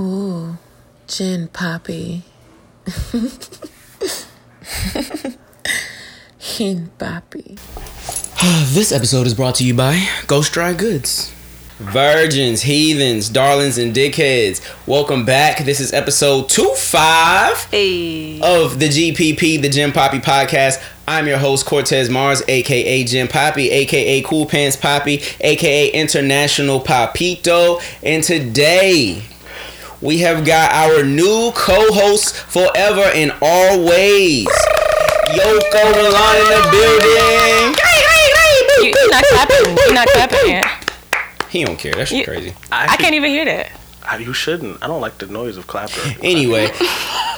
Ooh, 0.00 0.56
gin 1.06 1.48
poppy. 1.48 2.22
Gin 6.40 6.90
poppy. 6.98 7.56
This 8.74 8.92
episode 8.92 9.26
is 9.26 9.32
brought 9.34 9.54
to 9.56 9.64
you 9.64 9.72
by 9.74 10.06
Ghost 10.26 10.52
Dry 10.52 10.74
Goods. 10.74 11.32
Virgins, 11.78 12.62
heathens, 12.62 13.28
darlings, 13.28 13.78
and 13.78 13.94
dickheads. 13.94 14.60
Welcome 14.86 15.24
back. 15.24 15.64
This 15.64 15.80
is 15.80 15.92
episode 15.92 16.48
25 16.50 17.64
Hey. 17.70 18.40
of 18.42 18.78
the 18.78 18.88
GPP, 18.88 19.62
the 19.62 19.68
Jim 19.68 19.92
Poppy 19.92 20.18
podcast. 20.18 20.82
I'm 21.08 21.26
your 21.26 21.38
host, 21.38 21.66
Cortez 21.66 22.10
Mars, 22.10 22.42
aka 22.48 23.04
Jim 23.04 23.28
Poppy, 23.28 23.70
aka 23.70 24.20
Cool 24.22 24.46
Pants 24.46 24.76
Poppy, 24.76 25.22
aka 25.40 25.88
International 25.90 26.80
Papito. 26.80 27.80
And 28.02 28.22
today, 28.22 29.22
we 30.04 30.18
have 30.18 30.44
got 30.44 30.70
our 30.72 31.02
new 31.02 31.50
co 31.54 31.92
host 31.92 32.34
forever 32.36 33.00
and 33.14 33.32
always, 33.40 34.46
Yoko 35.32 35.82
Milan 35.96 36.36
in 36.36 36.48
the 36.52 36.62
building. 36.70 37.74
You, 38.80 38.92
you're 38.94 39.10
not 39.10 39.24
clapping. 39.24 39.76
You're 39.78 39.94
not 39.94 40.08
clapping 40.08 40.50
yet. 40.50 40.64
He 41.48 41.64
don't 41.64 41.78
care. 41.78 41.94
That 41.94 42.08
shit 42.08 42.18
You- 42.18 42.24
crazy. 42.24 42.54
I 42.70 42.96
can't 42.96 43.14
even 43.14 43.30
hear 43.30 43.44
that. 43.46 43.70
I, 44.06 44.18
you 44.18 44.34
shouldn't. 44.34 44.82
I 44.84 44.86
don't 44.86 45.00
like 45.00 45.16
the 45.16 45.26
noise 45.26 45.56
of 45.56 45.66
clapper. 45.66 45.98
Anyway, 46.22 46.66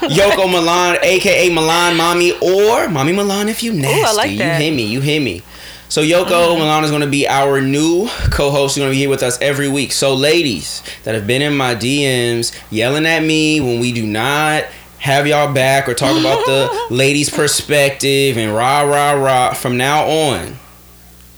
Yoko 0.01 0.51
Milan, 0.51 0.99
aka 1.01 1.49
Milan 1.55 1.97
Mommy, 1.97 2.33
or 2.41 2.89
Mommy 2.89 3.13
Milan 3.13 3.49
if 3.49 3.63
you 3.63 3.73
nasty. 3.73 4.17
like 4.17 4.39
that. 4.39 4.59
You 4.61 4.65
hear 4.67 4.75
me, 4.75 4.87
you 4.87 5.01
hear 5.01 5.21
me. 5.21 5.43
So 5.89 6.03
Yoko 6.03 6.59
Milan 6.59 6.85
is 6.85 6.91
going 6.91 7.03
to 7.03 7.09
be 7.09 7.29
our 7.29 7.61
new 7.61 8.09
co-host. 8.31 8.75
She's 8.75 8.81
going 8.83 8.91
to 8.91 8.95
be 8.95 8.99
here 8.99 9.09
with 9.09 9.23
us 9.23 9.41
every 9.41 9.69
week. 9.69 9.93
So 9.93 10.15
ladies 10.15 10.83
that 11.05 11.15
have 11.15 11.27
been 11.27 11.43
in 11.43 11.57
my 11.57 11.75
DMs 11.75 12.53
yelling 12.71 13.07
at 13.07 13.21
me 13.23 13.61
when 13.61 13.79
we 13.81 13.93
do 13.93 14.05
not 14.07 14.65
have 14.99 15.27
y'all 15.29 15.53
back 15.55 15.89
or 15.89 15.95
talk 15.95 16.19
about 16.19 16.45
the 16.47 16.87
ladies' 16.95 17.31
perspective 17.31 18.37
and 18.37 18.53
rah 18.55 18.83
rah 18.83 19.13
rah. 19.13 19.55
From 19.55 19.77
now 19.77 20.07
on, 20.09 20.57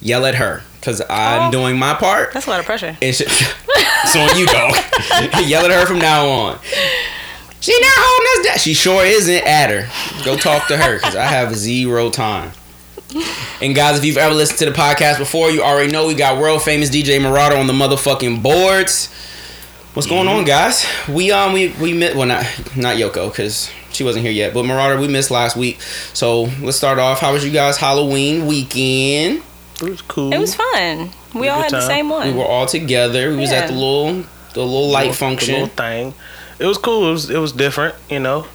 yell 0.01 0.25
at 0.25 0.37
her 0.37 0.63
because 0.81 1.03
I'm 1.11 1.49
Oh. 1.49 1.53
doing 1.53 1.79
my 1.79 1.93
part. 1.95 2.33
That's 2.33 2.47
a 2.47 2.51
lot 2.51 2.61
of 2.61 2.67
pressure. 2.67 2.97
It's, 3.03 3.21
it's 3.21 4.17
on 4.17 4.39
you, 4.39 4.47
dog. 4.47 4.75
Yell 5.47 5.65
at 5.67 5.71
her 5.73 5.87
from 5.87 5.99
now 5.99 6.27
on. 6.27 6.59
She 7.61 7.79
not 7.81 7.91
holding 7.97 8.41
us 8.41 8.47
down. 8.47 8.59
She 8.59 8.73
sure 8.75 9.05
isn't. 9.05 9.45
At 9.47 9.71
her. 9.71 10.25
Go 10.25 10.37
talk 10.37 10.69
to 10.69 10.77
her 10.77 10.95
because 10.97 11.17
I 11.17 11.27
have 11.27 11.55
zero 11.55 12.09
time. 12.11 12.53
And 13.63 13.75
guys, 13.75 13.99
if 13.99 14.05
you've 14.05 14.17
ever 14.19 14.35
listened 14.35 14.59
to 14.59 14.65
the 14.67 14.71
podcast 14.73 15.19
before, 15.19 15.51
you 15.51 15.63
already 15.63 15.91
know 15.91 16.07
we 16.07 16.15
got 16.15 16.39
world 16.39 16.63
famous 16.63 16.91
DJ 16.91 17.21
Marauder 17.21 17.57
on 17.57 17.67
the 17.67 17.73
motherfucking 17.73 18.43
boards. 18.43 19.13
What's 19.95 20.07
going 20.07 20.29
on, 20.29 20.45
guys? 20.45 20.87
We 21.09 21.31
um 21.33 21.53
we 21.55 21.69
we 21.81 21.93
met 21.95 22.15
well 22.15 22.27
not 22.27 22.45
not 22.77 22.97
Yoko 22.97 23.31
because 23.31 23.71
she 23.91 24.05
wasn't 24.05 24.25
here 24.25 24.33
yet, 24.33 24.53
but 24.55 24.65
Marauder 24.65 25.01
we 25.01 25.09
missed 25.09 25.31
last 25.31 25.57
week. 25.57 25.81
So 26.13 26.43
let's 26.61 26.77
start 26.77 26.99
off. 26.99 27.21
How 27.21 27.33
was 27.33 27.45
you 27.45 27.51
guys 27.51 27.79
Halloween 27.79 28.47
weekend? 28.47 29.43
It 29.83 29.89
was 29.89 30.03
cool. 30.03 30.33
It 30.33 30.39
was 30.39 30.55
fun. 30.55 31.11
We 31.35 31.43
Good 31.43 31.49
all 31.49 31.63
had 31.63 31.71
the 31.71 31.81
same 31.81 32.09
one. 32.11 32.29
We 32.29 32.35
were 32.39 32.45
all 32.45 32.67
together. 32.67 33.31
We 33.31 33.37
was 33.37 33.51
at 33.53 33.69
the 33.69 33.73
Yeah. 33.75 33.79
little 33.81 34.13
the 34.55 34.61
little 34.65 34.89
light 34.91 35.01
Little- 35.09 35.15
function. 35.15 35.55
the 35.55 35.61
little 35.63 35.75
thing. 35.77 36.15
It 36.59 36.67
was 36.67 36.79
cool. 36.79 37.09
It 37.09 37.13
was 37.13 37.31
it 37.31 37.39
was 37.39 37.53
different. 37.53 37.95
You 38.11 38.21
know. 38.21 38.47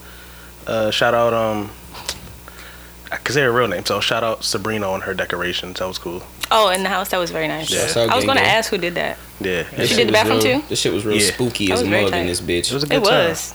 Uh, 0.68 0.92
shout 0.92 1.14
out 1.14 1.34
um. 1.34 1.72
I 3.24 3.26
can 3.26 3.34
say 3.36 3.42
her 3.42 3.52
real 3.54 3.70
name, 3.70 3.86
so 3.86 4.02
shout 4.02 4.22
out 4.22 4.44
Sabrina 4.44 4.92
on 4.92 5.00
her 5.02 5.14
decorations. 5.14 5.80
That 5.80 5.88
was 5.88 5.98
cool. 5.98 6.24
Oh, 6.52 6.68
in 6.72 6.84
the 6.84 6.90
house, 6.90 7.08
that 7.12 7.20
was 7.20 7.32
very 7.32 7.48
nice. 7.48 7.72
Yeah. 7.72 7.80
Shouts 7.86 7.96
out 7.96 8.10
I 8.10 8.16
was 8.16 8.26
Gang 8.26 8.36
going 8.36 8.46
to 8.46 8.52
ask 8.52 8.70
who 8.70 8.78
did 8.78 8.96
that. 8.96 9.18
Yeah. 9.40 9.64
This 9.78 9.92
She 9.92 9.96
did 9.96 10.10
the 10.10 10.12
bathroom 10.12 10.40
real- 10.42 10.60
too? 10.60 10.68
This 10.68 10.80
shit 10.80 10.92
was 10.92 11.06
real 11.06 11.16
Yeah. 11.18 11.32
spooky 11.32 11.68
That 11.68 11.74
as 11.76 11.80
was 11.80 11.88
a 11.88 11.92
mug 11.92 12.14
in 12.14 12.28
this 12.28 12.42
bitch. 12.42 12.70
It 12.70 12.74
was 12.74 12.84
a 12.84 12.88
good 12.88 13.02
It 13.02 13.06
time. 13.06 13.30
was. 13.30 13.54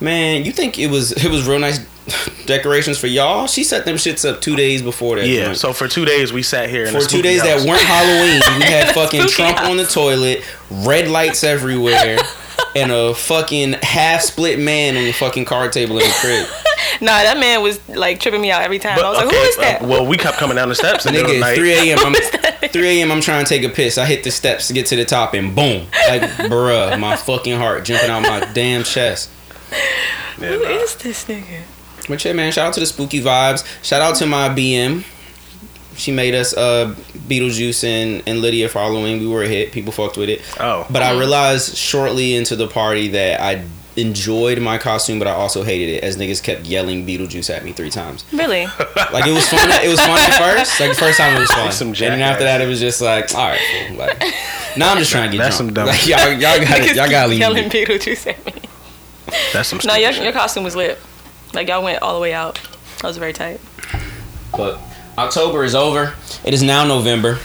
Man, 0.00 0.44
you 0.46 0.50
think 0.52 0.78
it 0.78 0.88
was 0.88 1.12
it 1.12 1.30
was 1.30 1.46
real 1.46 1.58
nice 1.58 1.78
decorations 2.46 2.98
for 2.98 3.06
y'all? 3.06 3.46
She 3.46 3.62
set 3.64 3.84
them 3.84 3.96
shits 3.96 4.28
up 4.28 4.40
two 4.40 4.56
days 4.56 4.80
before 4.82 5.16
that. 5.16 5.26
Yeah. 5.28 5.44
joint. 5.46 5.58
So 5.58 5.72
for 5.74 5.86
two 5.88 6.04
days 6.04 6.32
we 6.32 6.42
sat 6.42 6.70
here 6.70 6.86
in 6.86 6.92
for 6.92 7.00
two 7.06 7.22
days 7.22 7.42
house. 7.42 7.62
that 7.62 7.68
weren't 7.68 7.82
Halloween, 7.82 8.40
we 8.58 8.64
had 8.64 8.94
fucking 8.94 9.28
Trump 9.28 9.58
house. 9.58 9.68
on 9.68 9.76
the 9.76 9.84
toilet, 9.84 10.42
red 10.70 11.06
lights 11.08 11.44
everywhere, 11.44 12.18
and 12.74 12.90
a 12.90 13.14
fucking 13.14 13.74
half 13.82 14.22
split 14.22 14.58
man 14.58 14.96
on 14.96 15.04
the 15.04 15.12
fucking 15.12 15.44
card 15.44 15.70
table 15.72 15.98
in 15.98 16.04
the 16.08 16.14
crib. 16.20 16.46
Nah, 17.02 17.24
that 17.24 17.36
man 17.36 17.62
was 17.62 17.86
like 17.88 18.20
tripping 18.20 18.40
me 18.40 18.52
out 18.52 18.62
every 18.62 18.78
time. 18.78 18.94
But, 18.96 19.04
I 19.04 19.08
was 19.08 19.18
like, 19.18 19.26
okay, 19.26 19.36
who 19.36 19.42
is 19.42 19.56
that? 19.56 19.82
uh, 19.82 19.86
well, 19.88 20.06
we 20.06 20.16
kept 20.16 20.38
coming 20.38 20.54
down 20.54 20.68
the 20.68 20.76
steps 20.76 21.04
and 21.04 21.16
Nigga, 21.16 21.40
night. 21.40 21.56
3 21.56 21.72
a.m. 21.90 21.98
I'm 22.62 22.68
3 22.68 23.00
a.m. 23.00 23.10
I'm 23.10 23.20
trying 23.20 23.44
to 23.44 23.48
take 23.48 23.64
a 23.64 23.68
piss. 23.68 23.98
I 23.98 24.06
hit 24.06 24.22
the 24.22 24.30
steps 24.30 24.68
to 24.68 24.72
get 24.72 24.86
to 24.86 24.96
the 24.96 25.04
top 25.04 25.34
and 25.34 25.54
boom, 25.54 25.88
like 26.08 26.22
bruh, 26.22 26.98
my 27.00 27.16
fucking 27.16 27.58
heart 27.58 27.84
jumping 27.84 28.08
out 28.08 28.22
my 28.22 28.48
damn 28.52 28.84
chest. 28.84 29.30
Yeah, 30.40 30.48
Who 30.56 30.62
nah. 30.62 30.68
is 30.70 30.94
this 30.94 31.24
nigga? 31.24 31.62
But 32.08 32.24
yeah, 32.24 32.34
man, 32.34 32.52
shout 32.52 32.68
out 32.68 32.74
to 32.74 32.80
the 32.80 32.86
spooky 32.86 33.20
vibes. 33.20 33.64
Shout 33.84 34.00
out 34.00 34.14
to 34.16 34.26
my 34.26 34.48
BM. 34.48 35.04
She 35.96 36.12
made 36.12 36.34
us 36.36 36.56
uh 36.56 36.94
Beetlejuice 37.28 37.82
and, 37.84 38.22
and 38.26 38.40
Lydia 38.40 38.68
following. 38.68 39.18
We 39.18 39.26
were 39.26 39.42
a 39.42 39.48
hit. 39.48 39.72
People 39.72 39.92
fucked 39.92 40.16
with 40.16 40.28
it. 40.28 40.40
Oh. 40.60 40.86
But 40.88 41.02
I 41.02 41.18
realized 41.18 41.76
shortly 41.76 42.34
into 42.36 42.54
the 42.54 42.68
party 42.68 43.08
that 43.08 43.40
I 43.40 43.64
enjoyed 43.96 44.58
my 44.60 44.78
costume, 44.78 45.18
but 45.18 45.28
I 45.28 45.32
also 45.32 45.62
hated 45.62 45.88
it 45.96 46.04
as 46.04 46.16
niggas 46.16 46.42
kept 46.42 46.62
yelling 46.66 47.06
Beetlejuice 47.06 47.54
at 47.54 47.64
me 47.64 47.72
three 47.72 47.90
times. 47.90 48.24
Really? 48.32 48.66
Like 48.66 49.26
it 49.26 49.32
was 49.32 49.48
fun. 49.48 49.68
It 49.70 49.88
was 49.88 50.00
fun 50.00 50.18
at 50.18 50.38
first. 50.38 50.80
Like 50.80 50.90
the 50.90 50.96
first 50.96 51.18
time 51.18 51.36
it 51.36 51.40
was 51.40 51.50
fun. 51.50 51.70
Some 51.72 51.88
and 51.88 51.96
then 51.96 52.20
after 52.22 52.44
that, 52.44 52.60
it 52.60 52.66
was 52.66 52.80
just 52.80 53.00
like, 53.00 53.34
all 53.34 53.48
right, 53.48 53.60
cool. 53.88 53.96
Like 53.98 54.18
now 54.76 54.92
I'm 54.92 54.98
just 54.98 55.10
trying 55.10 55.30
to 55.30 55.36
get 55.36 55.42
That's 55.42 55.56
drunk. 55.58 55.68
some 55.68 55.74
dumb 55.74 55.86
Like, 55.88 56.06
y'all, 56.06 56.30
y'all 56.32 56.58
got 56.60 56.80
Niggas 56.80 56.94
y'all 56.96 57.10
got 57.10 57.24
to 57.24 57.28
keep 57.28 57.30
leave 57.30 57.38
yelling 57.40 57.64
me. 57.64 57.70
Beetlejuice 57.70 58.26
at 58.28 58.46
me. 58.46 58.52
That's 59.52 59.68
some. 59.68 59.78
Shit. 59.78 59.88
No, 59.90 59.94
your, 59.96 60.12
shit. 60.12 60.24
your 60.24 60.32
costume 60.32 60.64
was 60.64 60.74
lit. 60.76 60.98
Like 61.52 61.68
y'all 61.68 61.82
went 61.82 62.00
all 62.02 62.14
the 62.14 62.20
way 62.20 62.32
out. 62.32 62.54
That 63.02 63.08
was 63.08 63.18
very 63.18 63.32
tight. 63.32 63.60
But 64.56 64.80
October 65.18 65.64
is 65.64 65.74
over. 65.74 66.14
It 66.44 66.54
is 66.54 66.62
now 66.62 66.84
November. 66.84 67.38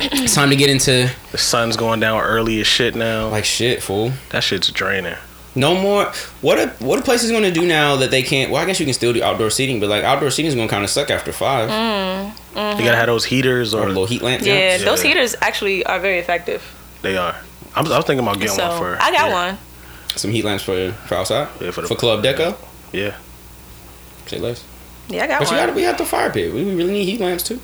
It's 0.00 0.34
time 0.34 0.50
to 0.50 0.56
get 0.56 0.68
into 0.70 1.10
The 1.30 1.38
sun's 1.38 1.76
going 1.76 2.00
down 2.00 2.20
early 2.20 2.60
as 2.60 2.66
shit 2.66 2.94
now. 2.96 3.28
like 3.28 3.44
shit, 3.44 3.82
fool. 3.82 4.12
that 4.30 4.42
shit's 4.42 4.70
draining. 4.70 5.14
No 5.54 5.74
more. 5.78 6.06
What 6.40 6.58
are 6.58 6.68
what 6.84 6.98
are 6.98 7.02
places 7.02 7.30
going 7.30 7.42
to 7.42 7.50
do 7.50 7.66
now 7.66 7.96
that 7.96 8.10
they 8.10 8.22
can't? 8.22 8.50
Well, 8.50 8.62
I 8.62 8.64
guess 8.64 8.80
you 8.80 8.86
can 8.86 8.94
still 8.94 9.12
do 9.12 9.22
outdoor 9.22 9.50
seating, 9.50 9.80
but 9.80 9.88
like 9.90 10.02
outdoor 10.02 10.30
seating 10.30 10.48
is 10.48 10.54
going 10.54 10.66
to 10.66 10.72
kind 10.72 10.82
of 10.82 10.90
suck 10.90 11.10
after 11.10 11.30
five. 11.32 11.68
Mm. 11.68 12.78
You 12.78 12.84
gotta 12.84 12.96
have 12.96 13.06
those 13.06 13.24
heaters 13.24 13.74
Or 13.74 13.84
or 13.84 13.88
little 13.88 14.06
heat 14.06 14.22
lamps. 14.22 14.46
Yeah, 14.46 14.76
yeah. 14.76 14.84
those 14.84 15.02
heaters 15.02 15.34
actually 15.40 15.84
are 15.84 15.98
very 15.98 16.18
effective. 16.18 16.62
they 17.02 17.16
are. 17.16 17.36
I 17.74 17.80
was, 17.80 17.90
I 17.90 17.96
was 17.96 18.04
thinking 18.06 18.26
about 18.26 18.38
getting 18.38 18.54
so 18.54 18.68
one 18.68 18.78
for. 18.78 19.02
I 19.02 19.10
got 19.10 19.28
yeah. 19.28 19.32
one. 19.32 19.58
Some 20.16 20.30
heat 20.30 20.44
lamps 20.44 20.62
for 20.62 20.92
for 21.06 21.14
outside. 21.14 21.48
Yeah, 21.60 21.70
for 21.70 21.86
for, 21.86 21.94
club 21.96 22.22
deco. 22.22 22.56
Yeah. 22.92 23.16
Say 24.26 24.38
less. 24.38 24.64
Yeah, 25.08 25.24
I 25.24 25.26
got 25.26 25.40
But 25.40 25.50
you 25.50 25.56
one. 25.56 25.66
got 25.66 25.72
to 25.72 25.76
we 25.76 25.82
have 25.82 25.98
the 25.98 26.04
fire 26.04 26.30
pit. 26.30 26.52
We 26.52 26.64
we 26.64 26.74
really 26.74 26.92
need 26.92 27.04
heat 27.04 27.20
lamps 27.20 27.42
too. 27.42 27.60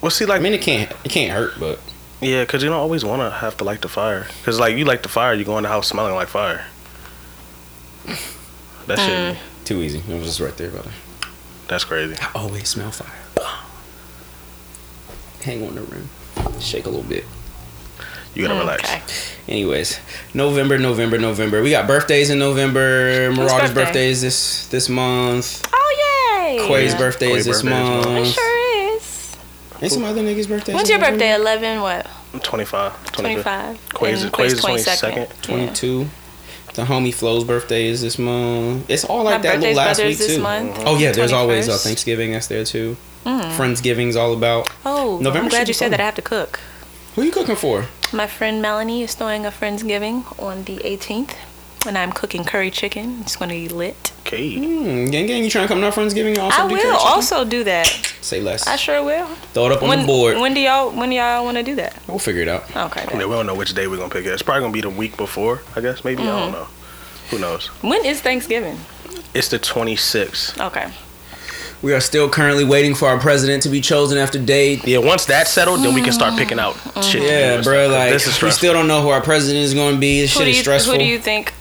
Well, 0.00 0.10
see, 0.10 0.24
I 0.24 0.28
like, 0.28 0.42
mean, 0.42 0.52
it 0.52 0.62
can't 0.62 0.90
it 1.04 1.10
can't 1.10 1.32
hurt, 1.32 1.58
but 1.58 1.80
yeah, 2.20 2.42
because 2.42 2.62
you 2.62 2.68
don't 2.68 2.78
always 2.78 3.04
want 3.04 3.22
to 3.22 3.30
have 3.30 3.56
to 3.58 3.64
light 3.64 3.80
the 3.80 3.88
fire. 3.88 4.26
Because, 4.40 4.60
like, 4.60 4.76
you 4.76 4.84
light 4.84 5.02
the 5.02 5.08
fire, 5.08 5.32
you 5.32 5.44
go 5.44 5.56
in 5.56 5.62
the 5.62 5.70
house 5.70 5.88
smelling 5.88 6.14
like 6.14 6.28
fire. 6.28 6.66
That 8.90 8.98
Mm. 8.98 9.06
shit, 9.30 9.36
too 9.64 9.82
easy. 9.82 9.98
It 10.08 10.14
was 10.18 10.26
just 10.26 10.40
right 10.40 10.56
there, 10.56 10.68
brother. 10.70 10.90
that's 11.68 11.84
crazy. 11.84 12.16
I 12.20 12.28
always 12.34 12.68
smell 12.68 12.90
fire. 12.90 13.06
Hang 15.44 15.66
on 15.66 15.74
the 15.76 15.82
rim. 15.82 16.08
Shake 16.60 16.86
a 16.86 16.88
little 16.88 17.04
bit. 17.04 17.24
You 18.34 18.46
gotta 18.46 18.58
relax. 18.60 18.82
Okay. 18.88 19.02
Anyways, 19.48 19.98
November, 20.34 20.78
November, 20.78 21.18
November. 21.18 21.62
We 21.62 21.70
got 21.70 21.86
birthdays 21.86 22.30
in 22.30 22.38
November. 22.38 23.30
Marauder's 23.32 23.70
birthday? 23.70 23.84
birthday 23.84 24.08
is 24.10 24.20
this 24.22 24.66
this 24.66 24.88
month. 24.88 25.66
Oh 25.72 26.46
yay! 26.46 26.66
Quay's 26.66 26.94
birthday 26.94 27.28
Quay 27.28 27.38
is 27.38 27.46
this 27.46 27.62
birthday 27.62 27.80
is 27.82 27.84
month. 27.94 28.06
month. 28.06 28.26
It 28.28 28.32
sure 28.32 28.96
is. 28.96 29.36
Ain't 29.82 29.92
some 29.92 30.04
other 30.04 30.22
niggas' 30.22 30.48
birthdays. 30.48 30.74
When's 30.74 30.90
your 30.90 30.98
birthday? 31.00 31.34
Eleven 31.34 31.80
what? 31.80 32.06
I'm 32.32 32.40
25. 32.40 32.92
25. 33.12 33.12
25. 33.12 33.88
Quay's- 33.94 34.22
And 34.22 34.32
Quay's 34.32 34.60
Quay's 34.60 34.84
22nd. 34.86 35.26
22nd. 35.28 35.42
Twenty-two. 35.42 36.08
The 36.74 36.84
homie 36.84 37.12
Flo's 37.12 37.44
birthday 37.44 37.86
is 37.88 38.00
this 38.00 38.18
month. 38.18 38.88
It's 38.88 39.04
all 39.04 39.24
like 39.24 39.36
My 39.42 39.42
that 39.50 39.60
little 39.60 39.76
last 39.76 39.98
week 40.02 40.18
this 40.18 40.36
too. 40.36 40.42
month, 40.42 40.76
Oh 40.86 40.96
yeah, 40.98 41.12
there's 41.12 41.32
always 41.32 41.68
uh, 41.68 41.76
Thanksgiving. 41.76 42.32
That's 42.32 42.46
there 42.46 42.64
too. 42.64 42.96
Mm. 43.26 43.56
Friendsgiving's 43.56 44.16
all 44.16 44.32
about. 44.32 44.70
Oh, 44.86 45.18
November 45.20 45.44
I'm 45.44 45.48
glad 45.50 45.68
you 45.68 45.74
said 45.74 45.86
fun. 45.86 45.90
that. 45.92 46.00
I 46.00 46.04
have 46.04 46.14
to 46.14 46.22
cook. 46.22 46.60
Who 47.14 47.22
are 47.22 47.24
you 47.24 47.32
cooking 47.32 47.56
for? 47.56 47.86
My 48.12 48.26
friend 48.26 48.62
Melanie 48.62 49.02
is 49.02 49.14
throwing 49.14 49.44
a 49.44 49.50
Friendsgiving 49.50 50.24
on 50.40 50.64
the 50.64 50.76
18th, 50.78 51.34
and 51.86 51.96
I'm 51.98 52.12
cooking 52.12 52.44
curry 52.44 52.70
chicken. 52.70 53.20
It's 53.22 53.36
going 53.36 53.48
to 53.48 53.54
be 53.54 53.68
lit. 53.68 54.12
Okay. 54.20 54.54
Hmm, 54.56 55.06
gang, 55.06 55.26
gang, 55.26 55.42
you 55.44 55.50
trying 55.50 55.64
to 55.64 55.68
come 55.68 55.80
to 55.80 55.86
our 55.86 55.92
Friendsgiving? 55.92 56.30
and 56.30 56.38
Also 56.38 56.62
I 56.62 56.68
do 56.68 56.74
will 56.74 56.82
curry 56.82 56.92
also 56.92 57.44
do 57.44 57.64
that. 57.64 57.86
say 58.20 58.40
less. 58.40 58.66
I 58.66 58.76
sure 58.76 59.02
will. 59.02 59.26
Throw 59.54 59.66
it 59.66 59.72
up 59.72 59.82
on 59.82 59.88
when, 59.88 60.00
the 60.02 60.06
board. 60.06 60.38
When 60.38 60.54
do 60.54 60.60
y'all 60.60 60.90
when 60.90 61.08
do 61.10 61.16
y'all 61.16 61.44
want 61.44 61.56
to 61.56 61.62
do 61.62 61.74
that? 61.76 61.96
we'll 62.06 62.18
figure 62.18 62.42
it 62.42 62.48
out. 62.48 62.64
Okay. 62.76 63.04
Yeah, 63.10 63.26
we 63.26 63.32
don't 63.34 63.46
know 63.46 63.54
which 63.54 63.74
day 63.74 63.86
we're 63.88 63.96
gonna 63.96 64.10
pick 64.12 64.26
it. 64.26 64.28
It's 64.32 64.42
probably 64.42 64.60
gonna 64.62 64.72
be 64.72 64.82
the 64.82 64.90
week 64.90 65.16
before, 65.16 65.62
I 65.74 65.80
guess. 65.80 66.04
Maybe 66.04 66.22
I 66.22 66.26
Mm-hmm. 66.26 66.38
don't 66.38 66.52
know. 66.52 66.66
Who 67.30 67.38
knows? 67.38 67.66
When 67.82 68.04
is 68.04 68.20
Thanksgiving? 68.20 68.78
It's 69.34 69.48
the 69.48 69.58
26th. 69.58 70.60
Okay. 70.68 70.88
We 71.82 71.94
are 71.94 72.00
still 72.00 72.28
currently 72.28 72.64
waiting 72.64 72.94
for 72.94 73.08
our 73.08 73.18
president 73.18 73.62
to 73.62 73.68
be 73.70 73.80
chosen 73.80 74.18
after 74.18 74.38
date. 74.38 74.86
Yeah, 74.86 74.98
once 74.98 75.24
that's 75.24 75.50
settled, 75.50 75.80
then 75.80 75.94
we 75.94 76.02
can 76.02 76.12
start 76.12 76.36
picking 76.36 76.58
out 76.58 76.74
shit. 76.96 77.04
to 77.04 77.18
do 77.20 77.24
Yeah, 77.24 77.54
and 77.54 77.64
bro. 77.64 77.88
Like 77.88 78.12
this 78.12 78.26
is 78.26 78.40
we 78.42 78.50
still 78.50 78.74
don't 78.74 78.86
know 78.86 79.00
who 79.00 79.08
our 79.08 79.22
president 79.22 79.64
is 79.64 79.72
going 79.72 79.94
to 79.94 80.00
be. 80.00 80.20
This 80.20 80.34
Who 80.34 80.40
shit 80.40 80.48
is 80.48 80.56
you 80.58 80.62
stressful. 80.62 80.92
who 80.92 80.98
do 80.98 81.04
you 81.06 81.18
think 81.18 81.54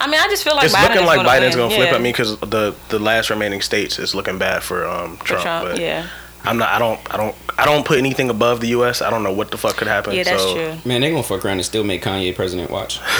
I 0.00 0.06
mean, 0.06 0.20
I 0.20 0.28
just 0.28 0.44
feel 0.44 0.56
like 0.56 0.64
it's 0.64 0.74
Biden 0.74 0.88
looking 0.88 1.02
is 1.02 1.06
like 1.06 1.16
gonna 1.16 1.28
Biden's 1.28 1.56
gonna 1.56 1.74
flip. 1.74 1.90
Yeah. 1.90 1.96
I 1.96 1.98
mean, 1.98 2.12
because 2.12 2.38
the 2.40 2.74
the 2.88 2.98
last 2.98 3.30
remaining 3.30 3.60
states 3.60 3.98
is 3.98 4.14
looking 4.14 4.38
bad 4.38 4.62
for 4.62 4.86
um 4.86 5.16
For 5.18 5.24
Trump. 5.26 5.42
Trump, 5.42 5.68
but 5.68 5.80
yeah, 5.80 6.08
I'm 6.44 6.58
not. 6.58 6.70
I 6.70 6.78
don't. 6.78 7.14
I 7.14 7.16
don't. 7.16 7.36
I 7.58 7.66
don't 7.66 7.84
put 7.84 7.98
anything 7.98 8.30
above 8.30 8.60
the 8.60 8.68
U.S. 8.68 9.02
I 9.02 9.10
don't 9.10 9.22
know 9.22 9.32
what 9.32 9.50
the 9.50 9.58
fuck 9.58 9.76
could 9.76 9.88
happen. 9.88 10.14
yeah, 10.14 10.22
that's 10.22 10.42
so, 10.42 10.54
true. 10.54 10.76
Man, 10.84 11.02
they 11.02 11.10
gonna 11.10 11.22
fuck 11.22 11.44
around 11.44 11.58
and 11.58 11.64
still 11.66 11.84
make 11.84 12.02
Kanye 12.02 12.34
president. 12.34 12.70
Watch. 12.70 13.00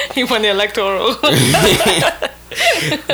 He 0.14 0.24
won 0.24 0.42
the 0.42 0.50
electoral. 0.50 1.14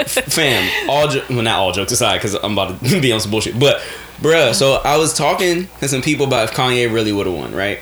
Fam, 0.07 0.89
all 0.89 1.09
jo- 1.09 1.25
well, 1.29 1.43
not 1.43 1.59
all 1.59 1.73
jokes 1.73 1.93
aside, 1.93 2.17
because 2.17 2.35
I'm 2.35 2.53
about 2.53 2.83
to 2.85 3.01
be 3.01 3.13
on 3.13 3.21
some 3.21 3.31
bullshit. 3.31 3.59
But, 3.59 3.83
bruh, 4.21 4.55
so 4.55 4.81
I 4.85 4.97
was 4.97 5.13
talking 5.13 5.69
to 5.81 5.89
some 5.89 6.01
people 6.01 6.27
about 6.27 6.49
if 6.49 6.57
Kanye 6.57 6.91
really 6.93 7.13
would 7.13 7.27
have 7.27 7.35
won, 7.35 7.55
right? 7.55 7.81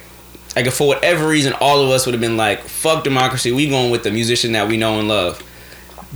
Like, 0.56 0.66
if 0.66 0.74
for 0.74 0.86
whatever 0.86 1.26
reason, 1.26 1.52
all 1.54 1.82
of 1.82 1.90
us 1.90 2.06
would 2.06 2.12
have 2.14 2.20
been 2.20 2.36
like, 2.36 2.62
"Fuck 2.68 3.02
democracy, 3.04 3.50
we 3.52 3.68
going 3.68 3.90
with 3.90 4.02
the 4.04 4.10
musician 4.10 4.52
that 4.52 4.68
we 4.68 4.76
know 4.76 4.98
and 4.98 5.08
love." 5.08 5.42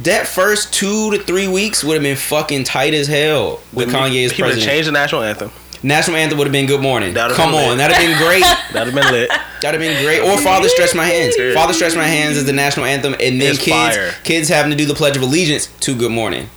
That 0.04 0.28
first 0.28 0.72
two 0.72 1.10
to 1.10 1.18
three 1.18 1.48
weeks 1.48 1.82
would 1.82 1.94
have 1.94 2.02
been 2.04 2.16
fucking 2.16 2.64
tight 2.64 2.94
as 2.94 3.08
hell 3.08 3.60
with 3.72 3.88
Kanye 3.90 4.24
as 4.26 4.32
He 4.32 4.42
would 4.42 4.50
have 4.50 4.54
president. 4.54 4.64
changed 4.64 4.88
the 4.88 4.92
national 4.92 5.22
anthem. 5.22 5.50
National 5.82 6.16
anthem 6.16 6.38
would 6.38 6.46
have 6.46 6.52
been 6.52 6.66
"Good 6.66 6.80
Morning." 6.80 7.14
That'd've 7.14 7.36
Come 7.36 7.54
on, 7.54 7.70
lit. 7.70 7.78
that'd 7.78 7.96
have 7.96 8.06
been 8.06 8.18
great. 8.26 8.42
That'd 8.72 8.92
have 8.92 9.02
been 9.02 9.12
lit. 9.12 9.28
That'd 9.60 9.80
have 9.80 9.90
been 9.96 10.04
great. 10.04 10.20
Or 10.20 10.36
Father 10.38 10.68
Stretch 10.68 10.94
My 10.94 11.04
Hands. 11.06 11.34
Father 11.54 11.72
Stretch 11.72 11.96
My 11.96 12.06
Hands 12.06 12.36
is 12.36 12.44
the 12.44 12.52
national 12.52 12.86
anthem, 12.86 13.14
and 13.14 13.40
then 13.40 13.50
It's 13.54 13.58
kids 13.58 13.96
fire. 13.96 14.14
kids 14.24 14.48
having 14.48 14.70
to 14.70 14.76
do 14.76 14.86
the 14.86 14.94
Pledge 14.94 15.16
of 15.16 15.22
Allegiance 15.22 15.68
to 15.80 15.94
Good 15.96 16.12
Morning. 16.12 16.48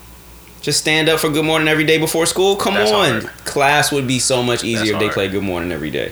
Just 0.62 0.80
stand 0.80 1.10
up 1.10 1.20
for 1.20 1.30
Good 1.30 1.46
Morning 1.46 1.68
every 1.68 1.84
day 1.84 1.98
before 1.98 2.28
school. 2.28 2.56
Come 2.56 2.76
That's 2.76 2.92
on, 2.92 3.22
hard. 3.22 3.36
class 3.46 3.92
would 3.92 4.06
be 4.08 4.20
so 4.20 4.44
much 4.44 4.64
easier 4.64 4.78
That's 4.80 4.90
if 4.92 5.00
they 5.00 5.06
hard. 5.06 5.14
played 5.16 5.32
Good 5.32 5.44
Morning 5.44 5.72
every 5.72 5.90
day. 5.90 6.12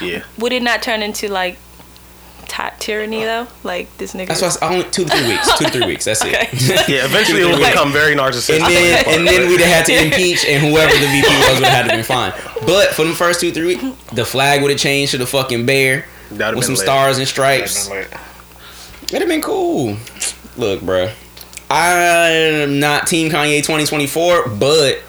Yeah. 0.00 0.22
Would 0.38 0.52
it 0.52 0.62
not 0.62 0.82
turn 0.82 1.02
into 1.02 1.28
like 1.28 1.56
ty- 2.46 2.72
tyranny 2.78 3.24
though? 3.24 3.46
Like 3.64 3.94
this 3.98 4.12
nigga. 4.14 4.28
That's 4.28 4.42
why 4.42 4.48
it's 4.48 4.62
only 4.62 4.82
two 4.90 5.04
to 5.04 5.10
three 5.10 5.28
weeks. 5.28 5.58
Two 5.58 5.64
to 5.64 5.70
three 5.70 5.86
weeks. 5.86 6.04
That's 6.04 6.22
Okay. 6.22 6.48
it. 6.52 6.88
Yeah. 6.88 7.04
Eventually, 7.04 7.40
it 7.42 7.44
will 7.46 7.58
Right. 7.58 7.72
become 7.72 7.92
very 7.92 8.14
narcissistic. 8.14 8.60
And 8.60 8.64
then 8.74 9.04
and 9.18 9.26
then 9.26 9.48
we'd 9.48 9.60
have 9.60 9.70
had 9.70 9.86
to 9.86 9.94
impeach, 10.04 10.44
and 10.46 10.62
whoever 10.62 10.92
the 10.92 11.06
VP 11.06 11.26
was 11.28 11.54
would 11.60 11.64
have 11.68 11.84
had 11.84 11.90
to 11.90 11.96
been 11.96 12.04
fine. 12.04 12.32
But 12.66 12.90
for 12.94 13.04
the 13.04 13.14
first 13.14 13.40
two 13.40 13.50
three 13.52 13.76
weeks, 13.76 13.84
the 14.12 14.24
flag 14.24 14.62
would 14.62 14.70
have 14.70 14.80
changed 14.80 15.12
to 15.12 15.18
the 15.18 15.26
fucking 15.26 15.66
bear 15.66 16.04
That'd 16.30 16.56
with 16.56 16.66
been 16.66 16.76
some 16.76 16.78
lit. 16.78 16.84
stars 16.84 17.18
and 17.18 17.26
stripes. 17.26 17.88
It'd 17.90 19.20
have 19.20 19.28
been 19.28 19.40
cool. 19.42 19.96
Look, 20.56 20.80
bruh. 20.80 21.12
I'm 21.70 22.80
not 22.80 23.06
Team 23.06 23.30
Kanye 23.30 23.58
2024, 23.58 24.48
but 24.50 24.94
if 24.94 25.07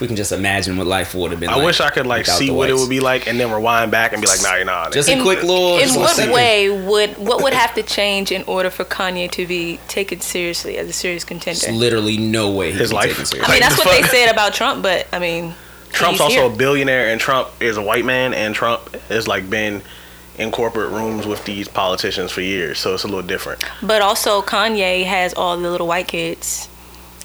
we 0.00 0.06
can 0.06 0.16
just 0.16 0.32
imagine 0.32 0.76
what 0.76 0.86
life 0.86 1.14
would 1.14 1.30
have 1.30 1.40
been 1.40 1.48
I 1.50 1.54
like. 1.56 1.64
wish 1.66 1.80
I 1.80 1.90
could 1.90 2.06
like 2.06 2.26
see 2.26 2.50
what 2.50 2.68
it 2.70 2.74
would 2.74 2.88
be 2.90 3.00
like, 3.00 3.26
and 3.26 3.38
then 3.38 3.50
rewind 3.50 3.90
back 3.90 4.12
and 4.12 4.20
be 4.20 4.26
like, 4.28 4.42
Nah, 4.42 4.54
you're 4.56 4.64
not. 4.64 4.92
Just 4.92 5.08
a 5.08 5.12
In- 5.12 5.22
quick 5.22 5.42
little. 5.42 5.78
In 5.78 5.88
what 5.90 5.98
one 5.98 6.14
second. 6.14 6.32
way 6.32 6.70
would 6.86 7.16
what 7.18 7.42
would 7.42 7.52
have 7.54 7.74
to 7.74 7.82
change 7.82 8.32
in 8.32 8.42
order 8.44 8.70
for 8.70 8.84
Kanye 8.84 9.30
to 9.32 9.46
be 9.46 9.78
taken 9.88 10.20
seriously 10.20 10.76
as 10.78 10.88
a 10.88 10.92
serious 10.92 11.24
contender? 11.24 11.60
There's 11.60 11.76
literally 11.76 12.16
no 12.18 12.50
way 12.50 12.72
he 12.72 12.78
His 12.78 12.90
can 12.90 12.96
life. 12.96 13.16
take 13.30 13.40
it 13.42 13.48
I 13.48 13.52
mean, 13.52 13.60
that's 13.60 13.76
the 13.76 13.82
what 13.88 14.00
they 14.00 14.06
said 14.08 14.30
about 14.30 14.52
Trump, 14.54 14.82
but 14.82 15.06
I 15.12 15.18
mean, 15.18 15.54
Trump's 15.92 16.20
also 16.20 16.34
here. 16.48 16.52
a 16.52 16.56
billionaire, 16.56 17.08
and 17.10 17.20
Trump 17.20 17.48
is 17.60 17.76
a 17.76 17.82
white 17.82 18.04
man, 18.04 18.34
and 18.34 18.54
Trump 18.54 18.94
has 19.08 19.28
like 19.28 19.48
been 19.48 19.80
in 20.38 20.50
corporate 20.50 20.90
rooms 20.90 21.24
with 21.26 21.44
these 21.44 21.68
politicians 21.68 22.32
for 22.32 22.40
years, 22.40 22.80
so 22.80 22.94
it's 22.94 23.04
a 23.04 23.06
little 23.06 23.22
different. 23.22 23.62
But 23.80 24.02
also, 24.02 24.42
Kanye 24.42 25.04
has 25.04 25.32
all 25.34 25.56
the 25.56 25.70
little 25.70 25.86
white 25.86 26.08
kids, 26.08 26.68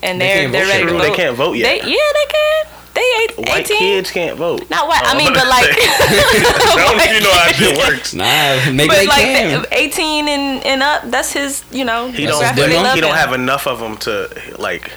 and 0.03 0.19
They 0.21 0.25
they're 0.27 0.41
can't 0.41 0.51
they're 0.51 0.65
vote 0.65 0.69
ready 0.71 0.83
yet. 0.83 0.91
to 0.91 0.97
They 1.09 1.15
can't 1.15 1.35
vote 1.37 1.53
yet. 1.53 1.63
They, 1.83 1.89
yeah, 1.89 1.97
they 2.13 2.25
can. 2.31 2.65
They 2.95 3.01
eight, 3.21 3.37
White 3.49 3.65
18. 3.71 3.77
kids 3.77 4.11
can't 4.11 4.35
vote. 4.37 4.67
Not 4.69 4.87
white. 4.87 5.03
I 5.03 5.13
Oh, 5.13 5.17
mean, 5.17 5.31
but 5.31 5.47
like, 5.47 5.65
I 5.69 6.97
don't 6.97 7.15
you 7.15 7.21
know 7.21 7.31
how 7.31 7.51
shit 7.51 7.77
works. 7.87 8.13
Nah, 8.13 8.71
maybe 8.73 8.87
but 8.87 8.95
they 8.95 9.07
like 9.07 9.21
can. 9.21 9.61
the- 9.61 9.67
18 9.71 10.27
and, 10.27 10.65
and 10.65 10.83
up. 10.83 11.03
That's 11.05 11.31
his. 11.31 11.63
You 11.71 11.85
know, 11.85 12.09
He 12.11 12.25
don't. 12.25 12.41
his 12.43 12.51
demographic. 12.51 12.69
demo? 12.71 12.89
He 12.95 13.01
don't 13.01 13.15
have 13.15 13.33
enough 13.33 13.67
of 13.67 13.79
them 13.79 13.97
to 13.97 14.29
like. 14.57 14.91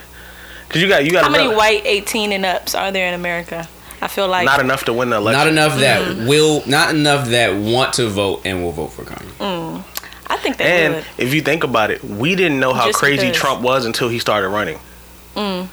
Cause 0.69 0.81
you 0.81 0.87
got 0.87 1.05
you 1.05 1.11
got 1.11 1.23
How 1.23 1.29
many 1.29 1.47
white 1.55 1.83
18 1.85 2.31
and 2.31 2.45
ups 2.45 2.73
are 2.73 2.91
there 2.91 3.07
in 3.07 3.13
America? 3.13 3.69
I 4.01 4.07
feel 4.07 4.27
like 4.27 4.45
not 4.45 4.59
enough 4.59 4.85
to 4.85 4.93
win 4.93 5.11
the 5.11 5.17
election. 5.17 5.39
Not 5.39 5.47
enough 5.47 5.79
that 5.79 6.01
Mm-hmm. 6.01 6.27
will, 6.27 6.63
not 6.65 6.93
enough 6.95 7.27
that 7.29 7.55
want 7.55 7.93
to 7.93 8.07
vote 8.09 8.41
and 8.43 8.63
will 8.63 8.71
vote 8.71 8.87
for 8.87 9.03
Kanye. 9.03 9.83
I 10.27 10.37
think 10.37 10.57
they 10.57 10.85
And 10.85 10.95
would. 10.95 11.05
if 11.19 11.33
you 11.33 11.41
think 11.41 11.63
about 11.63 11.91
it, 11.91 12.03
we 12.03 12.35
didn't 12.35 12.59
know 12.59 12.73
how 12.73 12.87
Just 12.87 12.97
crazy 12.97 13.27
because. 13.27 13.37
Trump 13.39 13.61
was 13.61 13.85
until 13.85 14.09
he 14.09 14.17
started 14.19 14.49
running. 14.49 14.79
Mm. 15.35 15.67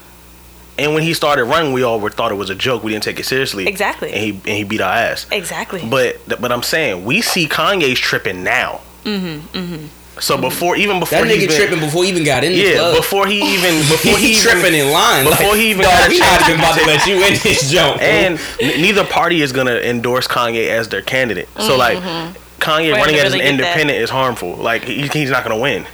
And 0.79 0.95
when 0.95 1.03
he 1.03 1.13
started 1.13 1.45
running, 1.45 1.73
we 1.75 1.83
all 1.83 2.01
were 2.01 2.09
thought 2.11 2.33
it 2.33 2.37
was 2.37 2.49
a 2.49 2.55
joke. 2.55 2.83
We 2.83 2.93
didn't 2.93 3.05
take 3.05 3.21
it 3.21 3.27
seriously. 3.27 3.67
Exactly. 3.67 4.11
And 4.13 4.21
he 4.23 4.31
and 4.31 4.57
he 4.59 4.65
beat 4.65 4.81
our 4.81 4.93
ass. 4.93 5.27
Exactly. 5.31 5.87
But 5.89 6.17
but 6.41 6.51
I'm 6.51 6.63
saying 6.63 7.05
we 7.05 7.21
see 7.21 7.47
Kanye's 7.47 7.99
tripping 7.99 8.43
now. 8.43 8.81
Mm-hmm. 9.05 9.59
Mm-hmm. 9.59 9.87
So 10.21 10.37
before 10.39 10.77
even 10.77 10.99
before 11.01 11.19
That 11.25 11.29
nigga 11.29 11.49
been- 11.49 11.57
tripping 11.57 11.81
before 11.81 12.05
he 12.05 12.11
even 12.11 12.25
got 12.25 12.45
in 12.45 12.53
the 12.53 12.59
Yeah, 12.59 12.73
club. 12.77 12.97
before 12.97 13.27
he 13.27 13.39
even 13.55 13.79
before 13.91 14.17
he 14.19 14.35
he 14.35 14.41
tripping 14.41 14.75
in 14.75 14.91
line. 14.91 15.25
before 15.25 15.49
like, 15.49 15.57
he 15.59 15.71
even 15.71 15.83
dog, 15.83 15.93
got 15.93 16.09
a 16.09 16.13
we 16.13 16.19
not 16.19 16.41
even 16.49 16.61
about 16.61 16.79
to 16.79 16.87
let 16.87 17.07
you 17.07 17.15
in 17.27 17.35
this 17.43 17.71
joke. 17.71 18.01
and 18.01 18.39
n- 18.61 18.81
neither 18.81 19.05
party 19.05 19.43
is 19.43 19.53
gonna 19.53 19.77
endorse 19.77 20.27
Kanye 20.29 20.69
as 20.69 20.89
their 20.89 21.03
candidate. 21.03 21.49
So 21.59 21.77
like 21.77 21.99
Kanye 22.59 22.93
We're 22.93 22.99
running 22.99 23.17
as 23.17 23.33
an 23.35 23.39
really 23.39 23.39
get 23.39 23.45
that. 23.45 23.51
independent 23.51 23.99
is 23.99 24.11
harmful. 24.11 24.55
Like 24.57 24.85
he, 24.85 25.09
he's 25.09 25.31
not 25.31 25.43
gonna 25.43 25.59
win 25.59 25.87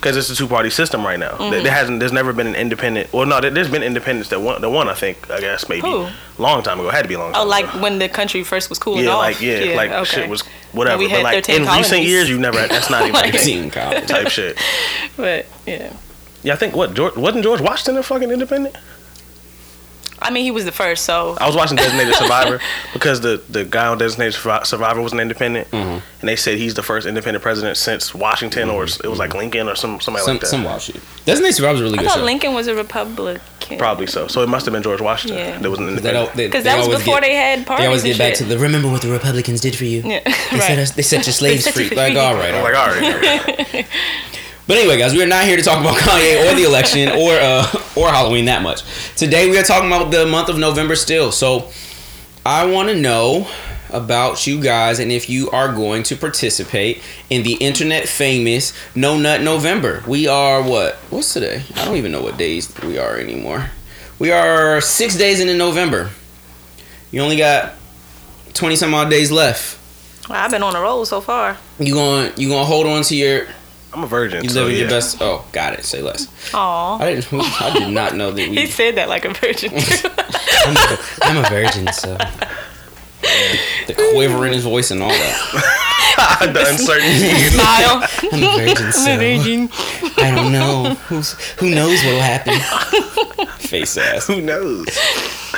because 0.00 0.16
it's 0.16 0.30
a 0.30 0.34
two 0.34 0.48
party 0.48 0.70
system 0.70 1.04
right 1.04 1.18
now. 1.18 1.36
There- 1.36 1.50
There 1.50 1.60
mm-hmm. 1.60 1.66
hasn't. 1.68 2.00
There's 2.00 2.12
never 2.12 2.32
been 2.32 2.46
an 2.46 2.54
independent. 2.54 3.12
Well, 3.12 3.26
no, 3.26 3.40
there- 3.40 3.50
there's 3.50 3.68
been 3.70 3.82
independents 3.82 4.30
that 4.30 4.40
won. 4.40 4.60
That 4.62 4.70
won, 4.70 4.88
I 4.88 4.94
think. 4.94 5.30
I 5.30 5.40
guess 5.40 5.68
maybe 5.68 5.82
Who? 5.82 6.08
long 6.38 6.62
time 6.62 6.80
ago. 6.80 6.88
Had 6.90 7.02
to 7.02 7.08
be 7.08 7.14
a 7.14 7.18
long 7.18 7.30
oh, 7.30 7.32
time. 7.34 7.42
oh, 7.42 7.48
like 7.48 7.68
ago. 7.68 7.82
when 7.82 7.98
the 7.98 8.08
country 8.08 8.42
first 8.42 8.70
was 8.70 8.78
cooling 8.78 9.04
yeah, 9.04 9.14
like 9.14 9.40
yeah, 9.40 9.74
like 9.76 9.90
okay. 9.90 10.04
shit 10.22 10.30
was 10.30 10.42
whatever. 10.72 10.98
we 10.98 11.08
had 11.08 11.18
But 11.18 11.24
like 11.24 11.44
13 11.46 11.54
in 11.56 11.62
recent 11.62 11.84
colonies. 11.86 12.08
years, 12.08 12.28
you 12.30 12.38
never. 12.38 12.66
That's 12.66 12.88
not 12.90 13.02
even 13.08 13.12
Like- 13.12 13.72
college. 13.72 14.06
type 14.08 14.28
shit. 14.28 14.58
But 15.16 15.46
yeah, 15.66 15.92
Yeah, 16.42 16.54
I 16.54 16.56
think 16.56 16.74
what 16.74 16.94
George 16.94 17.16
wasn't 17.16 17.44
George 17.44 17.60
Washington 17.60 17.96
a 17.98 18.02
fucking 18.02 18.30
independent. 18.30 18.74
I 20.22 20.30
mean, 20.30 20.44
he 20.44 20.50
was 20.50 20.64
the 20.64 20.72
first, 20.72 21.04
so 21.04 21.36
I 21.40 21.46
was 21.46 21.56
watching 21.56 21.76
Designated 21.76 22.14
Survivor 22.14 22.60
because 22.92 23.20
the, 23.20 23.42
the 23.48 23.64
guy 23.64 23.86
on 23.86 23.98
Designated 23.98 24.34
Survivor 24.34 25.00
was 25.02 25.12
an 25.12 25.20
independent, 25.20 25.68
Mm-hmm. 25.70 25.98
and 26.20 26.28
they 26.28 26.36
said 26.36 26.58
he's 26.58 26.74
the 26.74 26.82
first 26.82 27.06
independent 27.06 27.42
president 27.42 27.76
since 27.76 28.14
Washington, 28.14 28.68
or 28.70 28.84
it 28.84 29.06
was 29.06 29.18
like 29.18 29.34
Lincoln 29.34 29.68
or 29.68 29.74
some 29.76 30.00
somebody 30.00 30.24
Some 30.24 30.34
like 30.34 30.40
that. 30.42 30.46
some 30.48 30.64
Washington. 30.64 31.02
shit. 31.02 31.24
Designated 31.26 31.56
Survivor 31.56 31.72
was 31.72 31.80
a 31.80 31.84
really 31.84 31.98
I 31.98 32.02
good 32.02 32.08
thought 32.10 32.18
show. 32.18 32.24
Lincoln 32.24 32.54
was 32.54 32.66
a 32.66 32.74
Republican. 32.74 33.78
Probably 33.78 34.06
so. 34.06 34.26
So 34.26 34.42
it 34.42 34.48
must 34.48 34.66
have 34.66 34.72
been 34.72 34.82
George 34.82 35.00
Washington. 35.00 35.38
Yeah. 35.38 35.58
There 35.58 35.70
was 35.70 35.78
an 35.78 35.86
They 35.86 35.90
independent. 35.92 36.36
Because 36.36 36.64
they 36.64 36.70
that 36.70 36.78
was 36.88 36.98
before 36.98 37.20
get- 37.20 37.22
they 37.28 37.34
had 37.34 37.66
parties. 37.66 37.82
They 37.84 37.86
always 37.86 38.02
get 38.02 38.10
and 38.10 38.18
back 38.18 38.28
shit. 38.36 38.38
to 38.38 38.44
the 38.44 38.58
remember 38.58 38.88
what 38.90 39.00
the 39.02 39.10
Republicans 39.10 39.60
did 39.60 39.76
for 39.76 39.84
you. 39.84 40.02
Yeah, 40.02 40.20
They 40.24 40.32
set 40.32 40.58
right. 40.70 40.78
us, 40.78 40.90
they 40.92 41.02
set 41.02 41.26
your 41.26 41.32
slaves 41.32 41.64
set 41.64 41.76
you 41.76 41.86
free. 41.88 41.96
Like 41.96 42.12
free. 42.12 42.20
all 42.20 42.34
right, 42.34 42.52
all 42.54 42.66
I'm 42.66 42.72
right. 42.72 43.22
like, 43.22 43.48
all 43.48 43.74
right. 43.74 43.86
But 44.70 44.78
anyway, 44.78 44.98
guys, 44.98 45.12
we 45.12 45.20
are 45.20 45.26
not 45.26 45.46
here 45.46 45.56
to 45.56 45.64
talk 45.64 45.80
about 45.80 45.96
Kanye 45.98 46.48
or 46.48 46.54
the 46.54 46.62
election 46.62 47.08
or 47.20 47.32
uh, 47.32 47.66
or 47.96 48.08
Halloween 48.08 48.44
that 48.44 48.62
much. 48.62 48.84
Today 49.16 49.50
we 49.50 49.58
are 49.58 49.64
talking 49.64 49.88
about 49.88 50.12
the 50.12 50.26
month 50.26 50.48
of 50.48 50.58
November 50.60 50.94
still. 50.94 51.32
So 51.32 51.72
I 52.46 52.66
want 52.66 52.88
to 52.88 52.94
know 52.94 53.50
about 53.88 54.46
you 54.46 54.62
guys 54.62 55.00
and 55.00 55.10
if 55.10 55.28
you 55.28 55.50
are 55.50 55.74
going 55.74 56.04
to 56.04 56.14
participate 56.14 57.02
in 57.30 57.42
the 57.42 57.54
internet 57.54 58.08
famous 58.08 58.72
No 58.94 59.18
Nut 59.18 59.40
November. 59.40 60.04
We 60.06 60.28
are 60.28 60.62
what? 60.62 60.94
What's 61.10 61.32
today? 61.32 61.64
I 61.74 61.84
don't 61.84 61.96
even 61.96 62.12
know 62.12 62.22
what 62.22 62.38
days 62.38 62.72
we 62.84 62.96
are 62.96 63.18
anymore. 63.18 63.72
We 64.20 64.30
are 64.30 64.80
six 64.80 65.16
days 65.16 65.40
into 65.40 65.56
November. 65.56 66.10
You 67.10 67.22
only 67.22 67.36
got 67.36 67.72
twenty 68.54 68.76
some 68.76 68.94
odd 68.94 69.10
days 69.10 69.32
left. 69.32 69.80
Well, 70.28 70.38
I've 70.38 70.52
been 70.52 70.62
on 70.62 70.76
a 70.76 70.80
roll 70.80 71.04
so 71.06 71.20
far. 71.20 71.58
You 71.80 71.94
going 71.94 72.32
you 72.36 72.48
gonna 72.48 72.64
hold 72.64 72.86
on 72.86 73.02
to 73.02 73.16
your 73.16 73.48
I'm 73.92 74.04
a 74.04 74.06
virgin. 74.06 74.44
you 74.44 74.50
so 74.50 74.62
living 74.62 74.76
yeah. 74.76 74.80
your 74.82 74.90
best? 74.90 75.18
Oh, 75.20 75.44
got 75.52 75.72
it. 75.74 75.84
Say 75.84 76.02
less. 76.02 76.28
Aw. 76.54 76.98
I 76.98 77.14
didn't. 77.14 77.26
I 77.32 77.78
did 77.78 77.92
not 77.92 78.14
know 78.14 78.30
that 78.30 78.40
He 78.48 78.66
said 78.66 78.96
that 78.96 79.08
like 79.08 79.24
a 79.24 79.34
virgin. 79.34 79.72
I'm 80.64 80.76
a, 80.76 80.98
I'm 81.22 81.44
a 81.44 81.48
virgin, 81.48 81.92
so 81.92 82.16
the 83.86 83.94
quiver 83.94 84.46
in 84.46 84.52
his 84.52 84.64
voice 84.64 84.90
and 84.90 85.02
all 85.02 85.08
that. 85.08 85.76
the 86.40 86.64
uncertainty. 86.68 87.30
Smile. 87.50 88.02
I'm 88.32 88.42
a 88.42 88.74
virgin, 88.74 88.92
so 88.92 90.22
I 90.22 90.30
don't 90.34 90.52
know. 90.52 90.94
Who's 91.08 91.32
who 91.58 91.70
knows 91.74 92.02
what'll 92.04 92.20
happen? 92.20 92.54
Face 93.58 93.96
ass. 93.96 94.26
Who 94.26 94.40
knows? 94.40 94.86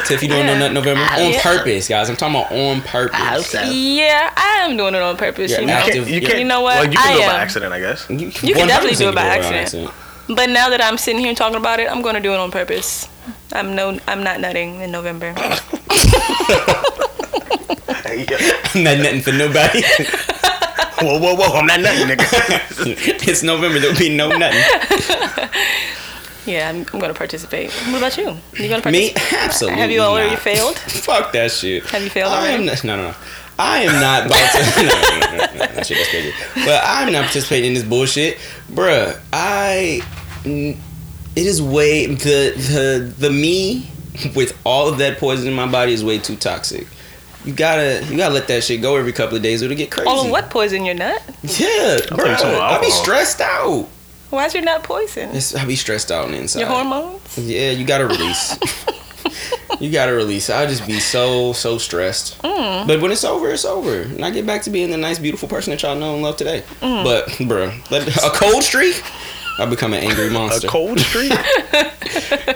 Tiff, 0.06 0.22
you 0.22 0.28
doing 0.28 0.46
no 0.46 0.58
nut 0.58 0.72
November 0.72 1.02
on 1.02 1.32
Yeah. 1.32 1.42
purpose, 1.42 1.88
guys? 1.88 2.08
I'm 2.10 2.16
talking 2.16 2.34
about 2.36 2.50
on 2.52 2.80
purpose. 2.82 3.54
Yeah, 3.54 4.32
I 4.36 4.66
am 4.68 4.76
doing 4.76 4.94
it 4.94 5.02
on 5.02 5.16
purpose. 5.16 5.50
You're 5.52 5.60
you 5.60 5.66
know. 5.66 5.72
active. 5.74 6.08
You 6.08 6.20
You 6.20 6.26
can't. 6.26 6.46
know 6.48 6.62
what? 6.62 6.74
Well, 6.76 6.84
you 6.86 6.98
can 6.98 7.08
I 7.08 7.12
do 7.16 7.22
it 7.22 7.26
by 7.26 7.34
accident, 7.34 7.72
I 7.72 7.80
guess. 7.80 8.08
You, 8.10 8.16
You 8.42 8.54
can 8.54 8.68
definitely 8.68 8.96
do 8.96 9.08
it 9.10 9.14
by 9.14 9.22
on 9.38 9.54
accident. 9.54 9.90
But 10.28 10.50
now 10.50 10.68
that 10.70 10.82
I'm 10.82 10.98
sitting 10.98 11.20
here 11.20 11.34
talking 11.34 11.58
about 11.58 11.80
it, 11.80 11.90
I'm 11.90 12.00
going 12.02 12.14
to 12.14 12.20
do 12.20 12.32
it 12.32 12.38
on 12.38 12.50
purpose. 12.50 13.08
I'm 13.52 13.74
no, 13.74 13.98
I'm 14.08 14.22
not 14.22 14.40
nutting 14.40 14.80
in 14.80 14.90
November. 14.90 15.34
I'm 18.74 18.84
not 18.84 18.98
nothing 18.98 19.20
for 19.22 19.32
nobody. 19.32 19.82
whoa, 21.02 21.18
whoa, 21.18 21.34
whoa! 21.34 21.58
I'm 21.58 21.66
not 21.66 21.80
nothing, 21.80 22.06
nigga. 22.08 23.26
it's 23.28 23.42
November. 23.42 23.78
There'll 23.80 23.96
be 23.98 24.14
no 24.14 24.28
nothing. 24.36 24.62
Yeah, 26.44 26.68
I'm, 26.70 26.78
I'm 26.92 26.98
going 26.98 27.12
to 27.12 27.14
participate. 27.14 27.70
What 27.72 27.98
about 27.98 28.16
you? 28.16 28.36
You 28.60 28.68
going 28.68 28.80
to 28.80 28.82
participate? 28.82 29.14
Me, 29.32 29.38
absolutely. 29.38 29.78
Have 29.80 29.90
you 29.92 30.00
already 30.00 30.30
not. 30.30 30.40
failed? 30.40 30.76
Fuck 30.76 31.32
that 31.32 31.52
shit. 31.52 31.84
Have 31.90 32.02
you 32.02 32.10
failed 32.10 32.32
I 32.32 32.38
already? 32.40 32.54
am 32.54 32.66
not- 32.66 32.82
no, 32.84 32.96
no, 32.96 33.02
no. 33.10 33.14
I 33.58 33.78
am 33.82 33.92
not 34.00 34.26
about 34.26 34.50
to. 34.50 34.82
no, 34.82 34.88
no, 34.88 35.20
no, 35.20 35.36
no, 35.36 35.36
no, 35.66 35.74
that 35.74 35.86
shit 35.86 35.98
is 35.98 36.08
crazy. 36.08 36.32
But 36.66 36.82
I'm 36.84 37.12
not 37.12 37.24
participating 37.24 37.68
in 37.68 37.74
this 37.74 37.84
bullshit, 37.84 38.38
bruh. 38.72 39.20
I. 39.32 40.00
It 40.44 41.46
is 41.46 41.62
way 41.62 42.06
the 42.06 42.52
the 42.56 43.14
the 43.18 43.30
me 43.30 43.86
with 44.34 44.58
all 44.64 44.88
of 44.88 44.98
that 44.98 45.18
poison 45.18 45.46
in 45.48 45.54
my 45.54 45.70
body 45.70 45.92
is 45.92 46.02
way 46.04 46.18
too 46.18 46.34
toxic. 46.36 46.86
You 47.44 47.52
gotta 47.52 48.04
you 48.08 48.16
gotta 48.16 48.34
let 48.34 48.48
that 48.48 48.62
shit 48.62 48.82
go 48.82 48.96
every 48.96 49.12
couple 49.12 49.36
of 49.36 49.42
days. 49.42 49.62
or 49.62 49.66
It'll 49.66 49.76
get 49.76 49.90
crazy. 49.90 50.08
All 50.08 50.24
of 50.24 50.30
what 50.30 50.50
poison 50.50 50.84
your 50.84 50.94
nut? 50.94 51.22
Yeah, 51.42 51.98
bro. 52.08 52.24
think 52.24 52.38
so, 52.38 52.60
I 52.60 52.80
be 52.80 52.90
stressed 52.90 53.40
out. 53.40 53.88
Why 54.30 54.46
is 54.46 54.54
your 54.54 54.62
nut 54.62 54.82
poison? 54.82 55.30
It's, 55.30 55.54
I 55.54 55.66
be 55.66 55.76
stressed 55.76 56.10
out 56.10 56.24
on 56.24 56.32
the 56.32 56.38
inside. 56.38 56.60
Your 56.60 56.68
hormones? 56.68 57.36
Yeah, 57.36 57.72
you 57.72 57.84
gotta 57.84 58.06
release. 58.06 58.56
you 59.80 59.90
gotta 59.90 60.12
release. 60.12 60.48
I'll 60.48 60.68
just 60.68 60.86
be 60.86 61.00
so 61.00 61.52
so 61.52 61.78
stressed. 61.78 62.40
Mm. 62.42 62.86
But 62.86 63.00
when 63.00 63.10
it's 63.10 63.24
over, 63.24 63.50
it's 63.50 63.64
over, 63.64 64.02
and 64.02 64.24
I 64.24 64.30
get 64.30 64.46
back 64.46 64.62
to 64.62 64.70
being 64.70 64.90
the 64.90 64.96
nice, 64.96 65.18
beautiful 65.18 65.48
person 65.48 65.72
that 65.72 65.82
y'all 65.82 65.96
know 65.98 66.14
and 66.14 66.22
love 66.22 66.36
today. 66.36 66.62
Mm. 66.80 67.04
But, 67.04 67.48
bro, 67.48 67.72
a 67.90 68.30
cold 68.30 68.62
streak, 68.62 69.02
I 69.58 69.66
become 69.66 69.92
an 69.92 70.02
angry 70.02 70.30
monster. 70.30 70.66
A 70.66 70.70
cold 70.70 70.98
streak. 71.00 71.32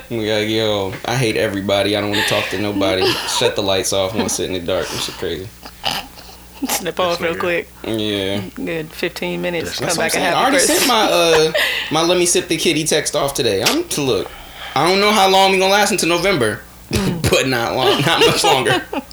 We 0.09 0.27
gotta, 0.27 0.45
yo, 0.45 0.93
I 1.05 1.17
hate 1.17 1.37
everybody. 1.37 1.97
I 1.97 2.01
don't 2.01 2.11
want 2.11 2.23
to 2.23 2.29
talk 2.29 2.49
to 2.51 2.61
nobody. 2.61 3.05
Shut 3.39 3.57
the 3.57 3.63
lights 3.63 3.93
off. 3.93 4.15
I 4.15 4.19
want 4.19 4.29
to 4.29 4.35
sit 4.35 4.47
in 4.49 4.53
the 4.53 4.61
dark. 4.61 4.87
This 4.87 5.05
shit 5.07 5.15
crazy. 5.17 5.49
Slip 6.69 7.01
off 7.01 7.21
real 7.21 7.37
quick. 7.37 7.69
Yeah. 7.83 8.43
Good 8.55 8.91
15 8.93 9.43
minutes. 9.43 9.79
That's 9.79 9.79
Come 9.79 9.87
what 9.87 9.93
I'm 9.93 9.97
back 9.97 10.15
and 10.15 10.23
saying. 10.23 10.35
I 10.35 10.43
already 10.43 10.59
sent 10.61 10.87
my 10.87 11.03
uh 11.11 11.53
my 11.91 12.03
let 12.03 12.19
me 12.19 12.27
sip 12.27 12.47
the 12.49 12.57
kitty 12.57 12.85
text 12.85 13.17
off 13.17 13.35
today. 13.35 13.63
I'm 13.65 13.83
look. 13.99 14.31
I 14.75 14.89
don't 14.89 15.01
know 15.01 15.11
how 15.11 15.29
long 15.29 15.53
we 15.53 15.59
gonna 15.59 15.73
last 15.73 15.91
until 15.91 16.09
November, 16.09 16.61
but 16.91 17.49
not 17.49 17.75
long, 17.75 18.01
not 18.03 18.21
much 18.21 18.45
longer. 18.45 18.85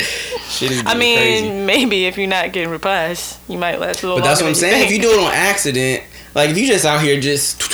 Shit 0.49 0.71
is 0.71 0.83
Mm. 0.83 0.87
I 0.87 0.93
mean, 0.95 1.17
crazy. 1.17 1.49
maybe 1.65 2.05
if 2.05 2.17
you're 2.17 2.27
not 2.27 2.51
getting 2.51 2.69
replies, 2.69 3.39
you 3.47 3.57
might 3.57 3.79
last 3.79 4.03
a 4.03 4.07
little 4.07 4.19
But 4.21 4.25
that's 4.25 4.41
what 4.41 4.47
I'm 4.47 4.53
than 4.53 4.61
saying. 4.61 4.85
If 4.85 4.91
you 4.91 5.01
do 5.01 5.11
it 5.11 5.19
on 5.19 5.31
accident, 5.33 6.03
like 6.35 6.51
if 6.51 6.57
you 6.57 6.67
just 6.67 6.85
out 6.85 7.01
here 7.01 7.19
just 7.19 7.61
and 7.61 7.72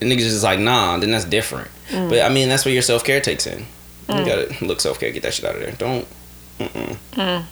niggas 0.00 0.20
just 0.20 0.44
like 0.44 0.58
nah, 0.60 0.96
then 0.98 1.10
that's 1.10 1.24
different. 1.24 1.68
Mm. 1.90 2.08
But 2.10 2.22
I 2.22 2.28
mean, 2.28 2.48
that's 2.48 2.64
where 2.64 2.72
your 2.74 2.82
self 2.82 3.04
care 3.04 3.20
takes 3.20 3.46
in. 3.46 3.66
You 4.08 4.24
gotta 4.24 4.54
look 4.64 4.80
self 4.80 4.98
care, 4.98 5.10
get 5.12 5.22
that 5.22 5.34
shit 5.34 5.44
out 5.44 5.54
of 5.54 5.60
there. 5.60 5.72
Don't. 5.72 6.06
Mm-mm. 6.58 6.96
Mm. 7.12 7.44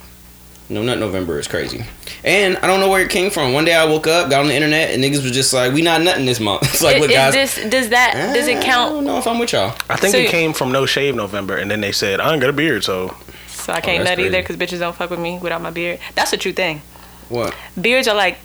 No 0.71 0.83
Nut 0.83 0.99
November 0.99 1.39
is 1.39 1.49
crazy, 1.49 1.83
and 2.25 2.59
I 2.59 2.67
don't 2.67 2.81
know 2.81 2.91
where 2.91 3.01
it 3.01 3.09
came 3.11 3.31
from. 3.31 3.55
One 3.55 3.65
day 3.65 3.75
I 3.75 3.87
woke 3.87 4.07
up, 4.07 4.29
got 4.29 4.41
on 4.43 4.49
the 4.49 4.55
internet, 4.55 4.91
and 4.91 5.03
niggas 5.03 5.23
was 5.23 5.33
just 5.33 5.55
like, 5.55 5.73
"We 5.73 5.81
not 5.81 6.03
nothing 6.03 6.27
this 6.27 6.41
month." 6.41 6.63
It's 6.75 6.83
like, 6.83 6.97
Is- 6.97 7.01
look, 7.01 7.11
is 7.11 7.17
guys. 7.17 7.33
this, 7.33 7.71
does 7.71 7.89
that 7.89 8.13
does 8.35 8.47
I 8.49 8.51
it 8.51 8.55
don't 8.55 8.63
count? 8.65 9.07
know 9.07 9.17
if 9.17 9.27
I'm 9.27 9.39
with 9.39 9.53
y'all. 9.55 9.75
I 9.89 9.97
think 9.97 10.13
So 10.13 10.19
it 10.19 10.29
came 10.29 10.53
from 10.53 10.71
No 10.71 10.85
Shave 10.85 11.15
November, 11.15 11.57
and 11.57 11.71
then 11.71 11.81
they 11.81 11.93
said 11.93 12.21
I 12.21 12.31
ain't 12.33 12.41
got 12.43 12.51
a 12.51 12.53
beard, 12.53 12.85
so 12.85 13.17
So 13.47 13.73
I 13.73 13.81
can't 13.81 14.01
Oh, 14.03 14.05
that's 14.05 14.19
nut 14.19 14.27
either 14.27 14.43
because 14.43 14.57
bitches 14.57 14.81
don't 14.81 14.95
fuck 14.95 15.09
with 15.09 15.21
me 15.21 15.39
without 15.39 15.63
my 15.63 15.71
beard. 15.71 16.01
That's 16.15 16.35
a 16.35 16.37
true 16.37 16.53
thing. 16.53 16.83
What? 17.31 17.55
Beards 17.81 18.07
are 18.07 18.15
like 18.15 18.37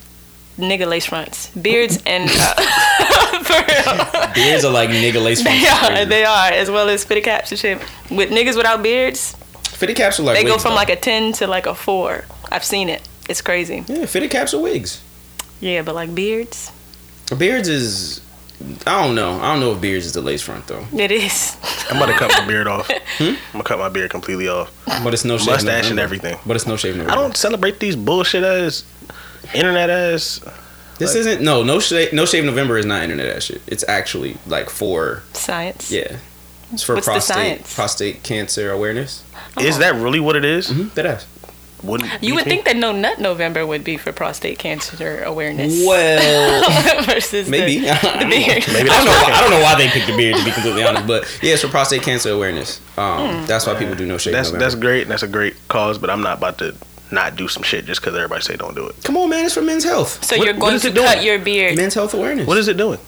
nigga 0.58 0.88
lace 0.88 1.06
fronts. 1.06 1.50
Beards 1.50 2.02
and 2.06 2.30
uh, 2.34 3.44
for 3.44 3.54
real. 3.54 4.34
Beards 4.34 4.66
are 4.66 4.72
like 4.72 4.90
nigga 4.90 5.24
lace 5.24 5.44
They 5.44 5.60
fronts. 5.60 5.90
are, 6.02 6.06
they 6.06 6.26
are, 6.26 6.52
as 6.52 6.70
well 6.70 6.90
as 6.90 7.04
fitted 7.04 7.24
caps 7.24 7.52
and 7.52 7.60
shit. 7.60 7.80
With 8.12 8.30
niggas 8.30 8.56
without 8.58 8.82
beards, 8.84 9.36
Fitted 9.64 9.96
caps 9.98 10.20
are 10.20 10.24
like 10.24 10.38
they 10.38 10.44
go 10.44 10.58
from 10.58 10.72
though. 10.72 10.76
like 10.76 10.90
a 10.90 10.96
10 10.96 11.34
to 11.34 11.48
like 11.48 11.66
a 11.66 11.74
4. 11.76 12.26
I've 12.52 12.64
seen 12.64 12.88
it. 12.90 13.08
It's 13.28 13.42
crazy. 13.42 13.84
yeah, 13.88 14.06
fitted 14.06 14.32
caps 14.32 14.54
are 14.54 14.60
wigs. 14.62 15.02
Yeah, 15.60 15.82
but 15.82 15.96
like 15.96 16.14
beards, 16.14 16.72
Beards 17.38 17.68
is. 17.70 18.22
I 18.86 19.04
don't 19.04 19.16
know. 19.16 19.40
I 19.42 19.52
don't 19.52 19.60
know 19.60 19.74
if 19.74 19.82
beards 19.82 20.06
is 20.06 20.14
the 20.14 20.22
lace 20.22 20.42
front 20.42 20.68
though. 20.68 20.86
it 20.96 21.12
is. 21.12 21.58
I'm 21.90 21.98
about 21.98 22.06
to 22.08 22.14
cut 22.14 22.30
my 22.30 22.46
beard 22.48 22.68
off. 22.68 22.90
I'm 23.20 23.38
gonna 23.52 23.64
cut 23.64 23.80
my 23.80 23.90
beard 23.90 24.10
completely 24.12 24.48
off. 24.48 24.72
But 25.04 25.14
it's 25.14 25.26
no 25.26 25.38
shave. 25.38 25.48
Mustache 25.48 25.90
and 25.90 26.00
everything. 26.00 26.38
But 26.46 26.56
it's 26.56 26.68
no 26.68 26.78
shave. 26.78 26.96
November. 26.96 27.12
I 27.12 27.16
don't 27.16 27.36
celebrate 27.36 27.80
these 27.80 27.96
bullshit 27.96 28.44
ass 28.44 28.84
internet 29.54 29.90
ass. 29.90 30.42
This 31.00 31.16
isn't 31.16 31.42
no 31.42 31.64
no 31.64 31.80
shave. 31.80 32.14
No 32.14 32.26
shave 32.26 32.46
November 32.46 32.78
is 32.78 32.86
not 32.86 33.04
internet 33.04 33.28
ass 33.36 33.44
shit. 33.44 33.62
It's 33.68 33.84
actually 33.88 34.38
like 34.48 34.70
for 34.70 35.24
Science. 35.34 35.92
yeah. 35.92 36.18
It's 36.72 36.82
for 36.84 36.96
What's 36.96 37.06
prostate 37.08 37.36
science? 37.36 37.76
prostate 37.76 38.24
cancer 38.24 38.72
awareness. 38.72 39.24
Is 39.60 39.78
that 39.80 39.96
really 39.96 40.20
what 40.20 40.36
it 40.36 40.46
is? 40.46 40.70
Mm-hmm. 40.70 40.94
That 40.96 41.06
ass. 41.06 41.28
Wouldn't 41.84 42.24
You 42.24 42.36
would 42.36 42.46
me? 42.46 42.50
think 42.52 42.66
that 42.66 42.78
No 42.78 42.94
Nut 42.94 43.20
November 43.20 43.68
would 43.68 43.84
be 43.84 43.98
for 43.98 44.14
prostate 44.14 44.58
cancer 44.58 45.22
awareness. 45.24 45.84
Well, 45.86 47.04
versus 47.06 47.50
maybe. 47.50 47.80
the, 47.82 47.92
I 47.92 48.02
don't 48.02 48.20
the 48.20 48.24
know. 48.26 48.30
beard. 48.30 48.64
Maybe 48.72 48.90
I 48.90 48.96
don't 48.96 49.06
know. 49.06 49.12
Why. 49.12 49.32
I 49.34 49.42
don't 49.42 49.50
know 49.52 49.62
why 49.62 49.76
they 49.78 49.90
picked 49.90 50.08
the 50.08 50.16
beard 50.16 50.38
to 50.38 50.46
be 50.46 50.52
completely 50.52 50.84
honest, 50.84 51.06
but 51.06 51.40
yeah, 51.44 51.54
it's 51.54 51.62
for 51.62 51.68
prostate 51.68 52.02
cancer 52.04 52.30
awareness. 52.32 52.80
Um, 52.98 53.46
that's 53.46 53.68
why 53.68 53.76
people 53.76 53.96
do 53.96 54.06
no 54.06 54.18
shave. 54.18 54.32
That's 54.34 54.48
November. 54.50 54.64
that's 54.66 54.76
great. 54.76 55.08
That's 55.10 55.24
a 55.24 55.28
great 55.28 55.56
cause, 55.68 55.98
but 55.98 56.10
I'm 56.10 56.22
not 56.22 56.38
about 56.38 56.58
to 56.60 56.74
not 57.14 57.36
do 57.36 57.48
some 57.48 57.64
shit 57.64 57.86
just 57.86 58.02
because 58.02 58.16
everybody 58.16 58.42
say 58.42 58.56
don't 58.58 58.76
do 58.76 58.88
it. 58.88 58.96
Come 59.04 59.16
on, 59.18 59.30
man. 59.30 59.46
It's 59.46 59.54
for 59.54 59.62
men's 59.62 59.84
health. 59.84 60.24
So 60.26 60.38
What- 60.38 60.46
you're 60.46 60.54
going 60.56 60.76
is 60.76 60.82
to 60.82 60.90
it 60.90 60.96
doing? 60.96 61.08
cut 61.08 61.24
your 61.24 61.40
beard. 61.40 61.78
Men's 61.78 61.94
health 61.94 62.14
awareness. 62.14 62.46
What 62.48 62.58
is 62.58 62.68
it 62.68 62.76
doing? 62.78 63.00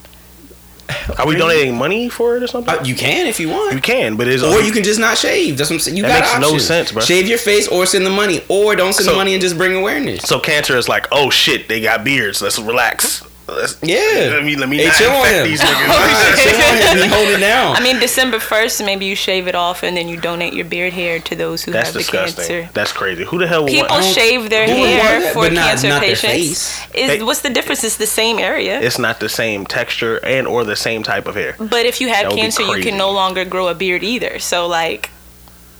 Are 1.17 1.25
we 1.25 1.35
donating 1.35 1.75
money 1.75 2.09
for 2.09 2.37
it 2.37 2.43
or 2.43 2.47
something? 2.47 2.73
Uh, 2.75 2.83
you 2.83 2.93
can 2.95 3.25
if 3.25 3.39
you 3.39 3.49
want. 3.49 3.73
you 3.73 3.81
can, 3.81 4.15
but 4.17 4.27
it's 4.27 4.43
Or 4.43 4.61
you 4.61 4.71
can 4.71 4.83
just 4.83 4.99
not 4.99 5.17
shave. 5.17 5.57
That's 5.57 5.69
what 5.71 5.77
I'm 5.77 5.79
saying. 5.79 5.97
You 5.97 6.03
That 6.03 6.21
got 6.23 6.39
makes 6.41 6.51
no 6.51 6.57
sense, 6.59 6.91
bro. 6.91 7.01
Shave 7.01 7.27
your 7.27 7.39
face 7.39 7.67
or 7.67 7.85
send 7.87 8.05
the 8.05 8.11
money, 8.11 8.41
or 8.49 8.75
don't 8.75 8.93
send 8.93 9.09
the 9.09 9.13
money 9.15 9.33
and 9.33 9.41
just 9.41 9.57
bring 9.57 9.75
awareness. 9.75 10.21
So 10.23 10.39
cancer 10.39 10.77
is 10.77 10.87
like, 10.87 11.07
oh 11.11 11.29
shit, 11.31 11.67
they 11.67 11.81
got 11.81 12.03
beards. 12.03 12.39
Let's 12.41 12.59
relax. 12.59 13.23
Let's, 13.47 13.77
Yeah. 13.83 14.29
Let 14.33 14.43
me 14.43 14.55
let 14.55 14.67
me 14.69 14.77
Hey, 14.77 14.85
not 14.87 14.95
chill 14.95 15.11
on 15.11 15.27
him. 15.27 15.43
these 15.45 15.61
niggas. 15.61 16.35
chill 16.43 16.91
on 16.91 16.97
him 16.97 17.09
hold 17.09 17.27
it 17.29 17.39
down. 17.39 17.75
I 17.75 17.79
mean, 17.81 17.99
December 17.99 18.37
1st, 18.37 18.83
maybe 18.85 19.05
you 19.05 19.15
shave 19.15 19.47
it 19.47 19.53
off 19.53 19.83
and 19.83 19.95
then 19.95 20.07
you 20.07 20.17
donate 20.19 20.53
your 20.53 20.65
beard 20.65 20.93
hair 20.93 21.19
to 21.19 21.35
those 21.35 21.63
who 21.63 21.71
That's 21.71 21.89
have 21.89 21.93
the 21.93 21.99
disgusting. 21.99 22.35
cancer. 22.47 22.69
That's 22.73 22.91
crazy. 22.91 23.23
Who 23.23 23.37
the 23.37 23.45
hell 23.47 23.63
would 23.63 23.71
People 23.71 23.87
want? 23.89 24.03
don't- 24.03 24.13
shave 24.15 24.49
their 24.49 24.65
Who 24.67 24.73
would 24.81 24.97
want 24.97 25.01
hair 25.01 25.33
for 25.33 25.43
But 25.43 25.53
not- 25.53 25.65
cancer 25.67 25.89
not 25.89 26.01
their 26.01 26.15
patients. 26.15 26.31
face. 26.79 26.79
Is 26.95 27.11
Hey. 27.11 27.21
what's 27.21 27.41
the 27.41 27.51
difference? 27.51 27.83
It's 27.83 27.97
the 27.97 28.07
same 28.07 28.39
area. 28.39 28.79
It's 28.81 28.97
not 28.97 29.19
the 29.19 29.29
same 29.29 29.67
texture 29.67 30.17
and 30.25 30.47
or 30.47 30.63
the 30.63 30.75
same 30.75 31.03
type 31.03 31.27
of 31.27 31.35
hair. 31.35 31.55
but 31.59 31.85
if 31.85 32.01
you 32.01 32.07
have 32.09 32.31
cancer, 32.33 32.63
you 32.63 32.81
can 32.83 32.97
no 32.97 33.11
longer 33.11 33.45
grow 33.45 33.67
a 33.67 33.75
beard 33.75 34.03
either. 34.03 34.39
So 34.39 34.65
like, 34.67 35.11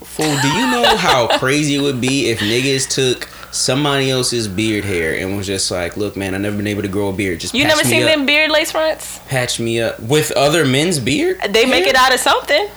Fool, 0.03 0.37
do 0.41 0.47
you 0.49 0.67
know 0.69 0.95
how 0.97 1.27
crazy 1.39 1.75
it 1.75 1.81
would 1.81 1.99
be 1.99 2.29
if 2.29 2.39
niggas 2.39 2.87
took 2.87 3.27
somebody 3.55 4.09
else's 4.11 4.47
beard 4.47 4.83
hair 4.83 5.15
and 5.17 5.37
was 5.37 5.47
just 5.47 5.71
like, 5.71 5.95
look, 5.97 6.15
man, 6.17 6.35
I've 6.35 6.41
never 6.41 6.57
been 6.57 6.67
able 6.67 6.81
to 6.81 6.87
grow 6.87 7.09
a 7.09 7.13
beard. 7.13 7.39
Just 7.39 7.53
you 7.53 7.63
patch 7.63 7.75
never 7.77 7.83
me 7.87 7.89
seen 7.89 8.03
up. 8.03 8.09
them 8.09 8.25
beard 8.25 8.51
lace 8.51 8.71
fronts? 8.71 9.19
Patch 9.27 9.59
me 9.59 9.79
up 9.81 9.99
with 9.99 10.31
other 10.31 10.65
men's 10.65 10.99
beard. 10.99 11.39
They 11.49 11.65
make 11.65 11.85
it 11.87 11.95
out 11.95 12.13
of 12.13 12.19
something. 12.19 12.67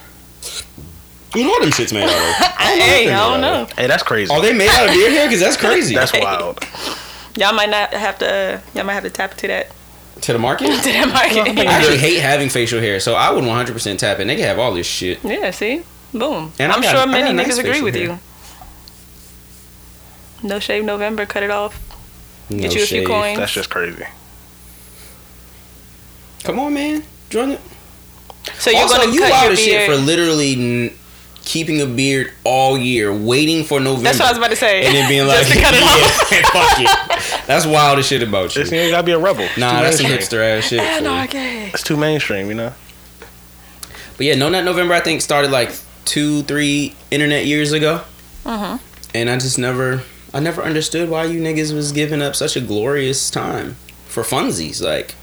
You 1.35 1.45
know 1.45 1.51
what 1.51 1.61
them 1.63 1.71
shits 1.73 1.93
made 1.93 2.05
out 2.05 2.09
of? 2.11 2.57
Hey, 2.57 3.09
I 3.13 3.13
know 3.13 3.31
don't 3.33 3.41
know. 3.43 3.67
Hey, 3.77 3.87
that's 3.87 4.03
crazy. 4.03 4.33
Are 4.33 4.41
they 4.41 4.53
made 4.55 4.71
out 4.71 4.89
of 4.89 4.95
beard 4.95 5.13
hair? 5.13 5.27
Because 5.27 5.41
that's 5.41 5.57
crazy. 5.59 5.95
That's 5.95 6.13
wild. 6.19 6.59
Y'all 7.37 7.53
might 7.53 7.69
not 7.69 7.93
have 7.93 8.19
to. 8.19 8.27
Uh, 8.27 8.61
y'all 8.75 8.85
might 8.85 8.95
have 8.95 9.03
to 9.05 9.11
tap 9.11 9.33
into 9.33 9.47
that 9.49 9.71
to 10.23 10.33
the 10.33 10.39
market. 10.39 10.67
to 10.83 10.93
that 10.93 11.09
market. 11.13 11.59
I 11.59 11.65
actually 11.67 11.99
hate 11.99 12.19
having 12.21 12.49
facial 12.49 12.81
hair, 12.81 12.99
so 12.99 13.15
I 13.15 13.31
would 13.31 13.45
100% 13.45 13.99
tap 13.99 14.19
in. 14.21 14.27
They 14.29 14.37
can 14.37 14.45
have 14.47 14.59
all 14.59 14.73
this 14.73 14.87
shit. 14.87 15.23
yeah. 15.23 15.51
See, 15.51 15.83
boom. 16.15 16.53
And 16.59 16.73
I 16.73 16.77
I'm 16.77 16.83
got- 16.83 16.97
sure 16.97 17.07
many 17.07 17.25
got 17.25 17.35
nice 17.35 17.59
niggas 17.59 17.61
agree 17.65 17.83
with 17.83 17.95
hair. 17.95 18.05
you. 18.05 18.19
No 20.43 20.59
shave 20.59 20.85
November. 20.85 21.27
Cut 21.27 21.43
it 21.43 21.51
off. 21.51 21.79
No 22.51 22.59
Get 22.59 22.75
you 22.75 22.83
a 22.83 22.87
few 22.87 23.07
coins. 23.07 23.39
That's 23.39 23.53
just 23.53 23.71
crazy. 23.71 24.05
Come 26.45 26.59
on, 26.59 26.75
man. 26.75 27.03
Join 27.31 27.51
it. 27.51 27.61
So 28.59 28.71
you're 28.71 28.81
also, 28.81 28.97
gonna 28.97 29.13
you 29.13 29.21
cut 29.21 29.31
wild 29.31 29.45
your 29.45 29.53
as 29.53 29.59
shit 29.61 29.91
for 29.91 29.97
literally 29.97 30.53
n- 30.87 30.95
keeping 31.45 31.81
a 31.83 31.87
beard 31.87 32.33
all 32.45 32.79
year, 32.79 33.13
waiting 33.13 33.65
for 33.65 33.81
November. 33.81 34.05
That's 34.05 34.19
what 34.21 34.29
I 34.29 34.31
was 34.31 34.39
about 34.39 34.51
to 34.51 34.57
say. 34.57 34.87
And 34.87 34.95
then 34.95 35.09
being 35.09 35.27
like, 35.27 35.39
Just 35.47 35.53
to 35.53 35.61
cut 35.61 35.75
it 35.75 35.83
off. 35.83 36.33
yeah, 36.33 36.43
fuck 36.53 37.41
it. 37.41 37.47
That's 37.47 37.67
wild 37.67 37.99
as 37.99 38.07
shit 38.07 38.23
about 38.23 38.55
you. 38.57 38.63
This 38.65 38.73
nigga 38.73 38.91
gotta 38.93 39.03
be 39.05 39.13
a 39.13 39.19
rebel. 39.19 39.43
It's 39.45 39.59
Nah, 39.59 39.83
that's 39.83 39.99
some 39.99 40.09
mainstream. 40.11 40.41
hipster 40.41 40.59
ass 40.59 40.65
shit. 40.69 40.79
fool. 40.81 41.09
Anarchy. 41.09 41.39
It's 41.39 41.83
too 41.83 41.97
mainstream, 41.97 42.49
you 42.49 42.55
know. 42.55 42.73
But 44.17 44.27
yeah, 44.27 44.35
No 44.37 44.49
Nut 44.49 44.65
November 44.65 44.95
I 44.95 45.01
think 45.01 45.21
started 45.21 45.51
like 45.51 45.73
two, 46.05 46.43
three 46.45 46.95
internet 47.11 47.45
years 47.45 47.73
ago. 47.73 48.01
Mhm. 48.45 48.81
And 49.15 49.29
I 49.31 49.37
just 49.39 49.59
never, 49.59 50.03
I 50.33 50.41
never 50.41 50.63
understood 50.63 51.09
why 51.09 51.25
you 51.25 51.41
niggas 51.41 51.75
was 51.75 51.93
giving 51.93 52.21
up 52.23 52.37
such 52.37 52.57
a 52.57 52.61
glorious 52.61 53.31
time 53.31 53.77
for 54.07 54.23
funsies. 54.23 54.83
Like, 54.83 55.15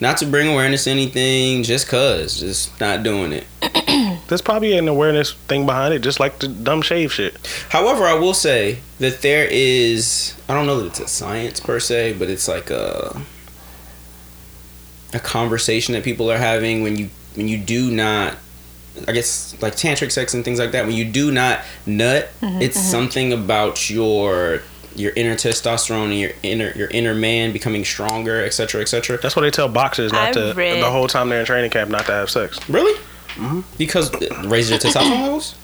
not 0.00 0.16
to 0.18 0.26
bring 0.26 0.48
awareness 0.48 0.84
to 0.84 0.90
anything, 0.90 1.62
just 1.62 1.88
cause, 1.88 2.38
just 2.38 2.78
not 2.80 3.02
doing 3.02 3.32
it. 3.32 3.46
There's 4.28 4.42
probably 4.42 4.76
an 4.76 4.88
awareness 4.88 5.32
thing 5.32 5.66
behind 5.66 5.94
it, 5.94 6.00
just 6.00 6.20
like 6.20 6.38
the 6.38 6.48
dumb 6.48 6.82
shave 6.82 7.12
shit. 7.12 7.36
However, 7.70 8.04
I 8.04 8.14
will 8.14 8.34
say 8.34 8.78
that 8.98 9.22
there 9.22 9.46
is, 9.50 10.34
I 10.48 10.54
don't 10.54 10.66
know 10.66 10.80
that 10.80 10.86
it's 10.86 11.00
a 11.00 11.08
science 11.08 11.60
per 11.60 11.80
se, 11.80 12.14
but 12.18 12.30
it's 12.30 12.48
like 12.48 12.70
a 12.70 13.20
a 15.12 15.20
conversation 15.20 15.94
that 15.94 16.02
people 16.02 16.28
are 16.28 16.38
having 16.38 16.82
when 16.82 16.96
you 16.96 17.08
when 17.36 17.46
you 17.46 17.56
do 17.56 17.88
not 17.90 18.36
I 19.08 19.12
guess 19.12 19.56
like 19.60 19.74
tantric 19.74 20.12
sex 20.12 20.34
and 20.34 20.44
things 20.44 20.58
like 20.58 20.72
that 20.72 20.86
when 20.86 20.94
you 20.94 21.04
do 21.04 21.30
not 21.32 21.60
nut 21.86 22.30
mm-hmm, 22.40 22.62
it's 22.62 22.76
mm-hmm. 22.78 22.90
something 22.90 23.32
about 23.32 23.90
your 23.90 24.60
your 24.94 25.12
inner 25.16 25.34
testosterone 25.34 26.10
and 26.10 26.18
your 26.20 26.30
inner 26.44 26.70
your 26.76 26.88
inner 26.88 27.14
man 27.14 27.52
becoming 27.52 27.84
stronger 27.84 28.44
etc 28.44 28.80
etc 28.80 29.18
That's 29.20 29.34
what 29.34 29.42
they 29.42 29.50
tell 29.50 29.68
boxers 29.68 30.12
not 30.12 30.28
I've 30.28 30.34
to 30.34 30.54
read- 30.54 30.80
the 30.82 30.90
whole 30.90 31.08
time 31.08 31.28
they're 31.28 31.40
in 31.40 31.46
training 31.46 31.70
camp 31.72 31.90
not 31.90 32.06
to 32.06 32.12
have 32.12 32.30
sex. 32.30 32.58
really 32.68 32.96
mm-hmm. 33.34 33.62
because 33.78 34.12
it 34.14 34.30
raises 34.46 34.70
your 34.70 34.78
testosterone 34.80 35.22
levels 35.22 35.54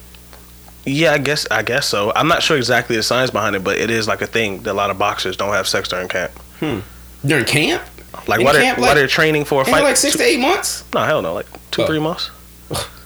Yeah, 0.85 1.13
I 1.13 1.19
guess 1.19 1.47
I 1.51 1.63
guess 1.63 1.87
so. 1.87 2.11
I'm 2.17 2.27
not 2.27 2.43
sure 2.43 2.57
exactly 2.57 2.97
the 2.97 3.03
science 3.03 3.31
behind 3.31 3.55
it, 3.55 3.63
but 3.63 3.77
it 3.79 3.91
is 3.91 4.09
like 4.09 4.23
a 4.23 4.27
thing 4.27 4.63
that 4.63 4.73
a 4.73 4.79
lot 4.83 4.91
of 4.91 4.99
boxers 4.99 5.37
don't 5.37 5.53
have 5.53 5.69
sex 5.69 5.89
during 5.91 6.09
camp. 6.09 6.33
Hmm. 6.59 6.81
During 7.25 7.45
camp? 7.45 7.83
Like 8.27 8.41
In 8.41 8.45
while 8.47 8.55
they're 8.55 8.63
camp, 8.63 8.79
while 8.79 8.95
they're 8.95 9.07
training 9.07 9.45
for 9.45 9.61
a 9.63 9.65
fight. 9.67 9.83
like 9.83 9.99
six 9.99 10.17
to 10.17 10.23
eight 10.25 10.41
months? 10.41 10.83
no, 10.95 11.05
hell 11.05 11.21
no, 11.23 11.35
like 11.35 11.47
two 11.71 11.83
Oh. 11.83 11.87
three 11.87 12.01
months. 12.01 12.31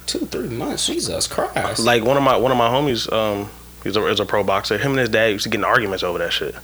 Two, 0.07 0.21
three 0.27 0.49
months. 0.49 0.87
Jesus 0.87 1.27
Christ. 1.27 1.81
Like 1.81 2.05
one 2.05 2.17
of 2.17 2.23
my 2.23 2.37
one 2.37 2.53
of 2.53 2.59
my 2.59 2.69
homies, 2.69 3.11
um, 3.13 3.49
he's 3.83 3.97
a, 3.97 4.07
is 4.07 4.21
a 4.21 4.27
pro 4.27 4.45
boxer. 4.45 4.77
Him 4.79 4.93
and 4.93 5.01
his 5.01 5.09
dad 5.09 5.29
used 5.29 5.45
to 5.45 5.49
get 5.51 5.59
in 5.59 5.65
arguments 5.65 6.03
over 6.03 6.19
that 6.19 6.33
shit. 6.33 6.55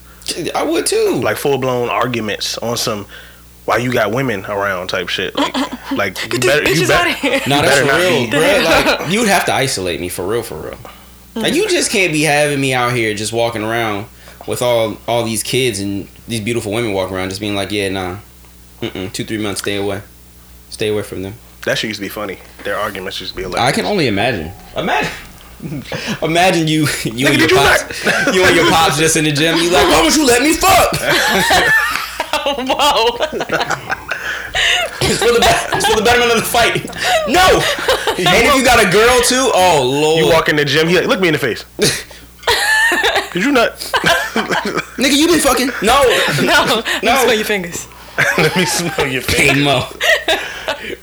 I 0.54 0.62
would 0.62 0.87
too. 0.87 1.20
Like 1.23 1.37
full 1.37 1.59
blown 1.59 1.88
arguments 1.88 2.59
on 2.59 2.76
some 2.76 3.06
why 3.64 3.78
you 3.78 3.92
got 3.92 4.11
women 4.12 4.44
around 4.47 4.88
type 4.88 5.09
shit. 5.09 5.35
Like, 5.37 5.54
like 5.92 6.23
you 6.25 6.30
Get 6.30 6.42
better 6.42 6.64
these 6.64 6.80
you 6.80 6.87
bitches 6.87 6.90
out 6.90 7.04
better 7.04 7.11
of 7.11 7.16
here. 7.16 7.40
No, 7.47 7.62
that's 7.62 7.87
not 7.87 7.99
real, 7.99 8.25
be- 8.25 8.30
bro. 8.30 8.40
Like 9.00 9.12
you 9.12 9.20
would 9.20 9.28
have 9.28 9.44
to 9.47 9.52
isolate 9.54 10.00
me 10.00 10.09
for 10.09 10.26
real, 10.26 10.42
for 10.42 10.56
real. 10.56 10.78
Like 11.35 11.54
you 11.54 11.68
just 11.68 11.90
can't 11.90 12.12
be 12.12 12.23
having 12.23 12.61
me 12.61 12.75
out 12.75 12.92
here 12.92 13.14
just 13.14 13.32
walking 13.32 13.62
around 13.62 14.06
with 14.47 14.62
all 14.62 14.99
all 15.06 15.25
these 15.25 15.42
kids 15.42 15.80
and 15.80 16.09
these 16.28 16.40
beautiful 16.40 16.73
women 16.73 16.92
walking 16.92 17.16
around, 17.16 17.28
just 17.28 17.40
being 17.40 17.54
like, 17.54 17.70
yeah, 17.70 17.88
nah, 17.88 18.18
Mm-mm, 18.80 19.12
two 19.12 19.25
three 19.25 19.38
months, 19.38 19.61
stay 19.61 19.76
away, 19.76 20.02
stay 20.70 20.88
away 20.88 21.02
from 21.02 21.23
them. 21.23 21.35
That 21.64 21.79
shit 21.79 21.88
used 21.88 21.99
to 21.99 22.05
be 22.05 22.09
funny. 22.09 22.38
Their 22.64 22.76
arguments 22.76 23.21
used 23.21 23.33
to 23.33 23.37
be 23.37 23.43
hilarious. 23.43 23.69
I 23.69 23.73
can 23.73 23.85
only 23.85 24.07
imagine. 24.07 24.52
Imagine. 24.76 25.11
Imagine 26.23 26.67
you, 26.69 26.87
you 27.05 27.26
and 27.26 27.37
your 27.37 27.37
did 27.37 27.50
you 27.50 27.57
pops, 27.59 28.05
you 28.35 28.45
and 28.45 28.57
your 28.57 28.71
pops 28.71 28.97
just 28.99 29.17
in 29.17 29.25
the 29.25 29.33
gym. 29.33 29.57
You 29.59 29.71
like, 29.71 29.85
why 29.88 30.02
don't 30.02 30.17
you 30.17 30.26
let 30.26 30.40
me 30.43 30.55
fuck? 30.55 30.93
Whoa. 32.57 33.17
It's 35.02 35.19
for 35.23 35.33
the 35.33 35.40
be- 35.40 35.76
it's 35.76 35.87
for 35.87 35.97
the 35.97 36.02
betterment 36.02 36.31
of 36.33 36.38
the 36.38 36.45
fight. 36.49 36.87
No. 37.29 37.61
And 38.17 38.47
if 38.47 38.55
you 38.55 38.64
got 38.64 38.85
a 38.85 38.90
girl 38.90 39.21
too, 39.23 39.50
oh 39.52 39.83
lord. 39.85 40.25
You 40.25 40.33
walk 40.33 40.49
in 40.49 40.57
the 40.57 40.64
gym, 40.64 40.88
he 40.88 40.97
like, 40.97 41.07
look 41.09 41.21
me 41.21 41.29
in 41.29 41.33
the 41.35 41.38
face. 41.38 41.64
Did 43.33 43.45
you 43.45 43.52
not? 43.52 43.73
Nigga, 44.97 45.17
you 45.17 45.26
been 45.29 45.40
fucking? 45.40 45.71
No. 45.83 46.02
no, 46.43 46.64
No. 46.64 46.83
no. 47.02 47.23
Smell 47.23 47.35
your 47.35 47.45
fingers. 47.45 47.87
Let 48.38 48.57
me 48.57 48.64
smell 48.64 49.07
your 49.07 49.23
face. 49.23 49.52
Hey 49.52 50.97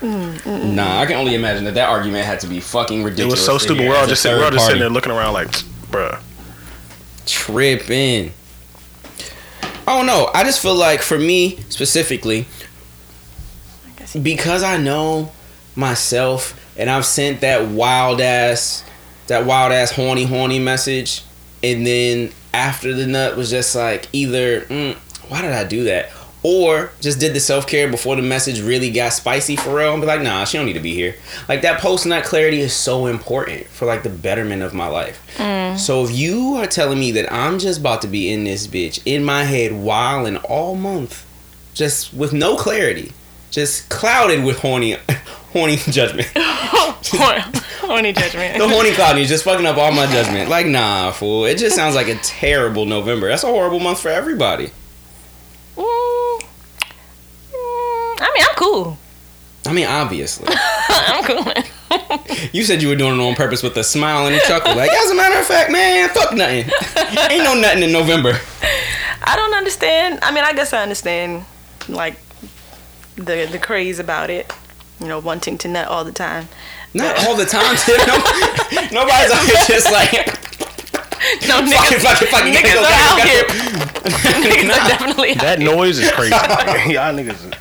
Nah, 0.00 1.00
I 1.00 1.06
can 1.06 1.16
only 1.16 1.34
imagine 1.34 1.64
that 1.64 1.74
that 1.74 1.88
argument 1.88 2.24
had 2.24 2.40
to 2.40 2.46
be 2.46 2.60
fucking 2.60 3.02
ridiculous. 3.02 3.32
It 3.32 3.36
was 3.36 3.44
so 3.44 3.58
stupid. 3.58 3.88
We're 3.88 3.96
all 3.96 4.06
just 4.06 4.22
sitting, 4.22 4.38
we're 4.38 4.44
all 4.44 4.50
just 4.50 4.66
sitting 4.66 4.80
there 4.80 4.90
looking 4.90 5.12
around 5.12 5.32
like, 5.32 5.48
bruh. 5.90 6.20
tripping. 7.26 8.32
I 9.86 9.96
don't 9.96 10.06
know. 10.06 10.30
I 10.34 10.44
just 10.44 10.60
feel 10.60 10.74
like 10.74 11.00
for 11.02 11.18
me 11.18 11.58
specifically, 11.68 12.46
because 14.22 14.62
I 14.62 14.76
know 14.76 15.32
myself 15.74 16.54
and 16.76 16.90
I've 16.90 17.06
sent 17.06 17.40
that 17.40 17.68
wild 17.68 18.20
ass, 18.20 18.84
that 19.28 19.46
wild 19.46 19.72
ass 19.72 19.90
horny 19.90 20.24
horny 20.24 20.58
message, 20.58 21.22
and 21.62 21.86
then 21.86 22.30
after 22.54 22.94
the 22.94 23.06
nut 23.06 23.36
was 23.36 23.50
just 23.50 23.74
like 23.74 24.08
either, 24.12 24.62
mm, 24.62 24.94
why 25.28 25.42
did 25.42 25.52
I 25.52 25.64
do 25.64 25.84
that? 25.84 26.10
Or 26.50 26.92
just 27.02 27.20
did 27.20 27.34
the 27.34 27.40
self 27.40 27.66
care 27.66 27.90
before 27.90 28.16
the 28.16 28.22
message 28.22 28.62
really 28.62 28.90
got 28.90 29.12
spicy 29.12 29.56
for 29.56 29.74
real 29.76 29.92
and 29.92 30.00
be 30.00 30.06
like, 30.06 30.22
nah, 30.22 30.44
she 30.44 30.56
don't 30.56 30.64
need 30.64 30.72
to 30.72 30.80
be 30.80 30.94
here. 30.94 31.14
Like 31.46 31.60
that 31.60 31.78
post 31.78 32.06
nut 32.06 32.24
clarity 32.24 32.60
is 32.60 32.72
so 32.72 33.04
important 33.04 33.66
for 33.66 33.84
like 33.84 34.02
the 34.02 34.08
betterment 34.08 34.62
of 34.62 34.72
my 34.72 34.86
life. 34.86 35.20
Mm. 35.36 35.76
So 35.76 36.04
if 36.04 36.10
you 36.10 36.54
are 36.54 36.66
telling 36.66 36.98
me 36.98 37.12
that 37.12 37.30
I'm 37.30 37.58
just 37.58 37.80
about 37.80 38.00
to 38.00 38.08
be 38.08 38.32
in 38.32 38.44
this 38.44 38.66
bitch 38.66 39.02
in 39.04 39.24
my 39.24 39.44
head 39.44 39.72
wilding 39.72 40.38
all 40.38 40.74
month, 40.74 41.26
just 41.74 42.14
with 42.14 42.32
no 42.32 42.56
clarity, 42.56 43.12
just 43.50 43.90
clouded 43.90 44.42
with 44.42 44.60
horny, 44.60 44.96
horny 45.52 45.76
judgment. 45.76 46.32
Horny 47.08 48.12
judgment. 48.12 48.58
the 48.58 48.68
horny 48.68 48.92
cloud 48.92 49.16
is 49.18 49.28
just 49.28 49.44
fucking 49.44 49.64
up 49.64 49.76
all 49.76 49.92
my 49.92 50.06
judgment. 50.06 50.50
Like 50.50 50.66
nah, 50.66 51.10
fool. 51.12 51.46
It 51.46 51.56
just 51.56 51.76
sounds 51.76 51.94
like 51.94 52.08
a 52.08 52.16
terrible 52.16 52.84
November. 52.84 53.28
That's 53.28 53.44
a 53.44 53.46
horrible 53.46 53.80
month 53.80 54.00
for 54.00 54.08
everybody. 54.08 54.70
Mm, 55.76 55.84
mm, 55.84 56.42
I 58.20 58.32
mean, 58.34 58.44
I'm 58.44 58.47
cool. 58.58 58.98
I 59.66 59.72
mean, 59.72 59.86
obviously. 59.86 60.48
I'm 60.88 61.24
cool. 61.24 61.52
You 62.52 62.62
said 62.64 62.80
you 62.82 62.88
were 62.88 62.96
doing 62.96 63.18
it 63.18 63.22
on 63.22 63.34
purpose 63.34 63.62
with 63.62 63.76
a 63.76 63.84
smile 63.84 64.26
and 64.26 64.34
a 64.34 64.40
chuckle. 64.40 64.74
Like, 64.74 64.90
as 64.90 65.10
a 65.10 65.14
matter 65.14 65.38
of 65.38 65.46
fact, 65.46 65.70
man, 65.72 66.08
fuck 66.10 66.32
nothing. 66.32 66.70
Ain't 67.30 67.44
no 67.44 67.54
nothing 67.54 67.82
in 67.82 67.92
November. 67.92 68.38
I 69.22 69.36
don't 69.36 69.54
understand. 69.54 70.20
I 70.22 70.30
mean, 70.32 70.44
I 70.44 70.52
guess 70.52 70.72
I 70.72 70.82
understand, 70.82 71.44
like, 71.88 72.16
the 73.16 73.48
the 73.50 73.58
craze 73.58 73.98
about 73.98 74.30
it. 74.30 74.52
You 75.00 75.08
know, 75.08 75.18
wanting 75.18 75.58
to 75.58 75.68
nut 75.68 75.88
all 75.88 76.04
the 76.04 76.12
time. 76.12 76.48
Not 76.94 77.26
all 77.26 77.36
the 77.36 77.44
time, 77.44 77.76
Tim. 77.84 77.98
Nobody's 78.92 79.30
out 79.30 79.44
here 79.44 79.64
just 79.66 79.90
like, 79.92 80.47
No, 81.48 81.64
fuck 81.66 81.92
it, 81.92 81.98
niggas, 81.98 82.02
fuck 82.02 82.22
it, 82.22 82.28
fuck 82.28 82.44
it. 82.44 82.54
niggas 82.54 82.74
Gotta 82.74 82.86
are 82.86 83.20
out 83.20 83.28
here. 83.28 83.44
Niggas 84.08 84.66
Nah. 84.68 84.74
are 84.74 84.88
definitely 84.88 85.30
out 85.32 85.38
That 85.40 85.58
noise 85.60 85.98
is 85.98 86.10
crazy. 86.12 86.32
Y'all 86.92 87.12
niggas. 87.14 87.54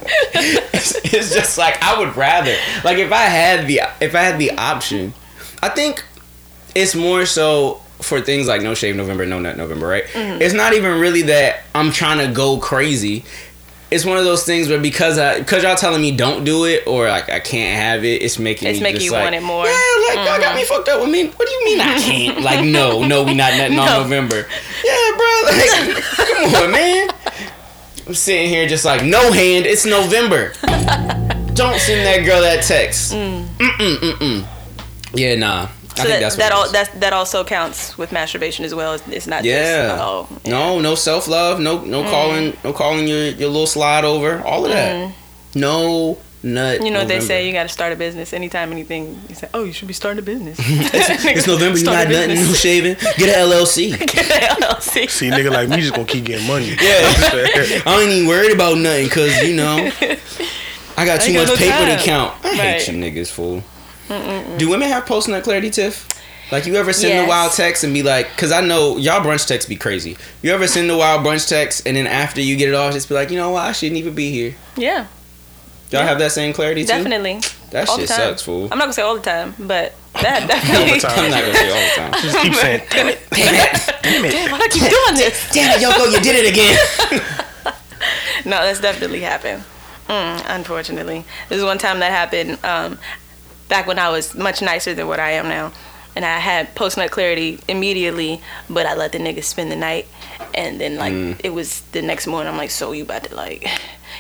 it's, 0.74 0.96
it's 1.14 1.34
just 1.34 1.58
like 1.58 1.82
I 1.84 2.00
would 2.00 2.16
rather 2.16 2.56
like 2.84 2.98
if 2.98 3.12
I 3.12 3.24
had 3.24 3.68
the 3.68 3.82
if 4.00 4.16
I 4.16 4.20
had 4.22 4.40
the 4.40 4.52
option, 4.52 5.14
I 5.62 5.70
think 5.70 6.04
it's 6.76 6.96
more 6.96 7.26
so 7.26 7.82
for 8.02 8.22
things 8.22 8.48
like 8.48 8.62
no 8.62 8.74
shave 8.76 8.96
November, 8.96 9.26
no 9.26 9.40
nut 9.40 9.58
November, 9.58 9.88
right? 9.88 10.04
Mm-hmm. 10.06 10.42
It's 10.42 10.54
not 10.54 10.74
even 10.74 11.00
really 11.00 11.24
that 11.24 11.64
I'm 11.74 11.92
trying 11.92 12.20
to 12.26 12.32
go 12.34 12.60
crazy. 12.60 13.26
It's 13.90 14.04
one 14.04 14.18
of 14.18 14.26
those 14.26 14.44
things 14.44 14.68
where 14.68 14.82
because 14.82 15.18
I 15.18 15.40
because 15.40 15.64
y'all 15.64 15.76
telling 15.78 16.02
me 16.02 16.12
don't 16.16 16.44
do 16.44 16.66
it 16.66 16.86
or 16.88 17.08
like 17.08 17.30
I 17.30 17.40
can't 17.40 17.80
have 17.82 18.04
it, 18.04 18.22
it's 18.22 18.38
making 18.38 18.68
It's 18.68 18.80
me 18.80 18.84
making 18.84 18.96
just 19.00 19.06
you 19.06 19.12
like, 19.14 19.24
want 19.24 19.36
it 19.36 19.44
more. 19.44 19.66
Yeah, 19.66 19.72
like 20.10 20.28
y'all 20.28 20.40
got 20.42 20.56
me 20.58 20.66
fucked 20.66 20.90
up. 20.90 21.02
I 21.02 21.10
mean, 21.10 21.32
what 21.32 21.48
do 21.48 21.54
you 21.54 21.66
mean 21.66 21.80
I 21.80 21.98
can't? 22.00 22.42
like 22.42 22.66
no, 22.66 23.06
no, 23.08 23.24
we 23.24 23.34
not 23.34 23.54
nutting 23.58 23.80
on 23.80 23.86
No. 23.86 24.02
November. 24.04 24.46
Yeah, 24.84 25.12
bro. 25.16 25.28
Like, 25.48 26.04
come 26.04 26.56
on, 26.64 26.72
man. 26.74 27.10
I'm 28.08 28.14
sitting 28.14 28.50
here 28.50 28.68
just 28.68 28.84
like 28.84 29.04
no 29.06 29.32
hand. 29.32 29.66
It's 29.66 29.86
November. 29.86 30.52
Don't 31.54 31.80
send 31.80 32.06
that 32.06 32.24
girl 32.26 32.42
that 32.42 32.64
text. 32.68 33.14
Mm 33.14 33.46
mm 33.58 33.98
mm 33.98 34.12
mm. 34.14 34.46
Yeah, 35.14 35.36
nah. 35.36 35.70
I 36.00 36.04
So 36.04 36.10
think 36.10 36.14
that, 36.16 36.20
that's 36.22 36.36
what 36.38 36.44
that 36.44 36.52
all 36.52 36.72
that 36.72 37.00
that 37.02 37.14
also 37.14 37.44
counts 37.44 37.98
with 37.98 38.12
masturbation 38.12 38.66
as 38.66 38.74
well. 38.76 38.94
It's- 38.94 39.10
It's 39.12 39.28
not 39.28 39.44
Yeah. 39.44 39.88
just 39.90 40.02
oh 40.04 40.28
No, 40.46 40.80
no 40.80 40.96
self 40.96 41.28
love. 41.28 41.60
No, 41.60 41.80
no 41.84 42.04
Mm. 42.04 42.10
calling. 42.10 42.58
No 42.64 42.74
calling 42.74 43.08
your 43.08 43.26
your 43.30 43.50
little 43.50 43.68
slide 43.68 44.06
over. 44.06 44.42
All 44.46 44.66
of 44.66 44.72
that. 44.72 45.12
No 45.56 46.18
nut. 46.44 46.80
Mm. 46.80 46.86
You 46.86 46.92
know 46.92 47.00
what 47.00 47.08
they 47.08 47.20
say? 47.20 47.48
You 47.48 47.52
got 47.54 47.64
to 47.64 47.70
start 47.70 47.92
a 47.92 47.96
business. 47.96 48.32
Anytime 48.32 48.72
anything, 48.72 49.20
you 49.28 49.36
say, 49.36 49.48
"Oh, 49.54 49.64
you 49.64 49.74
should 49.74 49.88
be 49.88 49.94
starting 49.94 50.20
a 50.20 50.22
business." 50.22 50.58
It's 50.60 51.48
November. 51.48 51.78
You 51.80 51.84
Start 51.86 51.98
not 51.98 52.08
a 52.08 52.10
nutting, 52.14 52.30
no 52.36 52.42
business. 52.42 52.60
shaving. 52.62 52.96
Get 53.18 53.30
an 53.30 53.50
LLC. 53.50 53.98
Get 54.14 54.32
an 54.32 54.62
LLC. 54.62 55.10
See, 55.10 55.30
nigga 55.30 55.52
like 55.52 55.68
me 55.70 55.78
just 55.82 55.94
gonna 55.94 56.06
keep 56.08 56.26
getting 56.26 56.46
money. 56.48 56.68
Yeah. 56.82 57.82
I 57.86 58.02
ain't 58.02 58.12
even 58.12 58.28
worried 58.28 58.52
about 58.54 58.78
nothing 58.78 59.06
because 59.06 59.36
you 59.44 59.56
know 59.56 59.90
I 60.96 61.06
got 61.06 61.22
too 61.22 61.32
ain't 61.32 61.38
got 61.38 61.48
much 61.48 61.50
no 61.50 61.56
paper 61.58 61.98
to 61.98 62.04
count. 62.06 62.34
I 62.46 62.56
hate 62.56 62.88
you 62.88 62.94
niggas, 62.94 63.30
fool. 63.30 63.64
Do 64.08 64.70
women 64.70 64.88
have 64.90 65.06
post 65.06 65.28
nut 65.28 65.44
clarity, 65.44 65.70
Tiff? 65.70 66.08
Like 66.52 66.66
you 66.66 66.76
ever 66.76 66.94
send 66.94 67.14
Yes. 67.14 67.26
the 67.26 67.30
wild 67.30 67.52
text 67.52 67.84
and 67.84 67.94
be 67.94 68.04
like, 68.04 68.30
because 68.32 68.54
I 68.54 68.62
know 68.62 68.96
y'all 68.98 69.20
brunch 69.20 69.46
texts 69.48 69.68
be 69.68 69.76
crazy. 69.76 70.16
You 70.42 70.52
ever 70.54 70.66
send 70.66 70.90
the 70.90 70.96
wild 70.96 71.26
brunch 71.26 71.48
text 71.50 71.86
and 71.86 71.98
then 71.98 72.08
after 72.08 72.40
you 72.40 72.56
get 72.56 72.70
it 72.70 72.76
off, 72.76 72.94
just 72.94 73.10
be 73.10 73.16
like, 73.16 73.32
you 73.32 73.38
know 73.38 73.50
what, 73.52 73.66
I 73.66 73.74
shouldn't 73.74 73.98
even 73.98 74.14
be 74.16 74.32
here. 74.32 74.56
Yeah, 74.78 75.08
Y'all 75.92 76.02
Yeah. 76.02 76.08
have 76.08 76.20
that 76.20 76.32
same 76.32 76.54
clarity 76.54 76.84
too? 76.84 76.88
definitely. 76.88 77.42
That 77.72 77.90
All 77.90 77.98
shit 77.98 78.08
the 78.08 78.14
time. 78.14 78.22
sucks, 78.30 78.44
fool. 78.44 78.70
I'm 78.72 78.78
not 78.78 78.86
gonna 78.86 78.94
say 78.94 79.02
all 79.02 79.16
the 79.16 79.22
time, 79.22 79.56
but 79.60 79.94
that 80.22 80.48
definitely. 80.48 80.88
All 80.90 80.96
the 80.96 81.00
time. 81.02 81.20
I'm 81.26 81.32
not 81.32 81.42
gonna 81.42 81.54
say 81.54 81.70
all 81.70 81.90
the 81.90 82.12
time. 82.12 82.22
Just 82.24 82.38
keep 82.40 82.54
saying, 82.56 82.82
damn 82.92 83.08
it, 83.10 83.20
Damn 83.32 83.54
it! 83.56 84.02
Damn, 84.04 84.26
it. 84.26 84.52
why 84.52 84.58
do 84.58 84.64
I 84.64 84.68
keep 84.70 84.82
doing 84.84 85.18
this? 85.18 85.50
Damn 85.52 85.78
it, 85.78 85.84
Yoko, 85.84 86.12
you 86.14 86.22
did 86.22 86.46
it 86.46 86.52
again. 86.54 86.78
No, 88.46 88.64
that's 88.64 88.80
definitely 88.80 89.20
happened. 89.22 89.64
Mm, 90.08 90.42
unfortunately, 90.48 91.26
this 91.50 91.58
is 91.58 91.64
one 91.66 91.78
time 91.78 92.00
that 92.00 92.12
happened. 92.12 92.58
Um, 92.64 92.98
back 93.70 93.88
when 93.88 94.00
I 94.00 94.10
was 94.10 94.36
much 94.36 94.62
nicer 94.62 94.94
than 94.94 95.08
what 95.08 95.20
I 95.20 95.32
am 95.32 95.48
now, 95.50 95.72
and 96.16 96.26
I 96.26 96.40
had 96.40 96.74
post 96.76 96.98
nut 96.98 97.12
clarity 97.12 97.60
immediately, 97.68 98.42
but 98.70 98.86
I 98.86 98.96
let 98.96 99.12
the 99.12 99.20
nigga 99.20 99.44
spend 99.44 99.72
the 99.72 99.76
night, 99.76 100.08
and 100.56 100.80
then 100.80 100.96
like 100.98 101.14
Mm. 101.14 101.40
it 101.44 101.52
was 101.54 101.82
the 101.92 102.02
next 102.02 102.28
morning. 102.28 102.52
I'm 102.52 102.58
like, 102.58 102.72
so 102.72 102.92
you 102.92 103.04
about 103.04 103.24
to 103.26 103.36
like, 103.36 103.64
you 103.64 103.70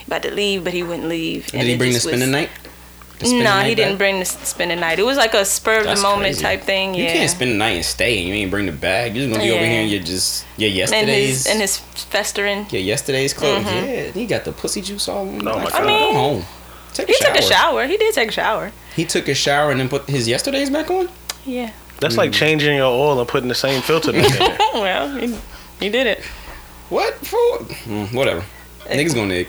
about 0.07 0.23
to 0.23 0.31
leave, 0.31 0.63
but 0.63 0.73
he 0.73 0.83
wouldn't 0.83 1.07
leave. 1.09 1.47
Did 1.47 1.61
he 1.61 1.77
bring 1.77 1.93
the 1.93 1.99
spend 1.99 2.21
the 2.21 2.27
night? 2.27 2.49
The 3.19 3.25
spin 3.25 3.39
the 3.39 3.43
No, 3.45 3.49
night 3.49 3.67
he 3.69 3.73
didn't 3.73 3.97
bring 3.97 4.19
the 4.19 4.25
spend 4.25 4.69
the 4.69 4.75
night. 4.75 4.99
It 4.99 5.03
was 5.03 5.17
like 5.17 5.33
a 5.33 5.43
spur 5.43 5.79
of 5.79 5.85
That's 5.85 6.01
the 6.01 6.07
moment 6.07 6.25
crazy. 6.37 6.41
type 6.43 6.61
thing. 6.61 6.93
You 6.93 7.05
Yeah. 7.05 7.13
can't 7.13 7.31
spend 7.31 7.49
the 7.51 7.55
night 7.55 7.75
and 7.77 7.83
stay. 7.83 8.19
You 8.19 8.31
ain't 8.35 8.51
bring 8.51 8.67
the 8.67 8.71
bag. 8.71 9.15
You're 9.15 9.25
just 9.25 9.33
gonna 9.33 9.43
be 9.49 9.51
over 9.55 9.65
here 9.65 9.81
and 9.81 9.89
you're 9.89 10.03
just 10.03 10.45
yeah 10.55 10.67
and 10.67 10.75
yesterday's 10.77 11.29
his 11.29 11.47
and 11.47 11.59
his 11.61 11.77
festering. 11.77 12.67
yeah 12.69 12.79
yesterday's 12.79 13.33
clothes. 13.33 13.65
Yeah, 13.65 14.11
he 14.11 14.27
got 14.27 14.45
the 14.45 14.51
pussy 14.51 14.81
juice 14.83 15.07
all. 15.09 15.27
on. 15.27 15.47
Oh 15.47 15.55
like, 15.57 15.73
my 15.73 15.79
go 15.81 16.13
home. 16.13 16.45
Take 16.93 17.09
a 17.09 17.11
He 17.11 17.17
shower. 17.17 17.33
took 17.33 17.41
a 17.43 17.45
shower. 17.47 17.87
He 17.87 17.97
did 17.97 18.13
take 18.13 18.29
a 18.29 18.31
shower. 18.31 18.71
He 18.97 19.05
took 19.05 19.27
a 19.29 19.33
shower 19.33 19.71
and 19.71 19.79
then 19.79 19.87
put 19.87 20.09
his 20.09 20.27
yesterday's 20.27 20.69
back 20.69 20.89
on. 20.91 21.07
Yeah. 21.45 21.71
That's 22.01 22.17
like 22.17 22.31
changing 22.33 22.75
your 22.75 22.85
oil 22.87 23.19
and 23.19 23.27
putting 23.29 23.47
the 23.47 23.55
same 23.55 23.81
filter 23.81 24.11
back 24.11 24.25
in 24.29 24.37
there. 24.39 24.57
well, 24.73 25.17
he, 25.17 25.37
he 25.79 25.89
did 25.89 26.07
it. 26.07 26.25
What 26.89 27.13
for? 27.15 27.37
Mm, 27.85 28.13
whatever. 28.13 28.43
Niggas 28.85 29.13
gonna 29.15 29.27
nig. 29.27 29.47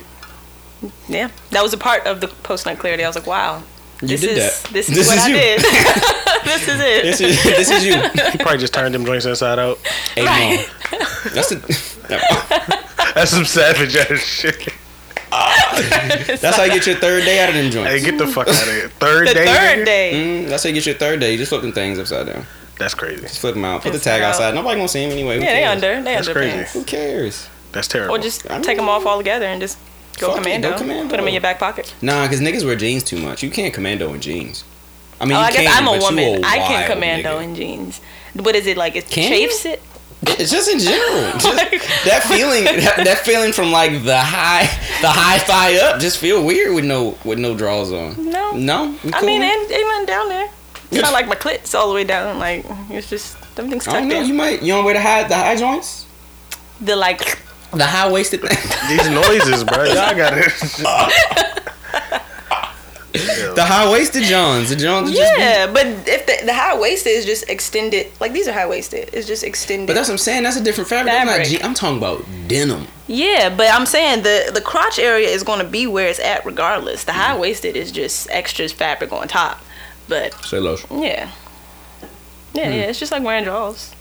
Yeah, 1.09 1.31
that 1.51 1.63
was 1.63 1.73
a 1.73 1.77
part 1.79 2.07
of 2.07 2.21
the 2.21 2.29
post 2.29 2.67
night 2.67 2.79
clarity. 2.79 3.03
I 3.05 3.09
was 3.09 3.17
like, 3.17 3.27
wow, 3.27 3.63
You 4.01 4.09
this 4.09 4.21
did 4.21 4.39
is 4.39 4.63
that. 4.63 4.71
this 4.73 4.89
is 4.89 4.95
This 4.97 5.07
what 5.09 5.17
is 5.19 5.25
I 5.25 5.29
you. 5.29 5.35
did. 5.35 5.61
this 6.45 6.69
is 6.69 6.81
it. 6.81 7.03
This 7.05 7.21
is 7.21 7.43
this 7.43 7.71
is 7.71 7.85
you. 7.85 7.95
He 8.33 8.39
probably 8.39 8.59
just 8.59 8.75
turned 8.75 8.95
them 8.95 9.05
joints 9.05 9.25
inside 9.27 9.59
out. 9.59 9.79
Hey, 10.15 10.25
Right. 10.25 10.69
Mom. 10.93 11.01
That's 11.35 11.49
the 11.49 11.57
That's 13.15 13.31
some 13.31 13.45
savage 13.45 13.97
ass 13.97 14.21
shit. 14.21 14.69
that's 16.41 16.57
how 16.57 16.64
you 16.64 16.73
get 16.73 16.87
your 16.87 16.97
third 16.97 17.25
day 17.25 17.41
out 17.43 17.49
of 17.51 17.55
them 17.55 17.64
Hey, 17.67 17.71
joints. 18.01 18.05
get 18.05 18.19
the 18.19 18.27
fuck 18.27 18.49
out 18.49 18.62
of 18.69 18.73
here. 18.75 18.88
Third 19.01 19.29
the 19.29 19.35
day. 19.35 19.47
third 19.47 19.79
nigga? 19.79 19.85
day. 19.85 20.12
Mm, 20.45 20.49
that's 20.49 20.62
how 20.62 20.69
you 20.69 20.75
get 20.75 20.87
your 20.87 20.95
third 20.97 21.21
day. 21.21 21.33
You 21.33 21.38
just 21.38 21.49
flip 21.51 21.62
them 21.62 21.73
things 21.73 21.99
upside 21.99 22.27
down. 22.27 22.47
That's 22.79 22.95
crazy. 22.95 23.23
Just 23.23 23.41
flip 23.41 23.55
them 23.55 23.64
out. 23.64 23.83
Put 23.83 23.93
the 23.93 23.99
tag 23.99 24.23
out. 24.23 24.31
outside. 24.31 24.55
Nobody 24.55 24.77
gonna 24.77 24.88
see 24.88 25.03
him 25.05 25.11
anyway. 25.11 25.37
Who 25.38 25.45
Yeah, 25.45 25.53
they 25.55 25.61
cares? 25.61 25.71
under. 25.77 26.03
They 26.03 26.14
That's 26.14 26.29
under 26.29 26.41
crazy. 26.41 26.57
pants. 26.57 26.73
Who 26.75 26.85
cares? 26.85 27.49
That's 27.73 27.88
terrible. 27.88 28.14
Or 28.14 28.19
just 28.19 28.51
I 28.51 28.61
take 28.61 28.77
them 28.77 28.87
mean- 28.87 28.95
off 28.95 29.05
altogether 29.07 29.47
and 29.47 29.61
just 29.61 29.79
go 30.19 30.29
Fuck 30.29 30.37
it, 30.38 30.43
commando. 30.43 30.71
go 30.71 30.79
commando. 30.79 31.09
Put 31.11 31.17
them 31.19 31.27
in 31.29 31.35
your 31.35 31.41
back 31.43 31.59
pocket. 31.59 31.93
Nah, 32.03 32.23
because 32.25 32.41
niggas 32.41 32.64
wear 32.64 32.77
jeans 32.77 33.03
too 33.05 33.19
much. 33.19 33.43
You 33.43 33.51
can't 33.51 33.75
commando 33.75 34.12
in 34.14 34.21
jeans. 34.21 34.64
I 35.21 35.25
mean, 35.25 35.35
oh, 35.37 35.41
you 35.41 35.47
I 35.47 35.51
guess 35.53 35.67
can, 35.75 35.83
I'm 35.88 35.88
a 35.88 36.01
woman. 36.01 36.45
I 36.45 36.59
can 36.59 36.88
commando 36.91 37.38
nigga. 37.41 37.43
in 37.45 37.55
jeans. 37.57 38.01
What 38.35 38.55
is 38.55 38.67
it 38.69 38.77
like? 38.77 38.95
It 38.95 39.11
Can 39.11 39.29
chafes 39.29 39.64
it. 39.67 39.83
It's 40.38 40.51
just 40.51 40.69
in 40.71 40.79
general. 40.79 41.33
Just 41.38 41.45
Like- 41.57 41.83
that 42.05 42.23
feeling, 42.29 42.64
that, 42.64 43.03
that 43.05 43.19
feeling 43.19 43.53
from 43.53 43.71
like 43.73 44.03
the 44.05 44.19
high, 44.19 44.62
the 45.01 45.09
high 45.09 45.38
thigh 45.38 45.77
up, 45.79 46.01
just 46.01 46.19
feel 46.19 46.45
weird 46.45 46.75
with 46.75 46.85
no 46.85 47.17
with 47.25 47.38
no 47.38 47.57
draws 47.57 47.93
on. 47.93 48.31
No. 48.31 48.53
No, 48.53 48.85
You 49.03 49.11
I 49.14 49.25
mean, 49.25 49.43
ain't, 49.43 49.71
ain't 49.71 49.87
nothing 49.88 50.07
down 50.07 50.29
there. 50.29 50.49
It's 50.91 51.03
not 51.03 51.12
like 51.12 51.27
my 51.29 51.35
clit's 51.35 51.75
all 51.75 51.88
the 51.88 51.95
way 51.95 52.05
down. 52.05 52.38
Like 52.38 52.64
it's 52.91 53.09
just 53.11 53.37
everything's 53.59 53.87
I 53.88 53.93
don't 54.01 54.09
know. 54.09 54.21
in. 54.21 54.27
You 54.29 54.35
might 54.35 54.62
you 54.62 54.73
don't 54.73 54.85
wear 54.85 54.95
the 54.95 55.01
high 55.01 55.25
the 55.29 55.35
high 55.35 55.57
joints, 55.57 56.07
the 56.81 56.97
like. 56.97 57.38
the 57.73 57.85
high 57.85 58.11
waisted 58.11 58.41
thing. 58.41 58.57
These 58.88 59.09
noises, 59.11 59.64
bro. 59.64 59.85
Y'all 59.85 60.14
got 60.17 60.33
it. 60.37 60.53
the 63.55 63.64
high 63.64 63.91
waisted 63.91 64.25
Johns. 64.25 64.71
The 64.71 64.77
Johns. 64.77 65.11
are 65.11 65.14
Just 65.14 65.35
be- 65.37 65.41
Yeah, 65.41 65.67
but 65.73 65.87
if 66.09 66.27
the, 66.27 66.47
the 66.47 66.55
high 66.55 66.79
waisted 66.79 67.11
is 67.12 67.25
just 67.25 67.49
extended, 67.49 68.07
like 68.21 68.33
these 68.33 68.49
are 68.49 68.53
high 68.53 68.67
waisted, 68.67 69.11
it's 69.12 69.27
just 69.27 69.45
extended. 69.45 69.87
but 69.87 69.95
that's 69.95 70.09
what 70.09 70.14
I'm 70.14 70.19
saying. 70.19 70.43
That's 70.45 70.57
a 70.57 70.62
different 70.64 70.88
fabric. 70.88 71.12
That's 71.12 71.27
not 71.27 71.33
Fabric. 71.38 71.49
je- 71.49 71.62
I'm 71.62 71.75
talking 71.75 71.99
about 71.99 72.25
denim. 72.49 72.87
yeah, 73.07 73.49
but 73.55 73.69
I'm 73.73 73.87
saying 73.87 74.23
the 74.23 74.51
the 74.53 74.61
crotch 74.61 74.99
area 74.99 75.29
is 75.29 75.43
going 75.43 75.59
to 75.61 75.64
be 75.69 75.87
where 75.87 76.09
it's 76.09 76.21
at 76.21 76.45
regardless. 76.45 77.05
The 77.05 77.12
high 77.12 77.37
waisted 77.38 77.77
is 77.77 77.91
just 77.93 78.29
extra 78.31 78.69
fabric 78.69 79.12
on 79.12 79.29
top. 79.29 79.61
But 80.09 80.33
Say 80.45 80.59
low. 80.59 80.77
yeah, 80.91 81.31
yeah, 82.55 82.64
Hmm. 82.67 82.73
yeah, 82.73 82.88
it's 82.88 82.99
just 82.99 83.12
like 83.12 83.23
wearing 83.23 83.45
drawers. 83.45 83.95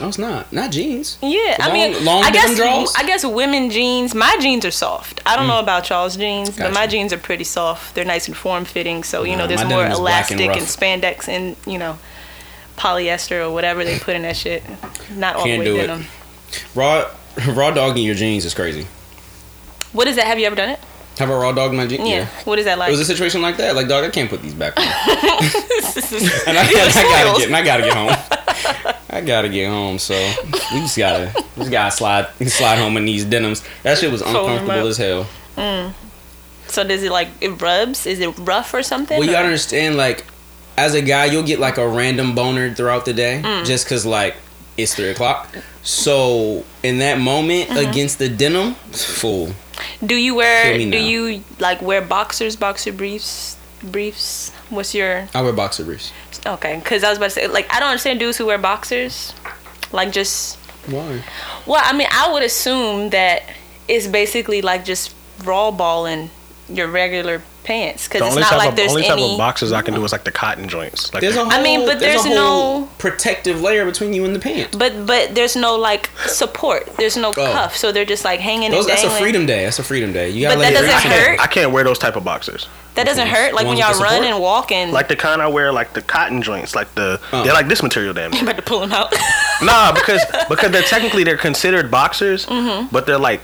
No, 0.00 0.08
it's 0.08 0.18
not. 0.18 0.52
Not 0.52 0.72
jeans. 0.72 1.18
Yeah, 1.22 1.56
I 1.60 1.72
mean, 1.72 2.04
long 2.04 2.24
I 2.24 2.30
guess 2.30 2.56
drawers? 2.56 2.94
I 2.96 3.06
guess 3.06 3.24
women 3.24 3.70
jeans. 3.70 4.14
My 4.14 4.36
jeans 4.40 4.64
are 4.64 4.70
soft. 4.70 5.20
I 5.26 5.36
don't 5.36 5.44
mm. 5.46 5.48
know 5.48 5.60
about 5.60 5.88
y'all's 5.90 6.16
jeans, 6.16 6.56
but 6.56 6.72
my. 6.72 6.84
Jeans 6.84 7.14
are 7.14 7.18
pretty 7.18 7.44
soft. 7.44 7.94
They're 7.94 8.04
nice 8.04 8.28
and 8.28 8.36
form 8.36 8.66
fitting, 8.66 9.04
so 9.04 9.24
you 9.24 9.32
Nah, 9.32 9.38
know 9.38 9.46
there's 9.46 9.64
more 9.64 9.88
black 9.96 10.30
and 10.30 10.38
elastic 10.40 10.50
and, 10.50 11.02
spandex 11.02 11.28
and 11.28 11.56
you 11.66 11.78
know 11.78 11.98
polyester 12.76 13.44
or 13.44 13.50
whatever 13.50 13.84
they 13.84 13.98
put 13.98 14.14
in 14.14 14.22
that 14.22 14.36
shit. 14.36 14.62
Not 15.10 15.36
all 15.36 15.44
the 15.44 15.58
way 15.58 15.66
it. 15.66 15.86
denim. 15.86 16.04
Raw 16.74 17.10
raw 17.48 17.70
dog 17.70 17.96
in 17.96 18.04
your 18.04 18.14
jeans 18.14 18.44
is 18.44 18.54
crazy. 18.54 18.86
What 19.92 20.08
is 20.08 20.16
that? 20.16 20.26
Have 20.26 20.38
you 20.38 20.46
ever 20.46 20.56
done 20.56 20.70
it? 20.70 20.80
Have 21.18 21.30
a 21.30 21.36
raw 21.36 21.52
dog 21.52 21.70
in 21.70 21.76
my 21.76 21.86
jeans? 21.86 22.08
Yeah. 22.08 22.26
What 22.44 22.58
is 22.58 22.64
that 22.64 22.76
like? 22.78 22.88
It 22.88 22.92
was 22.92 23.00
a 23.00 23.04
situation 23.04 23.40
like 23.40 23.56
that. 23.58 23.76
Like, 23.76 23.86
dog, 23.88 24.04
I 24.04 24.10
can't 24.10 24.28
put 24.28 24.42
these 24.42 24.54
back 24.54 24.76
on. 24.76 24.82
and 24.86 24.92
I, 26.58 26.68
Yeah, 26.70 26.90
I 26.92 26.92
gotta 27.24 27.38
get, 27.38 27.46
and 27.46 27.56
I 27.56 27.62
gotta 27.64 27.82
get 27.84 27.94
home. 27.94 28.94
I 29.10 29.20
gotta 29.20 29.48
get 29.48 29.68
home, 29.68 29.98
so 30.00 30.14
we 30.72 30.80
just 30.80 30.98
gotta, 30.98 31.32
we 31.56 31.60
just 31.62 31.70
gotta 31.70 31.90
slide, 31.92 32.26
slide 32.48 32.76
home 32.78 32.96
in 32.96 33.04
these 33.04 33.24
denims. 33.24 33.62
That 33.84 33.98
shit 33.98 34.10
was 34.10 34.22
uncomfortable 34.22 34.88
as 34.88 34.96
hell. 34.96 35.26
So 36.66 36.82
does 36.82 37.02
it 37.04 37.12
like 37.12 37.28
it 37.40 37.60
rubs? 37.62 38.06
Is 38.06 38.18
it 38.18 38.36
rough 38.40 38.74
or 38.74 38.82
something? 38.82 39.16
Well, 39.16 39.26
you 39.26 39.32
gotta 39.32 39.44
understand, 39.46 39.96
like, 39.96 40.24
as 40.76 40.94
a 40.94 41.02
guy, 41.02 41.26
you'll 41.26 41.44
get 41.44 41.60
like 41.60 41.78
a 41.78 41.86
random 41.86 42.34
boner 42.34 42.74
throughout 42.74 43.04
the 43.04 43.12
day, 43.12 43.40
Mm. 43.44 43.64
just 43.64 43.86
cause 43.86 44.04
like 44.04 44.34
it's 44.76 44.92
three 44.96 45.10
o'clock. 45.10 45.48
So 45.84 46.64
in 46.82 46.98
that 46.98 47.20
moment, 47.20 47.68
Mm-hmm. 47.68 47.88
against 47.90 48.18
the 48.18 48.28
denim, 48.28 48.74
fool. 48.90 49.52
Do 50.04 50.14
you 50.14 50.34
wear? 50.34 50.76
Do 50.76 50.98
you 50.98 51.42
like 51.58 51.82
wear 51.82 52.00
boxers, 52.02 52.56
boxer 52.56 52.92
briefs, 52.92 53.56
briefs? 53.82 54.50
What's 54.70 54.94
your 54.94 55.28
I 55.34 55.42
wear 55.42 55.52
boxer 55.52 55.84
briefs. 55.84 56.12
okay? 56.46 56.78
Because 56.78 57.04
I 57.04 57.08
was 57.08 57.18
about 57.18 57.26
to 57.26 57.30
say 57.30 57.46
like 57.48 57.72
I 57.72 57.80
don't 57.80 57.90
understand 57.90 58.20
dudes 58.20 58.38
who 58.38 58.46
wear 58.46 58.58
boxers, 58.58 59.32
like 59.92 60.12
just 60.12 60.56
Why? 60.86 61.22
well, 61.66 61.82
I 61.84 61.96
mean 61.96 62.08
I 62.10 62.32
would 62.32 62.42
assume 62.42 63.10
that 63.10 63.42
it's 63.88 64.06
basically 64.06 64.62
like 64.62 64.84
just 64.84 65.14
raw 65.44 65.70
balling 65.70 66.30
your 66.68 66.88
regular 66.88 67.42
pants 67.64 68.06
because 68.06 68.20
The 68.20 68.26
it's 68.26 68.32
only 68.32 68.40
not 68.42 68.50
type 68.50 68.58
like 68.58 68.68
of 68.70 68.76
there's 68.76 68.90
only 68.90 69.02
type 69.02 69.12
any. 69.12 69.32
of 69.32 69.38
boxes 69.38 69.72
I 69.72 69.82
can 69.82 69.94
do 69.94 70.04
is 70.04 70.12
like 70.12 70.24
the 70.24 70.30
cotton 70.32 70.68
joints. 70.68 71.12
Like 71.12 71.22
There's 71.22 71.34
the- 71.34 71.40
a 71.40 71.44
whole, 71.44 71.52
I 71.52 71.62
mean, 71.62 71.80
but 71.86 71.98
there's, 71.98 72.22
there's 72.22 72.36
a 72.36 72.40
whole 72.40 72.80
no- 72.82 72.88
protective 72.98 73.60
layer 73.60 73.84
between 73.84 74.12
you 74.12 74.24
and 74.24 74.34
the 74.34 74.38
pants. 74.40 74.76
but 74.76 75.06
but 75.06 75.34
there's 75.34 75.56
no 75.56 75.74
like 75.76 76.10
support. 76.26 76.86
There's 76.96 77.16
no 77.16 77.32
cuff, 77.32 77.76
so 77.76 77.90
they're 77.92 78.04
just 78.04 78.24
like 78.24 78.40
hanging 78.40 78.70
Oh. 78.72 78.76
Those, 78.76 78.86
and 78.86 78.92
that's 78.98 79.04
a 79.04 79.10
freedom 79.18 79.46
day. 79.46 79.64
That's 79.64 79.78
a 79.78 79.82
freedom 79.84 80.12
day. 80.12 80.30
You 80.30 80.42
gotta 80.42 80.56
But 80.56 80.60
let 80.60 80.74
that 80.74 80.84
it 80.84 80.86
doesn't 80.88 81.10
hurt. 81.10 81.40
I 81.40 81.46
can't 81.46 81.72
wear 81.72 81.84
those 81.84 81.98
type 81.98 82.16
of 82.16 82.24
boxers. 82.24 82.68
That 82.94 83.06
doesn't 83.06 83.26
hurt. 83.26 83.54
Like 83.54 83.66
when 83.66 83.76
y'all 83.76 83.90
with 83.90 84.00
run 84.00 84.12
support? 84.12 84.26
and 84.34 84.40
walk 84.40 84.70
and 84.70 84.92
Like 84.92 85.08
the 85.08 85.16
kind 85.16 85.42
I 85.42 85.48
wear, 85.48 85.72
like 85.72 85.94
the 85.94 86.02
cotton 86.02 86.42
joints, 86.42 86.76
like 86.76 86.94
the 86.94 87.20
Uh. 87.32 87.42
they're 87.42 87.52
like 87.52 87.66
this 87.68 87.82
material, 87.82 88.14
damn. 88.14 88.30
near. 88.30 88.42
about 88.44 88.56
to 88.56 88.62
pull 88.62 88.80
them 88.80 88.92
out. 88.92 89.12
nah, 89.62 89.90
because 89.92 90.20
because 90.48 90.70
they're 90.70 90.82
technically 90.82 91.24
they're 91.24 91.36
considered 91.36 91.90
boxers, 91.90 92.46
but 92.46 93.06
they're 93.06 93.18
like 93.18 93.40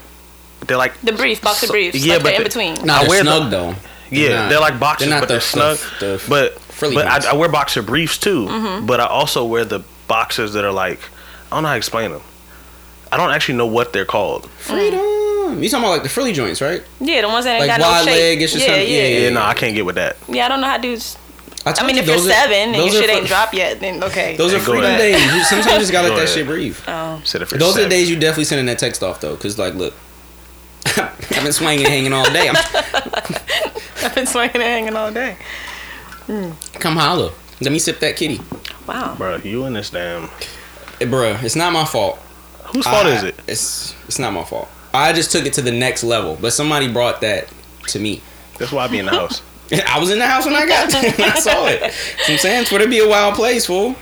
they're 0.67 0.77
like 0.77 0.93
Mm-hmm. 0.95 1.07
the 1.07 1.13
brief, 1.15 1.41
boxer 1.43 1.67
So- 1.67 1.73
briefs. 1.73 1.97
yeah, 2.05 2.15
like 2.15 2.23
but 2.23 2.29
they're 2.31 2.37
in 2.39 2.45
between. 2.45 2.75
Nah, 2.87 2.95
I 2.97 3.01
they're 3.01 3.09
wear 3.09 3.25
the- 3.25 3.37
snug 3.39 3.51
though. 3.51 3.75
Yeah, 4.11 4.29
not- 4.43 4.49
they're 4.51 4.61
like 4.61 4.79
boxers, 4.81 5.09
they're 5.09 5.21
not 5.21 5.21
but 5.23 5.29
the- 5.29 5.35
they're 5.35 5.41
snug. 5.41 5.79
the- 6.01 6.07
the 6.19 6.25
but 6.29 6.61
frilly 6.61 6.95
but. 6.97 7.07
I, 7.07 7.31
I 7.31 7.35
wear 7.35 7.49
boxer 7.49 7.83
briefs 7.83 8.19
too. 8.19 8.47
Mm-hmm. 8.47 8.87
But 8.87 9.01
I 9.01 9.07
also 9.07 9.45
wear 9.45 9.65
the 9.65 9.81
boxers 10.09 10.53
that 10.55 10.65
are 10.65 10.73
like 10.73 11.01
I 11.53 11.57
don't 11.57 11.63
know 11.65 11.69
how 11.69 11.75
to 11.75 11.79
explain 11.79 12.11
them. 12.13 12.23
I 13.13 13.17
don't 13.17 13.31
actually 13.31 13.57
know 13.59 13.67
what 13.67 13.93
they're 13.93 14.05
called. 14.05 14.49
Freedom. 14.51 15.01
You 15.63 15.69
talking 15.69 15.83
about 15.85 15.91
like 15.91 16.03
the 16.05 16.09
frilly 16.09 16.33
joints, 16.33 16.61
right? 16.61 16.83
Yeah, 17.01 17.23
the 17.23 17.29
ones 17.29 17.45
that 17.45 17.61
ain't 17.61 17.67
Like 17.67 17.79
got 17.79 17.81
wide 17.81 17.91
no 17.91 18.05
shape. 18.05 18.07
Like 18.07 18.07
wide 18.07 18.21
leg, 18.21 18.43
it's 18.43 18.53
just 18.53 18.65
yeah, 18.65 18.73
something- 18.75 18.89
yeah, 18.93 18.99
yeah, 19.03 19.09
yeah, 19.09 19.19
Yeah, 19.25 19.31
no, 19.31 19.43
I 19.43 19.55
can't 19.55 19.75
get 19.75 19.85
with 19.85 19.97
that. 19.97 20.17
Yeah, 20.29 20.47
I 20.47 20.49
don't 20.49 20.61
know 20.61 20.69
how 20.69 20.79
dudes. 20.79 21.17
I 21.67 21.73
told 21.73 21.89
mean, 21.89 21.97
you, 21.97 22.03
if 22.03 22.07
you're 22.09 22.17
those 22.17 22.27
are- 22.27 22.31
seven 22.31 22.53
and 22.73 22.77
your 22.77 22.85
those 22.87 22.93
shit 22.95 23.11
fr- 23.11 23.17
ain't 23.17 23.27
dropped 23.27 23.53
yet, 23.55 23.81
then 23.81 24.03
okay. 24.05 24.37
Those 24.37 24.55
are 24.55 24.61
freedom 24.61 24.97
days. 24.97 25.21
You, 25.35 25.43
sometimes 25.45 25.73
you 25.75 25.79
just 25.81 25.93
gotta 25.93 26.09
let 26.09 26.15
that 26.17 26.23
ahead. 26.25 26.35
shit 26.35 26.47
breathe. 26.47 26.79
oh, 26.89 27.21
Said 27.25 27.43
if 27.43 27.51
you're 27.51 27.59
Those 27.59 27.77
are 27.79 27.83
the 27.83 27.89
days 27.89 28.09
you 28.09 28.17
definitely 28.17 28.45
sending 28.45 28.67
that 28.67 28.79
text 28.79 29.03
off 29.03 29.21
though, 29.21 29.37
cause 29.37 29.59
like, 29.59 29.75
look, 29.75 29.93
I've 30.97 31.29
been 31.43 31.53
swinging, 31.53 31.85
and 31.85 31.93
hanging 31.93 32.13
all 32.13 32.31
day. 32.33 32.49
I'm, 32.49 32.55
I've 34.05 34.15
been 34.15 34.27
swinging 34.27 34.55
and 34.57 34.63
hanging 34.63 34.97
all 34.97 35.13
day. 35.13 35.37
come 36.27 36.97
holla. 36.97 37.33
Let 37.61 37.73
me 37.73 37.79
sip 37.79 38.01
that 38.01 38.17
kitty, 38.17 38.41
Wow. 38.87 39.15
Bro, 39.17 39.37
you 39.39 39.65
and 39.65 39.77
this 39.77 39.91
damn. 39.91 40.25
Eh, 41.01 41.05
bruh. 41.07 41.43
It's 41.43 41.57
not 41.57 41.73
my 41.73 41.85
fault. 41.85 42.19
Whose 42.75 42.85
fault 42.87 43.07
I- 43.07 43.11
is 43.17 43.23
it? 43.25 43.35
It's 43.47 43.95
it's 44.07 44.19
not 44.19 44.33
my 44.33 44.45
fault. 44.45 44.69
I 44.93 45.13
just 45.13 45.31
took 45.31 45.47
it 45.47 45.53
to 45.55 45.63
the 45.63 45.71
next 45.71 46.03
level, 46.03 46.37
but 46.41 46.53
somebody 46.53 46.93
brought 46.93 47.21
that 47.21 47.49
to 47.89 47.99
me. 48.01 48.23
That's 48.59 48.73
why 48.73 48.85
I 48.85 48.89
be 48.89 48.99
in 48.99 49.05
the 49.07 49.13
house. 49.13 49.41
I 49.87 49.99
was 50.01 50.11
in 50.11 50.19
the 50.19 50.27
house 50.27 50.45
when 50.47 50.55
I 50.55 50.67
got 50.67 50.91
there 50.91 51.15
I 51.19 51.39
saw 51.39 51.67
it. 51.69 51.93
So 52.25 52.33
I'm 52.33 52.39
saying 52.39 52.65
Twitter 52.65 52.89
be 52.89 52.99
a 52.99 53.09
wild 53.09 53.35
place, 53.35 53.67
fool. 53.67 53.95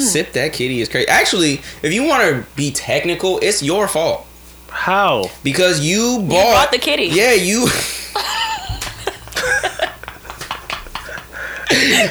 Sip 0.00 0.32
that 0.32 0.52
kitty 0.52 0.80
is 0.80 0.88
crazy. 0.88 1.08
Actually, 1.08 1.60
if 1.82 1.92
you 1.92 2.04
want 2.04 2.22
to 2.24 2.44
be 2.56 2.70
technical, 2.72 3.38
it's 3.40 3.62
your 3.62 3.86
fault 3.88 4.26
How? 4.68 5.30
because 5.44 5.80
you 5.80 6.18
bought, 6.28 6.52
bought 6.54 6.70
the 6.72 6.78
kitty. 6.78 7.06
Yeah, 7.06 7.32
you. 7.34 7.66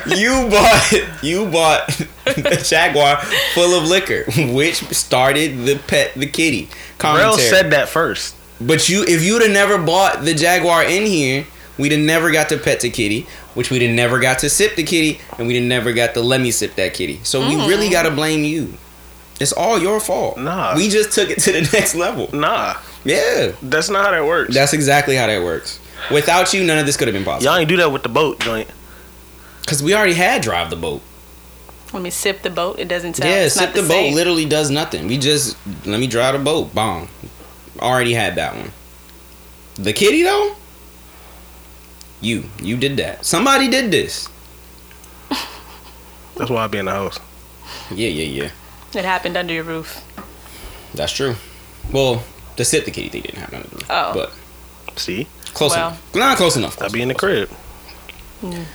You 0.07 0.49
bought 0.49 1.23
you 1.23 1.45
bought 1.45 1.87
the 2.25 2.63
Jaguar 2.63 3.17
full 3.53 3.77
of 3.77 3.87
liquor, 3.87 4.23
which 4.53 4.77
started 4.89 5.65
the 5.65 5.79
pet 5.87 6.13
the 6.15 6.27
kitty 6.27 6.69
Rel 7.03 7.37
said 7.37 7.71
that 7.71 7.89
first. 7.89 8.35
But 8.59 8.89
you, 8.89 9.03
if 9.07 9.23
you'd 9.23 9.41
have 9.41 9.51
never 9.51 9.77
bought 9.77 10.23
the 10.23 10.33
Jaguar 10.33 10.83
in 10.83 11.05
here, 11.05 11.45
we'd 11.77 11.91
have 11.91 12.01
never 12.01 12.31
got 12.31 12.49
to 12.49 12.57
pet 12.57 12.81
the 12.81 12.89
kitty, 12.89 13.25
which 13.55 13.71
we'd 13.71 13.81
have 13.81 13.95
never 13.95 14.19
got 14.19 14.39
to 14.39 14.49
sip 14.49 14.75
the 14.75 14.83
kitty, 14.83 15.19
and 15.37 15.47
we'd 15.47 15.55
have 15.55 15.65
never 15.65 15.93
got 15.93 16.13
to 16.13 16.21
let 16.21 16.41
me 16.41 16.51
sip 16.51 16.75
that 16.75 16.93
kitty. 16.93 17.19
So 17.23 17.39
we 17.39 17.55
mm-hmm. 17.55 17.67
really 17.67 17.89
got 17.89 18.03
to 18.03 18.11
blame 18.11 18.43
you. 18.43 18.77
It's 19.39 19.51
all 19.51 19.79
your 19.79 19.99
fault. 19.99 20.37
Nah. 20.37 20.75
we 20.75 20.89
just 20.89 21.13
took 21.13 21.31
it 21.31 21.39
to 21.39 21.51
the 21.51 21.61
next 21.73 21.95
level. 21.95 22.29
Nah, 22.31 22.75
Yeah, 23.03 23.53
that's 23.63 23.89
not 23.89 24.05
how 24.05 24.11
that 24.11 24.25
works. 24.25 24.53
that's 24.53 24.73
exactly 24.73 25.15
how 25.15 25.25
that 25.25 25.43
works. 25.43 25.79
Without 26.11 26.53
you, 26.53 26.63
none 26.63 26.77
of 26.77 26.85
this 26.85 26.97
could 26.97 27.07
have 27.07 27.13
been 27.13 27.23
possible. 27.23 27.51
Y'all 27.51 27.59
ain't 27.59 27.69
do 27.69 27.77
that 27.77 27.91
with 27.91 28.03
the 28.03 28.09
boat 28.09 28.39
joint. 28.39 28.69
Because 29.61 29.81
we 29.83 29.93
already 29.95 30.13
had 30.13 30.41
drive 30.41 30.69
the 30.69 30.75
boat. 30.75 31.01
Let 31.93 32.01
me 32.03 32.09
sip 32.09 32.41
the 32.41 32.49
boat. 32.49 32.79
It 32.79 32.87
doesn't 32.87 33.15
sound. 33.15 33.29
yeah, 33.29 33.43
it's 33.45 33.55
sip 33.55 33.69
not 33.69 33.75
the, 33.75 33.81
the 33.81 33.87
boat 33.87 34.13
literally 34.13 34.45
does 34.45 34.69
nothing. 34.69 35.07
We 35.07 35.17
just 35.17 35.57
let 35.85 35.99
me 35.99 36.07
drive 36.07 36.33
the 36.33 36.39
boat. 36.43 36.73
Bong. 36.73 37.09
Already 37.79 38.13
had 38.13 38.35
that 38.35 38.55
one. 38.55 38.71
The 39.75 39.93
kitty 39.93 40.23
though. 40.23 40.55
You, 42.21 42.45
you 42.61 42.77
did 42.77 42.97
that. 42.97 43.25
Somebody 43.25 43.67
did 43.67 43.89
this. 43.91 44.29
That's 46.37 46.49
why 46.51 46.63
I 46.63 46.67
be 46.67 46.77
in 46.77 46.85
the 46.85 46.91
house. 46.91 47.19
Yeah, 47.89 48.09
yeah, 48.09 48.43
yeah. 48.43 48.51
It 48.99 49.05
happened 49.05 49.37
under 49.37 49.53
your 49.53 49.63
roof. 49.63 50.03
That's 50.93 51.11
true. 51.11 51.35
Well, 51.91 52.23
the 52.57 52.65
sip 52.65 52.85
the 52.85 52.91
kitty 52.91 53.09
thing 53.09 53.21
didn't 53.23 53.39
happen. 53.39 53.55
under 53.63 53.67
the 53.69 53.85
Oh. 53.89 54.13
But 54.13 54.33
See, 54.99 55.27
close 55.53 55.71
Well. 55.71 55.89
enough. 55.89 56.15
Not 56.15 56.37
close 56.37 56.55
enough. 56.57 56.81
I 56.81 56.89
be 56.89 57.01
in 57.01 57.07
the 57.07 57.15
crib. 57.15 57.49
Mm. 58.41 58.65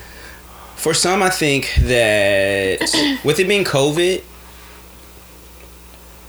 For 0.76 0.94
some, 0.94 1.22
I 1.22 1.30
think 1.30 1.74
that 1.80 2.80
with 3.24 3.40
it 3.40 3.48
being 3.48 3.64
COVID, 3.64 4.22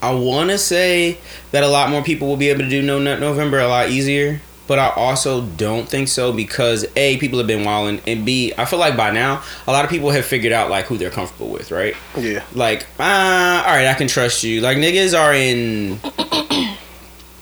I 0.01 0.13
want 0.13 0.49
to 0.51 0.57
say 0.57 1.17
that 1.51 1.63
a 1.63 1.67
lot 1.67 1.89
more 1.89 2.03
people 2.03 2.27
will 2.27 2.37
be 2.37 2.49
able 2.49 2.61
to 2.61 2.69
do 2.69 2.81
No 2.81 2.99
Nut 2.99 3.19
November 3.19 3.59
a 3.59 3.67
lot 3.67 3.89
easier. 3.89 4.41
But 4.67 4.79
I 4.79 4.89
also 4.89 5.43
don't 5.43 5.87
think 5.87 6.09
so 6.09 6.33
because 6.33 6.85
A, 6.97 7.17
people 7.17 7.37
have 7.37 7.47
been 7.47 7.63
wilding, 7.63 8.01
and 8.05 8.25
B, 8.25 8.53
I 8.57 8.65
feel 8.65 8.79
like 8.79 8.97
by 8.97 9.11
now, 9.11 9.41
a 9.65 9.71
lot 9.71 9.85
of 9.85 9.89
people 9.89 10.09
have 10.09 10.25
figured 10.25 10.51
out 10.51 10.69
like 10.69 10.85
who 10.85 10.97
they're 10.97 11.09
comfortable 11.09 11.49
with, 11.49 11.71
right? 11.71 11.95
Yeah. 12.17 12.43
Like, 12.53 12.85
ah, 12.99 13.65
all 13.65 13.73
right, 13.73 13.87
I 13.87 13.93
can 13.93 14.09
trust 14.09 14.43
you. 14.43 14.59
Like, 14.59 14.77
niggas 14.77 15.17
are 15.17 15.33
in. 15.33 15.95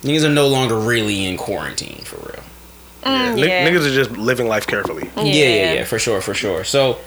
niggas 0.03 0.23
are 0.23 0.29
no 0.29 0.47
longer 0.47 0.77
really 0.77 1.25
in 1.25 1.35
quarantine 1.35 2.03
for 2.03 2.17
real. 2.17 2.43
Yeah. 3.05 3.11
N- 3.31 3.37
yeah. 3.37 3.69
Niggas 3.69 3.85
are 3.89 3.93
just 3.93 4.11
living 4.11 4.47
life 4.47 4.67
carefully. 4.67 5.09
Yeah, 5.17 5.23
yeah, 5.23 5.73
yeah, 5.73 5.83
for 5.85 5.99
sure, 5.99 6.21
for 6.21 6.33
sure. 6.33 6.63
So, 6.63 6.97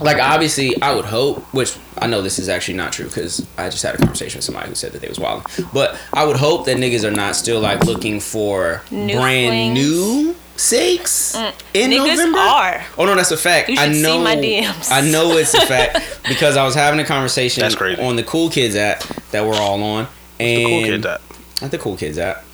like, 0.00 0.18
obviously, 0.18 0.80
I 0.82 0.94
would 0.94 1.04
hope, 1.04 1.38
which 1.54 1.76
I 1.98 2.06
know 2.06 2.22
this 2.22 2.38
is 2.38 2.48
actually 2.48 2.74
not 2.78 2.92
true 2.92 3.06
because 3.06 3.46
I 3.58 3.68
just 3.68 3.82
had 3.82 3.94
a 3.94 3.98
conversation 3.98 4.38
with 4.38 4.44
somebody 4.44 4.68
who 4.68 4.74
said 4.74 4.92
that 4.92 5.00
they 5.02 5.08
was 5.08 5.18
wild. 5.18 5.44
But 5.72 5.98
I 6.12 6.24
would 6.24 6.36
hope 6.36 6.66
that 6.66 6.76
niggas 6.78 7.04
are 7.04 7.10
not 7.10 7.36
still 7.36 7.60
like 7.60 7.84
looking 7.84 8.18
for 8.20 8.82
New 8.90 9.14
brand 9.16 9.74
flings. 9.74 9.74
new 9.78 10.36
sakes 10.56 11.34
in 11.74 11.90
Niggas 11.90 12.06
November. 12.16 12.38
are. 12.38 12.84
Oh 12.98 13.04
no, 13.04 13.14
that's 13.14 13.30
a 13.30 13.36
fact. 13.36 13.68
You 13.68 13.78
I 13.78 13.86
should 13.86 13.96
see 13.96 14.02
know. 14.02 14.22
my 14.22 14.36
DMs. 14.36 14.90
I 14.90 15.00
know 15.10 15.32
it's 15.32 15.54
a 15.54 15.60
fact 15.66 16.20
because 16.28 16.56
I 16.56 16.64
was 16.64 16.74
having 16.74 17.00
a 17.00 17.04
conversation 17.04 17.60
That's 17.62 17.74
crazy. 17.74 18.00
on 18.02 18.16
the 18.16 18.22
Cool 18.22 18.48
Kids 18.50 18.76
app 18.76 19.00
that 19.30 19.44
we're 19.44 19.54
all 19.54 19.82
on, 19.82 20.06
and 20.40 20.58
The 20.60 20.64
cool 20.64 20.82
kid 20.82 21.02
that. 21.02 21.20
at 21.62 21.70
the 21.70 21.78
Cool 21.78 21.96
Kids 21.96 22.18
app, 22.18 22.44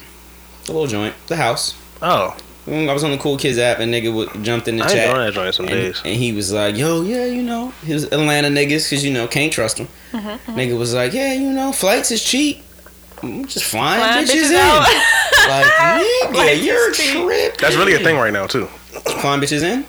the 0.64 0.73
little 0.73 0.87
joint, 0.87 1.14
the 1.29 1.37
house. 1.37 1.75
Oh, 2.03 2.37
Mm, 2.37 2.42
I 2.70 2.92
was 2.92 3.04
on 3.04 3.11
the 3.11 3.18
Cool 3.18 3.37
Kids 3.37 3.59
app 3.59 3.78
and 3.78 3.92
nigga 3.92 4.07
w- 4.07 4.44
jumped 4.44 4.68
in 4.68 4.76
the 4.76 4.85
I 4.85 4.88
chat. 4.88 5.14
doing 5.14 5.26
that 5.26 5.33
joint 5.35 5.54
some 5.54 5.66
and, 5.66 5.74
days. 5.74 6.02
and 6.04 6.14
he 6.14 6.33
was 6.33 6.52
like, 6.52 6.76
"Yo, 6.76 7.02
yeah, 7.02 7.24
you 7.26 7.42
know, 7.42 7.70
his 7.85 8.04
Atlanta 8.04 8.48
niggas, 8.48 8.88
cause 8.90 9.04
you 9.04 9.12
know 9.12 9.26
can't 9.26 9.52
trust 9.52 9.78
them." 9.78 9.88
Mm-hmm, 10.12 10.52
Nigga 10.59 10.78
was 10.78 10.94
like, 10.94 11.12
"Yeah, 11.12 11.33
you 11.35 11.50
know, 11.52 11.72
flights 11.72 12.11
is 12.11 12.22
cheap. 12.24 12.62
Mm, 13.16 13.48
Just 13.48 13.64
flying, 13.64 14.00
Flying 14.00 14.26
bitches, 14.26 14.50
bitches 14.50 14.50
in." 14.50 15.48
like, 15.48 15.64
nigga, 15.66 16.33
Flights 16.35 16.62
you're 16.64 16.92
tripping. 16.92 17.57
That's 17.61 17.76
really 17.76 17.94
a 17.94 17.98
thing 17.98 18.16
right 18.16 18.33
now 18.33 18.46
too. 18.46 18.66
Flying 19.20 19.40
bitches 19.40 19.62
in. 19.62 19.85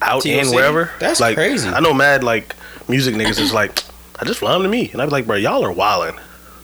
Out 0.00 0.22
TLC? 0.24 0.40
and 0.40 0.50
wherever. 0.50 0.90
That's 0.98 1.20
like, 1.20 1.36
crazy. 1.36 1.68
I 1.68 1.78
know 1.80 1.94
mad 1.94 2.24
like 2.24 2.56
music 2.88 3.14
niggas 3.14 3.38
is 3.38 3.52
like, 3.52 3.84
I 4.20 4.24
just 4.24 4.40
fly 4.40 4.52
them 4.54 4.62
to 4.62 4.68
me, 4.68 4.90
and 4.92 5.00
I'd 5.00 5.06
be 5.06 5.12
like, 5.12 5.26
bro, 5.26 5.36
y'all 5.36 5.64
are 5.64 5.72
wildin'. 5.72 6.18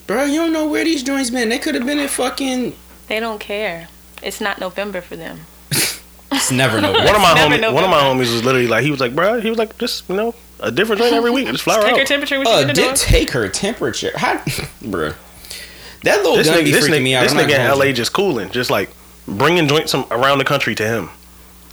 Bro, 0.07 0.25
you 0.25 0.39
don't 0.39 0.51
know 0.51 0.67
where 0.67 0.83
these 0.83 1.03
joints 1.03 1.29
been. 1.29 1.49
They 1.49 1.59
could 1.59 1.75
have 1.75 1.85
been 1.85 1.99
at 1.99 2.09
fucking. 2.09 2.73
They 3.07 3.19
don't 3.19 3.39
care. 3.39 3.87
It's 4.21 4.41
not 4.41 4.59
November 4.59 5.01
for 5.01 5.15
them. 5.15 5.41
It's 6.31 6.51
never 6.51 6.79
November. 6.81 7.05
One 7.05 7.15
of 7.15 7.21
my 7.21 7.33
Never 7.33 7.55
homies, 7.55 7.73
one 7.73 7.83
of 7.83 7.89
my 7.89 8.01
homies 8.01 8.31
was 8.33 8.43
literally 8.43 8.67
like, 8.67 8.83
he 8.83 8.91
was 8.91 8.99
like, 8.99 9.15
bro, 9.15 9.39
he 9.41 9.49
was 9.49 9.57
like, 9.57 9.77
just 9.77 10.07
you 10.09 10.15
know, 10.15 10.35
a 10.59 10.71
different 10.71 11.01
joint 11.01 11.13
every 11.13 11.31
week, 11.31 11.47
just 11.47 11.63
fly 11.63 11.75
her 11.77 11.81
Take 11.83 11.97
her 11.97 12.05
temperature. 12.05 12.37
What 12.39 12.47
Uh, 12.47 12.61
gonna 12.61 12.73
did 12.73 12.89
do? 12.91 12.95
take 12.95 13.31
her 13.31 13.47
temperature. 13.49 14.11
How, 14.15 14.35
bruh. 14.83 15.15
That 16.03 16.17
little 16.17 16.35
This 16.37 16.47
gun 16.47 16.59
nigga, 16.59 16.63
be 16.65 16.71
this 16.71 16.87
freaking 16.87 16.91
nigga, 16.99 17.03
me 17.03 17.15
out. 17.15 17.23
this 17.23 17.31
I'm 17.33 17.37
nigga 17.39 17.71
in 17.73 17.77
LA 17.77 17.85
you. 17.85 17.93
just 17.93 18.13
cooling, 18.13 18.49
just 18.51 18.69
like 18.69 18.89
bringing 19.27 19.67
joints 19.67 19.91
from 19.91 20.05
around 20.11 20.37
the 20.37 20.45
country 20.45 20.75
to 20.75 20.87
him. 20.87 21.09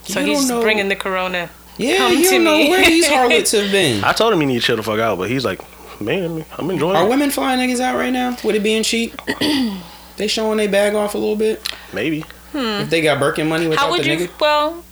So 0.05 0.19
You 0.19 0.35
he's 0.35 0.49
bringing 0.49 0.89
the 0.89 0.95
corona. 0.95 1.49
Yeah, 1.77 1.97
Come 1.97 2.13
you 2.13 2.23
to 2.23 2.29
don't 2.31 2.43
know 2.43 2.57
me. 2.57 2.69
where 2.69 2.83
these 2.85 3.07
harlots 3.09 3.51
have 3.51 3.71
been. 3.71 4.03
I 4.03 4.11
told 4.13 4.33
him 4.33 4.39
he 4.41 4.47
need 4.47 4.59
to 4.59 4.65
chill 4.65 4.75
the 4.77 4.83
fuck 4.83 4.99
out, 4.99 5.17
but 5.17 5.29
he's 5.29 5.45
like, 5.45 5.61
man, 6.01 6.43
I'm 6.57 6.69
enjoying 6.71 6.95
Are 6.95 7.05
it. 7.05 7.09
women 7.09 7.29
flying 7.29 7.59
niggas 7.59 7.79
out 7.79 7.95
right 7.97 8.11
now 8.11 8.35
with 8.43 8.55
it 8.55 8.63
being 8.63 8.83
cheap? 8.83 9.15
they 10.17 10.27
showing 10.27 10.57
they 10.57 10.67
bag 10.67 10.95
off 10.95 11.13
a 11.13 11.17
little 11.17 11.35
bit. 11.35 11.61
Maybe. 11.93 12.23
Hmm. 12.51 12.57
If 12.83 12.89
they 12.89 13.01
got 13.01 13.19
Birkin 13.19 13.47
money 13.49 13.67
without 13.67 13.85
How 13.85 13.91
would 13.91 14.03
the 14.03 14.09
you? 14.09 14.17
nigga, 14.27 14.39
Well, 14.39 14.83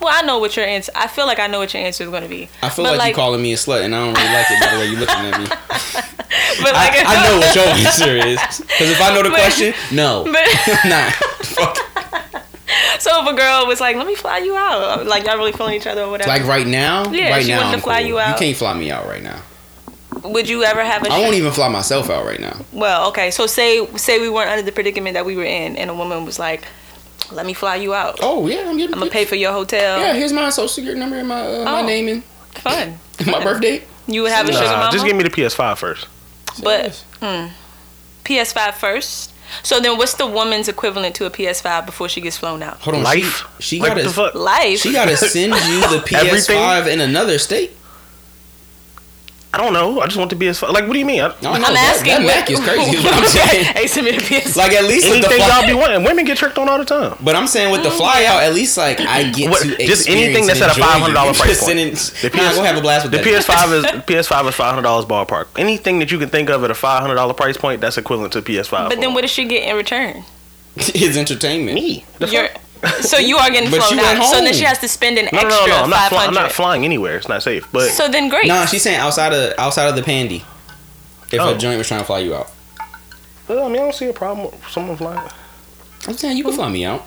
well, 0.00 0.12
I 0.12 0.22
know 0.26 0.38
what 0.38 0.56
your 0.56 0.66
answer. 0.66 0.90
I 0.94 1.06
feel 1.06 1.26
like 1.26 1.38
I 1.38 1.46
know 1.46 1.60
what 1.60 1.72
your 1.72 1.82
answer 1.82 2.04
is 2.04 2.10
going 2.10 2.22
to 2.24 2.28
be. 2.28 2.48
I 2.62 2.68
feel 2.68 2.84
but 2.84 2.98
like, 2.98 3.10
you 3.10 3.14
calling 3.14 3.40
me 3.40 3.52
a 3.52 3.56
slut, 3.56 3.82
and 3.84 3.94
I 3.94 4.04
don't 4.04 4.14
really 4.14 4.32
like 4.34 4.46
it 4.50 4.60
by 4.60 4.74
the 4.74 4.78
way 4.80 4.86
you 4.88 4.96
looking 4.96 5.14
at 5.14 5.40
me. 5.40 5.46
But 6.62 6.72
like, 6.74 6.92
I, 6.94 7.02
I 7.06 7.28
know 7.28 7.38
what 7.38 7.54
your 7.54 7.64
answer 7.66 8.16
is 8.16 8.38
because 8.60 8.90
if 8.90 9.00
I 9.00 9.12
know 9.14 9.22
the 9.22 9.30
But- 9.30 9.38
question, 9.38 9.74
no, 9.92 10.24
But 10.24 10.46
nah. 10.84 11.10
Fuck. 11.10 11.76
so 13.00 13.22
if 13.22 13.32
a 13.32 13.36
girl 13.36 13.66
was 13.66 13.80
like, 13.80 13.96
"Let 13.96 14.06
me 14.06 14.14
fly 14.14 14.38
you 14.38 14.56
out," 14.56 15.06
like 15.06 15.24
y'all 15.26 15.36
really 15.36 15.52
feeling 15.52 15.74
each 15.74 15.86
other 15.86 16.02
or 16.02 16.10
whatever, 16.10 16.28
Like 16.30 16.44
right 16.44 16.66
now, 16.66 17.10
Yeah, 17.10 17.30
right 17.30 17.42
she 17.44 17.50
now, 17.50 17.62
wanted 17.62 17.76
to 17.76 17.82
fly 17.82 18.00
cool. 18.00 18.08
you 18.08 18.18
out. 18.18 18.38
You 18.40 18.46
can't 18.46 18.56
fly 18.56 18.74
me 18.74 18.90
out 18.90 19.06
right 19.06 19.22
now. 19.22 19.40
would 20.24 20.48
you 20.48 20.64
ever 20.64 20.82
have 20.84 21.04
a? 21.04 21.12
I 21.12 21.18
won't 21.20 21.34
even 21.34 21.52
fly 21.52 21.68
myself 21.68 22.08
out 22.10 22.24
right 22.24 22.40
now. 22.40 22.56
Well, 22.72 23.08
okay. 23.08 23.30
So 23.30 23.46
say 23.46 23.84
say 23.96 24.20
we 24.20 24.28
weren't 24.30 24.50
under 24.50 24.62
the 24.62 24.72
predicament 24.72 25.14
that 25.14 25.24
we 25.26 25.36
were 25.36 25.44
in, 25.44 25.76
and 25.76 25.90
a 25.90 25.94
woman 25.94 26.24
was 26.24 26.38
like, 26.38 26.64
"Let 27.32 27.46
me 27.46 27.52
fly 27.54 27.76
you 27.76 27.94
out. 27.94 28.18
Oh 28.22 28.46
yeah, 28.46 28.68
I'm 28.68 28.76
getting. 28.76 28.94
I'm 28.94 29.00
gonna 29.00 29.10
pay 29.10 29.24
for 29.24 29.34
your 29.36 29.52
hotel." 29.52 30.00
Yeah, 30.00 30.12
here's 30.14 30.32
my 30.32 30.48
social 30.50 30.68
security 30.68 30.98
number 31.00 31.16
and 31.16 31.28
my 31.28 31.40
uh, 31.40 31.64
my 31.64 31.80
Oh. 31.80 31.86
name 31.86 32.08
and 32.08 32.24
Fun. 32.54 32.98
my 33.26 33.42
birth 33.42 33.60
date. 33.60 33.84
You 34.06 34.22
would 34.22 34.30
have 34.32 34.48
a 34.48 34.52
sugar 34.52 34.64
Nah, 34.66 34.76
mama, 34.78 34.92
just 34.92 35.04
give 35.06 35.16
me 35.16 35.24
the 35.24 35.30
PS5 35.30 35.78
first. 35.78 36.06
but 36.62 37.04
PS5 38.24 38.74
first. 38.74 39.32
So 39.62 39.78
then, 39.80 39.98
what's 39.98 40.14
the 40.14 40.26
woman's 40.26 40.68
equivalent 40.68 41.14
to 41.16 41.26
a 41.26 41.30
PS5 41.30 41.86
before 41.86 42.08
she 42.08 42.20
gets 42.20 42.36
flown 42.36 42.62
out? 42.62 42.78
Hold 42.80 42.96
on, 42.96 43.02
Life. 43.02 43.44
She, 43.60 43.76
she 43.76 43.80
like, 43.80 43.90
gotta. 43.90 44.00
what 44.00 44.08
the 44.08 44.14
fuck? 44.14 44.34
Life. 44.34 44.78
She 44.80 44.92
gotta 44.92 45.16
send 45.16 45.52
you 45.52 45.80
the 45.80 46.02
PS5 46.06 46.86
in 46.92 47.00
another 47.00 47.38
state. 47.38 47.72
I 49.54 49.56
don't 49.56 49.72
know. 49.72 50.00
I 50.00 50.06
just 50.06 50.16
want 50.16 50.30
the 50.30 50.36
PS5. 50.36 50.72
Like, 50.72 50.84
what 50.86 50.92
do 50.94 50.98
you 50.98 51.06
mean? 51.06 51.20
I, 51.20 51.26
I 51.26 51.28
don't 51.30 51.42
know, 51.42 51.50
I'm 51.52 51.60
that, 51.74 51.94
asking. 51.96 52.12
That 52.12 52.18
what- 52.24 52.26
Mac 52.26 52.50
is 52.50 52.60
crazy. 52.60 52.96
Is 52.96 53.04
what 53.04 53.14
I'm 53.14 53.24
saying. 53.48 53.64
hey, 53.66 53.86
send 53.86 54.06
me 54.06 54.12
the 54.12 54.20
PS. 54.20 54.56
Like 54.56 54.72
at 54.72 54.84
least 54.84 55.08
with 55.08 55.20
the 55.22 55.28
anything 55.28 55.46
fly, 55.46 55.60
y'all 55.60 55.66
be 55.68 55.74
wanting. 55.74 56.02
Women 56.04 56.24
get 56.24 56.36
tricked 56.38 56.58
on 56.58 56.68
all 56.68 56.78
the 56.78 56.84
time. 56.84 57.16
But 57.22 57.36
I'm 57.36 57.46
saying 57.46 57.70
with 57.70 57.82
the 57.82 57.88
oh 57.90 57.96
fly 57.96 58.24
out, 58.26 58.42
at 58.42 58.52
least 58.52 58.76
like 58.76 59.00
I 59.00 59.30
get 59.30 59.50
What- 59.50 59.62
to 59.62 59.76
just 59.86 60.08
anything 60.08 60.46
that's 60.46 60.60
and 60.60 60.70
at 60.70 60.76
a 60.76 60.80
$500 60.80 61.14
price 61.38 61.38
point. 61.38 61.56
sending- 61.78 61.94
The 61.94 62.36
Nah, 62.36 62.50
PS 62.50 62.56
go 62.56 62.62
have 62.64 62.76
a 62.76 62.80
blast 62.80 63.04
with 63.04 63.12
The 63.12 63.18
that. 63.18 63.26
PS5 63.46 63.72
is 63.72 63.84
PS5 64.28 64.48
is 64.48 64.54
five 64.54 64.70
hundred 64.74 64.82
dollars 64.82 65.04
ballpark. 65.06 65.46
Anything 65.56 66.00
that 66.00 66.10
you 66.10 66.18
can 66.18 66.28
think 66.28 66.50
of 66.50 66.64
at 66.64 66.70
a 66.70 66.74
five 66.74 67.00
hundred 67.00 67.14
dollar 67.14 67.34
price 67.34 67.56
point, 67.56 67.80
that's 67.80 67.96
equivalent 67.96 68.32
to 68.32 68.42
PS5. 68.42 68.88
But 68.88 69.00
then, 69.00 69.14
what 69.14 69.20
does 69.22 69.30
she 69.30 69.44
get 69.46 69.68
in 69.68 69.76
return? 69.76 70.24
His 70.76 71.16
entertainment. 71.16 71.74
Me? 71.76 72.04
The 72.18 72.26
You're, 72.28 72.48
fuck? 72.48 72.60
So 73.00 73.18
you 73.18 73.36
are 73.36 73.50
getting 73.50 73.68
flown 73.70 73.98
you 73.98 74.04
at 74.04 74.16
out. 74.18 74.26
So 74.30 74.40
then 74.40 74.52
she 74.54 74.64
has 74.64 74.78
to 74.78 74.88
spend 74.88 75.18
an 75.18 75.28
No, 75.32 75.40
no, 75.42 75.46
extra 75.48 75.66
no, 75.66 75.76
no. 75.76 75.82
I'm 75.84 75.90
not. 75.90 75.98
five 76.00 76.08
Fly, 76.10 76.26
I'm 76.26 76.34
not 76.34 76.52
flying 76.52 76.84
anywhere. 76.84 77.16
It's 77.16 77.28
not 77.28 77.42
safe. 77.42 77.68
But 77.72 77.90
So 77.90 78.08
then, 78.08 78.28
great. 78.28 78.46
No, 78.46 78.64
she's 78.66 78.82
saying 78.82 78.98
outside 78.98 79.32
of 79.32 79.54
outside 79.58 79.88
of 79.88 79.96
the 79.96 80.02
pandy. 80.02 80.44
If 81.32 81.40
Oh. 81.40 81.54
a 81.54 81.58
joint 81.58 81.78
was 81.78 81.88
trying 81.88 82.00
to 82.00 82.06
fly 82.06 82.20
you 82.20 82.34
out, 82.34 82.50
Well, 83.48 83.64
I 83.64 83.68
mean, 83.68 83.76
I 83.76 83.84
don't 83.84 83.94
see 83.94 84.06
a 84.06 84.12
problem 84.12 84.50
with 84.50 84.68
someone 84.70 84.96
flying. 84.96 85.28
I'm 86.06 86.14
saying 86.16 86.36
you 86.36 86.44
can 86.44 86.52
fly 86.52 86.68
me 86.70 86.84
out. 86.84 87.04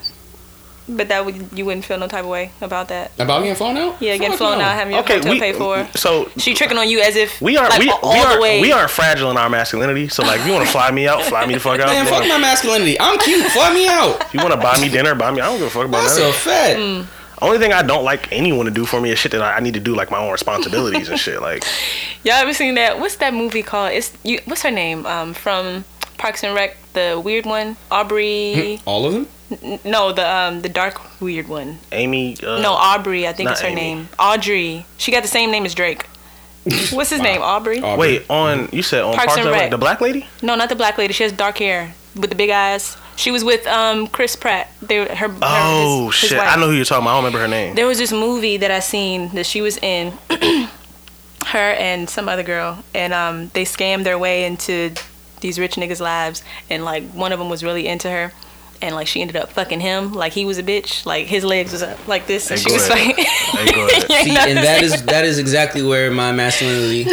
But 0.89 1.07
that 1.09 1.25
would 1.25 1.49
you 1.57 1.65
wouldn't 1.65 1.85
feel 1.85 1.97
no 1.97 2.07
type 2.07 2.23
of 2.23 2.29
way 2.29 2.51
about 2.61 2.87
that. 2.89 3.11
About 3.19 3.41
getting 3.41 3.55
flown 3.55 3.77
out? 3.77 4.01
Yeah, 4.01 4.13
getting 4.17 4.29
Fuck 4.31 4.37
flown 4.37 4.59
no. 4.59 4.65
out, 4.65 4.73
having 4.75 4.93
your 4.93 5.03
Okay, 5.03 5.15
hotel 5.17 5.33
we 5.33 5.39
paid 5.39 5.55
for. 5.55 5.87
so 5.97 6.29
She 6.37 6.53
tricking 6.53 6.77
on 6.77 6.87
you 6.89 7.01
as 7.01 7.15
if 7.15 7.41
we 7.41 7.57
aren't 7.57 7.71
like, 7.71 7.79
we, 7.81 7.89
all 7.89 8.13
we 8.13 8.19
the 8.19 8.25
aren't 8.27 8.41
way. 8.41 8.61
we 8.61 8.71
aren't 8.71 8.89
fragile 8.91 9.29
in 9.31 9.37
our 9.37 9.49
masculinity. 9.49 10.07
So 10.07 10.23
like, 10.23 10.39
if 10.41 10.47
you 10.47 10.53
want 10.53 10.65
to 10.65 10.71
fly 10.77 10.91
me 10.91 11.07
out, 11.07 11.23
fly 11.23 11.45
me 11.45 11.53
the 11.55 11.59
fuck 11.59 11.79
out. 11.79 11.87
Man, 11.87 12.03
If 12.05 12.09
fuck 12.09 12.27
my 12.27 12.37
masculinity. 12.37 12.99
I'm 12.99 13.17
cute. 13.19 13.45
Fly 13.51 13.73
me 13.73 13.87
out. 13.87 14.21
If 14.21 14.33
you 14.33 14.39
want 14.39 14.53
to 14.53 14.59
buy 14.59 14.79
me 14.79 14.89
dinner, 14.89 15.13
buy 15.15 15.31
me. 15.31 15.41
I 15.41 15.47
don't 15.47 15.57
give 15.59 15.67
a 15.67 15.69
fuck 15.69 15.85
about 15.85 16.01
That's 16.03 16.17
that. 16.17 16.29
a 16.29 16.33
fact. 16.33 16.79
Mm. 16.79 17.05
Only 17.39 17.59
thing 17.59 17.71
I 17.71 17.83
don't 17.83 18.03
like 18.03 18.31
anyone 18.31 18.65
to 18.65 18.71
do 18.71 18.85
for 18.85 18.99
me 18.99 19.11
is 19.11 19.19
shit 19.19 19.31
that 19.33 19.41
I, 19.43 19.57
I 19.57 19.59
need 19.59 19.75
to 19.75 19.79
do, 19.79 19.93
like 19.95 20.09
my 20.09 20.17
own 20.17 20.31
responsibilities 20.31 21.09
and 21.09 21.19
shit. 21.19 21.39
Like, 21.41 21.63
Y'all 22.23 22.33
ever 22.35 22.53
seen 22.53 22.73
that? 22.75 22.99
What's 22.99 23.17
that 23.17 23.33
movie 23.33 23.61
called? 23.61 23.91
It's 23.91 24.11
you. 24.23 24.39
What's 24.45 24.63
her 24.63 24.71
name? 24.71 25.05
Um, 25.05 25.35
from 25.35 25.85
Parks 26.17 26.43
and 26.43 26.55
Rec, 26.55 26.75
the 26.93 27.21
weird 27.23 27.45
one, 27.45 27.77
Aubrey. 27.91 28.81
All 28.85 29.05
of 29.05 29.13
them? 29.13 29.27
N- 29.63 29.79
no, 29.85 30.11
the 30.11 30.27
um, 30.29 30.61
the 30.61 30.69
dark 30.69 30.99
weird 31.21 31.47
one. 31.47 31.79
Amy. 31.91 32.35
Uh, 32.43 32.59
No, 32.59 32.73
Aubrey. 32.73 33.27
I 33.27 33.33
think 33.33 33.47
not 33.47 33.55
is 33.57 33.61
her 33.61 33.67
Amy. 33.69 33.81
name. 33.81 34.09
Audrey. 34.19 34.85
She 34.97 35.11
got 35.11 35.21
the 35.23 35.29
same 35.29 35.51
name 35.51 35.65
as 35.65 35.73
Drake. 35.73 36.05
What's 36.91 37.11
his 37.11 37.19
Wow. 37.19 37.23
name? 37.25 37.41
Aubrey. 37.41 37.81
Aubrey. 37.81 37.97
Wait, 38.19 38.25
on 38.29 38.67
you 38.73 38.83
said 38.83 39.01
on 39.03 39.13
Parks 39.13 39.27
Parks, 39.27 39.37
and 39.37 39.47
and 39.47 39.53
Rec, 39.53 39.61
Rec. 39.63 39.71
the 39.71 39.77
black 39.77 40.01
lady? 40.01 40.27
No, 40.41 40.55
not 40.55 40.67
the 40.69 40.75
black 40.75 40.97
lady. 40.97 41.13
She 41.13 41.23
has 41.23 41.31
dark 41.31 41.57
hair 41.59 41.93
with 42.15 42.29
the 42.29 42.35
big 42.35 42.49
eyes. 42.49 42.97
She 43.15 43.31
was 43.31 43.43
with 43.43 43.65
um 43.67 44.07
Chris 44.07 44.35
Pratt. 44.35 44.69
They 44.81 44.97
her. 45.05 45.15
her 45.15 45.35
Oh 45.41 46.07
his- 46.07 46.19
his 46.21 46.29
shit, 46.31 46.37
wife. 46.37 46.49
I 46.49 46.59
know 46.59 46.67
who 46.67 46.73
you're 46.73 46.83
talking 46.85 47.03
about. 47.03 47.11
I 47.11 47.15
don't 47.15 47.23
remember 47.25 47.39
her 47.39 47.47
name. 47.47 47.75
There 47.75 47.87
was 47.87 47.97
this 47.99 48.11
movie 48.11 48.57
that 48.57 48.69
I 48.69 48.79
seen 48.79 49.29
that 49.35 49.45
she 49.45 49.61
was 49.61 49.77
in. 49.77 50.11
her 51.47 51.71
and 51.79 52.09
some 52.09 52.27
other 52.27 52.43
girl, 52.43 52.83
and 52.93 53.13
um, 53.13 53.49
they 53.53 53.63
scammed 53.63 54.03
their 54.03 54.17
way 54.17 54.43
into 54.45 54.93
these 55.39 55.57
rich 55.57 55.75
niggas' 55.75 56.01
lives, 56.01 56.43
and 56.69 56.83
like 56.83 57.03
one 57.11 57.31
of 57.31 57.39
them 57.39 57.47
was 57.49 57.63
really 57.63 57.87
into 57.87 58.09
her, 58.09 58.33
and 58.81 58.95
like 58.95 59.07
she 59.07 59.21
ended 59.21 59.35
up 59.37 59.49
fucking 59.51 59.79
him, 59.79 60.13
like 60.13 60.33
he 60.33 60.45
was 60.45 60.57
a 60.57 60.63
bitch, 60.63 61.05
like 61.05 61.27
his 61.27 61.43
legs 61.43 61.71
was 61.71 61.81
up 61.83 62.07
like 62.07 62.27
this, 62.27 62.49
and 62.51 62.59
Hey, 62.59 62.63
she 62.63 62.69
go 62.69 62.75
was 62.75 62.89
ahead. 62.89 63.15
fucking. 63.15 63.25
Hey, 63.25 63.71
go 63.73 63.87
ahead. 63.87 64.09
You 64.09 64.17
See, 64.23 64.33
know 64.33 64.41
and 64.41 64.55
what 64.57 64.63
that 64.63 64.77
I'm 64.79 64.83
is 64.85 64.91
saying? 64.93 65.05
that 65.07 65.25
is 65.25 65.39
exactly 65.39 65.83
where 65.83 66.11
my 66.11 66.31
masculinity 66.31 67.09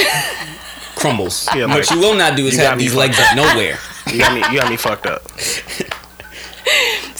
crumbles. 0.96 1.48
Yeah, 1.55 1.66
what 1.66 1.90
you 1.90 1.98
will 1.98 2.14
not 2.14 2.37
do 2.37 2.46
is 2.46 2.57
have 2.57 2.79
these 2.79 2.94
legs 2.94 3.18
up 3.18 3.37
nowhere. 3.37 3.79
You 4.12 4.18
got 4.18 4.35
me. 4.35 4.40
You 4.55 4.61
got 4.61 4.68
me 4.70 4.77
fucked 4.77 5.07
up. 5.07 5.22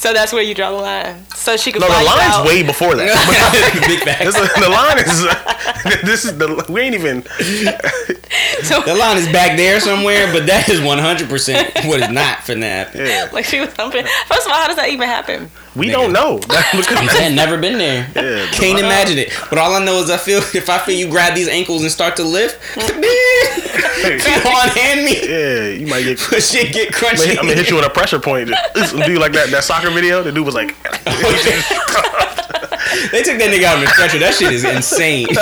So 0.05 0.12
that's 0.12 0.35
where 0.35 0.43
you 0.43 0.55
draw 0.55 0.71
the 0.71 0.77
line. 0.77 1.25
So 1.35 1.57
she 1.57 1.73
could 1.73 1.81
No, 1.81 1.88
the 1.88 1.99
you 2.01 2.05
line's 2.05 2.35
out. 2.35 2.47
way 2.47 2.62
before 2.62 2.95
that. 2.95 3.09
Big 3.88 4.01
facts. 4.01 4.35
This 4.35 4.53
the 4.61 4.69
line 4.69 4.99
is. 4.99 6.03
this 6.05 6.25
is 6.27 6.37
the. 6.37 6.67
We 6.69 6.83
ain't 6.83 6.95
even. 6.95 7.25
So, 8.64 8.81
The 8.83 8.95
line 8.95 9.17
is 9.19 9.29
back 9.31 9.57
there 9.57 9.79
somewhere, 9.79 10.27
but 10.33 10.47
that 10.47 10.69
is 10.69 10.81
100% 10.81 11.87
what 11.87 12.01
is 12.01 12.09
not 12.11 12.38
finna 12.38 12.62
happen. 12.62 13.07
Yeah. 13.07 13.29
like 13.33 13.45
she 13.45 13.61
was 13.61 13.73
humping. 13.75 14.05
First 14.27 14.47
of 14.47 14.53
all, 14.53 14.59
how 14.59 14.67
does 14.67 14.77
that 14.77 14.88
even 14.88 15.07
happen? 15.07 15.51
We 15.77 15.87
Nigga. 15.88 15.93
don't 15.93 16.12
know. 16.12 16.38
That's 16.38 16.75
I'm 16.93 17.09
saying 17.09 17.35
never 17.37 17.59
been 17.59 17.79
there. 17.79 18.09
Yeah, 18.17 18.47
Can't 18.51 18.79
but- 18.79 18.85
imagine 18.87 19.19
it. 19.19 19.33
But 19.51 19.59
all 19.59 19.75
I 19.75 19.85
know 19.85 19.99
is 19.99 20.11
I 20.11 20.17
feel 20.17 20.38
if 20.38 20.69
I 20.69 20.79
feel 20.79 20.97
you 20.97 21.09
grab 21.09 21.35
these 21.35 21.47
ankles 21.49 21.83
and 21.83 21.93
start 21.93 22.17
to 22.17 22.25
lift, 22.25 22.59
come 22.75 24.47
on, 24.51 24.69
hand 24.71 25.05
me. 25.05 25.29
yeah, 25.29 25.69
you 25.69 25.87
might 25.87 26.03
get. 26.03 26.19
But 26.31 26.43
shit 26.43 26.73
get 26.73 26.93
crunchy. 26.93 27.31
I'm 27.31 27.37
gonna 27.47 27.55
hit 27.55 27.71
you 27.71 27.77
with 27.77 27.87
a 27.87 27.90
pressure 27.90 28.19
point. 28.19 28.51
Just 28.75 28.97
do 28.97 29.19
like 29.19 29.33
that 29.33 29.51
that 29.51 29.62
soccer 29.64 29.90
video. 29.94 30.22
The 30.22 30.33
dude 30.33 30.46
was 30.46 30.54
like, 30.54 30.68
They 33.11 33.22
took 33.22 33.38
that 33.38 33.50
nigga 33.50 33.64
out 33.64 33.78
in 33.78 33.85
the 33.85 33.90
stretcher. 33.90 34.18
That 34.18 34.35
shit 34.35 34.52
is 34.52 34.64
insane. 34.64 35.28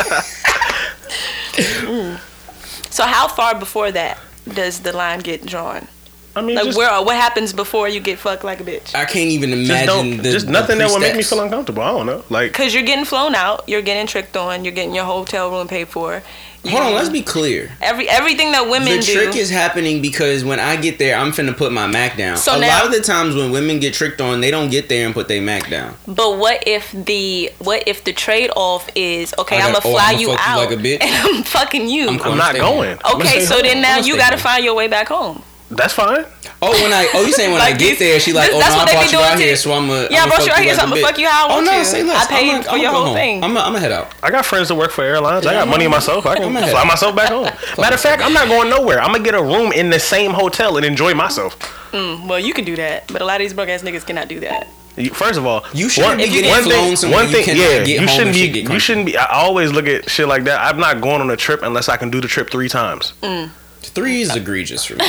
So 2.93 3.05
how 3.05 3.27
far 3.27 3.59
before 3.59 3.91
that 3.93 4.19
does 4.47 4.81
the 4.81 4.95
line 4.95 5.21
get 5.21 5.47
drawn? 5.47 5.89
I 6.37 6.43
mean, 6.43 6.57
Like 6.57 6.67
just, 6.67 6.79
where 6.79 6.91
what 7.03 7.17
happens 7.17 7.55
before 7.55 7.89
you 7.89 8.01
get 8.01 8.19
fucked 8.19 8.45
like 8.45 8.61
a 8.61 8.65
bitch? 8.65 8.95
I 8.95 9.07
can't 9.07 9.31
even 9.31 9.53
imagine 9.53 9.87
don't, 9.87 10.17
the 10.19 10.31
just 10.31 10.47
the 10.47 10.53
nothing 10.53 10.79
that 10.79 10.91
would 10.91 11.01
make 11.01 11.17
me 11.17 11.23
feel 11.23 11.41
uncomfortable. 11.41 11.83
I 11.83 11.91
don't 11.93 12.07
know. 12.07 12.23
Like, 12.29 12.53
Cause 12.53 12.75
you're 12.75 12.83
getting 12.85 13.07
flown 13.07 13.35
out, 13.35 13.67
you're 13.67 13.83
getting 13.83 14.07
tricked 14.07 14.37
on, 14.37 14.65
you're 14.65 14.75
getting 14.75 14.95
your 14.95 15.05
hotel 15.05 15.51
room 15.51 15.69
paid 15.69 15.89
for. 15.89 16.23
You- 16.65 16.71
Hold 16.71 16.83
on, 16.85 16.95
let's 16.95 17.09
be 17.09 17.23
clear. 17.23 17.73
every 17.81 18.09
everything 18.09 18.53
that 18.53 18.69
women 18.69 18.97
the 18.99 19.03
do. 19.03 19.13
trick 19.15 19.35
is 19.37 19.51
happening 19.51 20.01
because 20.01 20.45
when 20.45 20.61
I 20.61 20.77
get 20.77 20.99
there, 20.99 21.17
I'm 21.17 21.33
finna 21.33 21.57
put 21.57 21.73
my 21.73 21.89
Mac 21.89 22.17
down. 22.17 22.37
So 22.37 22.55
a 22.55 22.61
now- 22.61 22.69
lot 22.69 22.87
of 22.87 22.93
the 22.93 23.01
times 23.01 23.35
when 23.35 23.51
women 23.51 23.81
get 23.81 23.95
tricked 23.95 24.21
on, 24.21 24.41
they 24.41 24.51
don't 24.53 24.71
get 24.71 24.89
there 24.89 25.05
and 25.05 25.13
put 25.13 25.27
their 25.27 25.43
Mac 25.43 25.69
down. 25.69 25.97
But 26.07 26.39
what 26.39 26.63
if 26.67 26.93
the 26.93 27.51
what 27.59 27.83
if 27.89 28.05
the 28.05 28.13
trade 28.13 28.51
off 28.55 28.89
is 28.95 29.35
okay? 29.39 29.57
I 29.57 29.67
I'm 29.67 29.73
gonna 29.73 29.85
oh, 29.85 29.93
fly 29.93 30.11
I'ma 30.11 30.19
you 30.21 30.27
fuck 30.29 30.39
you 30.39 30.53
out 30.53 30.59
like 30.71 30.79
a 30.79 30.81
bitch? 30.81 30.99
and 31.03 31.37
I'm 31.39 31.43
fucking 31.43 31.89
you. 31.89 32.09
I'm 32.09 32.23
I'm 32.23 32.39
not 32.39 32.55
going. 32.55 32.97
home. 33.03 33.21
okay, 33.23 33.41
so 33.45 33.61
then 33.61 33.83
now 33.83 33.99
you 33.99 34.17
gotta 34.17 34.37
home. 34.37 34.43
find 34.43 34.65
your 34.65 34.75
way 34.75 34.87
back 34.87 35.09
home. 35.09 35.43
that's 35.71 35.95
fine. 35.95 36.25
Oh, 36.65 36.71
when 36.81 36.93
I 36.93 37.11
oh 37.15 37.27
you 37.27 37.33
saying 37.33 37.51
when 37.57 37.61
I 37.61 37.71
get 37.71 37.79
these- 37.79 37.99
there, 37.99 38.21
she 38.21 38.33
like 38.33 38.51
this- 38.51 38.55
oh 38.55 38.61
no, 38.61 38.83
I 38.83 38.85
brought 38.93 39.05
you 39.07 39.11
doing 39.11 39.25
out 39.25 39.39
here, 39.39 39.57
so 39.57 39.73
I'm 39.73 39.91
a 39.91 40.07
Yeah, 40.11 40.23
I 40.23 40.29
brought 40.29 40.47
you 40.47 40.53
out 40.53 40.59
oh, 40.59 40.63
here, 40.63 40.75
so 40.77 40.83
I'ma 40.83 40.97
fuck 40.97 41.19
you 41.19 41.27
how 41.27 41.49
I 41.49 41.53
want 41.53 41.67
oh, 41.67 41.71
no, 41.73 41.79
you. 41.79 41.85
Say 41.85 42.03
less. 42.05 42.25
I 42.25 42.31
paid 42.31 42.51
I'ma- 42.51 42.63
for 42.63 42.69
I'ma 42.71 42.83
your 42.83 42.91
whole 42.93 43.05
home. 43.07 43.15
thing. 43.15 43.43
I'm 43.43 43.55
gonna 43.55 43.81
head 43.81 43.91
out. 43.91 44.15
I 44.23 44.31
got 44.31 44.47
friends 44.47 44.69
that 44.69 44.77
work 44.77 44.93
for 44.93 45.03
airlines. 45.03 45.45
I 45.45 45.55
got 45.55 45.67
money 45.67 45.89
myself. 45.89 46.25
I 46.25 46.37
can 46.37 46.53
fly 46.53 46.85
myself 46.85 47.17
back 47.17 47.31
home. 47.31 47.45
Matter 47.79 47.95
of 47.97 48.01
fact, 48.01 48.23
I'm 48.23 48.33
not 48.33 48.47
going 48.47 48.71
nowhere. 48.71 49.01
I'm 49.01 49.11
gonna 49.13 49.25
get 49.25 49.35
a 49.35 49.43
room 49.43 49.73
in 49.73 49.91
the 49.91 49.99
same 49.99 50.31
hotel 50.33 50.77
and 50.77 50.87
enjoy 50.87 51.15
myself. 51.15 51.59
Mm, 51.91 52.29
well, 52.29 52.39
you 52.39 52.55
can 52.55 52.65
do 52.65 52.77
that, 52.77 53.09
but 53.09 53.21
a 53.21 53.25
lot 53.25 53.41
of 53.41 53.45
these 53.45 53.53
broke 53.55 53.69
ass 53.69 53.83
niggas 53.83 54.07
cannot 54.07 54.29
do 54.29 54.39
that. 54.41 54.69
First 55.15 55.39
of 55.39 55.47
all, 55.47 55.65
You 55.73 55.89
shouldn't 55.89 56.19
be 56.19 56.25
If 56.25 56.35
you 56.35 56.43
getting 56.43 56.55
get 56.55 56.63
flown 56.65 56.97
somewhere 56.97 57.21
one 57.21 57.29
you 57.31 57.37
thing, 57.37 57.45
cannot 57.47 57.61
yeah, 57.63 57.79
get 57.79 57.89
you 57.89 57.99
home 58.01 58.09
shouldn't 58.09 58.27
and 58.29 58.35
be. 58.35 58.39
shit 58.41 58.53
get 58.53 58.73
You 58.73 58.79
shouldn't 58.79 59.07
be. 59.07 59.17
I 59.17 59.25
always 59.41 59.73
look 59.73 59.87
at 59.89 60.09
shit 60.09 60.29
like 60.29 60.45
that. 60.45 60.61
I'm 60.61 60.79
not 60.79 61.01
going 61.01 61.21
on 61.23 61.31
a 61.31 61.37
trip 61.37 61.63
unless 61.63 61.89
I 61.89 61.97
can 61.97 62.11
do 62.11 62.21
the 62.21 62.29
trip 62.29 62.51
three 62.51 62.69
times. 62.69 63.15
Mm. 63.23 63.51
Three 63.81 64.21
is 64.21 64.37
egregious 64.37 64.85
for 64.85 64.95
me, 64.97 65.05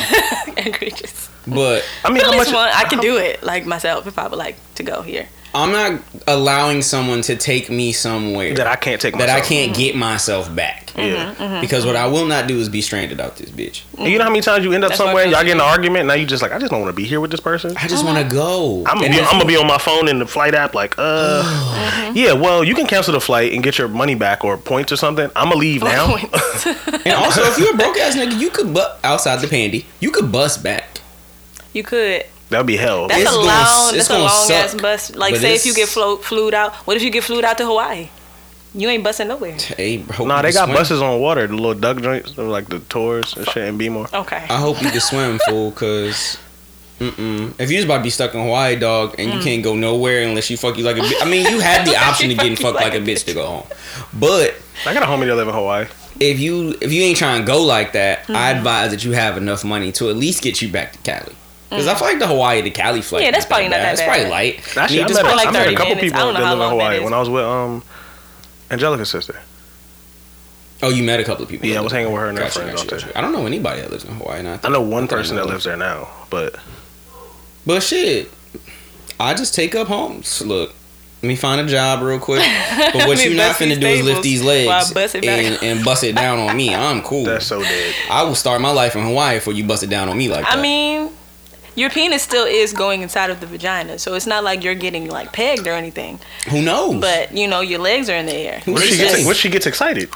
Egregious. 0.58 1.30
But 1.47 1.86
I 2.03 2.12
mean, 2.12 2.23
how 2.23 2.36
much? 2.36 2.47
one, 2.47 2.69
I 2.73 2.86
can 2.86 2.99
do 2.99 3.17
it 3.17 3.43
like 3.43 3.65
myself 3.65 4.08
if 4.08 4.17
I 4.17 4.27
would 4.27 4.38
like 4.38 4.56
to 4.75 4.84
go 4.84 5.01
here. 5.01 5.27
I'm 5.56 5.71
not 5.71 6.01
allowing 6.25 6.82
someone 6.82 7.21
to 7.23 7.36
take 7.36 7.69
me 7.69 7.91
somewhere 7.91 8.56
that 8.56 8.65
I 8.65 8.75
can't 8.75 8.99
take 8.99 9.17
that 9.17 9.29
I 9.29 9.39
can't 9.39 9.71
mm-hmm. 9.71 9.82
get 9.82 9.95
myself 9.95 10.53
back. 10.53 10.91
Yeah. 10.95 11.03
Mm-hmm, 11.03 11.43
mm-hmm, 11.43 11.62
because 11.62 11.86
what 11.86 11.95
I 11.95 12.08
will 12.08 12.25
not 12.25 12.47
do 12.47 12.60
is 12.60 12.69
be 12.69 12.82
stranded 12.82 13.19
out 13.19 13.36
this 13.36 13.51
bitch. 13.51 13.84
And 13.97 14.12
you 14.12 14.17
know 14.17 14.25
how 14.25 14.29
many 14.32 14.41
times 14.41 14.63
you 14.63 14.73
end 14.73 14.84
up 14.84 14.89
That's 14.89 14.97
somewhere, 14.99 15.23
I 15.23 15.25
y'all 15.25 15.39
feel 15.39 15.45
get 15.45 15.51
in 15.56 15.62
an 15.62 15.67
argument, 15.67 16.08
now 16.08 16.13
you 16.13 16.25
just 16.25 16.41
like, 16.41 16.51
I 16.51 16.60
just 16.60 16.71
don't 16.71 16.82
want 16.82 16.95
to 16.95 16.95
be 16.95 17.08
here 17.08 17.19
with 17.19 17.29
this 17.29 17.39
person. 17.39 17.75
I 17.77 17.88
just 17.88 18.03
want 18.03 18.17
to 18.17 18.21
uh-huh. 18.21 18.34
go. 18.34 18.84
I'm 18.88 18.97
gonna, 18.97 19.10
be, 19.10 19.19
I'm 19.19 19.32
gonna 19.32 19.45
be 19.45 19.58
on 19.58 19.67
my 19.67 19.77
phone 19.77 20.08
in 20.08 20.19
the 20.19 20.27
flight 20.27 20.56
app, 20.56 20.73
like, 20.73 20.95
uh, 20.97 22.12
yeah. 22.15 22.34
Well, 22.34 22.63
you 22.63 22.73
can 22.73 22.88
cancel 22.88 23.13
the 23.13 23.21
flight 23.21 23.53
and 23.53 23.63
get 23.63 23.77
your 23.77 23.88
money 23.88 24.15
back 24.15 24.43
or 24.43 24.58
points 24.58 24.91
or 24.91 24.97
something. 24.97 25.29
I'm 25.36 25.49
gonna 25.49 25.56
leave 25.56 25.84
now. 25.84 26.15
And 26.15 27.13
also, 27.13 27.41
if 27.43 27.58
you're 27.60 27.73
a 27.73 27.77
broke 27.77 27.97
ass 27.97 28.15
nigga, 28.15 28.39
you 28.39 28.49
could 28.49 28.73
bu- 28.73 28.82
outside 29.03 29.41
the 29.41 29.47
pandy, 29.47 29.86
you 29.99 30.10
could 30.12 30.32
bust 30.32 30.63
back. 30.63 31.01
You 31.74 31.84
could. 31.84 32.26
That'd 32.50 32.68
be 32.68 32.78
hell. 32.78 33.08
That's 33.08 33.22
It's 33.22 33.30
a 33.32 33.34
gonna- 33.34 33.48
long. 33.48 33.96
it's 33.96 34.08
That's 34.08 34.10
a 34.10 34.14
gonna 34.14 34.24
long 34.26 34.52
ass 34.52 34.76
bus. 34.76 35.16
Like, 35.16 35.36
say 35.38 35.56
if 35.56 35.66
you 35.66 35.74
get 35.74 35.90
flo- 35.90 36.18
flued 36.18 36.54
out. 36.54 36.74
What 36.88 36.96
if 36.98 37.04
you 37.04 37.10
get 37.10 37.24
flued 37.24 37.44
out 37.44 37.58
to 37.58 37.66
Hawaii? 37.66 38.10
You 38.76 38.90
ain't 38.90 39.04
busting 39.04 39.28
nowhere. 39.28 39.54
Hey, 39.78 39.98
bro, 39.98 40.26
Nah, 40.26 40.42
they 40.42 40.52
got 40.52 40.66
swim. 40.66 40.76
buses 40.78 41.02
on 41.02 41.20
water, 41.20 41.46
the 41.48 41.56
little 41.56 41.74
duck 41.76 42.02
joints, 42.02 42.38
like 42.38 42.70
the 42.70 42.80
tours 42.80 43.36
and 43.38 43.48
shit, 43.50 43.68
and 43.70 43.78
be 43.78 43.88
more. 43.90 44.08
Okay. 44.14 44.44
I 44.50 44.58
hope 44.58 44.82
you 44.82 44.90
can 44.90 45.00
swim, 45.00 45.40
fool, 45.48 45.70
because. 45.72 46.38
Mm-mm. 47.00 47.54
If 47.60 47.70
you 47.72 47.78
was 47.78 47.86
about 47.86 47.98
to 47.98 48.04
be 48.04 48.10
stuck 48.12 48.34
in 48.34 48.42
Hawaii, 48.42 48.76
dog, 48.76 49.16
and 49.18 49.32
you 49.34 49.40
Mm. 49.40 49.44
can't 49.44 49.64
go 49.64 49.76
nowhere 49.76 50.22
unless 50.24 50.50
you 50.50 50.58
fuck 50.58 50.78
you 50.78 50.84
like 50.84 50.96
a 50.98 51.02
bitch. 51.02 51.22
I 51.22 51.26
mean, 51.26 51.46
you 51.52 51.60
had 51.60 51.86
the 51.86 51.98
option 52.08 52.32
of 52.32 52.38
getting 52.38 52.56
Fuck 52.56 52.66
you 52.76 52.80
fucked 52.80 52.86
like 52.86 52.94
a 52.94 53.04
bitch 53.04 53.26
to 53.26 53.34
go 53.34 53.46
home. 53.46 53.64
But 54.14 54.54
I 54.86 54.94
got 54.94 55.04
a 55.04 55.08
homie 55.08 55.26
that 55.26 55.36
live 55.36 55.48
in 55.48 55.54
Hawaii. 55.54 55.88
if 56.20 56.40
you 56.40 56.76
if 56.82 56.94
you 56.94 57.02
ain't 57.04 57.18
trying 57.18 57.42
to 57.42 57.46
go 57.48 57.62
like 57.64 57.94
that, 57.94 58.24
Mm-hmm. 58.24 58.36
I 58.36 58.52
advise 58.52 58.92
that 58.92 59.04
you 59.04 59.12
have 59.14 59.38
enough 59.38 59.64
money 59.64 59.92
to 59.94 60.10
at 60.10 60.16
least 60.16 60.42
get 60.44 60.62
you 60.62 60.70
back 60.70 60.94
to 60.94 61.00
Cali. 61.00 61.36
Because 61.78 61.88
I 61.88 61.96
feel 61.96 62.08
like 62.08 62.20
the 62.20 62.28
Hawaii 62.28 62.62
to 62.62 62.70
Cali 62.70 63.02
flight. 63.02 63.22
Mm. 63.22 63.26
Yeah, 63.26 63.32
that's 63.32 63.46
probably 63.46 63.66
not 63.70 63.78
that 63.78 63.84
bad. 63.84 63.94
It's 63.94 64.02
probably 64.04 64.30
light. 64.30 64.78
Actually, 64.78 64.98
You 64.98 65.04
I 65.04 65.08
just 65.08 65.14
met, 65.16 65.26
a, 65.26 65.28
probably 65.28 65.46
like 65.46 65.48
I 65.48 65.52
met 65.52 65.68
a 65.68 65.76
couple 65.76 65.96
minutes. 65.96 66.02
people 66.14 66.34
that 66.34 66.42
live 66.44 66.60
in 66.62 66.70
Hawaii 66.70 67.00
when 67.04 67.14
I 67.14 67.20
was 67.20 67.30
with 67.30 67.44
um 67.44 67.84
Angelica's 68.72 69.10
sister. 69.10 69.40
Oh, 70.82 70.90
you 70.90 71.04
met 71.04 71.20
a 71.20 71.24
couple 71.24 71.44
of 71.44 71.50
people. 71.50 71.68
Yeah, 71.68 71.78
I 71.78 71.82
was 71.82 71.94
hanging 71.94 72.12
with 72.12 72.22
her 72.22 72.28
and 72.28 72.38
her 72.38 72.44
Gotcha, 72.44 72.60
friends 72.60 72.84
gotcha, 72.84 72.96
out 72.96 73.02
there. 73.04 73.18
I 73.18 73.22
don't 73.22 73.32
know 73.32 73.46
anybody 73.46 73.82
that 73.82 73.90
lives 73.90 74.04
in 74.04 74.16
Hawaii. 74.16 74.40
And 74.40 74.50
I, 74.50 74.60
I 74.64 74.70
know 74.70 74.82
one 74.82 75.06
I 75.06 75.08
person 75.08 75.38
that 75.38 75.46
lives 75.46 75.64
there 75.64 75.78
now, 75.78 76.10
but 76.30 76.58
But 77.66 77.82
shit, 77.84 78.30
I 79.20 79.34
just 79.34 79.56
take 79.56 79.76
up 79.76 79.88
homes. 79.88 80.42
Look, 80.42 80.74
let 81.22 81.28
me 81.30 81.38
find 81.38 81.62
a 81.62 81.66
job 81.72 82.02
real 82.04 82.20
quick. 82.20 82.42
But 82.78 82.96
what 82.96 83.08
Let 83.08 83.18
me 83.20 83.24
you 83.30 83.38
not 83.38 83.50
bust 83.52 83.60
these 83.60 83.78
finna 83.78 83.80
do 83.80 83.88
is 83.88 84.04
lift 84.04 84.24
these 84.24 84.44
legs 84.44 84.92
bust 84.92 85.16
and, 85.16 85.26
and 85.64 85.86
bust 85.86 86.04
it 86.04 86.16
down 86.16 86.40
on 86.40 86.58
me. 86.58 86.76
I'm 86.76 87.02
cool. 87.04 87.24
that's 87.24 87.46
so 87.46 87.62
dead. 87.62 87.96
I 88.10 88.24
will 88.24 88.36
start 88.36 88.60
my 88.60 88.72
life 88.72 88.98
in 88.98 89.04
Hawaii 89.04 89.38
before 89.38 89.54
you 89.54 89.64
bust 89.64 89.84
it 89.84 89.90
down 89.90 90.10
on 90.10 90.18
me 90.18 90.28
like 90.28 90.44
that. 90.44 90.58
I 90.58 90.62
mean, 90.62 91.12
your 91.76 91.90
penis 91.90 92.22
still 92.24 92.46
is 92.46 92.74
going 92.74 93.02
inside 93.02 93.30
of 93.30 93.40
the 93.40 93.46
vagina, 93.48 93.98
so 94.00 94.14
it's 94.16 94.28
not 94.28 94.44
like 94.44 94.64
you're 94.64 94.76
getting 94.76 95.10
like 95.10 95.32
pegged 95.34 95.68
or 95.68 95.72
anything. 95.74 96.20
who 96.50 96.62
knows? 96.62 97.00
But 97.02 97.36
you 97.36 97.48
know, 97.48 97.62
your 97.62 97.80
legs 97.80 98.10
are 98.10 98.16
in 98.16 98.26
the 98.26 98.34
air. 98.36 98.60
Who 98.66 98.74
What 98.74 98.84
if 98.84 98.90
she 98.90 98.96
says? 98.96 99.12
gets 99.14 99.26
what 99.26 99.32
if 99.36 99.38
she 99.42 99.50
gets 99.50 99.66
excited? 99.66 100.10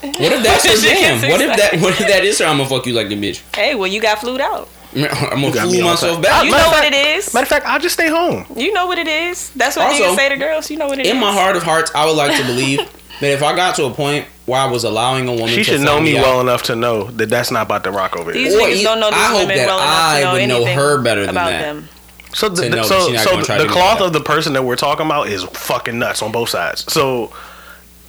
What 0.00 0.32
if 0.32 0.42
that's 0.44 0.64
her 0.68 0.76
She 0.76 0.88
jam? 0.94 1.30
What 1.30 1.40
if 1.40 1.56
that? 1.56 1.80
What 1.80 1.92
if 2.00 2.06
that 2.06 2.24
is 2.24 2.38
her? 2.38 2.46
I'm 2.46 2.58
gonna 2.58 2.68
fuck 2.68 2.86
you 2.86 2.92
like 2.92 3.08
the 3.08 3.16
bitch. 3.16 3.42
Hey, 3.54 3.74
well, 3.74 3.88
you 3.88 4.00
got 4.00 4.18
flued 4.20 4.40
out. 4.40 4.68
I'm 4.94 5.02
gonna 5.02 5.52
got 5.52 5.66
me 5.68 5.80
fool 5.80 5.90
myself 5.90 6.12
time. 6.14 6.22
back. 6.22 6.44
You 6.44 6.50
matter 6.52 6.62
know 6.62 6.68
of 6.68 6.72
what 6.72 6.84
it 6.92 6.94
is. 7.18 7.34
Matter 7.34 7.44
of 7.44 7.48
fact, 7.48 7.66
I'll 7.66 7.80
just 7.80 7.94
stay 7.94 8.08
home. 8.08 8.46
You 8.56 8.72
know 8.72 8.86
what 8.86 8.96
it 8.98 9.06
is. 9.08 9.50
That's 9.50 9.76
what 9.76 9.86
Also, 9.88 10.04
niggas 10.04 10.16
say 10.16 10.28
to 10.30 10.36
girls. 10.36 10.70
You 10.70 10.78
know 10.78 10.86
what 10.86 10.98
it 10.98 11.04
is. 11.06 11.12
In 11.12 11.18
my 11.20 11.32
heart 11.32 11.56
of 11.56 11.62
hearts, 11.62 11.90
I 11.94 12.06
would 12.06 12.16
like 12.16 12.34
to 12.40 12.46
believe 12.46 12.78
that 13.20 13.30
if 13.30 13.42
I 13.42 13.54
got 13.54 13.74
to 13.76 13.84
a 13.84 13.90
point 13.92 14.26
where 14.48 14.60
I 14.60 14.66
was 14.66 14.82
allowing 14.84 15.28
a 15.28 15.32
woman, 15.32 15.48
She 15.48 15.56
to 15.56 15.64
should 15.64 15.80
know 15.82 16.00
me 16.00 16.16
out, 16.18 16.22
well 16.24 16.40
enough 16.40 16.62
to 16.64 16.74
know 16.76 17.04
that 17.12 17.28
that's 17.28 17.50
not 17.50 17.66
about 17.66 17.84
to 17.84 17.90
rock 17.92 18.16
over 18.16 18.32
These 18.32 18.52
here. 18.54 18.60
Or 18.60 18.64
niggas 18.64 18.78
you- 18.78 18.84
don't 18.84 18.98
know 19.00 19.10
these 19.10 19.18
I 19.18 19.26
hope 19.28 19.38
women 19.42 19.56
that 19.58 19.66
well 19.66 19.78
enough 19.78 19.90
I 19.94 20.18
to 20.20 20.24
know 20.24 20.32
would 20.32 20.48
know 20.48 20.56
anything 20.56 20.76
her 20.76 21.02
better 21.02 21.20
than 21.20 21.30
about 21.30 21.50
that. 21.50 21.60
them. 21.62 21.88
So 22.34 22.48
the, 22.48 22.62
the- 22.62 22.68
know 22.70 22.76
that 22.76 22.86
so 22.86 23.14
so 23.16 23.36
the, 23.38 23.42
try 23.44 23.56
to 23.58 23.62
the 23.62 23.68
do 23.68 23.72
cloth 23.74 24.00
of 24.00 24.12
the 24.12 24.20
person 24.20 24.52
that 24.54 24.62
we're 24.62 24.76
talking 24.76 25.06
about 25.06 25.28
is 25.28 25.44
fucking 25.44 25.98
nuts 25.98 26.22
on 26.22 26.32
both 26.32 26.48
sides. 26.48 26.90
So 26.92 27.32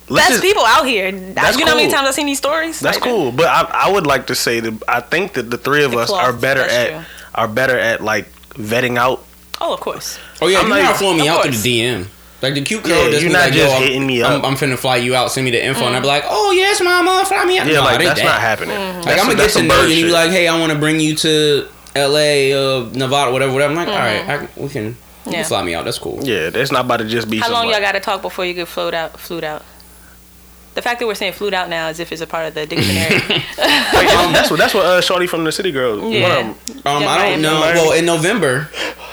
let's 0.08 0.28
That's 0.28 0.30
just- 0.30 0.44
people 0.44 0.64
out 0.66 0.88
here. 0.88 1.12
That's 1.12 1.58
you 1.58 1.66
know 1.66 1.72
how 1.72 1.78
many 1.78 1.92
times 1.92 2.08
I've 2.08 2.14
seen 2.16 2.26
these 2.26 2.38
stories? 2.38 2.80
That's 2.80 2.98
Like, 3.00 3.10
cool, 3.10 3.32
but 3.32 3.46
I, 3.48 3.88
I 3.88 3.92
would 3.92 4.08
like 4.08 4.28
to 4.28 4.36
say 4.36 4.60
that 4.62 4.84
I 4.88 5.02
think 5.02 5.34
that 5.34 5.52
the 5.52 5.58
three 5.58 5.84
of 5.84 5.92
The 5.92 5.98
us 6.00 6.10
cloth, 6.10 6.24
are 6.24 6.34
better 6.34 6.62
at 6.62 6.90
true. 6.90 7.02
are 7.36 7.48
better 7.48 7.78
at 7.78 8.02
like 8.04 8.32
vetting 8.54 8.98
out. 8.98 9.26
Oh, 9.62 9.74
of 9.74 9.80
course. 9.82 10.18
Oh 10.42 10.48
yeah, 10.48 10.60
I'm 10.60 10.68
you're 10.68 10.78
not 10.78 10.84
not 10.84 10.90
even- 10.92 10.98
flowing 10.98 11.18
me 11.18 11.28
Of 11.28 11.36
out 11.36 11.44
through 11.44 11.52
the 11.52 11.82
DM. 11.82 12.06
Like 12.42 12.54
the 12.54 12.62
cute 12.62 12.84
girl, 12.84 13.04
Yeah, 13.06 13.10
just 13.12 13.22
you're 13.24 13.32
not 13.32 13.42
like, 13.42 13.54
just 13.54 13.66
Yo, 13.68 13.72
I'm- 13.74 13.84
hitting 13.84 14.08
me 14.08 14.24
I'm. 14.24 14.46
I'm 14.46 14.56
finna 14.56 14.78
fly 14.78 14.96
you 14.98 15.14
out. 15.16 15.32
Send 15.32 15.44
me 15.46 15.52
the 15.52 15.64
info, 15.64 15.84
and 15.86 15.94
Mm. 15.94 15.98
I'd 15.98 16.02
be 16.02 16.08
like, 16.08 16.24
"Oh 16.30 16.52
yes, 16.52 16.80
mama, 16.82 17.26
fly 17.28 17.44
me 17.46 17.58
out." 17.60 17.68
Yeah, 17.68 17.74
No, 17.76 17.84
like 17.84 18.00
that's 18.00 18.20
that. 18.20 18.26
not 18.26 18.40
happening. 18.40 18.78
Mm-hmm. 18.78 18.96
Like 18.98 19.06
That's 19.06 19.22
I'm 19.22 19.28
gonna 19.28 19.38
get 19.40 19.44
to 19.44 19.50
some 19.50 19.68
know 19.68 19.76
bird 19.76 19.86
you, 19.88 19.92
and 19.92 20.00
you 20.00 20.06
be 20.06 20.12
like, 20.12 20.32
"Hey, 20.32 20.48
I 20.48 20.58
want 20.60 20.72
to 20.72 20.80
bring 20.80 21.00
you 21.02 21.16
to 21.18 21.68
L.A., 21.96 22.54
uh, 22.54 22.86
Nevada, 22.94 23.32
whatever, 23.32 23.52
whatever." 23.52 23.72
I'm 23.72 23.78
like, 23.78 23.88
"All 23.90 23.94
right, 23.96 24.30
I, 24.30 24.48
we 24.56 24.70
can, 24.70 24.86
you 24.86 24.92
Mm-hmm. 24.92 25.30
Yeah. 25.32 25.36
can 25.42 25.46
fly 25.46 25.64
me 25.64 25.74
out. 25.76 25.84
That's 25.86 26.00
cool." 26.00 26.20
Yeah, 26.24 26.50
that's 26.50 26.72
not 26.72 26.86
about 26.86 26.98
to 26.98 27.06
just 27.06 27.30
be. 27.30 27.40
How 27.40 27.52
long 27.52 27.66
like- 27.66 27.74
y'all 27.76 27.82
got 27.84 27.92
to 27.94 28.00
talk 28.00 28.22
before 28.22 28.46
you 28.46 28.54
get 28.54 28.68
flued 28.70 28.94
out? 28.94 29.20
Flued 29.20 29.44
out. 29.44 29.64
The 30.80 30.84
fact 30.84 31.02
that 31.02 31.08
we're 31.08 31.16
saying 31.16 31.34
flued 31.34 31.54
out 31.54 31.68
now 31.68 31.88
as 31.88 32.00
if 32.00 32.10
it's 32.14 32.22
a 32.22 32.26
part 32.28 32.46
of 32.48 32.54
the 32.54 32.66
dictionary. 32.66 33.20
Like, 33.58 34.08
um, 34.16 34.32
that's 34.32 34.50
what 34.50 34.58
that's 34.60 34.74
what 34.74 34.86
uh, 34.86 35.02
Shorty 35.02 35.28
from 35.28 35.44
the 35.44 35.52
City 35.52 35.74
Girls. 35.74 36.00
One 36.00 36.12
Yeah. 36.14 36.38
of 36.40 36.70
'em- 36.70 36.82
Um, 36.86 37.04
I 37.06 37.18
don't 37.32 37.42
know. 37.42 37.60
Well, 37.60 37.92
in 37.92 38.06
November, 38.06 38.70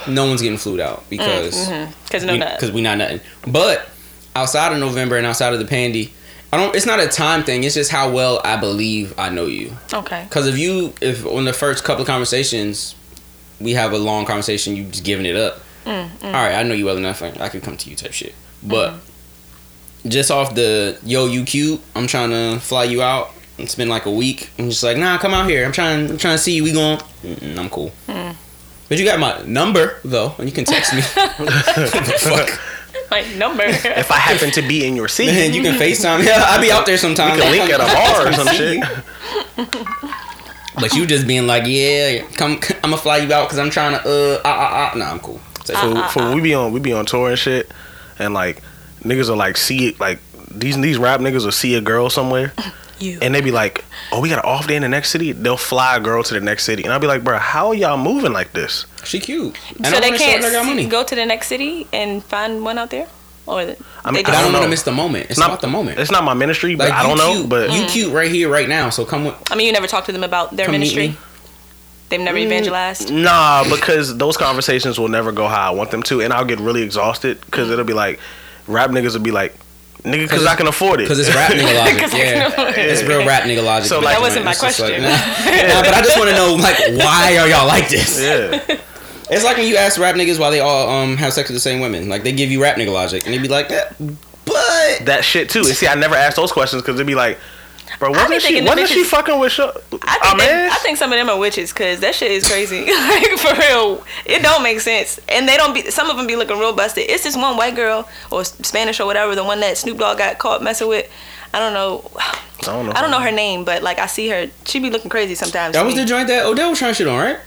no 0.07 0.27
one's 0.27 0.43
getting 0.43 0.59
flued 0.59 0.79
out 0.79 1.03
because 1.11 1.69
Because 2.05 2.23
no, 2.23 2.37
nut. 2.37 2.53
because 2.57 2.71
we 2.71 2.83
not 2.83 2.99
nothing. 2.99 3.21
But 3.49 3.89
outside 4.37 4.73
of 4.73 4.79
November 4.79 5.17
and 5.17 5.27
outside 5.27 5.53
of 5.55 5.59
the 5.59 5.65
pandy, 5.65 6.13
I 6.53 6.57
don't. 6.59 6.73
It's 6.77 6.87
not 6.87 7.01
a 7.01 7.09
time 7.09 7.43
thing. 7.43 7.65
It's 7.65 7.75
just 7.75 7.91
how 7.91 8.11
well 8.11 8.41
I 8.45 8.57
believe 8.57 9.13
I 9.19 9.29
know 9.31 9.47
you. 9.47 9.77
Okay. 9.93 10.23
Because 10.29 10.47
if 10.47 10.57
you, 10.57 10.93
if 11.01 11.27
on 11.27 11.47
the 11.47 11.53
first 11.53 11.83
couple 11.83 12.03
of 12.03 12.07
conversations, 12.07 12.95
we 13.61 13.73
have 13.73 13.93
a 13.93 13.99
long 13.99 14.25
conversation, 14.25 14.77
you 14.77 14.85
just 14.85 15.03
giving 15.03 15.27
it 15.27 15.35
up. 15.35 15.59
Mm, 15.85 16.11
All 16.23 16.31
right, 16.33 16.55
I 16.55 16.63
know 16.63 16.75
you 16.75 16.85
well 16.85 16.97
enough. 16.97 17.23
I, 17.25 17.33
I 17.41 17.49
could 17.49 17.65
come 17.65 17.77
to 17.77 17.91
you 17.91 17.97
type 17.97 18.13
shit. 18.13 18.35
But 18.63 18.91
Mm-hmm. 18.93 19.06
Just 20.09 20.31
off 20.31 20.55
the 20.55 20.99
yo, 21.05 21.27
you 21.27 21.45
cute. 21.45 21.81
I'm 21.95 22.07
trying 22.07 22.31
to 22.31 22.61
fly 22.61 22.85
you 22.85 23.03
out 23.03 23.31
and 23.59 23.69
spend 23.69 23.91
like 23.91 24.07
a 24.07 24.11
week. 24.11 24.51
I'm 24.59 24.69
just 24.71 24.83
like, 24.83 24.97
nah, 24.97 25.19
come 25.19 25.35
out 25.35 25.49
here. 25.49 25.65
I'm 25.65 25.73
trying. 25.73 26.11
I'm 26.11 26.19
trying 26.19 26.37
to 26.37 26.43
see 26.43 26.57
you. 26.57 26.65
We 26.65 26.73
going. 26.73 26.99
Mm-mm, 27.23 27.59
I'm 27.59 27.71
cool. 27.71 27.93
Mm. 28.07 28.37
But 28.89 28.99
you 28.99 29.05
got 29.05 29.19
my 29.19 29.43
number 29.43 29.99
though, 30.05 30.35
and 30.39 30.49
you 30.49 30.55
can 30.55 30.65
text 30.65 30.95
me. 30.95 31.01
Fuck. 32.21 32.61
My 33.11 33.23
number. 33.37 33.65
If 33.65 34.11
I 34.11 34.17
happen 34.17 34.51
to 34.53 34.63
be 34.63 34.87
in 34.87 34.97
your 34.97 35.09
city, 35.09 35.33
Man, 35.33 35.53
you 35.53 35.63
can 35.63 35.79
FaceTime. 35.79 36.25
Yeah, 36.25 36.43
I'll 36.47 36.61
be 36.61 36.73
out 36.73 36.87
there 36.87 36.97
sometime. 36.97 37.37
we 37.37 37.43
can 37.43 37.51
link 37.53 37.71
at 37.71 37.81
a 37.81 37.85
bar 37.85 38.29
or 38.29 38.33
some 38.33 38.49
shit. 38.49 38.83
But 40.79 40.93
you 40.95 41.07
just 41.07 41.27
being 41.27 41.47
like, 41.47 41.65
yeah, 41.67 42.27
come, 42.37 42.61
I'm 42.83 42.91
gonna 42.91 42.97
fly 42.99 43.19
you 43.19 43.33
out 43.33 43.45
because 43.45 43.59
I'm 43.59 43.71
trying 43.71 43.93
to, 43.93 44.09
uh, 44.09 44.41
ah, 44.45 44.51
ah, 44.59 44.91
ah. 44.93 44.99
Nah, 44.99 45.11
I'm 45.11 45.21
cool. 45.21 45.39
for, 45.39 46.09
for 46.09 46.23
when 46.25 46.35
we 46.37 46.43
be 46.43 46.55
on 46.55 46.73
we 46.73 46.81
be 46.81 46.93
on 46.93 47.07
tour 47.07 47.31
and 47.31 47.39
shit, 47.39 47.71
and 48.19 48.35
like 48.35 48.63
niggas 49.07 49.29
are 49.29 49.37
like 49.37 49.57
see 49.57 49.89
it 49.89 50.01
like 50.01 50.19
these 50.51 50.81
these 50.81 50.99
rap 50.99 51.21
niggas 51.21 51.45
will 51.45 51.53
see 51.53 51.75
a 51.75 51.81
girl 51.81 52.11
somewhere. 52.11 52.53
You. 52.99 53.19
And 53.21 53.35
they 53.35 53.43
be 53.43 53.51
like, 53.51 53.85
"Oh, 54.11 54.23
we 54.23 54.31
got 54.31 54.39
an 54.39 54.51
off 54.51 54.67
day 54.67 54.75
in 54.77 54.81
the 54.81 54.89
next 54.89 55.11
city." 55.11 55.33
They'll 55.33 55.59
fly 55.59 55.97
a 55.97 56.01
girl 56.01 56.23
to 56.23 56.33
the 56.33 56.41
next 56.41 56.65
city, 56.65 56.83
and 56.83 56.93
I'll 56.93 56.99
be 56.99 57.07
like, 57.07 57.23
"Bro, 57.23 57.39
how 57.39 57.69
are 57.69 57.75
y'all 57.75 57.99
moving 57.99 58.33
like 58.33 58.53
this?" 58.53 58.87
She 59.05 59.21
cute. 59.21 59.55
And 59.77 59.87
so 59.87 59.97
I 59.97 60.01
they 60.01 60.17
can't 60.17 60.43
her 60.43 60.51
see- 60.51 60.67
money. 60.67 60.87
go 60.87 61.05
to 61.05 61.15
the 61.15 61.27
next 61.27 61.49
city 61.49 61.87
and 61.93 62.25
find 62.25 62.65
one 62.65 62.79
out 62.79 62.89
there, 62.89 63.07
or 63.45 63.67
the, 63.67 63.77
I 64.03 64.11
mean, 64.11 64.15
they 64.15 64.23
But 64.23 64.31
I 64.31 64.33
just- 64.33 64.45
don't 64.45 64.53
want 64.55 64.65
to 64.65 64.71
miss 64.71 64.83
the 64.85 64.93
moment. 64.93 65.27
It's 65.29 65.39
not- 65.39 65.51
about 65.51 65.61
the 65.61 65.69
moment. 65.69 65.99
It's 66.01 66.11
not 66.11 66.25
my 66.25 66.33
ministry, 66.33 66.75
but 66.75 66.89
Like, 66.89 66.99
I 66.99 67.03
don't 67.03 67.19
you 67.19 67.43
know. 67.43 67.47
But 67.47 67.71
you 67.71 67.83
mm. 67.83 67.89
cute 67.91 68.15
right 68.15 68.31
here, 68.31 68.49
right 68.49 68.67
now. 68.67 68.89
So 68.89 69.05
come 69.05 69.27
with. 69.27 69.35
I 69.51 69.57
mean, 69.57 69.67
you 69.67 69.75
never 69.75 69.87
talked 69.87 70.07
to 70.07 70.13
them 70.13 70.25
about 70.25 70.57
their 70.57 70.71
ministry. 70.71 71.19
They've 72.09 72.19
never 72.19 72.39
mm. 72.39 72.45
evangelized. 72.45 73.13
Nah, 73.13 73.69
because 73.69 74.17
those 74.17 74.39
conversations 74.39 74.99
will 74.99 75.09
never 75.09 75.33
go 75.33 75.49
how 75.49 75.71
I 75.71 75.75
want 75.75 75.91
them 75.91 76.03
to, 76.05 76.23
and 76.23 76.33
I'll 76.33 76.47
get 76.47 76.61
really 76.61 76.83
exhausted 76.83 77.43
because 77.43 77.71
it'll 77.71 77.85
be 77.85 77.93
like, 77.93 78.21
rap 78.67 78.91
niggas 78.91 79.13
would 79.15 79.23
be 79.23 79.31
like, 79.31 79.55
nigga, 80.03 80.23
because 80.23 80.47
I 80.47 80.55
can 80.57 80.67
afford 80.67 81.01
it. 81.01 81.05
Because 81.05 81.19
it's 81.19 81.35
rap 81.35 81.51
nigga 81.53 81.75
logic. 81.79 81.99
'Cause 81.99 82.15
I 82.15 82.19
yeah. 82.19 82.71
it. 82.71 82.79
It's 82.79 83.03
real 83.03 83.27
rap 83.27 83.43
nigga 83.45 83.65
logic. 83.65 83.89
So, 83.89 83.97
But 84.01 84.05
like- 84.07 84.15
That 84.17 84.21
wasn't 84.23 84.45
my 84.45 84.51
it's 84.53 84.61
just 84.61 84.81
like, 84.81 84.93
question. 84.95 85.03
nah. 85.03 85.75
Nah, 85.75 85.83
but 85.83 85.95
I 85.95 86.03
just 86.03 86.17
want 86.19 86.31
to 86.31 86.37
know, 86.37 86.55
like, 86.55 86.79
why 87.05 87.37
are 87.39 87.49
y'all 87.49 87.67
like 87.67 87.89
this? 87.89 88.21
yeah, 88.21 88.79
It's 89.31 89.45
like 89.45 89.57
when 89.57 89.67
you 89.67 89.77
ask 89.77 89.99
rap 89.99 90.15
niggas 90.15 90.39
why 90.39 90.51
they 90.51 90.61
all 90.61 90.89
um 90.89 91.17
have 91.17 91.33
sex 91.33 91.49
with 91.49 91.57
the 91.57 91.61
same 91.61 91.81
women. 91.81 92.09
Like, 92.09 92.23
they 92.23 92.33
give 92.33 92.51
you 92.51 92.63
rap 92.63 92.77
nigga 92.77 92.93
logic. 92.93 93.25
And 93.25 93.35
they 93.35 93.39
be 93.39 93.49
like, 93.49 93.69
that. 93.71 93.97
But. 94.45 95.07
that 95.07 95.25
shit 95.25 95.51
too. 95.51 95.61
And 95.61 95.69
see, 95.69 95.89
I 95.89 95.95
never 95.97 96.15
asked 96.15 96.37
those 96.37 96.53
questions 96.53 96.81
because 96.83 96.95
it'd 96.95 97.07
be 97.07 97.17
like, 97.17 97.39
bro, 97.99 98.13
be 98.13 98.19
wasn't 98.19 98.41
she 98.43 98.47
thinking 98.49 98.65
the 98.65 98.71
wasn't 98.71 98.89
she 98.89 99.05
fucking 99.05 99.39
with 99.39 99.53
Sho- 99.53 99.73
I 100.03 100.19
think, 100.31 100.39
they- 100.41 100.67
I 100.71 100.79
think 100.83 100.99
some 100.99 101.13
of 101.13 101.19
them 101.19 101.29
are 101.31 101.39
witches 101.39 101.73
because 101.73 102.01
that 102.01 102.15
shit 102.15 102.31
is 102.31 102.47
crazy. 102.47 102.81
like 102.87 103.29
for 103.39 103.55
real, 103.59 104.05
it 104.25 104.43
don't 104.43 104.63
make 104.63 104.81
sense. 104.81 105.19
And 105.29 105.49
they 105.49 105.57
don't 105.57 105.75
be. 105.75 105.91
Some 105.91 106.11
of 106.11 106.17
them 106.17 106.27
be 106.27 106.37
looking 106.37 106.59
real 106.59 106.75
busted. 106.75 107.09
It's 107.11 107.25
this 107.25 107.37
one 107.37 107.57
white 107.57 107.75
girl 107.77 108.09
or 108.31 108.45
Spanish 108.45 109.01
or 109.01 109.07
whatever, 109.07 109.35
the 109.35 109.45
one 109.45 109.61
that 109.61 109.77
Snoop 109.79 109.99
Dogg 109.99 110.19
got 110.19 110.39
caught 110.39 110.63
messing 110.63 110.89
with. 110.89 111.11
I 111.55 111.59
don't 111.59 111.73
know. 111.75 112.11
I 112.17 112.73
don't 112.73 112.87
know. 112.87 112.93
I 112.97 113.01
don't 113.03 113.11
know 113.11 113.21
her 113.21 113.31
name, 113.33 113.65
but 113.65 113.83
like 113.83 113.99
I 113.99 114.07
see 114.07 114.29
her. 114.29 114.49
She 114.65 114.81
be 114.81 114.91
looking 114.91 115.11
crazy 115.11 115.35
sometimes. 115.35 115.75
That 115.75 115.85
was 115.85 115.95
me. 115.95 116.01
the 116.01 116.07
joint 116.07 116.29
that 116.29 116.45
Odell 116.47 116.71
was 116.71 116.79
trying 116.79 116.93
to 116.93 116.95
shit 116.95 117.07
on, 117.07 117.19
right? 117.19 117.39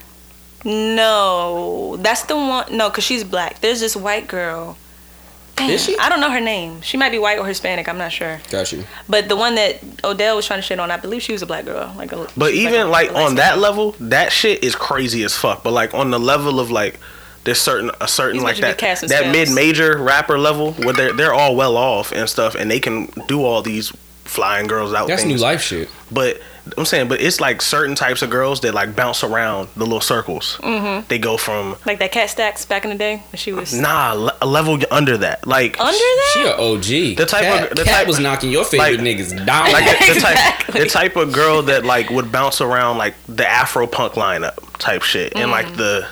No, 0.65 1.97
that's 1.97 2.23
the 2.23 2.35
one. 2.35 2.65
No, 2.75 2.89
cause 2.89 3.03
she's 3.03 3.23
black. 3.23 3.59
There's 3.61 3.79
this 3.79 3.95
white 3.95 4.27
girl. 4.27 4.77
Damn, 5.59 5.69
Is 5.71 5.83
she? 5.83 5.97
I 5.97 6.09
don't 6.09 6.21
know 6.21 6.31
her 6.31 6.39
name. 6.39 6.81
She 6.81 6.97
might 6.97 7.11
be 7.11 7.19
white 7.19 7.37
or 7.37 7.45
Hispanic. 7.45 7.87
I'm 7.87 7.97
not 7.97 8.11
sure. 8.11 8.39
Got 8.49 8.71
you. 8.71 8.85
But 9.07 9.29
the 9.29 9.35
one 9.35 9.55
that 9.55 9.79
Odell 10.03 10.35
was 10.35 10.45
trying 10.47 10.59
to 10.59 10.63
shit 10.63 10.79
on, 10.79 10.89
I 10.89 10.97
believe 10.97 11.21
she 11.21 11.33
was 11.33 11.41
a 11.41 11.45
black 11.45 11.65
girl. 11.65 11.93
Like 11.97 12.11
a. 12.11 12.27
But 12.37 12.53
she 12.53 12.65
was 12.65 12.73
even 12.73 12.81
a- 12.81 12.85
like 12.89 13.11
a 13.11 13.17
on 13.17 13.35
that 13.35 13.53
girl. 13.53 13.61
level, 13.61 13.91
that 13.99 14.31
shit 14.31 14.63
is 14.63 14.75
crazy 14.75 15.23
as 15.23 15.35
fuck. 15.35 15.63
But 15.63 15.73
like 15.73 15.93
on 15.93 16.11
the 16.11 16.19
level 16.19 16.59
of 16.59 16.71
like 16.71 16.99
there's 17.43 17.59
certain 17.61 17.91
a 18.01 18.07
certain 18.07 18.37
These 18.37 18.43
like 18.43 18.57
that 18.57 19.07
that 19.07 19.31
mid 19.31 19.51
major 19.51 19.97
rapper 19.97 20.37
level 20.37 20.73
where 20.73 20.93
they're 20.93 21.13
they're 21.13 21.33
all 21.33 21.55
well 21.55 21.77
off 21.77 22.11
and 22.11 22.29
stuff 22.29 22.55
and 22.55 22.69
they 22.69 22.79
can 22.79 23.07
do 23.27 23.43
all 23.43 23.61
these 23.61 23.91
flying 24.29 24.67
girls 24.67 24.93
out 24.93 25.07
That's 25.07 25.23
things. 25.23 25.39
new 25.39 25.45
life 25.45 25.61
shit. 25.61 25.89
But 26.11 26.39
I'm 26.77 26.85
saying, 26.85 27.07
but 27.07 27.19
it's 27.19 27.39
like 27.41 27.61
certain 27.63 27.95
types 27.95 28.21
of 28.21 28.29
girls 28.29 28.61
that 28.61 28.73
like 28.75 28.95
bounce 28.95 29.23
around 29.23 29.69
the 29.75 29.83
little 29.85 30.01
circles. 30.01 30.57
Mm-hmm. 30.61 31.07
They 31.07 31.17
go 31.17 31.35
from 31.35 31.75
Like 31.85 31.97
that 31.99 32.11
cat 32.11 32.29
stacks 32.29 32.63
back 32.65 32.83
in 32.83 32.91
the 32.91 32.97
day 32.97 33.23
when 33.31 33.37
she 33.37 33.51
was 33.53 33.73
nah 33.73 34.13
le- 34.13 34.37
a 34.41 34.45
level 34.45 34.77
under 34.91 35.17
that. 35.17 35.47
Like 35.47 35.79
under 35.79 35.91
that, 35.97 36.31
She 36.33 36.43
that. 36.43 36.59
a 36.59 36.61
OG. 36.61 37.17
The 37.17 37.25
type 37.25 37.41
Cat, 37.41 37.71
of- 37.71 37.77
the 37.77 37.83
Cat 37.83 37.93
type- 37.99 38.07
was 38.07 38.19
knocking 38.19 38.51
your 38.51 38.63
favorite 38.65 38.99
like- 39.03 39.17
niggas 39.17 39.45
down. 39.45 39.71
like 39.71 39.85
the 39.99 40.05
type 40.19 40.35
Exactly. 40.67 40.81
the 40.83 40.89
type 40.89 41.15
of 41.15 41.31
girl 41.33 41.63
that 41.63 41.85
like 41.85 42.09
would 42.11 42.31
bounce 42.31 42.61
around 42.61 42.97
like 42.99 43.15
the 43.27 43.43
Afropunk 43.43 44.11
lineup 44.13 44.55
type 44.77 45.01
shit 45.01 45.33
and 45.35 45.49
Mm. 45.49 45.51
like 45.51 45.75
the 45.75 46.07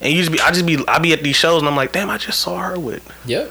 and 0.00 0.12
you 0.12 0.20
just 0.20 0.30
be 0.32 0.40
I 0.40 0.50
just 0.52 0.64
be 0.66 0.78
I 0.86 0.98
be 1.00 1.12
at 1.12 1.22
these 1.24 1.36
shows 1.36 1.60
and 1.60 1.68
I'm 1.68 1.76
like 1.76 1.90
damn 1.92 2.08
I 2.08 2.18
just 2.18 2.38
saw 2.40 2.58
her 2.58 2.78
with 2.78 3.04
yep. 3.26 3.50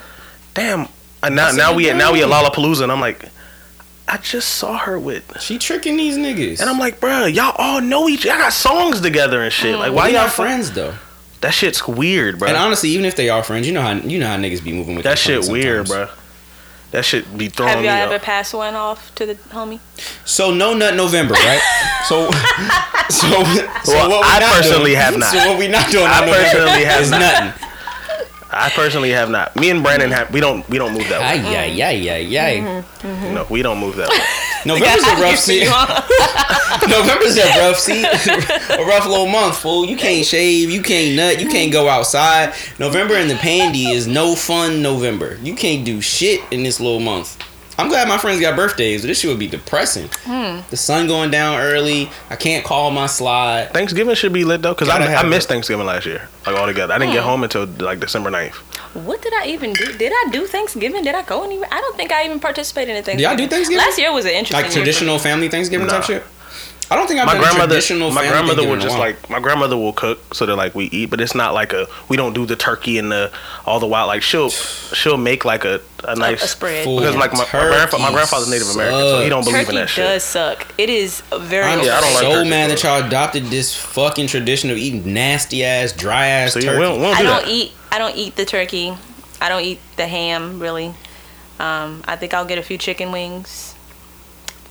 damn 0.54 0.88
and 1.24 1.36
now 1.36 1.46
That's 1.46 1.58
now 1.58 1.74
we 1.74 1.90
at 1.90 1.98
now 1.98 2.14
we 2.14 2.24
at 2.24 2.30
girl. 2.30 2.44
Lollapalooza 2.44 2.84
and 2.84 2.92
I'm 2.92 3.00
like 3.02 3.26
I 4.08 4.18
just 4.18 4.50
saw 4.56 4.78
her 4.78 5.00
with 5.00 5.24
She 5.42 5.58
tricking 5.58 5.96
these 5.98 6.18
niggas. 6.18 6.60
and 6.60 6.70
I'm 6.70 6.80
like 6.80 7.00
bruh 7.00 7.34
y'all 7.34 7.56
all 7.58 7.82
know 7.82 8.10
each 8.10 8.26
y'all 8.26 8.38
got 8.38 8.54
songs 8.54 9.00
together 9.02 9.42
and 9.42 9.54
shit 9.54 9.76
like 9.78 9.90
why 9.92 9.96
why 9.96 10.08
y'all 10.10 10.22
y'all 10.24 10.30
friends 10.30 10.72
though? 10.72 10.94
that 11.42 11.54
shit's 11.54 11.88
weird 11.88 12.38
bro 12.40 12.50
And 12.50 12.58
honestly, 12.58 12.90
even 12.90 13.06
if 13.06 13.16
they 13.16 13.30
are 13.30 13.42
friends, 13.44 13.66
you 13.68 13.74
know 13.74 13.82
how 13.82 13.94
you 13.94 14.20
know 14.20 14.28
how 14.28 14.38
niggas 14.38 14.64
be 14.64 14.74
moving 14.74 14.96
with 14.96 15.04
that 15.06 15.18
their 15.18 15.42
shit 15.42 15.52
weird 15.52 15.88
bro 15.88 16.08
that 16.92 17.06
shit 17.06 17.38
be 17.38 17.48
throwing 17.48 17.72
Have 17.74 17.84
y'all 17.86 17.94
off. 17.94 18.12
ever 18.12 18.20
passed 18.20 18.54
one 18.54 18.76
off 18.76 19.16
to 19.16 19.26
the 19.26 19.36
homie? 19.36 19.80
So 20.26 20.54
no 20.54 20.74
nut 20.74 20.94
November, 20.96 21.36
right? 21.36 21.62
so 22.10 22.30
so 23.10 23.44
so 23.86 23.94
Well, 23.94 24.10
what 24.10 24.26
we 24.26 24.28
I 24.30 24.40
not 24.42 24.54
personally 24.56 24.86
doing, 24.92 24.96
have 24.98 25.18
not. 25.24 25.32
So 25.32 25.38
what 25.38 25.58
we 25.58 25.68
not 25.70 25.90
doing? 25.90 26.06
I 26.06 26.20
on 26.20 26.26
November 26.26 26.44
personally 26.50 26.84
have 26.84 27.02
is 27.02 27.12
not. 27.12 27.20
nothing. 27.22 27.68
I 28.54 28.70
personally 28.70 29.12
have 29.12 29.30
not 29.30 29.56
me 29.56 29.70
and 29.70 29.82
Brandon 29.84 30.12
have 30.12 30.32
we 30.34 30.40
don't 30.40 30.68
we 30.70 30.78
don't 30.78 30.94
move 30.94 31.08
that 31.10 31.22
way 31.22 31.52
Yeah, 31.52 31.66
yeah, 31.66 31.90
yeah, 31.90 32.14
ay 32.14 32.38
ay. 32.38 32.84
Mm-hmm. 33.02 33.34
no 33.34 33.48
we 33.50 33.62
don't 33.62 33.80
move 33.80 33.96
that 33.96 34.10
way 34.10 34.20
November's 34.66 35.04
a 35.04 35.16
rough 35.22 35.38
See, 35.38 35.60
season. 35.62 35.74
huh? 35.76 36.88
November's 36.88 37.36
a 37.38 37.48
rough 37.60 37.80
season, 37.80 38.34
a 38.80 38.86
rough 38.86 39.08
little 39.08 39.26
month, 39.28 39.58
fool. 39.58 39.86
You 39.86 39.98
can't 39.98 40.24
shave, 40.24 40.70
you 40.70 40.84
can't 40.84 41.16
nut, 41.16 41.42
you 41.42 41.50
can't 41.50 41.72
go 41.72 41.90
outside. 41.90 42.54
November 42.78 43.16
in 43.16 43.28
the 43.28 43.36
pandy 43.36 43.86
is 43.90 44.06
no 44.06 44.36
fun. 44.36 44.84
November, 44.84 45.38
you 45.42 45.56
can't 45.56 45.84
do 45.84 46.00
shit 46.00 46.42
in 46.52 46.62
this 46.62 46.80
little 46.80 47.00
month. 47.00 47.38
I'm 47.82 47.90
glad 47.90 48.08
my 48.08 48.18
friends 48.18 48.40
got 48.40 48.56
birthdays, 48.56 49.04
this 49.04 49.20
shit 49.20 49.30
would 49.30 49.40
be 49.40 49.48
depressing. 49.48 50.08
Hmm. 50.24 50.60
The 50.70 50.78
sun 50.78 51.08
going 51.08 51.32
down 51.32 51.60
early. 51.60 52.10
I 52.30 52.36
can't 52.36 52.64
call 52.64 52.92
my 52.92 53.08
slide. 53.08 53.72
Thanksgiving 53.74 54.16
should 54.16 54.34
be 54.34 54.44
lit 54.44 54.62
though, 54.62 54.76
cause 54.76 54.88
I, 54.90 55.00
Gotta 55.00 55.12
I 55.12 55.16
have 55.16 55.28
missed 55.28 55.48
it. 55.48 55.54
Thanksgiving 55.54 55.86
last 55.86 56.06
year, 56.06 56.28
like 56.46 56.56
all 56.56 56.68
together. 56.68 56.94
I 56.94 56.98
didn't 56.98 57.10
Hmm. 57.12 57.16
get 57.18 57.24
home 57.24 57.44
until 57.44 57.66
like 57.66 58.00
December 58.00 58.30
9th. 58.30 58.56
What 58.94 59.22
did 59.22 59.34
I 59.34 59.48
even 59.48 59.74
do? 59.74 59.94
Did 59.94 60.12
I 60.14 60.30
do 60.32 60.46
Thanksgiving? 60.48 61.04
Did 61.04 61.16
I 61.16 61.22
go 61.24 61.44
anywhere? 61.44 61.70
I 61.72 61.80
don't 61.82 61.96
think 61.96 62.12
I 62.12 62.26
even 62.26 62.40
participated 62.40 62.90
in 62.90 62.96
y'all 62.96 63.04
Thanksgiving. 63.06 63.38
do 63.38 63.48
Thanksgiving? 63.48 63.78
Last 63.86 63.98
year 63.98 64.12
was 64.14 64.26
an 64.26 64.32
interesting 64.32 64.58
Like 64.58 64.66
year 64.76 64.84
traditional 64.84 65.18
family 65.18 65.48
Thanksgiving 65.50 65.88
type 65.88 66.04
shit. 66.04 66.24
I 66.92 66.96
don't 66.98 67.08
think 67.08 67.22
I've 67.22 67.26
My 67.26 67.34
done 67.36 67.42
grandmother, 67.44 67.68
traditional 67.76 68.12
my 68.12 68.22
family 68.22 68.30
grandmother 68.32 68.68
would 68.70 68.82
Thanksgiving 68.82 69.00
in 69.00 69.06
a 69.06 69.10
just 69.16 69.24
like 69.24 69.30
my 69.30 69.40
grandmother 69.40 69.78
will 69.78 69.94
cook 69.94 70.34
so 70.36 70.46
that 70.46 70.58
like 70.58 70.76
we 70.76 70.86
eat, 70.88 71.10
but 71.10 71.22
it's 71.22 71.34
not 71.34 71.54
like 71.54 71.72
a 71.72 71.88
we 72.10 72.18
don't 72.18 72.34
do 72.34 72.46
the 72.46 72.58
turkey 72.58 72.98
and 72.98 73.10
the 73.10 73.32
all 73.66 73.80
the 73.80 73.88
wild 73.88 74.08
like 74.10 74.22
she'll 74.22 74.50
she'll 74.50 75.16
make 75.16 75.46
like 75.46 75.64
a, 75.64 75.80
a 76.04 76.18
nice 76.18 76.44
a 76.44 76.48
spread. 76.50 76.84
Fool. 76.84 76.98
because 77.00 77.16
like 77.16 77.32
my, 77.32 77.40
my, 77.40 77.46
grandfa- 77.46 78.00
my 78.00 78.12
grandfather's 78.12 78.50
Native 78.50 78.70
American, 78.72 79.00
so 79.00 79.22
he 79.24 79.30
don't 79.30 79.46
believe 79.46 79.60
Turkey 79.68 79.70
in 79.78 79.82
that 79.84 79.90
shit. 79.90 80.04
It 80.04 80.08
does 80.10 80.24
suck. 80.24 80.68
It 80.78 80.90
is 80.90 81.22
very. 81.34 81.64
I'm 81.66 81.80
Yeah, 81.86 81.96
I 81.98 82.02
don't 82.02 82.14
like 82.14 82.24
so 82.24 82.32
turkey, 82.34 82.50
mad 82.50 82.66
bro. 82.68 82.76
that 82.76 82.84
y'all 82.84 83.08
adopted 83.08 83.46
this 83.46 83.74
fucking 83.74 84.28
tradition 84.28 84.70
of 84.70 84.78
eating 84.78 85.14
nasty 85.14 85.64
ass, 85.64 85.94
dry 85.94 86.28
ass 86.28 86.54
So 86.54 86.60
turkey. 86.60 86.78
we 86.78 86.84
don't, 86.84 86.98
we 87.00 87.04
don't 87.06 87.16
I 87.16 87.22
do 87.22 87.28
don't 87.28 87.46
that. 87.46 87.52
eat. 87.52 87.72
I 87.94 87.98
don't 88.00 88.18
eat 88.18 88.36
the 88.36 88.44
turkey. 88.46 88.94
I 89.40 89.48
don't 89.48 89.64
eat 89.64 89.80
the 89.96 90.08
ham 90.08 90.60
really. 90.60 90.88
Um, 91.58 92.04
I 92.06 92.18
think 92.18 92.34
I'll 92.34 92.46
get 92.46 92.58
a 92.58 92.64
few 92.64 92.78
chicken 92.78 93.14
wings. 93.14 93.76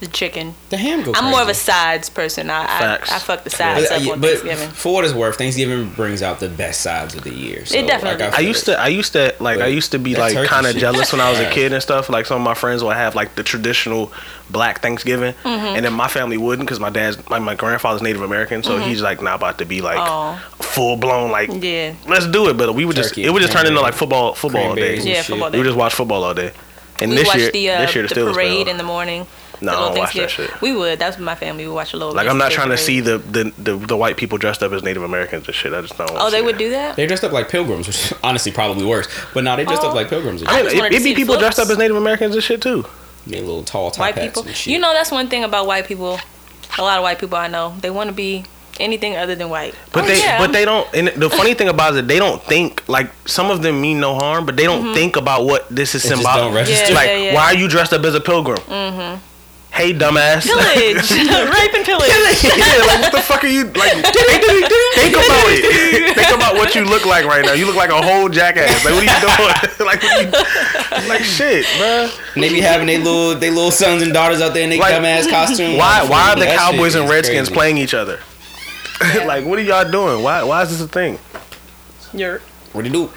The 0.01 0.07
chicken. 0.09 0.55
the 0.71 0.79
ham 0.79 1.03
goes. 1.03 1.15
I'm 1.17 1.31
more 1.31 1.43
of 1.43 1.49
a 1.51 1.55
sides 1.55 2.09
person. 2.09 2.49
I 2.49 2.63
I, 2.63 2.67
Facts. 2.79 3.13
I 3.13 3.19
fuck 3.19 3.45
the 3.45 3.51
sides 3.51 3.87
But, 3.91 4.01
up 4.03 4.09
on 4.13 4.21
but 4.21 4.29
Thanksgiving. 4.39 4.69
for 4.71 4.95
what 4.95 5.05
it's 5.05 5.13
worth, 5.13 5.37
Thanksgiving 5.37 5.91
brings 5.91 6.23
out 6.23 6.41
the 6.41 6.49
best 6.49 6.81
sides 6.81 7.15
of 7.15 7.23
the 7.23 7.35
year. 7.35 7.67
So, 7.67 7.77
It 7.77 7.87
definitely 7.87 8.19
like, 8.25 8.31
does. 8.33 8.35
I 8.39 8.41
used 8.43 8.65
to, 8.65 8.81
I 8.81 8.89
used 8.89 9.13
to, 9.13 9.35
like, 9.41 9.61
I 9.61 9.67
used 9.67 9.93
to 9.93 9.99
be 9.99 10.17
like 10.17 10.47
kind 10.49 10.67
of 10.67 10.75
jealous 10.77 11.13
when 11.13 11.21
I 11.21 11.29
was 11.31 11.39
a 11.39 11.51
kid 11.51 11.75
and 11.75 11.83
stuff. 11.83 12.09
Like 12.09 12.25
some 12.25 12.41
of 12.41 12.45
my 12.45 12.55
friends 12.55 12.83
would 12.83 12.97
have 12.97 13.15
like 13.15 13.35
the 13.35 13.43
traditional 13.43 14.11
black 14.49 14.81
Thanksgiving, 14.81 15.35
Mm-hmm. 15.45 15.77
and 15.77 15.85
then 15.85 15.93
my 15.93 16.09
family 16.09 16.39
wouldn't 16.39 16.67
because 16.67 16.81
my 16.81 16.91
dad's, 16.91 17.17
my, 17.29 17.39
my 17.39 17.55
grandfather's 17.55 18.01
Native 18.03 18.23
American, 18.23 18.63
so 18.63 18.79
he's 18.79 19.03
like 19.03 19.21
not 19.23 19.35
about 19.37 19.59
to 19.59 19.67
be 19.67 19.81
like 19.83 19.99
Oh. 20.01 20.41
full 20.61 20.97
blown 20.97 21.31
like, 21.31 21.51
Yeah. 21.63 21.93
let's 22.09 22.27
do 22.27 22.49
it. 22.49 22.57
But 22.57 22.75
we 22.75 22.87
would 22.87 22.97
just, 22.97 23.19
it 23.19 23.31
would 23.31 23.43
just 23.43 23.53
turn 23.53 23.67
into 23.67 23.81
like 23.83 23.95
football, 23.95 24.35
football 24.35 24.69
all 24.71 24.75
day. 24.77 24.97
Yeah, 24.97 25.17
shit. 25.17 25.27
football 25.27 25.51
We 25.51 25.59
would 25.59 25.65
just 25.67 25.77
watch 25.77 25.93
football 25.95 26.25
all 26.25 26.33
day. 26.35 26.53
And 27.03 27.11
we 27.13 27.17
this 27.19 27.27
watched 27.27 27.39
year, 27.41 27.51
the 27.53 27.71
uh, 27.71 27.81
this 27.83 27.95
year 27.95 28.07
the, 28.07 28.15
the 28.15 28.21
Steelers 28.23 28.33
parade 28.35 28.69
in 28.69 28.77
the 28.77 28.83
morning. 28.83 29.27
No, 29.63 29.73
I 29.73 29.89
don't 29.89 29.99
watch 29.99 30.15
that 30.15 30.31
shit. 30.31 30.61
We 30.63 30.73
would. 30.75 30.99
That's 30.99 31.19
my 31.19 31.35
family. 31.35 31.67
We 31.67 31.73
watch 31.73 31.93
a 31.93 31.97
little. 31.97 32.13
Bit. 32.13 32.19
Like 32.19 32.29
I'm 32.29 32.39
not 32.39 32.51
trying 32.53 32.71
to 32.71 32.77
see 32.79 33.01
the, 33.01 33.19
the, 33.19 33.53
the, 33.59 33.77
the 33.77 33.97
white 33.97 34.17
people 34.17 34.39
dressed 34.39 34.63
up 34.63 34.73
as 34.73 34.83
Native 34.83 35.03
Americans 35.03 35.47
and 35.47 35.55
shit. 35.55 35.73
I 35.75 35.81
just 35.83 35.97
don't. 35.99 36.11
wanna 36.11 36.25
Oh, 36.25 36.31
they 36.31 36.39
see 36.39 36.45
would 36.47 36.55
that. 36.55 36.59
do 36.59 36.71
that. 36.71 36.97
They 36.97 37.07
dressed 37.07 37.25
up 37.25 37.33
like 37.33 37.49
pilgrims, 37.49 37.87
which 37.87 37.97
is 38.07 38.15
honestly 38.23 38.53
probably 38.53 38.87
worse. 38.87 39.07
But 39.35 39.45
no, 39.45 39.57
they 39.57 39.65
dressed 39.65 39.83
Oh. 39.83 39.89
up 39.91 39.95
like 39.95 40.09
pilgrims. 40.09 40.43
I 40.45 40.63
just 40.63 40.75
mean, 40.77 40.85
it, 40.85 40.89
to 40.91 40.95
it 40.97 40.99
be 40.99 41.05
see 41.05 41.11
the 41.15 41.21
people 41.21 41.39
dressed 41.39 41.59
up 41.59 41.69
as 41.69 41.77
Native 41.79 41.97
Americans 41.97 42.35
and 42.35 42.43
shit 42.45 42.63
too. 42.63 42.87
They 43.27 43.41
little 43.41 43.63
tall 43.65 43.91
top 43.91 44.01
White 44.01 44.15
hats 44.15 44.27
people. 44.29 44.43
and 44.45 44.57
shit. 44.57 44.73
You 44.73 44.79
know, 44.79 44.93
that's 44.95 45.11
one 45.11 45.29
thing 45.29 45.45
about 45.45 45.67
white 45.67 45.87
people. 45.87 46.19
A 46.79 46.83
lot 46.83 46.97
of 46.99 47.03
white 47.03 47.19
people 47.19 47.37
I 47.37 47.49
know, 47.49 47.75
they 47.81 47.91
want 47.91 48.09
to 48.09 48.15
be 48.15 48.45
anything 48.79 49.15
other 49.15 49.35
than 49.35 49.51
white. 49.51 49.75
But 49.93 50.05
Oh, 50.05 50.07
they, 50.07 50.21
yeah, 50.21 50.39
but 50.39 50.53
they 50.53 50.65
don't. 50.65 50.89
And 50.95 51.09
the 51.09 51.29
funny 51.29 51.53
thing 51.53 51.69
about 51.69 51.95
it, 51.95 51.99
is 52.03 52.07
they 52.07 52.19
don't 52.19 52.43
think 52.45 52.83
like 52.89 53.11
some 53.27 53.51
of 53.51 53.61
them 53.61 53.79
mean 53.81 54.01
no 54.01 54.15
harm, 54.15 54.47
but 54.47 54.57
they 54.57 54.65
don't 54.65 54.95
think 54.95 55.17
about 55.17 55.45
what 55.45 55.69
this 55.69 55.95
is 55.95 56.05
It 56.05 56.09
just 56.09 56.23
symbolic. 56.23 56.45
don't 56.45 56.55
register. 56.55 56.89
Yeah, 56.89 56.95
like, 56.95 57.09
yeah, 57.09 57.17
yeah. 57.19 57.35
why 57.35 57.43
are 57.47 57.55
you 57.57 57.69
dressed 57.69 57.93
up 57.93 58.03
as 58.05 58.15
a 58.15 58.21
pilgrim? 58.23 58.57
Mm-hmm. 58.59 59.23
Hey, 59.73 59.95
dumbass. 59.95 60.45
pillage, 60.47 61.11
rape 61.11 61.75
and 61.75 61.85
pillage. 61.87 62.11
yeah, 62.43 62.85
like 62.85 63.01
what 63.01 63.13
the 63.13 63.21
fuck 63.23 63.45
are 63.45 63.47
you 63.47 63.65
like? 63.65 63.93
Think, 64.03 64.67
think 64.95 65.15
about 65.17 65.47
it. 65.49 66.15
think 66.15 66.35
about 66.35 66.55
what 66.57 66.75
you 66.75 66.85
look 66.85 67.07
like 67.07 67.25
right 67.25 67.45
now. 67.45 67.53
You 67.53 67.67
look 67.67 67.77
like 67.77 67.91
a 67.91 68.03
whole 68.03 68.29
jackass. 68.29 68.85
Like 68.85 68.95
what 68.95 69.03
are 69.03 69.07
you 69.07 69.21
doing? 69.79 69.87
like 69.87 70.03
what 70.03 70.13
are 70.13 71.03
you, 71.03 71.09
like 71.09 71.23
shit, 71.23 71.65
bruh. 71.65 72.35
And 72.35 72.43
they 72.43 72.49
be 72.51 72.61
having 72.61 72.89
their 72.89 72.99
little, 72.99 73.35
they 73.39 73.49
little 73.51 73.71
sons 73.71 74.03
and 74.03 74.13
daughters 74.13 74.41
out 74.41 74.53
there 74.55 74.65
in 74.65 74.71
their 74.71 74.79
Like, 74.81 74.95
dumbass 74.95 75.31
costume. 75.31 75.77
Why 75.77 76.05
why 76.07 76.31
are 76.33 76.35
the 76.37 76.45
That 76.47 76.59
Cowboys 76.59 76.95
and 76.97 77.09
Redskins 77.09 77.49
crazy. 77.49 77.55
playing 77.55 77.79
each 77.79 77.95
other? 77.95 78.19
like 79.25 79.45
what 79.47 79.59
are 79.59 79.63
y'all 79.63 79.91
doing? 79.91 80.23
Why 80.23 80.43
why 80.43 80.63
is 80.63 80.71
this 80.71 80.81
a 80.81 80.89
thing? 80.89 81.19
You're 82.13 82.41
What 82.73 82.85
it 82.87 82.93
do? 82.93 83.11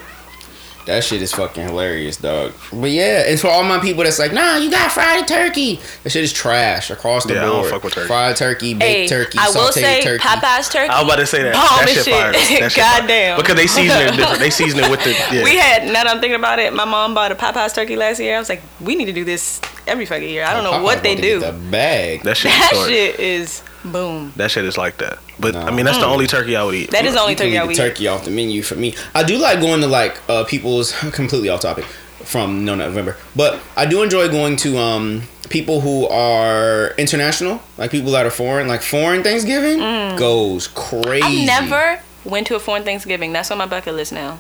That 0.86 1.02
shit 1.04 1.22
is 1.22 1.32
fucking 1.34 1.64
hilarious, 1.64 2.18
dog. 2.18 2.52
But 2.72 2.92
yeah, 2.92 3.24
and 3.28 3.40
for 3.40 3.48
all 3.48 3.64
my 3.64 3.80
people 3.80 4.04
that's 4.04 4.20
like, 4.20 4.34
nah, 4.34 4.58
you 4.58 4.70
got 4.70 4.92
fried 4.92 5.26
turkey. 5.28 5.80
That 6.04 6.10
shit 6.10 6.24
is 6.24 6.34
trash 6.34 6.92
across 6.92 7.26
the 7.26 7.36
Yeah, 7.36 7.44
I 7.44 7.46
don't 7.46 7.62
board. 7.62 7.72
fuck 7.72 7.84
with 7.86 7.94
turkey. 7.94 8.08
Fried 8.08 8.36
turkey, 8.36 8.74
baked 8.74 8.84
Hey, 8.84 9.08
turkey, 9.08 9.38
I 9.40 9.48
will 9.50 9.72
say 9.72 10.02
turkey. 10.02 10.22
Popeye's 10.24 10.68
turkey. 10.68 10.90
I 10.90 11.02
was 11.02 11.08
about 11.08 11.20
to 11.22 11.26
say 11.26 11.44
that. 11.44 11.54
Bomb 11.54 11.86
that 11.86 11.88
shit 11.90 12.04
shit. 12.04 12.14
fire. 12.14 12.32
That 12.34 12.42
shit 12.72 12.72
fire. 12.74 13.00
Goddamn. 13.00 13.38
Because 13.40 13.56
they 13.56 13.68
season 13.68 13.98
it 14.02 14.16
different. 14.18 14.40
They 14.40 14.50
season 14.50 14.80
it 14.82 14.92
with 14.92 15.04
the. 15.04 15.14
Yeah. 15.34 15.44
We 15.46 15.56
had 15.56 15.86
now 15.86 16.04
that 16.04 16.08
I'm 16.08 16.20
thinking 16.20 16.36
about 16.38 16.60
it. 16.60 16.74
My 16.74 16.86
mom 16.86 17.14
bought 17.14 17.32
a 17.32 17.36
Popeye's 17.36 17.72
turkey 17.74 17.96
last 17.96 18.20
year. 18.20 18.36
I 18.36 18.40
was 18.40 18.50
like, 18.50 18.62
we 18.82 18.96
need 18.96 19.06
to 19.06 19.14
do 19.14 19.24
this 19.24 19.60
every 19.88 20.06
fucking 20.06 20.28
year. 20.30 20.44
I 20.46 20.54
don't 20.54 20.64
know 20.64 20.72
Popeye's 20.74 20.84
what 20.84 21.04
they 21.04 21.16
do. 21.16 21.40
The 21.40 21.52
bag. 21.54 22.24
that 22.24 22.38
shit. 22.38 22.52
is 22.52 22.58
That 22.60 22.70
short. 22.74 22.90
shit 22.90 23.20
is 23.20 23.64
boom. 23.86 24.34
That 24.36 24.52
shit 24.52 24.66
is 24.66 24.78
like 24.78 24.98
that. 24.98 25.20
But 25.40 25.54
No. 25.56 25.62
I 25.62 25.72
mean, 25.72 25.86
that's 25.86 25.98
the 25.98 26.06
only 26.06 26.28
turkey 26.28 26.56
I 26.56 26.64
would 26.64 26.76
eat. 26.76 26.92
That 26.92 27.06
is 27.06 27.14
the 27.14 27.22
only 27.22 27.36
turkey 27.36 27.58
I 27.58 27.64
would 27.64 27.74
eat. 27.74 27.78
turkey 27.78 28.08
off 28.08 28.24
the 28.26 28.32
menu 28.32 28.62
for 28.64 28.76
me. 28.76 28.96
I 29.16 29.24
do 29.24 29.38
like 29.38 29.60
going 29.60 29.82
to 29.82 29.88
like 29.88 30.18
uh, 30.30 30.44
people's 30.46 30.92
completely 31.12 31.50
off 31.50 31.62
topic 31.62 31.86
from 32.24 32.64
No 32.64 32.76
November, 32.76 33.18
but 33.36 33.60
I 33.76 33.86
do 33.86 34.02
enjoy 34.04 34.30
going 34.30 34.56
to 34.58 34.78
um 34.78 35.24
people 35.50 35.82
who 35.82 36.08
are 36.08 36.94
international, 36.98 37.62
like 37.78 37.92
people 37.92 38.12
that 38.12 38.26
are 38.26 38.32
foreign, 38.32 38.68
like 38.68 38.82
foreign 38.82 39.24
Thanksgiving 39.24 39.80
goes 40.18 40.68
crazy. 40.70 41.44
I 41.44 41.46
never 41.46 42.00
went 42.24 42.48
to 42.48 42.56
a 42.56 42.60
foreign 42.60 42.84
Thanksgiving. 42.84 43.34
That's 43.34 43.52
on 43.52 43.58
my 43.58 43.66
bucket 43.66 43.94
list 43.96 44.14
now. 44.14 44.40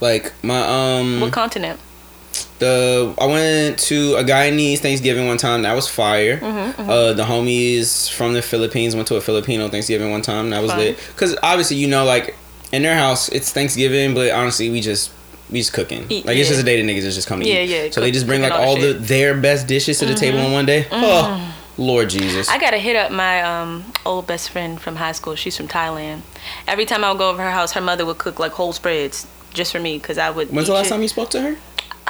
like 0.00 0.32
my 0.42 0.60
um 0.98 1.20
What 1.20 1.32
continent? 1.32 1.78
The 2.58 3.14
I 3.18 3.26
went 3.26 3.78
to 3.80 4.14
a 4.16 4.24
Guyanese 4.24 4.78
Thanksgiving 4.78 5.26
one 5.26 5.36
time. 5.38 5.62
That 5.62 5.74
was 5.74 5.88
fire. 5.88 6.38
Mm-hmm, 6.38 6.90
Uh, 6.90 7.12
the 7.12 7.24
homies 7.24 8.10
from 8.12 8.32
the 8.34 8.42
Philippines 8.42 8.94
went 8.96 9.08
to 9.08 9.16
a 9.16 9.20
Filipino 9.20 9.68
Thanksgiving 9.68 10.10
one 10.10 10.22
time. 10.22 10.50
That 10.50 10.60
was 10.62 10.70
Fun. 10.70 10.80
lit. 10.80 10.98
Cause 11.16 11.36
obviously 11.42 11.76
you 11.76 11.86
know 11.88 12.04
like 12.04 12.34
in 12.72 12.82
their 12.82 12.96
house 12.96 13.28
it's 13.28 13.52
Thanksgiving, 13.52 14.14
but 14.14 14.30
honestly 14.32 14.70
we 14.70 14.80
just 14.80 15.10
we 15.50 15.60
just 15.60 15.72
cooking. 15.72 16.04
Eat, 16.10 16.26
like 16.26 16.36
it's 16.36 16.48
just 16.48 16.60
a 16.60 16.64
day 16.64 16.80
that 16.80 16.86
niggas 16.90 17.04
is 17.04 17.14
just 17.14 17.28
coming. 17.28 17.48
Yeah, 17.48 17.62
eat. 17.62 17.70
yeah, 17.70 17.90
So 17.90 18.00
they 18.00 18.10
just 18.10 18.26
bring 18.26 18.42
like 18.42 18.52
all 18.52 18.62
all 18.70 18.76
the 18.76 18.88
the. 18.88 18.94
Mm-hmm. 18.94 19.04
their 19.04 19.36
best 19.40 19.66
dishes 19.66 19.98
to 20.00 20.06
the 20.06 20.14
table 20.14 20.38
in 20.38 20.52
one 20.52 20.66
day. 20.66 20.86
Oh, 20.90 21.54
Lord 21.78 22.10
Jesus. 22.10 22.48
I 22.48 22.58
gotta 22.58 22.78
hit 22.78 22.96
up 22.96 23.12
my 23.12 23.40
um, 23.42 23.84
old 24.04 24.26
best 24.26 24.50
friend 24.50 24.80
from 24.80 24.96
high 24.96 25.12
school. 25.12 25.36
She's 25.36 25.56
from 25.56 25.68
Thailand. 25.68 26.22
Every 26.66 26.84
time 26.84 27.04
I 27.04 27.10
would 27.12 27.18
go 27.18 27.30
over 27.30 27.40
her 27.42 27.52
house, 27.52 27.72
her 27.72 27.80
mother 27.80 28.04
would 28.04 28.18
cook 28.18 28.38
like 28.40 28.50
whole 28.52 28.72
spreads 28.72 29.26
just 29.54 29.70
for 29.72 29.78
me 29.78 29.96
because 29.96 30.18
I 30.18 30.28
would. 30.30 30.50
When's 30.50 30.66
the 30.66 30.74
last 30.74 30.86
shit. 30.86 30.92
time 30.92 31.02
you 31.02 31.08
spoke 31.08 31.30
to 31.30 31.40
her? 31.40 31.56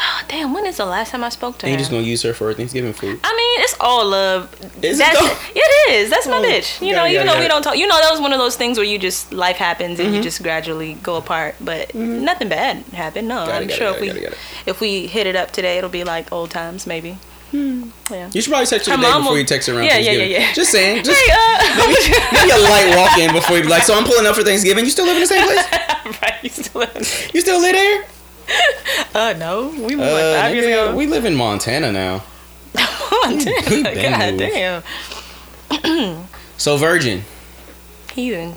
Oh, 0.01 0.23
damn, 0.29 0.53
when 0.55 0.65
is 0.65 0.77
the 0.77 0.87
last 0.87 1.11
time 1.11 1.25
I 1.25 1.29
spoke 1.29 1.59
to 1.59 1.67
And 1.67 1.71
her? 1.71 1.73
you 1.73 1.79
just 1.79 1.91
gonna 1.91 2.05
use 2.05 2.23
her 2.23 2.33
for 2.33 2.55
Thanksgiving 2.55 2.93
food? 2.93 3.19
I 3.25 3.33
mean, 3.35 3.65
it's 3.65 3.75
all 3.81 4.07
love. 4.07 4.53
Is 4.81 5.01
it 5.01 5.03
That's 5.03 5.19
though? 5.21 5.37
It 5.57 5.91
is. 5.91 6.09
That's 6.11 6.27
my 6.29 6.37
Oh, 6.39 6.43
bitch. 6.43 6.81
You 6.81 6.93
know, 6.93 6.99
gotta- 6.99 7.15
even 7.15 7.27
though 7.27 7.41
we 7.41 7.49
don't 7.49 7.63
talk, 7.63 7.77
you 7.77 7.87
know, 7.89 8.01
that 8.01 8.11
was 8.13 8.21
one 8.21 8.33
of 8.33 8.39
those 8.39 8.55
things 8.55 8.79
where 8.79 8.87
you 8.87 8.99
just 8.99 9.33
life 9.33 9.57
happens 9.57 9.99
and 9.99 10.09
Mm-hmm. 10.09 10.17
you 10.19 10.23
just 10.23 10.41
gradually 10.43 10.95
go 11.03 11.17
apart. 11.17 11.57
But 11.61 11.95
nothing 11.97 12.49
bad 12.49 12.85
happened. 12.93 13.27
No, 13.27 13.47
Got 13.47 13.55
I'm 13.63 13.63
it, 13.71 13.73
sure 13.73 13.89
if 13.89 13.97
it, 13.97 14.01
we 14.03 14.09
it, 14.27 14.35
if 14.67 14.81
we 14.81 15.07
hit 15.09 15.27
it 15.27 15.35
up 15.35 15.51
today, 15.51 15.79
it'll 15.79 15.91
be 15.91 16.05
like 16.05 16.31
old 16.33 16.51
times 16.51 16.87
maybe. 16.87 17.19
Yeah. 17.51 18.31
You 18.33 18.41
should 18.43 18.51
probably 18.51 18.67
text 18.67 18.87
her 18.87 18.93
Her 18.93 18.99
the 18.99 19.03
day 19.03 19.17
before 19.19 19.33
will- 19.33 19.39
you 19.39 19.45
text 19.45 19.67
her 19.69 19.75
around 19.75 19.85
Yeah, 19.87 19.97
yeah, 19.97 20.05
Thanksgiving. 20.05 20.31
yeah, 20.33 20.39
yeah. 20.49 20.53
Just 20.53 20.71
saying. 20.71 21.03
Just 21.03 21.19
Hey, 21.19 21.33
uh, 21.33 22.33
maybe 22.33 22.51
a 22.51 22.59
light 22.71 22.95
walk 22.97 23.19
in 23.19 23.33
before 23.33 23.57
you 23.57 23.63
be 23.65 23.69
like, 23.69 23.83
so 23.83 23.95
I'm 23.95 24.05
pulling 24.05 24.27
up 24.27 24.37
for 24.37 24.45
Thanksgiving. 24.45 24.85
You 24.85 24.91
still 24.91 25.07
live 25.07 25.17
in 25.17 25.23
the 25.23 25.27
same 25.27 25.45
place? 25.45 25.67
right, 26.23 26.35
you 26.43 26.51
still 26.51 26.83
in- 26.83 27.05
You 27.35 27.41
still 27.41 27.61
live 27.61 27.73
there? 27.75 28.05
Uh, 29.15 29.35
no, 29.39 29.69
we 29.69 29.97
moved 29.97 30.01
Uh, 30.03 30.13
like 30.13 30.41
five 30.43 30.55
years 30.55 30.67
ago. 30.67 30.95
we 30.97 31.07
live 31.07 31.25
in 31.25 31.35
Montana 31.35 31.91
now. 31.93 32.23
Montana. 33.25 33.57
we 33.71 33.83
been 33.83 34.13
God 34.13 34.31
moved. 34.35 34.39
damn. 35.83 36.25
So 36.59 36.77
Virgin. 36.77 37.23
Heathen. 38.13 38.57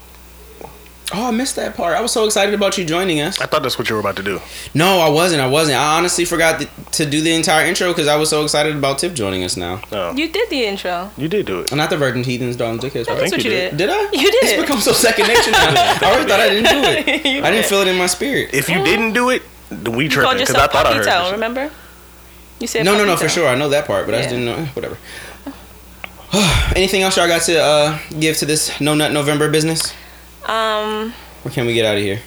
Oh, 1.13 1.27
I 1.27 1.31
missed 1.31 1.55
that 1.57 1.75
part. 1.75 1.95
I 1.97 2.01
was 2.01 2.11
so 2.11 2.25
excited 2.25 2.53
about 2.55 2.77
you 2.77 2.85
joining 2.85 3.19
us. 3.19 3.39
I 3.41 3.45
thought 3.45 3.63
that's 3.63 3.77
what 3.77 3.89
you 3.89 3.95
were 3.95 3.99
about 3.99 4.15
to 4.15 4.23
do. 4.23 4.39
No, 4.73 4.99
I 4.99 5.09
wasn't. 5.09 5.41
I 5.41 5.47
wasn't. 5.47 5.77
I 5.77 5.97
honestly 5.97 6.23
forgot 6.25 6.59
th- 6.59 6.69
to 6.93 7.05
do 7.05 7.21
the 7.21 7.33
entire 7.33 7.65
intro 7.65 7.89
because 7.89 8.07
I 8.07 8.15
was 8.15 8.29
so 8.29 8.43
excited 8.43 8.75
about 8.77 8.97
Tip 8.97 9.13
joining 9.13 9.43
us 9.43 9.57
now. 9.57 9.81
Oh, 9.91 10.15
You 10.15 10.29
did 10.29 10.49
the 10.49 10.63
intro. 10.63 11.11
you 11.17 11.27
did 11.27 11.45
do 11.45 11.59
it. 11.59 11.75
Not 11.75 11.89
the 11.89 11.97
Virgin 11.97 12.23
Heathens, 12.23 12.55
Darling 12.55 12.79
Dickheads, 12.79 13.07
right? 13.07 13.19
That's 13.19 13.31
think 13.31 13.33
what 13.33 13.43
you 13.43 13.51
you 13.51 13.57
did. 13.57 13.77
did. 13.77 13.77
Did 13.77 13.89
I? 13.89 14.01
You 14.13 14.31
did. 14.31 14.43
It's 14.45 14.61
become 14.61 14.79
so 14.79 14.93
second 14.93 15.27
nature 15.27 15.51
now. 15.51 15.73
I 16.01 16.11
always 16.11 16.25
thought 16.27 16.39
I 16.39 16.49
didn't 16.49 16.71
do 16.71 16.81
it. 17.11 17.43
I 17.43 17.51
didn't 17.51 17.65
feel 17.65 17.79
it 17.81 17.87
in 17.89 17.97
my 17.97 18.07
spirit. 18.07 18.53
If 18.53 18.69
you 18.69 18.81
didn't 18.83 19.11
do 19.11 19.29
it, 19.31 19.41
then 19.41 19.50
we 19.71 20.05
You 20.05 20.09
tripping 20.09 20.37
because 20.37 20.49
I 20.55 20.63
yourself 20.65 20.71
thought 20.71 20.85
I 20.87 20.93
heard. 20.95 21.05
Papito, 21.05 21.23
this. 21.23 21.31
remember? 21.33 21.71
You 22.59 22.67
said 22.67 22.85
No, 22.85 22.97
no, 22.97 23.05
no, 23.05 23.15
Papito. 23.15 23.19
for 23.19 23.29
sure. 23.29 23.47
I 23.47 23.55
know 23.55 23.69
that 23.69 23.85
part, 23.87 24.05
but 24.05 24.15
I 24.15 24.19
just 24.19 24.29
didn't 24.29 24.45
know. 24.45 24.65
Whatever. 24.73 24.97
Anything 26.75 27.01
else 27.01 27.17
y'all 27.17 27.27
got 27.27 27.41
to 27.43 27.61
uh, 27.61 27.99
give 28.19 28.37
to 28.37 28.45
this 28.45 28.79
No 28.79 28.93
Nut 28.93 29.11
November 29.11 29.49
business? 29.49 29.93
Um, 30.45 31.13
Or 31.43 31.51
can 31.51 31.65
we 31.65 31.73
get 31.73 31.85
out 31.85 31.97
of 31.97 32.03
here? 32.03 32.19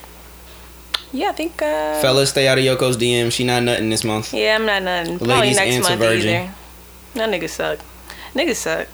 yeah, 1.11 1.29
I 1.29 1.31
think. 1.31 1.61
Uh, 1.61 1.99
Fellas, 2.01 2.29
stay 2.31 2.47
out 2.47 2.57
of 2.57 2.63
Yoko's 2.63 2.97
DM. 2.97 3.31
She 3.31 3.43
not 3.45 3.63
nutting 3.63 3.89
this 3.89 4.03
month. 4.03 4.33
Yeah, 4.33 4.55
I'm 4.55 4.65
not 4.65 4.83
none. 4.83 5.17
Probably 5.17 5.27
Ladies 5.35 5.55
next 5.57 5.75
answer 5.75 5.89
month 5.91 6.01
virgin. 6.01 6.29
either. 6.43 6.53
No 7.15 7.27
niggas 7.29 7.49
suck. 7.51 7.79
Niggas 8.33 8.55
suck. 8.57 8.87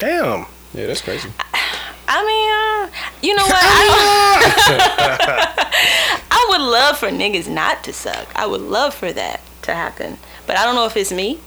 Damn. 0.00 0.46
Yeah, 0.74 0.86
that's 0.86 1.00
crazy. 1.00 1.28
I 2.08 2.22
mean, 2.26 2.50
uh, 2.50 2.88
you 3.22 3.34
know 3.34 3.44
what? 3.44 3.54
I, 3.62 4.84
I 4.98 6.20
would 6.56 6.64
love 6.64 6.98
for 6.98 7.08
niggas 7.08 7.48
not 7.48 7.82
to 7.84 7.92
suck. 7.92 8.28
I 8.34 8.46
would 8.46 8.60
love 8.60 8.94
for 8.94 9.12
that 9.12 9.40
to 9.62 9.74
happen. 9.74 10.18
But 10.46 10.56
I 10.56 10.64
don't 10.64 10.74
know 10.74 10.86
if 10.86 10.96
it's 10.96 11.12
me. 11.12 11.40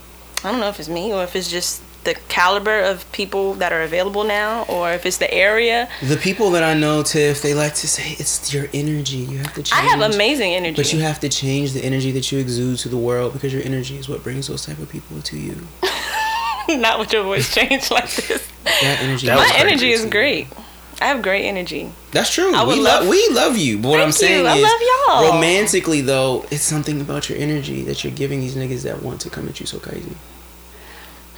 I 0.43 0.51
don't 0.51 0.59
know 0.59 0.69
if 0.69 0.79
it's 0.79 0.89
me 0.89 1.13
or 1.13 1.23
if 1.23 1.35
it's 1.35 1.49
just 1.49 1.81
the 2.03 2.15
caliber 2.29 2.79
of 2.79 3.09
people 3.11 3.53
that 3.55 3.73
are 3.73 3.81
available 3.81 4.23
now 4.23 4.63
or 4.63 4.91
if 4.91 5.05
it's 5.05 5.17
the 5.17 5.31
area. 5.33 5.89
The 6.03 6.17
people 6.17 6.51
that 6.51 6.63
I 6.63 6.73
know, 6.73 7.03
Tiff, 7.03 7.41
they 7.41 7.53
like 7.53 7.73
to 7.75 7.87
say 7.87 8.15
it's 8.17 8.53
your 8.53 8.67
energy. 8.73 9.17
You 9.17 9.39
have 9.39 9.53
to 9.53 9.63
change. 9.63 9.73
I 9.73 9.85
have 9.85 10.13
amazing 10.13 10.53
energy. 10.53 10.75
But 10.75 10.93
you 10.93 10.99
have 10.99 11.19
to 11.21 11.29
change 11.29 11.73
the 11.73 11.83
energy 11.83 12.11
that 12.11 12.31
you 12.31 12.39
exude 12.39 12.79
to 12.79 12.89
the 12.89 12.97
world 12.97 13.33
because 13.33 13.53
your 13.53 13.63
energy 13.63 13.97
is 13.97 14.07
what 14.07 14.23
brings 14.23 14.47
those 14.47 14.65
type 14.65 14.79
of 14.79 14.89
people 14.89 15.21
to 15.21 15.37
you. 15.37 15.67
not 16.69 16.99
with 16.99 17.13
your 17.13 17.23
voice 17.23 17.53
changed 17.53 17.91
like 17.91 18.13
this. 18.13 18.47
That 18.63 18.99
energy. 19.01 19.27
That 19.27 19.37
My 19.37 19.51
energy 19.55 19.91
is 19.91 20.05
great. 20.05 20.47
I 20.99 21.05
have 21.07 21.21
great 21.21 21.45
energy. 21.45 21.91
That's 22.11 22.33
true. 22.33 22.55
I 22.55 22.63
would 22.63 22.77
we 22.77 22.83
love- 22.83 23.01
love 23.03 23.09
we 23.09 23.27
love 23.31 23.57
you. 23.57 23.77
But 23.77 23.89
what 23.89 23.99
I'm 24.01 24.11
Thank 24.11 24.21
you. 24.21 24.27
saying 24.27 24.47
I 24.47 24.55
is 24.57 24.63
love 24.63 24.81
y'all. 25.25 25.33
romantically 25.33 26.01
though, 26.01 26.45
it's 26.49 26.63
something 26.63 26.99
about 27.01 27.29
your 27.29 27.37
energy 27.37 27.83
that 27.83 28.03
you're 28.03 28.13
giving 28.13 28.39
these 28.39 28.55
niggas 28.55 28.83
that 28.83 29.03
want 29.03 29.21
to 29.21 29.29
come 29.29 29.47
at 29.47 29.59
you 29.59 29.65
so 29.65 29.77
crazy. 29.79 30.15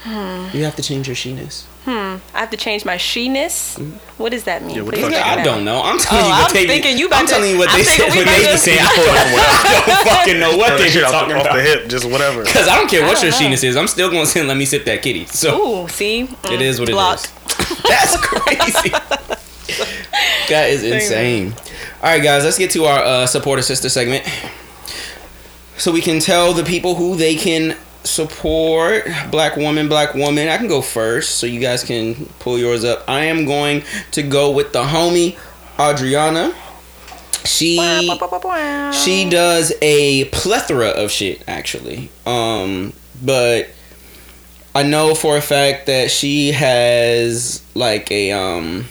Hmm. 0.02 0.48
You 0.56 0.64
have 0.64 0.76
to 0.76 0.82
change 0.82 1.08
your 1.08 1.14
she-ness. 1.14 1.66
I 1.86 2.18
have 2.32 2.48
to 2.50 2.56
change 2.56 2.86
my 2.86 2.96
she-ness. 2.96 3.76
What 4.16 4.30
does 4.32 4.44
that 4.44 4.62
mean? 4.64 4.76
Yeah, 4.76 4.82
what 4.82 4.94
Please 4.94 5.02
fuck 5.02 5.10
break 5.10 5.20
is 5.20 5.26
it 5.26 5.30
I 5.30 5.34
down. 5.36 5.44
don't 5.44 5.64
know. 5.66 5.82
I'm 5.82 5.98
telling 5.98 6.24
Oh, 6.24 6.26
you 6.28 6.32
what 6.32 6.48
I'm 6.48 6.54
they 6.54 6.66
thinking 6.66 6.96
you 6.98 7.08
I'm 7.12 7.26
to- 7.26 7.32
telling 7.32 7.50
you 7.50 7.58
what 7.58 7.68
I'm 7.68 7.78
they 7.78 7.84
thinking 7.84 8.06
said 8.06 8.12
we 8.12 8.18
when 8.24 8.28
about 8.28 8.36
they 8.38 8.44
to- 8.46 8.52
be 8.52 8.56
saying. 8.56 8.78
I 8.82 9.84
don't 9.86 10.08
fucking 10.08 10.40
know 10.40 10.56
what 10.56 10.78
they 10.78 10.88
shit 10.88 11.02
be 11.02 11.04
off, 11.04 11.12
talking 11.12 11.34
the, 11.34 11.40
off 11.50 11.54
the 11.54 11.62
hip, 11.62 11.88
just 11.88 12.04
whatever. 12.10 12.44
Cause 12.46 12.66
I 12.68 12.76
don't 12.78 12.88
care 12.88 13.02
what 13.02 13.20
your 13.20 13.30
don't 13.30 13.40
know. 13.40 13.44
she-ness 13.44 13.62
is. 13.64 13.76
I'm 13.76 13.88
still 13.88 14.08
gonna 14.10 14.24
say 14.24 14.42
let 14.42 14.56
me 14.56 14.64
sip 14.64 14.86
that 14.86 15.02
kitty. 15.02 15.26
So 15.26 15.84
Ooh, 15.84 15.88
see? 15.88 16.26
Mm, 16.26 16.50
it 16.54 16.62
is 16.62 16.80
what 16.80 16.88
it 16.88 16.94
is. 16.96 17.32
That's 17.88 18.16
crazy. 18.16 18.92
That 20.48 20.68
is 20.70 20.82
insane. 20.82 21.52
All 22.02 22.10
right, 22.10 22.22
guys, 22.22 22.44
let's 22.44 22.58
get 22.58 22.70
to 22.72 22.84
our 22.84 22.98
uh, 23.02 23.26
supporter 23.26 23.62
sister 23.62 23.88
segment. 23.88 24.24
So 25.76 25.92
we 25.92 26.00
can 26.00 26.20
tell 26.20 26.52
the 26.52 26.64
people 26.64 26.94
who 26.94 27.16
they 27.16 27.36
can 27.36 27.76
support. 28.04 29.06
Black 29.30 29.56
woman, 29.56 29.88
black 29.88 30.14
woman. 30.14 30.48
I 30.48 30.56
can 30.58 30.68
go 30.68 30.82
first, 30.82 31.36
so 31.38 31.46
you 31.46 31.60
guys 31.60 31.84
can 31.84 32.26
pull 32.38 32.58
yours 32.58 32.84
up. 32.84 33.04
I 33.08 33.24
am 33.24 33.44
going 33.46 33.82
to 34.12 34.22
go 34.22 34.50
with 34.50 34.72
the 34.72 34.82
homie 34.82 35.38
Adriana. 35.78 36.54
She 37.44 37.78
she 38.92 39.28
does 39.30 39.72
a 39.80 40.24
plethora 40.26 40.88
of 40.88 41.10
shit 41.10 41.42
actually 41.48 42.10
um 42.26 42.92
but 43.22 43.68
i 44.74 44.82
know 44.82 45.14
for 45.14 45.38
a 45.38 45.40
fact 45.40 45.86
that 45.86 46.10
she 46.10 46.52
has 46.52 47.62
like 47.74 48.10
a 48.10 48.32
um 48.32 48.84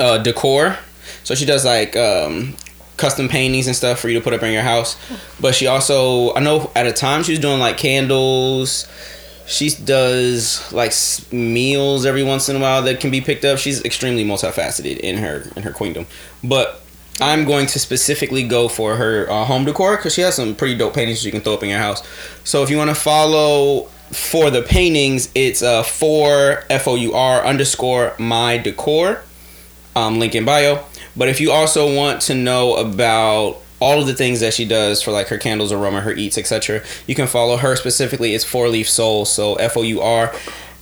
uh 0.00 0.18
decor. 0.18 0.78
So 1.24 1.34
she 1.34 1.44
does 1.44 1.64
like 1.64 1.96
um 1.96 2.56
custom 2.96 3.28
paintings 3.28 3.66
and 3.66 3.76
stuff 3.76 4.00
for 4.00 4.08
you 4.08 4.18
to 4.18 4.24
put 4.24 4.32
up 4.34 4.42
in 4.42 4.52
your 4.52 4.62
house. 4.62 4.96
But 5.40 5.54
she 5.54 5.66
also 5.66 6.34
i 6.34 6.40
know 6.40 6.70
at 6.74 6.86
a 6.86 6.92
time 6.92 7.22
she 7.22 7.32
was 7.32 7.40
doing 7.40 7.60
like 7.60 7.78
candles. 7.78 8.86
She 9.46 9.70
does 9.70 10.70
like 10.72 10.92
meals 11.32 12.04
every 12.04 12.22
once 12.22 12.50
in 12.50 12.56
a 12.56 12.58
while 12.58 12.82
that 12.82 13.00
can 13.00 13.10
be 13.10 13.22
picked 13.22 13.46
up. 13.46 13.58
She's 13.58 13.82
extremely 13.82 14.24
multifaceted 14.24 14.98
in 14.98 15.16
her 15.18 15.44
in 15.56 15.62
her 15.62 15.72
queendom. 15.72 16.06
But 16.44 16.82
I'm 17.20 17.44
going 17.46 17.66
to 17.68 17.78
specifically 17.78 18.42
go 18.42 18.68
for 18.68 18.96
her 18.96 19.28
uh, 19.30 19.44
home 19.44 19.64
decor 19.64 19.96
because 19.96 20.14
she 20.14 20.20
has 20.20 20.34
some 20.36 20.54
pretty 20.54 20.76
dope 20.76 20.94
paintings 20.94 21.24
you 21.24 21.32
can 21.32 21.40
throw 21.40 21.54
up 21.54 21.62
in 21.62 21.68
your 21.68 21.78
house. 21.78 22.02
So 22.44 22.62
if 22.62 22.70
you 22.70 22.76
want 22.76 22.90
to 22.90 22.94
follow 22.94 23.88
for 24.12 24.50
the 24.50 24.62
paintings, 24.62 25.30
it's 25.34 25.62
uh, 25.62 25.82
for 25.82 26.64
F 26.70 26.86
O 26.86 26.94
U 26.94 27.14
R 27.14 27.44
underscore 27.44 28.14
my 28.18 28.58
decor, 28.58 29.22
um, 29.98 30.18
link 30.18 30.34
in 30.34 30.44
bio. 30.44 30.84
But 31.16 31.28
if 31.28 31.40
you 31.40 31.50
also 31.50 31.94
want 31.94 32.22
to 32.22 32.34
know 32.34 32.76
about 32.76 33.58
all 33.80 34.00
of 34.00 34.06
the 34.06 34.14
things 34.14 34.40
that 34.40 34.54
she 34.54 34.64
does 34.64 35.02
for 35.02 35.10
like 35.10 35.28
her 35.28 35.38
candles, 35.38 35.72
aroma, 35.72 36.00
her 36.00 36.12
eats, 36.12 36.38
etc., 36.38 36.82
you 37.06 37.14
can 37.14 37.26
follow 37.26 37.56
her 37.56 37.76
specifically. 37.76 38.34
It's 38.34 38.44
Four 38.44 38.68
Leaf 38.68 38.88
Soul, 38.88 39.24
so 39.24 39.54
F 39.56 39.76
O 39.76 39.82
U 39.82 40.00
R 40.00 40.32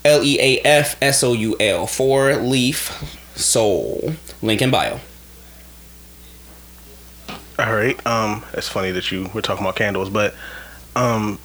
L 0.05 0.23
E 0.23 0.39
A 0.41 0.61
F 0.61 0.97
S 1.03 1.23
O 1.23 1.33
U 1.33 1.57
L, 1.59 1.87
Four 1.87 2.37
Leaf 2.37 3.17
Soul, 3.35 4.15
link 4.43 4.61
in 4.63 4.71
bio. 4.71 5.01
All 7.59 7.73
right. 7.73 8.07
Um, 8.07 8.45
it's 8.53 8.69
funny 8.69 8.91
that 8.91 9.11
you 9.11 9.31
were 9.33 9.41
talking 9.41 9.65
about 9.65 9.77
candles, 9.77 10.11
but 10.11 10.35
um, 10.95 11.39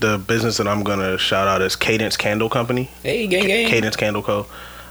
the 0.00 0.18
business 0.18 0.58
that 0.58 0.68
I'm 0.68 0.82
gonna 0.82 1.16
shout 1.16 1.48
out 1.48 1.62
is 1.62 1.74
Cadence 1.74 2.18
Candle 2.18 2.50
Company. 2.50 2.90
Hey, 3.02 3.26
gang, 3.26 3.46
gang. 3.46 3.68
Cadence 3.68 3.96
Candle 3.96 4.22
Co. 4.22 4.46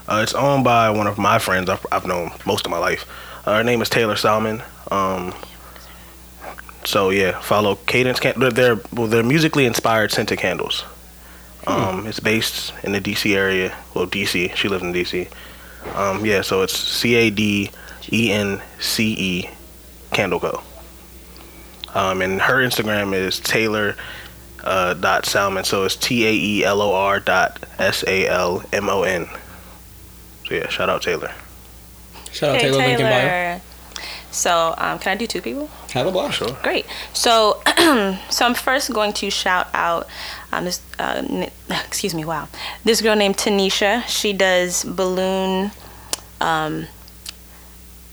Uh, 0.08 0.20
it's 0.22 0.34
owned 0.34 0.64
by 0.64 0.88
one 0.88 1.06
of 1.06 1.18
my 1.18 1.38
friends 1.38 1.68
I've, 1.68 1.84
I've 1.92 2.06
known 2.06 2.30
most 2.46 2.64
of 2.64 2.70
my 2.70 2.78
life. 2.78 3.06
Uh, 3.46 3.58
her 3.58 3.64
name 3.64 3.82
is 3.82 3.90
Taelor 3.90 4.16
Salmon. 4.16 4.62
Um, 4.90 5.34
so 6.84 7.10
yeah, 7.10 7.38
follow 7.40 7.74
Cadence. 7.74 8.18
They're 8.20 8.80
well, 8.92 9.06
they're 9.06 9.22
musically 9.22 9.66
inspired 9.66 10.10
scented 10.10 10.38
candles. 10.38 10.84
Um, 11.66 12.06
It's 12.06 12.20
based 12.20 12.72
in 12.82 12.92
the 12.92 13.00
DC 13.00 13.34
area. 13.36 13.76
Well, 13.94 14.06
DC. 14.06 14.54
She 14.56 14.68
lives 14.68 14.82
in 14.82 14.94
DC. 14.94 15.28
Um, 15.94 16.24
yeah, 16.24 16.40
so 16.40 16.62
it's 16.62 16.76
C 16.76 17.14
A 17.14 17.30
D 17.30 17.70
E 18.10 18.32
N 18.32 18.62
C 18.80 19.14
E 19.18 19.50
Candle 20.12 20.40
Co. 20.40 20.62
Um, 21.94 22.22
and 22.22 22.40
her 22.40 22.56
Instagram 22.66 23.12
is 23.12 23.40
Taelor 23.40 23.96
uh, 24.64 24.94
dot 24.94 25.26
Salmon. 25.26 25.64
So 25.64 25.84
it's 25.84 25.96
T 25.96 26.26
A 26.26 26.32
E 26.32 26.64
L 26.64 26.80
O 26.80 26.94
R 26.94 27.20
dot 27.20 27.62
S 27.78 28.02
A 28.06 28.26
L 28.26 28.62
M 28.72 28.88
O 28.88 29.02
N. 29.02 29.28
So 30.48 30.54
yeah, 30.54 30.68
shout 30.68 30.88
out 30.88 31.02
Taelor. 31.02 31.32
Shout 32.32 32.54
out 32.54 32.60
Hey, 32.62 32.70
Taelor, 32.70 32.78
Lincoln 32.78 33.06
Bio. 33.06 33.60
So, 34.30 34.74
um, 34.78 34.98
can 34.98 35.12
I 35.12 35.14
do 35.14 35.26
two 35.26 35.42
people? 35.42 35.68
Have 35.92 36.06
a 36.06 36.12
blast. 36.12 36.38
Sure. 36.38 36.56
Great. 36.62 36.86
So, 37.12 37.62
so 38.30 38.46
I'm 38.46 38.54
first 38.54 38.92
going 38.92 39.12
to 39.14 39.30
shout 39.30 39.68
out 39.74 40.06
um, 40.52 40.64
this. 40.64 40.80
Uh, 40.98 41.46
excuse 41.70 42.14
me. 42.14 42.24
Wow, 42.24 42.48
this 42.84 43.00
girl 43.02 43.16
named 43.16 43.36
Tanisha. 43.36 44.06
She 44.06 44.32
does 44.32 44.84
balloon 44.84 45.70
um, 46.40 46.86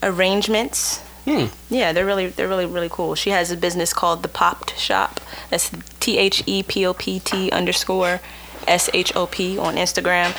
arrangements. 0.02 0.98
Hmm. 1.24 1.46
Yeah, 1.68 1.92
they're 1.92 2.06
really 2.06 2.28
they're 2.28 2.48
really 2.48 2.66
really 2.66 2.88
cool. 2.90 3.14
She 3.14 3.30
has 3.30 3.50
a 3.50 3.56
business 3.56 3.92
called 3.92 4.22
the 4.22 4.28
Popt 4.28 4.76
Shop. 4.76 5.20
That's 5.50 5.70
T 6.00 6.18
H 6.18 6.42
E 6.46 6.62
P 6.62 6.86
O 6.86 6.94
P 6.94 7.20
T 7.20 7.50
underscore 7.50 8.20
S 8.66 8.90
H 8.94 9.14
O 9.14 9.26
P 9.26 9.58
on 9.58 9.76
Instagram. 9.76 10.36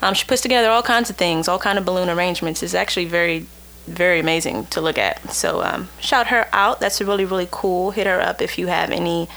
Um, 0.00 0.14
she 0.14 0.26
puts 0.26 0.42
together 0.42 0.68
all 0.68 0.82
kinds 0.82 1.10
of 1.10 1.16
things, 1.16 1.48
all 1.48 1.58
kind 1.58 1.78
of 1.78 1.84
balloon 1.84 2.08
arrangements. 2.08 2.62
It's 2.62 2.74
actually 2.74 3.06
very 3.06 3.46
very 3.86 4.20
amazing 4.20 4.66
to 4.66 4.82
look 4.82 4.98
at. 4.98 5.32
So 5.32 5.62
um, 5.62 5.88
shout 5.98 6.26
her 6.26 6.46
out. 6.52 6.80
That's 6.80 7.00
really 7.00 7.24
really 7.24 7.48
cool. 7.50 7.92
Hit 7.92 8.06
her 8.06 8.20
up 8.20 8.42
if 8.42 8.58
you 8.58 8.66
have 8.66 8.90
any 8.90 9.28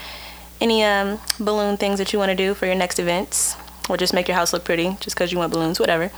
any 0.60 0.84
um, 0.84 1.18
balloon 1.40 1.76
things 1.76 1.98
that 1.98 2.12
you 2.12 2.18
want 2.18 2.30
to 2.30 2.36
do 2.36 2.54
for 2.54 2.66
your 2.66 2.74
next 2.74 2.98
events 2.98 3.56
or 3.88 3.96
just 3.96 4.14
make 4.14 4.28
your 4.28 4.36
house 4.36 4.52
look 4.52 4.64
pretty 4.64 4.96
just 5.00 5.16
because 5.16 5.32
you 5.32 5.38
want 5.38 5.52
balloons, 5.52 5.80
whatever. 5.80 6.10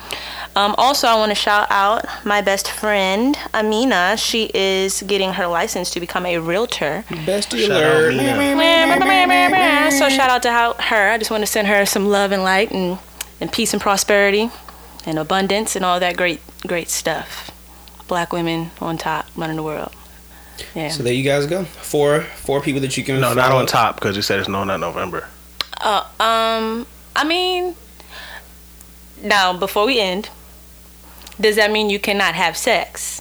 Um, 0.55 0.75
also, 0.77 1.09
I 1.09 1.17
want 1.17 1.31
to 1.31 1.35
shout 1.35 1.67
out 1.71 2.05
my 2.25 2.41
best 2.43 2.71
friend, 2.71 3.37
Amina. 3.53 4.17
She 4.17 4.51
is 4.55 5.03
getting 5.03 5.33
her 5.33 5.47
license 5.47 5.91
to 5.91 6.01
become 6.01 6.27
a 6.27 6.39
realtor. 6.39 7.05
Bestie 7.09 7.67
alert. 7.69 8.15
Mina. 8.15 9.91
So, 9.93 10.09
shout 10.09 10.31
out 10.31 10.43
to 10.43 10.53
her. 10.83 11.11
I 11.11 11.19
just 11.19 11.31
want 11.31 11.43
to 11.43 11.47
send 11.47 11.69
her 11.69 11.87
some 11.87 12.07
love 12.09 12.33
and 12.33 12.43
light 12.43 12.71
and, 12.71 12.99
and 13.45 13.53
peace 13.53 13.75
and 13.75 13.83
prosperity 13.83 14.49
and 15.05 15.19
abundance 15.19 15.77
and 15.77 15.85
all 15.85 16.01
that 16.01 16.17
great, 16.17 16.41
great 16.67 16.89
stuff. 16.89 17.51
Black 18.09 18.33
women 18.33 18.71
on 18.81 18.97
top 18.97 19.27
running 19.37 19.57
the 19.57 19.63
world. 19.63 19.95
Yeah. 20.75 20.89
So 20.89 21.03
there 21.03 21.13
you 21.13 21.23
guys 21.23 21.45
go. 21.45 21.65
Four 21.65 22.23
four 22.23 22.63
people 22.63 22.81
that 22.81 22.97
you 22.97 23.05
can 23.05 23.21
No, 23.21 23.35
not 23.35 23.53
on 23.53 23.67
top 23.67 23.97
because 23.97 24.17
you 24.17 24.23
said 24.23 24.41
it's 24.41 24.49
no, 24.49 24.65
not 24.65 24.81
November. 24.81 25.29
Uh, 25.79 26.07
um, 26.19 26.87
I 27.15 27.25
mean, 27.27 27.77
now 29.21 29.53
before 29.53 29.85
we 29.85 30.01
end, 30.01 30.31
does 31.39 31.57
that 31.57 31.71
mean 31.71 31.91
you 31.91 31.99
cannot 31.99 32.35
have 32.35 32.57
sex? 32.57 33.21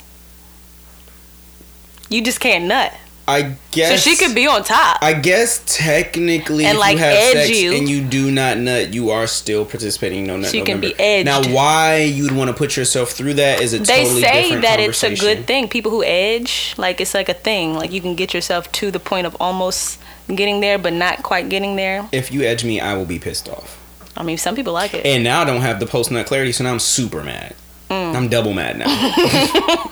You 2.07 2.23
just 2.23 2.39
can't 2.39 2.63
nut. 2.63 2.93
I 3.25 3.55
guess 3.71 4.03
so 4.03 4.09
she 4.09 4.17
could 4.17 4.35
be 4.35 4.47
on 4.47 4.63
top. 4.63 4.97
I 5.01 5.13
guess 5.13 5.63
technically, 5.65 6.65
And, 6.65 6.75
if 6.75 6.79
like, 6.79 6.97
you 6.97 7.03
have 7.03 7.13
edge 7.13 7.47
sex 7.47 7.59
you. 7.61 7.73
and 7.73 7.87
you 7.87 8.03
do 8.03 8.29
not 8.29 8.57
nut, 8.57 8.93
you 8.93 9.11
are 9.11 9.27
still 9.27 9.63
participating 9.65 10.19
in 10.19 10.27
no 10.27 10.37
nut 10.37 10.51
She 10.51 10.61
can 10.61 10.81
be 10.81 10.93
edged. 10.99 11.25
Now, 11.25 11.41
why 11.53 11.99
you'd 11.99 12.33
want 12.33 12.49
to 12.49 12.53
put 12.53 12.75
yourself 12.75 13.11
through 13.11 13.35
that 13.35 13.61
is 13.61 13.73
a 13.73 13.79
they 13.79 14.03
totally 14.03 14.21
say 14.21 14.41
different 14.43 14.61
that 14.63 14.79
it's 14.81 15.03
a 15.03 15.15
good 15.15 15.47
thing. 15.47 15.69
People 15.69 15.91
who 15.91 16.03
edge, 16.03 16.73
like 16.77 16.99
it's 16.99 17.13
like 17.13 17.29
a 17.29 17.33
thing. 17.33 17.75
Like 17.75 17.93
you 17.93 18.01
can 18.01 18.15
get 18.15 18.33
yourself 18.33 18.69
to 18.73 18.91
the 18.91 18.99
point 18.99 19.25
of 19.25 19.37
almost 19.39 19.99
getting 20.27 20.59
there, 20.59 20.77
but 20.77 20.91
not 20.91 21.23
quite 21.23 21.47
getting 21.47 21.77
there. 21.77 22.07
If 22.11 22.31
you 22.31 22.43
edge 22.43 22.65
me, 22.65 22.81
I 22.81 22.95
will 22.95 23.05
be 23.05 23.19
pissed 23.19 23.47
off. 23.47 23.79
I 24.17 24.23
mean, 24.23 24.37
some 24.37 24.55
people 24.55 24.73
like 24.73 24.93
it. 24.93 25.05
And 25.05 25.23
now 25.23 25.41
I 25.41 25.45
don't 25.45 25.61
have 25.61 25.79
the 25.79 25.87
post 25.87 26.11
nut 26.11 26.25
clarity, 26.25 26.51
so 26.51 26.65
now 26.65 26.71
I'm 26.71 26.79
super 26.79 27.23
mad. 27.23 27.55
Mm. 27.89 28.15
I'm 28.15 28.27
double 28.29 28.53
mad 28.53 28.79
now. 28.79 28.85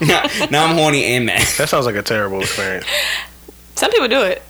now. 0.01 0.25
Now 0.51 0.65
I'm 0.65 0.75
horny 0.75 1.03
and 1.05 1.25
mad. 1.25 1.45
That 1.57 1.69
sounds 1.69 1.85
like 1.85 1.95
a 1.95 2.01
terrible 2.01 2.41
experience. 2.41 2.85
Some 3.75 3.91
people 3.91 4.07
do 4.07 4.21
it. 4.23 4.41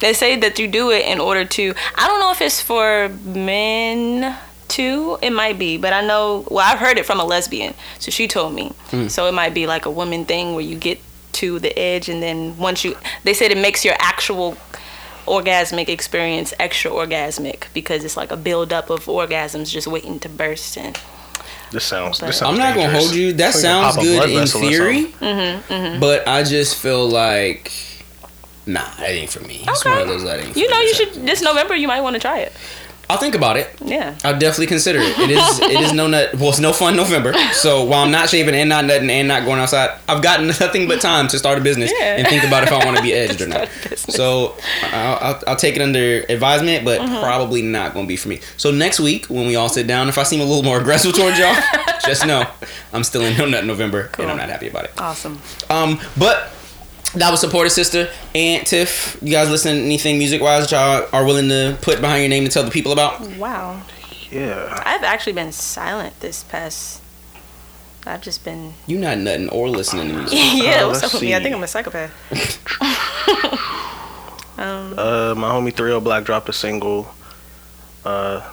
They 0.00 0.12
say 0.12 0.36
that 0.36 0.58
you 0.58 0.68
do 0.68 0.90
it 0.90 1.06
in 1.06 1.20
order 1.20 1.44
to. 1.44 1.74
I 1.94 2.06
don't 2.06 2.20
know 2.20 2.30
if 2.30 2.40
it's 2.42 2.60
for 2.60 3.08
men 3.24 4.36
too. 4.68 5.18
It 5.22 5.30
might 5.30 5.58
be, 5.58 5.78
but 5.78 5.92
I 5.92 6.06
know. 6.06 6.46
Well, 6.50 6.64
I've 6.66 6.78
heard 6.78 6.98
it 6.98 7.06
from 7.06 7.18
a 7.20 7.24
lesbian, 7.24 7.74
so 7.98 8.10
she 8.10 8.28
told 8.28 8.54
me. 8.54 8.72
So 9.08 9.26
it 9.26 9.32
might 9.32 9.54
be 9.54 9.66
like 9.66 9.86
a 9.86 9.90
woman 9.90 10.24
thing 10.24 10.54
where 10.54 10.64
you 10.64 10.76
get 10.76 11.00
to 11.32 11.58
the 11.58 11.76
edge, 11.78 12.08
and 12.08 12.22
then 12.22 12.56
once 12.58 12.84
you, 12.84 12.96
they 13.24 13.34
said 13.34 13.50
it 13.50 13.58
makes 13.58 13.84
your 13.84 13.94
actual 13.98 14.56
orgasmic 15.26 15.88
experience 15.88 16.54
extra 16.60 16.90
orgasmic 16.90 17.64
because 17.74 18.04
it's 18.04 18.16
like 18.16 18.30
a 18.30 18.36
buildup 18.36 18.90
of 18.90 19.06
orgasms 19.06 19.70
just 19.70 19.86
waiting 19.86 20.20
to 20.20 20.28
burst 20.28 20.78
and 20.78 20.96
This 21.72 21.84
sounds. 21.84 22.18
This 22.20 22.38
sounds 22.38 22.52
I'm 22.52 22.58
not 22.58 22.74
gonna 22.74 22.96
hold 22.98 23.14
you. 23.14 23.32
That 23.32 23.54
It's 23.54 23.62
like 23.64 23.64
you 23.64 23.92
sounds 23.92 23.96
good 23.96 24.30
in 24.30 24.36
vessel 24.36 24.64
or 24.64 24.68
theory, 24.70 25.04
Mm-hmm, 25.06 26.00
but 26.00 26.26
I 26.28 26.42
just 26.42 26.76
feel 26.76 27.08
like, 27.08 27.72
nah, 28.66 28.84
that 28.98 29.10
ain't 29.10 29.30
for 29.30 29.40
me. 29.40 29.64
It's 29.66 29.84
one 29.84 29.98
of 29.98 30.08
those 30.08 30.22
that 30.24 30.40
ain't. 30.40 30.52
For 30.52 30.58
you 30.58 30.68
know 30.70 30.78
me 30.78 30.86
you 30.88 30.94
type 30.94 31.12
should 31.12 31.26
this 31.26 31.42
November 31.42 31.74
you 31.74 31.88
might 31.88 32.00
want 32.00 32.14
to 32.14 32.20
try 32.20 32.38
it. 32.38 32.52
I'll 33.08 33.18
think 33.18 33.34
about 33.36 33.56
it. 33.56 33.68
Yeah. 33.84 34.16
I'll 34.24 34.38
definitely 34.38 34.66
consider 34.66 34.98
it. 35.00 35.16
It 35.18 35.30
is 35.30 35.60
it 35.60 35.80
is 35.80 35.92
no 35.92 36.06
nut. 36.14 36.34
Well, 36.34 36.48
it's 36.48 36.58
no 36.58 36.72
fun 36.72 36.96
November. 36.96 37.32
So 37.52 37.84
while 37.84 38.02
I'm 38.04 38.10
not 38.10 38.28
shaving 38.28 38.54
and 38.54 38.68
not 38.68 38.84
nutting 38.84 39.08
and 39.10 39.28
not 39.28 39.44
going 39.44 39.60
outside, 39.60 39.96
I've 40.08 40.22
got 40.22 40.42
nothing 40.60 40.88
but 40.88 41.00
time 41.00 41.28
to 41.28 41.38
start 41.38 41.56
a 41.58 41.60
business 41.60 41.92
Yeah. 41.98 42.16
and 42.16 42.26
think 42.26 42.42
about 42.44 42.64
if 42.64 42.72
I 42.72 42.84
want 42.84 42.96
to 42.96 43.02
be 43.02 43.12
edged 43.22 43.40
or 43.40 43.46
not. 43.46 43.68
Start 43.68 43.86
a 43.86 43.88
business. 43.90 44.16
So 44.16 44.56
I'll, 44.92 45.18
I'll, 45.34 45.42
I'll 45.48 45.56
take 45.56 45.76
it 45.76 45.82
under 45.82 46.24
advisement, 46.28 46.84
but 46.84 47.00
Mm-hmm. 47.00 47.20
probably 47.22 47.62
not 47.62 47.92
going 47.94 48.06
to 48.06 48.08
be 48.08 48.16
for 48.16 48.28
me. 48.28 48.40
So 48.56 48.70
next 48.72 48.98
week 48.98 49.26
when 49.26 49.46
we 49.46 49.54
all 49.54 49.68
sit 49.68 49.86
down, 49.86 50.08
if 50.08 50.18
I 50.18 50.22
seem 50.24 50.40
a 50.40 50.44
little 50.44 50.62
more 50.64 50.80
aggressive 50.80 51.14
towards 51.14 51.38
y'all, 51.38 51.54
just 52.04 52.26
know 52.26 52.44
I'm 52.92 53.04
still 53.04 53.22
in 53.22 53.36
no 53.38 53.46
nut 53.46 53.64
November 53.64 54.10
and 54.18 54.30
I'm 54.30 54.36
not 54.36 54.48
happy 54.48 54.66
about 54.68 54.84
it. 54.86 54.92
Awesome. 54.98 55.40
Um, 55.70 56.00
but 56.18 56.50
that 57.16 57.30
was 57.30 57.40
supported 57.40 57.70
sister 57.70 58.08
Aunt 58.34 58.66
Tiff. 58.66 59.18
You 59.22 59.32
guys 59.32 59.50
listen 59.50 59.76
to 59.76 59.82
anything 59.82 60.18
music 60.18 60.40
wise 60.40 60.68
that 60.68 60.72
y'all 60.72 61.08
are 61.12 61.24
willing 61.26 61.48
to 61.48 61.76
put 61.82 62.00
behind 62.00 62.22
your 62.22 62.28
name 62.30 62.44
to 62.44 62.50
tell 62.50 62.64
the 62.64 62.70
people 62.70 62.92
about? 62.92 63.20
Wow. 63.36 63.82
Yeah. 64.30 64.82
I've 64.84 65.04
actually 65.04 65.32
been 65.34 65.52
silent 65.52 66.18
this 66.20 66.42
past. 66.44 67.02
I've 68.08 68.22
just 68.22 68.44
been. 68.44 68.74
You 68.86 68.98
not 68.98 69.18
nutting 69.18 69.48
or 69.48 69.68
listening 69.68 70.08
to 70.08 70.14
music. 70.18 70.38
yeah, 70.38 70.84
Uh, 70.84 70.88
what's 70.88 71.02
up 71.02 71.12
with 71.12 71.22
me? 71.22 71.34
I 71.34 71.42
think 71.42 71.54
I'm 71.56 71.62
a 71.62 71.66
psychopath. 71.66 72.12
um, 74.58 74.94
Uh, 74.98 75.34
my 75.36 75.50
homie 75.50 75.74
3 75.74 75.98
Black 76.00 76.24
dropped 76.24 76.48
a 76.48 76.52
single 76.52 77.08
uh, 78.04 78.48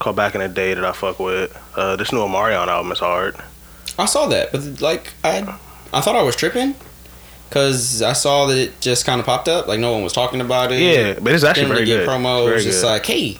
called 0.00 0.16
Back 0.16 0.34
in 0.34 0.40
the 0.40 0.48
Day 0.48 0.74
that 0.74 0.84
I 0.84 0.92
fuck 0.92 1.18
with. 1.20 1.56
Uh, 1.76 1.94
this 1.96 2.12
new 2.12 2.18
Omarion 2.18 2.66
album 2.66 2.90
is 2.92 2.98
hard. 2.98 3.36
I 3.98 4.06
saw 4.06 4.26
that, 4.28 4.50
but 4.52 4.80
like 4.80 5.12
I, 5.22 5.58
I 5.92 6.00
thought 6.00 6.16
I 6.16 6.22
was 6.22 6.34
tripping, 6.36 6.74
cause 7.50 8.02
I 8.02 8.12
saw 8.12 8.46
that 8.46 8.56
it 8.58 8.80
just 8.80 9.04
kind 9.06 9.20
of 9.20 9.26
popped 9.26 9.48
up. 9.48 9.66
Like 9.66 9.80
no 9.80 9.92
one 9.92 10.02
was 10.02 10.12
talking 10.12 10.40
about 10.40 10.72
it. 10.72 10.80
Yeah, 10.80 11.18
but 11.20 11.32
it's 11.32 11.44
actually 11.44 11.64
Didn't 11.64 11.74
very 11.76 11.86
get 11.86 11.96
good. 12.00 12.08
promo. 12.08 12.42
It 12.46 12.50
Very 12.50 12.62
just 12.62 12.82
good. 12.82 12.88
like, 12.88 13.06
hey, 13.06 13.38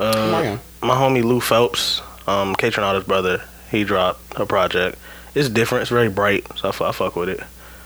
Uh, 0.00 0.58
my 0.82 0.94
homie 0.94 1.22
Lou 1.24 1.40
Phelps, 1.40 2.00
um, 2.26 2.54
Kaytranada's 2.56 3.04
brother, 3.06 3.42
he 3.70 3.82
dropped 3.84 4.20
a 4.38 4.44
project. 4.46 4.98
It's 5.34 5.48
different. 5.48 5.82
It's 5.82 5.90
very 5.90 6.08
bright, 6.08 6.46
so 6.56 6.68
I, 6.68 6.92
fuck 6.92 7.16
with 7.16 7.28
it. 7.28 7.40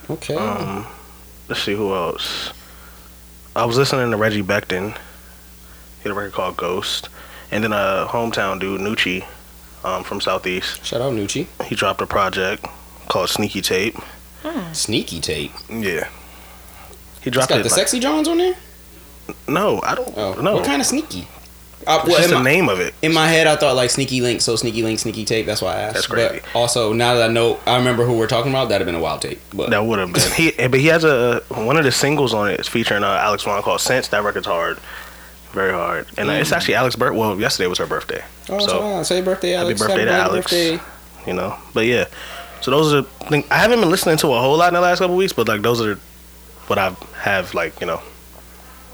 okay. 0.09 0.34
Um, 0.36 0.86
let's 1.48 1.62
see 1.62 1.74
who 1.74 1.94
else. 1.94 2.53
I 3.57 3.64
was 3.64 3.76
listening 3.76 4.11
to 4.12 4.16
Reggie 4.16 4.42
Becton. 4.42 4.92
He 5.98 6.03
had 6.05 6.12
a 6.12 6.14
record 6.14 6.32
called 6.32 6.57
Ghost, 6.57 7.09
and 7.51 7.64
then 7.64 7.72
a 7.72 8.07
hometown 8.09 8.61
dude 8.61 8.80
Nucci, 8.80 9.24
um, 9.84 10.05
from 10.05 10.20
Southeast. 10.20 10.84
Shout 10.84 11.01
out 11.01 11.12
Nucci. 11.12 11.46
He 11.64 11.74
dropped 11.74 12.01
a 12.01 12.07
project 12.07 12.64
called 13.09 13.28
Sneaky 13.30 13.61
Tape. 13.62 13.96
Sneaky 14.72 15.20
tape. 15.20 15.53
Yeah. 15.68 16.09
He 17.20 17.28
It's 17.28 17.34
dropped 17.34 17.51
got 17.51 17.61
it. 17.61 17.64
the 17.64 17.68
like- 17.68 17.78
sexy 17.78 18.01
Johns 18.01 18.28
on 18.28 18.38
there. 18.38 18.55
no, 19.49 19.80
I 19.84 19.95
don't 19.95 20.12
Oh, 20.16 20.34
know. 20.41 20.55
What 20.55 20.64
kind 20.64 20.80
of 20.80 20.86
sneaky? 20.86 21.26
Uh, 21.86 21.99
It's 22.01 22.09
well, 22.09 22.16
just 22.18 22.28
the 22.30 22.36
my, 22.36 22.43
name 22.43 22.68
of 22.68 22.78
it. 22.78 22.93
in 23.01 23.12
my 23.12 23.26
head, 23.26 23.47
I 23.47 23.57
thought 23.57 23.74
like 23.74 23.88
sneaky 23.91 24.20
link. 24.20 24.43
So 24.43 24.55
sneaky 24.57 24.82
link, 24.82 24.99
sneaky 24.99 25.24
tape. 25.24 25.47
That's 25.47 25.62
why 25.62 25.76
I 25.76 25.80
asked. 25.80 25.95
That's 25.95 26.07
crazy. 26.07 26.41
But 26.53 26.59
also, 26.59 26.93
now 26.93 27.14
that 27.14 27.30
I 27.30 27.32
know, 27.32 27.59
I 27.66 27.76
remember 27.78 28.05
who 28.05 28.18
we're 28.18 28.26
talking 28.26 28.53
about. 28.53 28.68
That'd 28.68 28.86
have 28.86 28.93
been 28.93 29.01
a 29.01 29.03
wild 29.03 29.22
tape. 29.22 29.41
But 29.55 29.70
That 29.70 29.84
would 29.86 29.99
have 29.99 30.12
been. 30.12 30.30
He, 30.32 30.51
but 30.68 30.78
he 30.78 30.86
has 30.88 31.05
a 31.05 31.43
one 31.49 31.78
of 31.78 31.84
the 31.84 31.93
singles 31.93 32.34
on 32.34 32.51
it 32.51 32.61
is 32.61 32.68
featuring 32.68 33.03
uh, 33.03 33.07
Alex 33.07 33.45
Vaughn 33.45 33.62
called 33.62 33.80
"Sense." 33.80 34.09
That 34.09 34.22
record's 34.24 34.47
hard, 34.47 34.78
very 35.53 35.72
hard, 35.72 36.07
and 36.18 36.28
uh, 36.28 36.32
it's 36.34 36.53
actually 36.53 36.74
Alex' 36.74 36.97
birth. 36.97 37.14
Well, 37.16 37.41
yesterday 37.41 37.66
was 37.66 37.78
her 37.78 37.86
birthday, 37.86 38.22
oh, 38.51 38.59
so, 38.59 38.66
so 38.66 38.80
wow. 38.80 39.03
say 39.03 39.22
birthday, 39.22 39.55
Alex. 39.55 39.80
Happy 39.80 39.88
birthday 39.88 40.05
to 40.05 40.11
belated 40.11 40.30
Alex. 40.30 40.51
birthday. 40.51 40.80
you 41.26 41.32
know. 41.32 41.57
But 41.72 41.86
yeah, 41.86 42.05
so 42.61 42.70
those 42.70 42.92
are. 42.92 43.02
Things, 43.28 43.46
I 43.50 43.58
haven't 43.58 43.80
been 43.80 43.90
listening 43.90 44.16
to 44.18 44.28
a 44.28 44.40
whole 44.40 44.56
lot 44.56 44.68
in 44.68 44.74
the 44.74 44.80
last 44.80 44.98
couple 44.98 45.16
weeks, 45.16 45.32
but 45.32 45.48
like 45.48 45.62
those 45.62 45.80
are 45.80 45.96
what 46.66 46.78
I 46.78 46.94
have 47.20 47.54
like 47.54 47.80
you 47.80 47.86
know. 47.86 48.00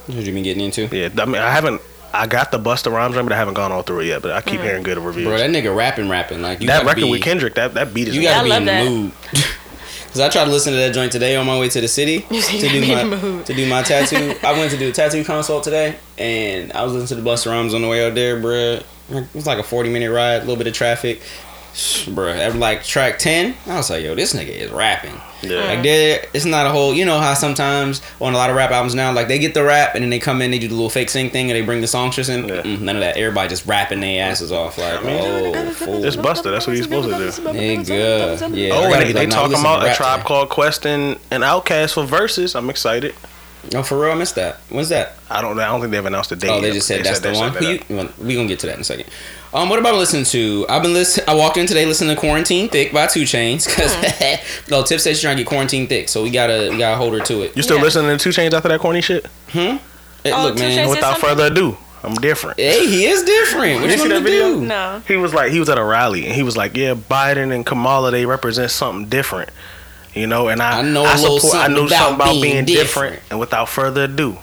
What 0.06 0.18
you 0.18 0.32
been 0.32 0.42
getting 0.42 0.64
into? 0.64 0.86
Yeah, 0.86 1.10
I 1.18 1.24
mean 1.24 1.36
I 1.36 1.50
haven't. 1.50 1.80
I 2.14 2.26
got 2.26 2.50
the 2.50 2.58
Busta 2.58 2.90
Rhymes 2.90 3.14
joint, 3.14 3.26
but 3.26 3.32
I 3.34 3.36
haven't 3.36 3.54
gone 3.54 3.72
all 3.72 3.82
through 3.82 4.00
it 4.00 4.06
yet. 4.06 4.22
But 4.22 4.32
I 4.32 4.40
keep 4.40 4.60
mm. 4.60 4.64
hearing 4.64 4.82
good 4.82 4.98
reviews. 4.98 5.26
Bro, 5.26 5.38
that 5.38 5.50
nigga 5.50 5.76
rapping, 5.76 6.08
rapping 6.08 6.40
like 6.40 6.60
you 6.60 6.68
that 6.68 6.84
record 6.84 7.02
be, 7.02 7.10
with 7.10 7.22
Kendrick, 7.22 7.54
that 7.54 7.74
that 7.74 7.92
beat 7.92 8.08
is. 8.08 8.16
You 8.16 8.22
gotta 8.22 8.40
I 8.40 8.44
be 8.44 8.56
in 8.56 8.64
the 8.64 8.90
mood. 8.90 9.12
Cause 10.16 10.20
I 10.22 10.30
tried 10.30 10.46
to 10.46 10.50
listen 10.50 10.72
to 10.72 10.78
that 10.78 10.94
joint 10.94 11.12
today 11.12 11.36
on 11.36 11.44
my 11.44 11.58
way 11.58 11.68
to 11.68 11.78
the 11.78 11.88
city 11.88 12.20
to 12.20 12.28
do 12.30 12.80
my 12.80 12.80
be 12.80 12.92
in 12.92 13.10
the 13.10 13.16
mood. 13.18 13.44
to 13.44 13.52
do 13.52 13.68
my 13.68 13.82
tattoo. 13.82 14.34
I 14.42 14.52
went 14.52 14.70
to 14.70 14.78
do 14.78 14.88
a 14.88 14.92
tattoo 14.92 15.22
consult 15.24 15.62
today, 15.62 15.96
and 16.16 16.72
I 16.72 16.84
was 16.84 16.94
listening 16.94 17.18
to 17.18 17.22
the 17.22 17.30
Busta 17.30 17.50
Rhymes 17.50 17.74
on 17.74 17.82
the 17.82 17.88
way 17.88 18.06
out 18.06 18.14
there, 18.14 18.40
bruh. 18.40 18.82
It 19.10 19.34
was 19.34 19.46
like 19.46 19.58
a 19.58 19.62
forty 19.62 19.90
minute 19.90 20.10
ride, 20.10 20.36
a 20.36 20.38
little 20.40 20.56
bit 20.56 20.66
of 20.66 20.72
traffic, 20.72 21.20
bruh. 21.76 22.36
At 22.36 22.56
like 22.56 22.84
track 22.84 23.18
ten, 23.18 23.54
I 23.66 23.76
was 23.76 23.90
like, 23.90 24.02
yo, 24.02 24.14
this 24.14 24.32
nigga 24.32 24.48
is 24.48 24.70
rapping. 24.70 25.20
Yeah. 25.42 25.64
Like 25.64 25.82
there, 25.82 26.24
it's 26.32 26.46
not 26.46 26.66
a 26.66 26.70
whole. 26.70 26.94
You 26.94 27.04
know 27.04 27.18
how 27.18 27.34
sometimes 27.34 28.00
on 28.20 28.32
a 28.32 28.36
lot 28.36 28.48
of 28.48 28.56
rap 28.56 28.70
albums 28.70 28.94
now, 28.94 29.12
like 29.12 29.28
they 29.28 29.38
get 29.38 29.52
the 29.54 29.62
rap 29.62 29.94
and 29.94 30.02
then 30.02 30.10
they 30.10 30.18
come 30.18 30.40
in, 30.40 30.50
they 30.50 30.58
do 30.58 30.68
the 30.68 30.74
little 30.74 30.90
fake 30.90 31.10
sing 31.10 31.30
thing, 31.30 31.50
and 31.50 31.56
they 31.56 31.62
bring 31.62 31.82
the 31.82 31.86
songstress 31.86 32.28
in. 32.28 32.48
Yeah. 32.48 32.62
Mm, 32.62 32.80
none 32.80 32.96
of 32.96 33.02
that. 33.02 33.16
Everybody 33.16 33.48
just 33.48 33.66
rapping 33.66 34.00
their 34.00 34.24
asses 34.24 34.50
off. 34.52 34.78
Like, 34.78 35.00
oh, 35.02 35.70
fool. 35.72 36.04
It's 36.04 36.16
Busta. 36.16 36.44
That's 36.44 36.66
what 36.66 36.76
he's 36.76 36.84
supposed 36.84 37.10
to 37.10 37.16
do. 37.16 37.48
Nigga. 37.50 38.54
Yeah. 38.56 38.70
Oh, 38.72 38.84
I 38.84 38.90
gotta 38.90 38.96
and 38.96 39.06
be 39.06 39.12
they, 39.12 39.12
like, 39.12 39.14
they 39.14 39.26
nah, 39.26 39.34
talking 39.34 39.48
we 39.48 39.54
listen 39.56 39.64
to 39.64 39.76
about 39.76 39.90
a 39.90 39.94
tribe 39.94 40.18
today. 40.20 40.28
called 40.28 40.48
Quest 40.48 40.86
and, 40.86 41.18
and 41.30 41.42
Outkast 41.42 41.94
for 41.94 42.04
Verzuz. 42.04 42.56
I'm 42.56 42.70
excited. 42.70 43.14
Oh, 43.74 43.82
for 43.82 44.00
real, 44.00 44.12
I 44.12 44.14
missed 44.14 44.36
that. 44.36 44.56
When's 44.70 44.90
that? 44.90 45.16
I 45.28 45.42
don't. 45.42 45.58
I 45.58 45.66
don't 45.66 45.80
think 45.80 45.90
they've 45.90 46.04
announced 46.04 46.30
the 46.30 46.36
date. 46.36 46.50
Oh, 46.50 46.60
they 46.60 46.68
yet, 46.68 46.74
just 46.74 46.88
but 46.88 46.96
said 46.96 47.04
that's 47.04 47.20
the 47.20 47.32
one. 47.32 47.52
set 47.52 47.62
Who 47.62 47.96
that 47.96 48.18
you, 48.20 48.24
we 48.24 48.34
gonna 48.36 48.46
get 48.46 48.60
to 48.60 48.66
that 48.66 48.76
in 48.76 48.80
a 48.82 48.84
second. 48.84 49.06
Um, 49.56 49.70
what 49.70 49.78
about 49.78 49.94
listening 49.94 50.24
to? 50.26 50.66
I've 50.68 50.82
been 50.82 50.92
listening. 50.92 51.26
I 51.28 51.34
walked 51.34 51.56
in 51.56 51.66
today 51.66 51.86
listening 51.86 52.14
to 52.14 52.20
"Quarantine 52.20 52.68
Thick" 52.68 52.92
by 52.92 53.06
2 53.06 53.22
Chainz 53.22 53.64
because 53.66 54.68
no 54.70 54.82
Tip 54.82 55.00
says 55.00 55.16
she's 55.16 55.22
trying 55.22 55.38
to 55.38 55.42
get 55.44 55.48
quarantine 55.48 55.86
thick, 55.86 56.10
so 56.10 56.22
we 56.22 56.30
gotta 56.30 56.68
we 56.70 56.76
gotta 56.76 56.96
hold 56.96 57.14
her 57.14 57.20
to 57.20 57.40
it. 57.42 57.56
You 57.56 57.62
still 57.62 57.78
Yeah. 57.78 57.84
listening 57.84 58.18
to 58.18 58.22
2 58.22 58.30
Chainz 58.38 58.52
after 58.52 58.68
that 58.68 58.80
corny 58.80 59.00
shit? 59.00 59.24
Hey, 59.48 59.78
Oh, 60.26 60.42
look, 60.44 60.56
Two 60.56 60.62
man. 60.62 60.88
Without 60.90 61.12
something? 61.18 61.28
further 61.30 61.46
ado, 61.46 61.74
I'm 62.04 62.14
different. 62.16 62.58
Hey, 62.60 62.86
he 62.86 63.06
is 63.06 63.22
different. 63.22 63.80
What 63.80 63.84
You 63.86 63.92
you 63.92 63.92
see 63.92 63.98
want 64.00 64.10
that 64.10 64.18
to 64.18 64.24
video? 64.24 64.48
do? 64.56 64.60
No. 64.66 65.02
He 65.08 65.16
was 65.16 65.32
like, 65.32 65.50
he 65.52 65.58
was 65.58 65.70
at 65.70 65.78
a 65.78 65.84
rally 65.84 66.26
and 66.26 66.34
he 66.34 66.42
was 66.42 66.56
like, 66.58 66.76
yeah, 66.76 66.94
Biden 66.94 67.54
and 67.54 67.64
Kamala 67.64 68.10
they 68.10 68.26
represent 68.26 68.70
something 68.70 69.08
different, 69.08 69.48
you 70.12 70.26
know. 70.26 70.48
And 70.48 70.60
I, 70.60 70.80
I 70.80 70.82
know 70.82 71.02
a 71.04 71.16
little 71.16 71.38
support, 71.40 71.54
I 71.54 71.62
something 71.66 71.74
knew 71.82 71.86
about 71.86 71.98
something 71.98 72.14
about 72.16 72.32
being 72.32 72.42
being, 72.42 72.64
different. 72.66 73.12
different. 73.14 73.22
And 73.30 73.40
without 73.40 73.70
further 73.70 74.04
ado, 74.04 74.36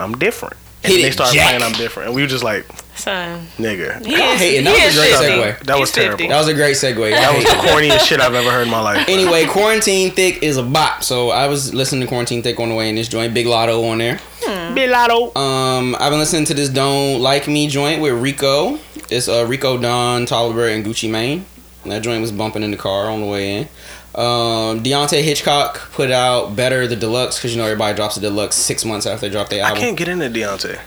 I'm 0.00 0.18
different. 0.18 0.56
And 0.82 0.92
Hit 0.92 1.02
they 1.02 1.08
it, 1.08 1.12
started 1.12 1.34
Jack. 1.34 1.46
playing, 1.58 1.62
I'm 1.62 1.78
different, 1.78 2.06
and 2.08 2.16
we 2.16 2.22
were 2.22 2.28
just 2.28 2.42
like, 2.44 2.66
Son. 2.98 3.46
nigga, 3.58 4.04
He 4.04 4.14
I 4.16 4.32
is, 4.34 4.40
hate 4.40 4.56
it. 4.56 4.58
he 4.58 4.64
That 4.64 4.74
was 4.86 4.94
a 4.94 4.98
great 4.98 5.10
50. 5.10 5.24
segue. 5.24 5.58
That 5.66 5.78
was 5.78 5.92
terrible. 5.92 6.18
50. 6.18 6.28
That 6.28 6.38
was 6.38 6.48
a 6.48 6.54
great 6.54 6.76
segue. 6.76 7.10
that 7.10 7.34
was 7.34 7.44
the 7.44 7.50
corniest 7.68 8.00
shit 8.06 8.20
I've 8.20 8.34
ever 8.34 8.50
heard 8.50 8.62
in 8.66 8.70
my 8.70 8.80
life. 8.80 9.08
Anyway, 9.08 9.46
Quarantine 9.46 10.10
Thick 10.10 10.42
is 10.42 10.56
a 10.56 10.62
bop. 10.62 11.02
So 11.02 11.30
I 11.30 11.46
was 11.46 11.72
listening 11.72 12.00
to 12.02 12.06
Quarantine 12.08 12.42
Thick 12.42 12.58
on 12.60 12.68
the 12.68 12.74
way 12.74 12.88
in 12.88 12.94
this 12.96 13.08
joint. 13.08 13.32
Big 13.34 13.46
Latto 13.46 13.88
on 13.90 13.98
there. 13.98 14.18
Bilato. 14.42 15.36
Um, 15.36 15.94
I've 15.98 16.10
been 16.10 16.18
listening 16.18 16.44
to 16.46 16.54
this 16.54 16.68
"Don't 16.68 17.20
Like 17.20 17.48
Me" 17.48 17.66
joint 17.68 18.00
with 18.02 18.14
Rico. 18.14 18.78
It's 19.10 19.28
uh, 19.28 19.44
Rico, 19.46 19.78
Don, 19.78 20.26
Toliver, 20.26 20.72
and 20.74 20.84
Gucci 20.84 21.10
Mane. 21.10 21.44
And 21.84 21.92
that 21.92 22.02
joint 22.02 22.20
was 22.20 22.32
bumping 22.32 22.62
in 22.62 22.70
the 22.70 22.76
car 22.76 23.06
on 23.10 23.20
the 23.20 23.26
way 23.26 23.56
in. 23.58 23.68
Um, 24.14 24.82
Deante' 24.82 25.22
Hitchcock 25.22 25.90
put 25.92 26.10
out 26.10 26.56
"Better" 26.56 26.86
the 26.86 26.96
deluxe 26.96 27.36
because 27.36 27.54
you 27.54 27.58
know 27.60 27.66
everybody 27.66 27.94
drops 27.94 28.14
the 28.16 28.20
deluxe 28.22 28.56
six 28.56 28.84
months 28.84 29.06
after 29.06 29.26
they 29.28 29.32
drop 29.32 29.48
their 29.48 29.62
album. 29.62 29.78
I 29.78 29.80
can't 29.80 29.96
get 29.96 30.08
into 30.08 30.28
Deontay. 30.28 30.78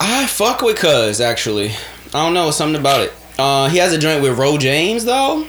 I 0.00 0.26
fuck 0.26 0.62
with 0.62 0.78
Cuz 0.78 1.20
actually. 1.20 1.70
I 2.14 2.24
don't 2.24 2.34
know 2.34 2.50
something 2.50 2.80
about 2.80 3.02
it. 3.02 3.12
Uh, 3.38 3.68
he 3.68 3.78
has 3.78 3.92
a 3.92 3.98
joint 3.98 4.22
with 4.22 4.38
Ro 4.38 4.58
James 4.58 5.04
though. 5.04 5.46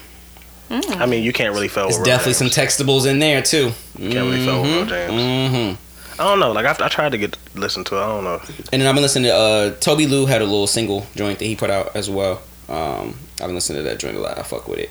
I 0.69 1.07
mean, 1.07 1.23
you 1.23 1.33
can't 1.33 1.53
really 1.53 1.67
fail 1.67 1.85
There's 1.85 1.97
with 1.97 2.07
Ro 2.07 2.13
definitely 2.13 2.33
some 2.33 2.47
textables 2.47 3.07
in 3.07 3.19
there 3.19 3.41
too. 3.41 3.71
Can't 3.97 4.13
really 4.13 4.45
fail 4.45 4.61
with 4.61 4.71
Ro 4.71 4.85
James. 4.85 5.13
Mm-hmm. 5.13 6.21
I 6.21 6.23
don't 6.25 6.39
know. 6.39 6.51
Like 6.51 6.65
I, 6.65 6.85
I 6.85 6.89
tried 6.89 7.13
to 7.13 7.17
get 7.17 7.37
listen 7.55 7.83
to 7.85 7.95
it. 7.95 8.01
I 8.01 8.07
don't 8.07 8.23
know. 8.23 8.41
And 8.71 8.81
then 8.81 8.87
I've 8.87 8.95
been 8.95 9.01
listening 9.01 9.25
to 9.25 9.33
uh, 9.33 9.71
Tobi 9.75 10.07
Lou 10.07 10.25
had 10.25 10.41
a 10.41 10.45
little 10.45 10.67
single 10.67 11.07
joint 11.15 11.39
that 11.39 11.45
he 11.45 11.55
put 11.55 11.69
out 11.69 11.95
as 11.95 12.09
well. 12.09 12.41
Um, 12.67 13.15
I've 13.39 13.47
been 13.47 13.55
listening 13.55 13.83
to 13.83 13.89
that 13.89 13.99
joint 13.99 14.17
a 14.17 14.19
lot. 14.19 14.37
I 14.37 14.43
fuck 14.43 14.67
with 14.67 14.79
it. 14.79 14.89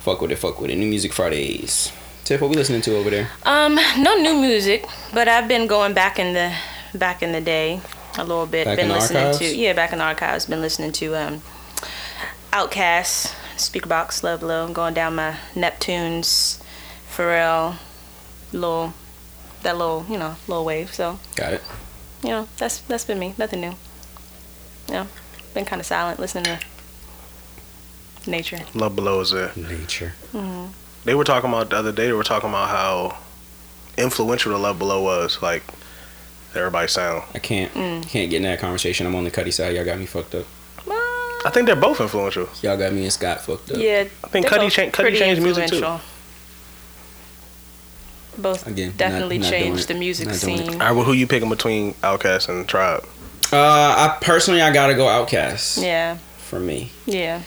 Fuck 0.00 0.20
with 0.20 0.30
it. 0.30 0.36
Fuck 0.36 0.60
with 0.60 0.70
it. 0.70 0.76
New 0.76 0.86
Music 0.86 1.12
Fridays. 1.12 1.92
Tiff, 2.24 2.40
what 2.40 2.50
we 2.50 2.56
listening 2.56 2.80
to 2.82 2.96
over 2.96 3.10
there? 3.10 3.28
Um, 3.44 3.74
no 3.98 4.16
new 4.16 4.34
music, 4.40 4.84
but 5.12 5.28
I've 5.28 5.48
been 5.48 5.66
going 5.66 5.94
back 5.94 6.18
in 6.18 6.34
the 6.34 6.54
back 6.94 7.22
in 7.22 7.32
the 7.32 7.40
day 7.40 7.80
a 8.18 8.24
little 8.24 8.46
bit. 8.46 8.64
Back 8.66 8.76
been 8.76 8.86
in 8.86 8.92
listening 8.92 9.24
archives? 9.24 9.38
to 9.38 9.56
yeah, 9.56 9.72
back 9.72 9.92
in 9.92 9.98
the 9.98 10.04
archives. 10.04 10.46
Been 10.46 10.60
listening 10.60 10.92
to 10.92 11.14
um, 11.16 11.42
Outkast, 12.52 13.34
Speakerboxxx, 13.56 14.22
Love 14.22 14.40
Below, 14.40 14.72
going 14.72 14.94
down 14.94 15.14
my 15.14 15.36
Neptunes, 15.54 16.60
Pharrell, 17.10 17.76
little 18.52 18.92
that 19.62 19.76
little 19.76 20.04
you 20.08 20.18
know 20.18 20.36
little 20.46 20.64
wave. 20.64 20.92
So 20.92 21.18
Got 21.36 21.54
it. 21.54 21.62
you 22.22 22.30
know 22.30 22.48
that's 22.58 22.78
that's 22.80 23.04
been 23.04 23.18
me. 23.18 23.34
Nothing 23.38 23.60
new. 23.60 23.74
Yeah, 24.88 25.06
been 25.54 25.64
kind 25.64 25.80
of 25.80 25.86
silent 25.86 26.18
listening 26.18 26.44
to 26.44 26.60
nature. 28.26 28.60
Love 28.74 28.96
Below 28.96 29.20
is 29.20 29.30
there. 29.30 29.52
Nature. 29.56 30.14
They 31.04 31.14
were 31.14 31.24
talking 31.24 31.48
about 31.48 31.70
the 31.70 31.76
other 31.76 31.92
day. 31.92 32.06
They 32.06 32.12
were 32.12 32.24
talking 32.24 32.48
about 32.50 32.68
how 32.68 33.18
influential 33.96 34.52
the 34.52 34.58
Love 34.58 34.78
Below 34.78 35.02
was. 35.02 35.40
Like 35.40 35.62
everybody 36.58 36.88
sound. 36.88 37.22
I 37.34 37.38
can't 37.38 37.72
Mm. 37.74 38.08
can't 38.08 38.30
get 38.30 38.36
in 38.38 38.42
that 38.44 38.58
conversation. 38.58 39.06
I'm 39.06 39.14
on 39.14 39.24
the 39.24 39.30
Cudi 39.30 39.52
side. 39.52 39.74
Y'all 39.74 39.84
got 39.84 39.98
me 39.98 40.06
fucked 40.06 40.34
up. 40.34 40.46
I 41.44 41.50
think 41.50 41.66
they're 41.66 41.76
both 41.76 42.00
influential. 42.00 42.48
Y'all 42.62 42.76
got 42.76 42.92
me 42.92 43.04
and 43.04 43.12
Scott 43.12 43.40
fucked 43.42 43.70
up. 43.70 43.76
Yeah, 43.78 44.04
I 44.24 44.28
think 44.28 44.48
they're 44.48 44.58
Cudi 44.58 44.70
cha- 44.72 44.82
Cudi 44.82 44.92
pretty 44.92 45.18
changed 45.18 45.40
music, 45.40 45.68
too. 45.68 45.86
Both 48.36 48.66
Again, 48.66 48.92
definitely 48.96 49.38
not- 49.38 49.44
not 49.44 49.50
changed 49.50 49.88
the 49.88 49.94
music 49.94 50.28
Not 50.28 50.40
doing 50.40 50.54
it. 50.54 50.66
scene. 50.66 50.72
All 50.74 50.78
right, 50.86 50.90
well, 50.92 51.04
who 51.04 51.12
you 51.12 51.26
picking 51.26 51.48
between 51.48 51.94
Outkast 52.04 52.48
and 52.48 52.68
Tribe? 52.68 53.04
Uh, 53.52 53.56
I 53.56 54.16
personally 54.20 54.60
I 54.62 54.72
gotta 54.72 54.94
go 54.94 55.06
Outkast 55.06 55.82
Yeah, 55.82 56.18
for 56.38 56.60
me. 56.60 56.92
yeah. 57.06 57.40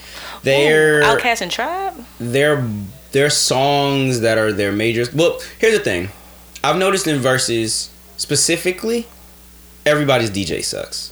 They're 0.43 1.01
Outkast 1.03 1.41
and 1.41 1.51
Tribe. 1.51 1.93
their 2.19 2.65
their 3.13 3.29
songs 3.29 4.21
that 4.21 4.37
are 4.37 4.51
their 4.53 4.71
majors. 4.71 5.13
Well, 5.13 5.39
here's 5.59 5.77
the 5.77 5.83
thing. 5.83 6.09
I've 6.63 6.77
noticed 6.77 7.07
in 7.07 7.19
Verzuz 7.21 7.87
specifically, 8.21 9.07
everybody's 9.83 10.29
DJ 10.29 10.63
sucks. 10.63 11.11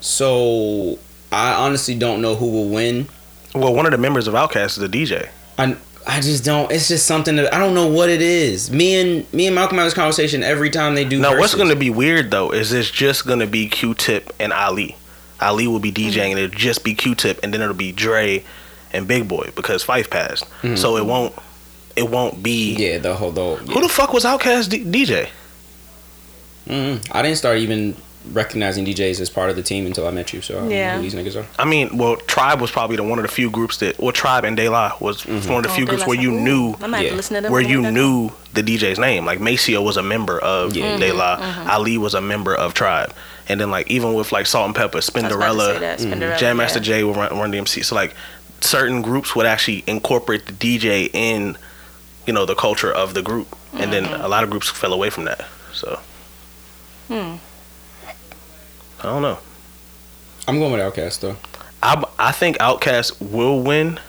So 0.00 0.98
I 1.32 1.52
honestly 1.54 1.96
don't 1.96 2.22
know 2.22 2.36
who 2.36 2.48
will 2.48 2.68
win. 2.68 3.08
Well, 3.54 3.74
one 3.74 3.86
of 3.86 3.92
the 3.92 3.98
members 3.98 4.28
of 4.28 4.34
Outkast 4.34 4.78
is 4.78 4.82
a 4.82 4.88
DJ. 4.88 5.28
I 5.58 5.76
I 6.06 6.20
just 6.20 6.44
don't. 6.44 6.70
It's 6.70 6.88
just 6.88 7.06
something 7.06 7.34
that 7.36 7.52
I 7.52 7.58
don't 7.58 7.74
know 7.74 7.88
what 7.88 8.08
it 8.08 8.22
is. 8.22 8.70
Me 8.70 8.94
and 9.00 9.32
me 9.32 9.46
and 9.46 9.54
Malcolm 9.54 9.78
have 9.78 9.86
this 9.86 9.94
conversation 9.94 10.44
every 10.44 10.70
time 10.70 10.94
they 10.94 11.04
do. 11.04 11.18
Now, 11.18 11.36
what's 11.36 11.56
going 11.56 11.70
to 11.70 11.76
be 11.76 11.90
weird 11.90 12.30
though 12.30 12.52
is 12.52 12.72
it's 12.72 12.90
just 12.90 13.26
going 13.26 13.40
to 13.40 13.46
be 13.46 13.68
Q-Tip 13.68 14.32
and 14.38 14.52
Ali. 14.52 14.96
Ali 15.40 15.66
will 15.66 15.80
be 15.80 15.90
DJing 15.90 16.12
mm-hmm. 16.12 16.30
and 16.30 16.38
it'll 16.38 16.58
just 16.58 16.84
be 16.84 16.94
Q-Tip, 16.94 17.40
and 17.42 17.52
then 17.52 17.60
it'll 17.60 17.74
be 17.74 17.92
Dre 17.92 18.44
and 18.92 19.06
Big 19.08 19.28
Boi 19.28 19.50
because 19.56 19.84
Phife 19.84 20.08
passed. 20.08 20.44
Mm-hmm. 20.62 20.76
So 20.76 20.96
it 20.96 21.04
won't. 21.04 21.34
It 21.96 22.08
won't 22.08 22.44
be. 22.44 22.76
Yeah, 22.76 22.98
the 22.98 23.14
whole 23.14 23.32
the. 23.32 23.56
Who 23.56 23.80
the 23.80 23.88
fuck 23.88 24.12
was 24.12 24.24
Outkast 24.24 24.70
D- 24.70 24.84
DJ? 24.84 25.30
Mm 26.68 27.06
I 27.12 27.22
didn't 27.22 27.38
start 27.38 27.58
even 27.58 27.96
recognizing 28.32 28.84
DJs 28.84 29.20
as 29.20 29.30
part 29.30 29.48
of 29.48 29.56
the 29.56 29.62
team 29.62 29.86
until 29.86 30.06
I 30.06 30.10
met 30.10 30.34
you. 30.34 30.42
So 30.42 30.56
I 30.56 30.60
don't 30.60 30.70
Yeah. 30.70 30.90
know 30.90 30.96
who 31.02 31.08
these 31.08 31.14
niggas 31.14 31.40
are. 31.40 31.46
I 31.58 31.64
mean, 31.64 31.96
well, 31.96 32.16
Tribe 32.16 32.60
was 32.60 32.70
probably 32.70 32.96
the 32.96 33.02
one 33.02 33.18
of 33.18 33.22
the 33.22 33.30
few 33.30 33.48
groups 33.48 33.78
that, 33.78 33.98
well, 33.98 34.12
Tribe 34.12 34.44
and 34.44 34.54
De 34.54 34.68
La 34.68 34.92
was 35.00 35.22
Mm-hmm. 35.22 35.48
one 35.50 35.64
of 35.64 35.70
the 35.70 35.74
few 35.74 35.84
Oh, 35.84 35.86
groups 35.86 36.02
they 36.02 36.08
where 36.08 36.20
you 36.20 36.34
ooh, 36.34 36.40
knew 36.40 36.74
I 36.82 36.86
might 36.88 36.96
have 36.98 37.04
Yeah. 37.04 37.10
to 37.12 37.16
listen 37.16 37.36
to 37.36 37.40
them 37.42 37.52
where 37.52 37.62
you 37.62 37.80
knew 37.90 38.30
the 38.52 38.62
DJ's 38.62 38.98
name. 38.98 39.24
Like 39.24 39.40
Maceo 39.40 39.80
was 39.80 39.96
a 39.96 40.02
member 40.02 40.38
of 40.40 40.76
Yeah. 40.76 40.98
De 40.98 41.12
La, 41.12 41.38
Mm-hmm, 41.38 41.70
Ali 41.70 41.96
was 41.96 42.12
a 42.14 42.20
member 42.20 42.54
of 42.54 42.74
Tribe, 42.74 43.14
and 43.48 43.58
then 43.60 43.70
like 43.70 43.90
even 43.90 44.12
with 44.12 44.30
like 44.30 44.44
Salt-N-Pepa, 44.46 44.92
I 44.92 44.96
was 44.96 45.08
about 45.08 45.22
to 45.22 45.22
say 45.22 45.36
Spinderella, 45.38 45.80
that, 45.80 45.98
Mm-hmm. 45.98 46.12
Spinderella, 46.12 46.38
Jam 46.38 46.56
Master 46.58 46.80
yeah. 46.80 46.84
Jay 46.84 47.04
would 47.04 47.16
run, 47.16 47.38
Run-DMC. 47.38 47.82
So 47.82 47.94
like 47.94 48.14
certain 48.60 49.00
groups 49.00 49.34
would 49.34 49.46
actually 49.46 49.84
incorporate 49.86 50.44
the 50.44 50.52
DJ 50.52 51.08
in, 51.14 51.56
you 52.26 52.34
know, 52.34 52.44
the 52.44 52.56
culture 52.56 52.92
of 52.92 53.14
the 53.14 53.22
group, 53.22 53.56
and 53.72 53.90
then 53.90 54.04
Mm-hmm. 54.04 54.22
a 54.24 54.28
lot 54.28 54.44
of 54.44 54.50
groups 54.50 54.68
fell 54.68 54.92
away 54.92 55.08
from 55.08 55.24
that. 55.24 55.46
So 55.72 55.98
Hmm. 57.08 57.36
I 59.00 59.02
don't 59.02 59.22
know. 59.22 59.38
I'm 60.46 60.58
going 60.58 60.72
with 60.72 60.80
Outkast 60.80 61.20
though. 61.20 61.36
I 61.82 62.04
I 62.18 62.32
think 62.32 62.58
Outkast 62.58 63.20
will 63.20 63.60
win. 63.62 64.00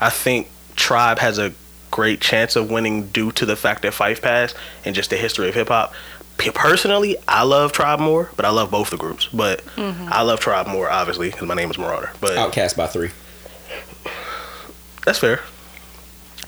I 0.00 0.10
think 0.10 0.48
Tribe 0.76 1.18
has 1.18 1.38
a 1.38 1.52
great 1.90 2.20
chance 2.20 2.54
of 2.56 2.70
winning 2.70 3.08
due 3.08 3.32
to 3.32 3.44
the 3.44 3.56
fact 3.56 3.82
that 3.82 3.92
Phife 3.92 4.22
passed 4.22 4.54
and 4.84 4.94
just 4.94 5.10
the 5.10 5.16
history 5.16 5.48
of 5.48 5.54
hip 5.54 5.68
hop. 5.68 5.92
Personally, 6.54 7.16
I 7.28 7.42
love 7.42 7.72
Tribe 7.72 8.00
more, 8.00 8.30
but 8.36 8.46
I 8.46 8.50
love 8.50 8.70
both 8.70 8.88
the 8.90 8.96
groups. 8.96 9.26
But 9.26 9.62
Mm-hmm. 9.76 10.08
I 10.10 10.22
love 10.22 10.40
Tribe 10.40 10.66
more, 10.68 10.88
obviously, 10.88 11.30
because 11.30 11.46
my 11.46 11.54
name 11.54 11.70
is 11.70 11.76
Marauder. 11.76 12.12
But 12.20 12.38
Outkast 12.38 12.76
by 12.76 12.86
three. 12.86 13.10
that's 15.04 15.18
fair. 15.18 15.40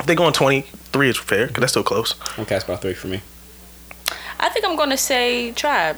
If 0.01 0.07
they 0.07 0.15
go 0.15 0.25
on 0.25 0.33
23, 0.33 1.09
is 1.11 1.17
fair, 1.19 1.47
because 1.49 1.61
that's 1.61 1.73
still 1.73 1.83
close. 1.83 2.15
Outkast 2.37 2.67
by 2.67 2.77
three 2.77 2.95
for 2.95 3.09
me. 3.09 3.21
I 4.43 4.49
think 4.51 4.67
I'm 4.67 4.77
gonna 4.77 4.97
say 4.99 5.53
Tribe. 5.53 5.97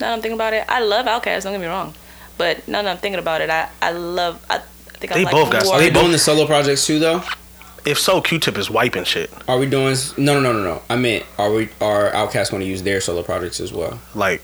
Now 0.00 0.08
that 0.08 0.12
I'm 0.12 0.20
thinking 0.20 0.36
about 0.36 0.52
it, 0.52 0.64
I 0.68 0.80
love 0.80 1.06
Outkast. 1.06 1.42
Don't 1.44 1.52
get 1.54 1.60
me 1.60 1.66
wrong, 1.66 1.94
but 2.38 2.66
now 2.68 2.82
that 2.82 2.90
I'm 2.90 2.98
thinking 2.98 3.18
about 3.18 3.40
it, 3.40 3.50
I 3.50 3.68
I 3.82 3.90
love. 3.92 4.44
I, 4.50 4.56
I 4.56 4.98
think 4.98 5.12
They 5.12 5.20
I 5.20 5.24
like 5.24 5.32
both 5.32 5.50
got 5.50 5.64
more. 5.64 5.74
Are 5.74 5.78
they 5.78 5.86
They 5.88 5.90
both- 5.94 6.02
doing 6.02 6.12
the 6.12 6.18
solo 6.18 6.46
projects 6.46 6.86
too 6.86 6.98
though? 6.98 7.22
if 7.86 7.98
so, 8.00 8.20
Q-Tip 8.20 8.58
is 8.58 8.68
wiping 8.68 9.04
shit. 9.04 9.30
Are 9.46 9.58
we 9.58 9.66
doing? 9.66 9.94
No, 10.18 10.40
no, 10.40 10.52
no, 10.52 10.52
no, 10.52 10.64
no. 10.64 10.82
I 10.90 10.96
meant, 10.96 11.24
are 11.38 11.52
we? 11.52 11.68
Are 11.80 12.10
Outkast 12.10 12.50
going 12.50 12.60
to 12.62 12.66
use 12.68 12.82
their 12.82 13.00
solo 13.00 13.22
projects 13.22 13.60
as 13.60 13.72
well? 13.72 14.00
Like, 14.14 14.42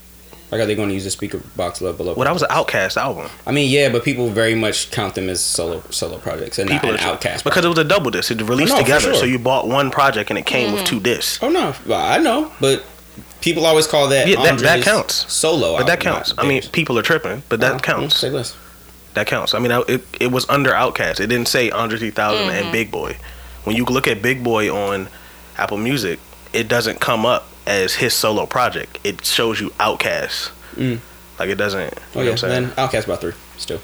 Like, 0.53 0.61
are 0.61 0.66
they 0.66 0.76
going 0.76 0.88
to 0.90 0.94
use 0.94 1.03
the 1.05 1.11
speaker 1.11 1.40
box 1.57 1.80
love 1.82 1.96
below? 1.96 2.14
well, 2.14 2.24
that 2.24 2.32
was 2.32 2.42
an 2.42 2.50
Outkast 2.50 2.96
album. 2.96 3.28
I 3.46 3.50
mean, 3.50 3.68
yeah, 3.68 3.88
but 3.88 4.05
people 4.05 4.28
very 4.28 4.55
much 4.55 4.90
count 4.92 5.16
them 5.16 5.28
as 5.28 5.42
solo 5.42 5.82
solo 5.90 6.18
projects 6.18 6.59
and 6.61 6.70
People 6.70 6.92
not 6.92 7.00
an 7.00 7.07
are 7.09 7.16
Outkast. 7.18 7.42
because 7.42 7.64
it 7.64 7.68
was 7.68 7.78
a 7.78 7.84
double 7.84 8.11
disc. 8.12 8.30
It 8.30 8.40
released 8.42 8.72
oh, 8.72 8.76
No, 8.76 8.82
together, 8.82 9.00
sure. 9.00 9.14
so 9.14 9.24
you 9.24 9.40
bought 9.40 9.66
one 9.66 9.90
project 9.90 10.30
and 10.30 10.38
it 10.38 10.46
came 10.46 10.72
with 10.72 10.82
mm-hmm. 10.84 10.98
two 10.98 11.00
discs. 11.00 11.42
oh 11.42 11.48
no, 11.48 11.74
well, 11.86 12.00
I 12.00 12.18
know, 12.18 12.53
but 12.61 12.84
people 13.43 13.66
always 13.66 13.86
call 13.86 14.09
that 14.09 14.26
Yeah, 14.26 14.43
that- 14.43 14.59
that 14.61 14.82
counts. 14.82 15.30
solo. 15.32 15.76
But 15.76 15.86
that 15.88 16.01
counts. 16.01 16.32
I 16.38 16.47
mean, 16.47 16.62
people 16.72 16.99
are 16.99 17.03
tripping, 17.03 17.43
but 17.51 17.61
that 17.61 17.74
Oh, 17.74 17.78
counts. 17.78 18.18
Say 18.18 18.30
less. 18.30 18.55
That 19.14 19.26
counts. 19.26 19.53
I 19.53 19.59
mean, 19.59 19.70
I- 19.72 19.82
it 19.88 20.03
it 20.18 20.30
was 20.32 20.47
under 20.49 20.70
Outkast. 20.72 21.20
It 21.20 21.26
didn't 21.26 21.49
say 21.49 21.70
Andre 21.70 21.99
3000 21.99 22.49
and 22.49 22.72
Big 22.72 22.90
Boi. 22.90 23.16
When 23.64 23.76
you 23.76 23.84
look 23.84 24.09
at 24.09 24.22
Big 24.22 24.43
Boi 24.43 24.70
on 24.74 25.09
Apple 25.59 25.76
Music, 25.76 26.18
it 26.55 26.66
doesn't 26.68 26.99
come 27.01 27.26
up 27.26 27.47
as 27.66 27.95
his 27.95 28.14
solo 28.14 28.47
project. 28.47 28.99
It 29.05 29.24
shows 29.26 29.61
you 29.61 29.70
Outkast. 29.78 30.51
Mm. 30.76 30.99
Like 31.38 31.51
it 31.51 31.57
doesn't. 31.57 31.80
You 31.80 31.86
know 31.86 31.90
Oh 31.95 32.18
what 32.18 32.24
yeah, 32.24 32.30
I'm 32.30 32.36
saying? 32.38 32.53
then 32.53 32.70
Outkast 32.76 33.05
about 33.05 33.20
three 33.20 33.32
still. 33.59 33.80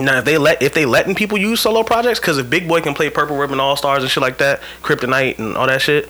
Now 0.00 0.18
if 0.18 0.24
they 0.24 0.36
let 0.38 0.62
if 0.62 0.74
they 0.74 0.84
letting 0.84 1.14
people 1.14 1.38
use 1.38 1.60
solo 1.60 1.82
projects, 1.82 2.18
because 2.20 2.38
if 2.38 2.48
Big 2.50 2.68
Boi 2.68 2.80
can 2.80 2.94
play 2.94 3.10
Purple 3.10 3.36
Ribbon 3.36 3.58
All 3.60 3.76
Stars 3.76 4.02
and 4.02 4.10
shit 4.10 4.22
like 4.22 4.38
that, 4.38 4.60
Kryptonite 4.82 5.38
and 5.38 5.56
all 5.56 5.66
that 5.66 5.80
shit, 5.82 6.08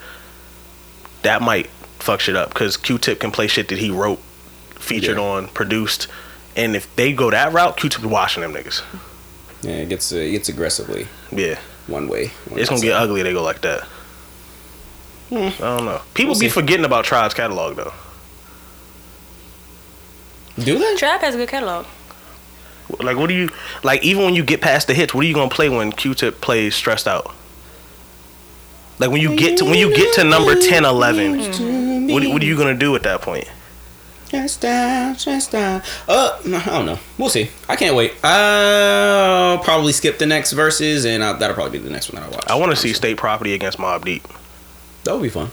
that 1.23 1.43
might 1.43 1.69
fuck 1.99 2.21
shit 2.21 2.37
up. 2.37 2.51
Because 2.51 2.77
Q-Tip 2.77 3.21
can 3.21 3.31
play 3.31 3.47
shit 3.47 3.69
that 3.69 3.79
he 3.79 3.91
wrote, 3.91 4.21
featured 4.77 5.17
Yeah. 5.19 5.23
on, 5.25 5.49
produced, 5.49 6.07
and 6.57 6.75
if 6.77 6.95
they 6.97 7.13
go 7.13 7.31
that 7.31 7.53
route, 7.53 7.77
Q-Tip 7.77 8.01
is 8.01 8.07
washing 8.07 8.43
them 8.43 8.55
niggas. 8.55 8.83
Yeah, 9.63 9.73
it 9.73 9.89
gets 9.89 10.13
uh, 10.13 10.17
it 10.17 10.31
gets 10.31 10.49
aggressively 10.49 11.09
Yeah, 11.33 11.59
one 11.89 12.09
way. 12.09 12.29
one 12.49 12.61
it's 12.61 12.69
gonna 12.71 12.81
get 12.81 12.93
ugly. 12.95 13.23
They 13.23 13.33
go 13.33 13.43
like 13.43 13.61
that. 13.63 13.87
I 15.31 15.51
don't 15.59 15.85
know. 15.85 16.01
People 16.15 16.33
We'll 16.33 16.41
be 16.41 16.47
see. 16.49 16.53
forgetting 16.55 16.85
about 16.87 17.05
Tribe's 17.05 17.35
catalog 17.35 17.77
though. 17.77 17.93
Do 20.59 20.79
they? 20.79 20.97
Tribe 20.97 21.21
has 21.21 21.35
a 21.35 21.39
good 21.39 21.49
catalog. 21.49 21.87
Like, 23.01 23.17
what 23.17 23.27
do 23.29 23.35
you 23.35 23.51
like? 23.83 24.03
Even 24.03 24.25
when 24.25 24.35
you 24.35 24.43
get 24.43 24.61
past 24.61 24.87
the 24.87 24.95
hits, 24.95 25.13
what 25.13 25.25
are 25.25 25.29
you 25.29 25.35
gonna 25.35 25.51
play 25.51 25.69
when 25.69 25.93
Q-Tip 25.93 26.41
plays 26.41 26.75
"Stressed 26.75 27.07
Out"? 27.07 27.35
Like 28.99 29.11
when 29.11 29.21
you 29.21 29.37
get 29.37 29.59
to 29.59 29.65
when 29.65 29.75
you 29.79 29.95
get 29.95 30.15
to 30.15 30.25
number 30.25 30.55
10, 30.59 30.85
11, 30.85 31.39
what 32.15 32.27
what 32.29 32.43
are 32.43 32.47
you 32.47 32.57
gonna 32.57 32.75
do 32.75 32.95
at 32.97 33.03
that 33.05 33.23
point? 33.23 33.49
Stressed 34.27 34.65
out, 34.67 35.19
stressed 35.19 35.55
out. 35.55 35.83
Uh, 36.07 36.39
I 36.45 36.65
don't 36.67 36.85
know. 36.85 36.99
We'll 37.17 37.31
see. 37.31 37.49
I 37.69 37.77
can't 37.77 37.97
wait. 37.97 38.13
I'll 38.23 39.59
probably 39.59 39.93
skip 39.93 40.19
the 40.19 40.27
next 40.27 40.53
Verzuz, 40.53 41.07
and 41.07 41.25
i 41.25 41.33
that'll 41.33 41.55
probably 41.55 41.79
be 41.79 41.85
the 41.85 41.91
next 41.91 42.13
one 42.13 42.21
that 42.23 42.29
I 42.31 42.35
watch. 42.35 42.45
I 42.49 42.55
want 42.57 42.71
to 42.73 42.77
see 42.77 42.93
State 42.93 43.17
Property 43.17 43.55
against 43.55 43.79
Mobb 43.79 44.05
Deep. 44.05 44.23
That 45.05 45.15
would 45.15 45.23
be 45.23 45.29
fun. 45.31 45.51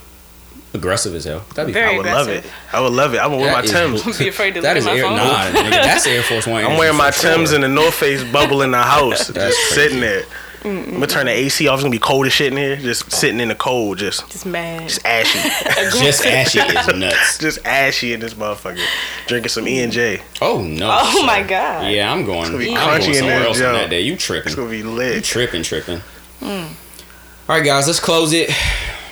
Aggressive 0.74 1.16
as 1.16 1.24
hell. 1.24 1.46
That'd 1.56 1.68
be 1.68 1.74
Very 1.74 1.94
I 1.94 1.98
would 1.98 2.06
love 2.06 2.28
it. 2.28 2.46
I 2.74 2.82
would 2.82 2.92
love 2.92 3.14
it. 3.14 3.20
I'm 3.20 3.30
gonna 3.32 3.42
wear 3.44 3.52
my 3.54 3.62
That 3.62 3.66
is- 3.66 3.72
Tims. 3.72 4.04
Don't 4.04 4.20
be 4.20 4.28
afraid 4.28 4.56
to 4.56 4.62
That 4.62 4.76
look 4.76 4.78
is 4.80 4.88
at 4.88 4.92
my 4.92 4.98
Air, 4.98 5.04
phone. 5.04 5.16
nah, 5.16 5.62
nigga, 5.62 5.70
that's 5.72 6.06
Air 6.06 6.22
Force 6.24 6.46
One. 6.48 6.66
I'm 6.66 6.78
wearing 6.78 6.98
my 6.98 7.12
for 7.12 7.20
sure. 7.22 7.36
Tims 7.38 7.54
and 7.54 7.64
the 7.64 7.70
North 7.70 7.94
Face 7.94 8.24
bubble 8.26 8.62
in 8.62 8.72
the 8.72 8.82
house, 8.84 9.28
That's 9.28 9.56
just 9.56 9.74
crazy. 9.74 9.74
sitting 9.76 10.00
there. 10.02 10.24
I'm 10.66 10.94
gonna 10.94 11.08
turn 11.08 11.28
the 11.28 11.32
AC 11.32 11.68
off. 11.68 11.76
It's 11.76 11.84
gonna 11.84 11.92
be 11.92 12.00
cold 12.00 12.26
as 12.26 12.34
shit 12.34 12.52
in 12.52 12.58
here. 12.58 12.76
Just 12.76 13.12
sitting 13.12 13.40
in 13.40 13.50
the 13.50 13.56
cold, 13.56 14.00
just 14.00 14.30
Just 14.32 14.46
mad. 14.46 14.90
just 14.90 15.06
ashy, 15.06 15.40
Just 16.00 16.26
ashy 16.26 16.60
is 16.60 16.88
nuts. 16.96 17.38
just 17.38 17.66
ashy 17.66 18.14
in 18.14 18.20
this 18.20 18.34
motherfucker. 18.34 18.84
Drinking 19.28 19.50
some 19.50 19.68
E 19.68 19.80
and 19.82 19.92
J. 19.94 20.22
Oh 20.42 20.62
no. 20.62 20.90
Oh 20.92 21.20
sir. 21.22 21.26
my 21.28 21.44
God. 21.44 21.92
Yeah, 21.92 22.12
I'm 22.12 22.26
going. 22.26 22.46
gonna 22.48 22.58
be 22.58 22.76
I'm 22.76 22.78
crunchy 23.00 23.04
going 23.06 23.14
somewhere 23.16 23.40
there, 23.40 23.48
else 23.48 23.62
on 23.62 23.74
that 23.74 23.90
day. 23.92 24.02
You 24.02 24.16
tripping? 24.18 24.48
It's 24.48 24.56
tripping? 24.56 24.72
gonna 24.82 24.84
be 24.84 24.90
You 24.90 24.90
lit. 24.96 25.24
tripping? 25.24 25.64
Tripping? 25.64 26.02
All 26.42 27.56
right, 27.56 27.64
guys. 27.64 27.86
Let's 27.88 28.00
close 28.00 28.34
it. 28.34 28.50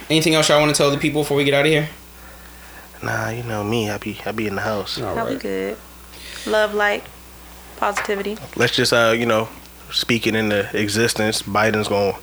Anything 0.10 0.34
else 0.36 0.50
y'all 0.50 0.60
want 0.60 0.74
to 0.74 0.78
tell 0.78 0.90
the 0.92 0.98
people 0.98 1.22
before 1.22 1.38
we 1.38 1.44
get 1.44 1.54
out 1.54 1.66
of 1.66 1.72
here? 1.72 1.88
Nah, 3.04 3.30
you 3.30 3.44
know 3.44 3.64
me. 3.64 3.90
I 3.90 3.98
be 3.98 4.20
I 4.26 4.32
be 4.32 4.48
in 4.48 4.56
the 4.56 4.62
house. 4.62 5.00
All 5.00 5.14
That'll 5.14 5.34
be 5.34 5.40
good. 5.40 5.78
Love, 6.48 6.74
light, 6.74 7.04
positivity. 7.78 8.38
Let's 8.56 8.76
just 8.76 8.92
uh 8.92 9.14
you 9.16 9.26
know 9.26 9.50
speak 9.94 10.28
it 10.28 10.36
into 10.36 10.70
existence. 10.78 11.42
Biden's 11.42 11.88
gonna 11.88 12.18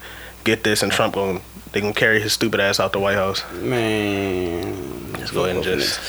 get 0.44 0.64
this, 0.64 0.82
and 0.82 0.92
Trump 0.92 1.14
gonna 1.14 1.40
they 1.72 1.80
gonna 1.80 1.94
carry 1.94 2.20
his 2.20 2.32
stupid 2.32 2.60
ass 2.60 2.80
out 2.80 2.92
the 2.92 3.00
White 3.00 3.16
House. 3.16 3.42
Man. 3.54 5.12
Let's 5.12 5.30
go 5.30 5.44
ahead 5.44 5.56
and 5.56 5.64
just. 5.64 6.00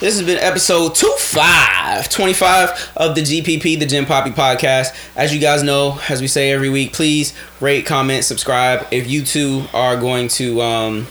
This 0.00 0.18
has 0.18 0.26
been 0.26 0.38
episode 0.38 0.96
25, 0.96 2.08
25 2.08 2.92
of 2.96 3.14
the 3.14 3.22
GPP, 3.22 3.78
the 3.78 3.86
Jim 3.86 4.04
Poppy 4.04 4.30
podcast. 4.30 4.94
As 5.16 5.32
you 5.32 5.40
guys 5.40 5.62
know, 5.62 6.00
as 6.08 6.20
we 6.20 6.26
say 6.26 6.50
every 6.50 6.68
week, 6.68 6.92
please 6.92 7.32
rate, 7.60 7.86
comment, 7.86 8.24
subscribe. 8.24 8.86
If 8.90 9.08
you 9.08 9.24
two 9.24 9.64
are 9.72 9.96
going 9.96 10.28
to 10.28 10.60
um, 10.60 11.06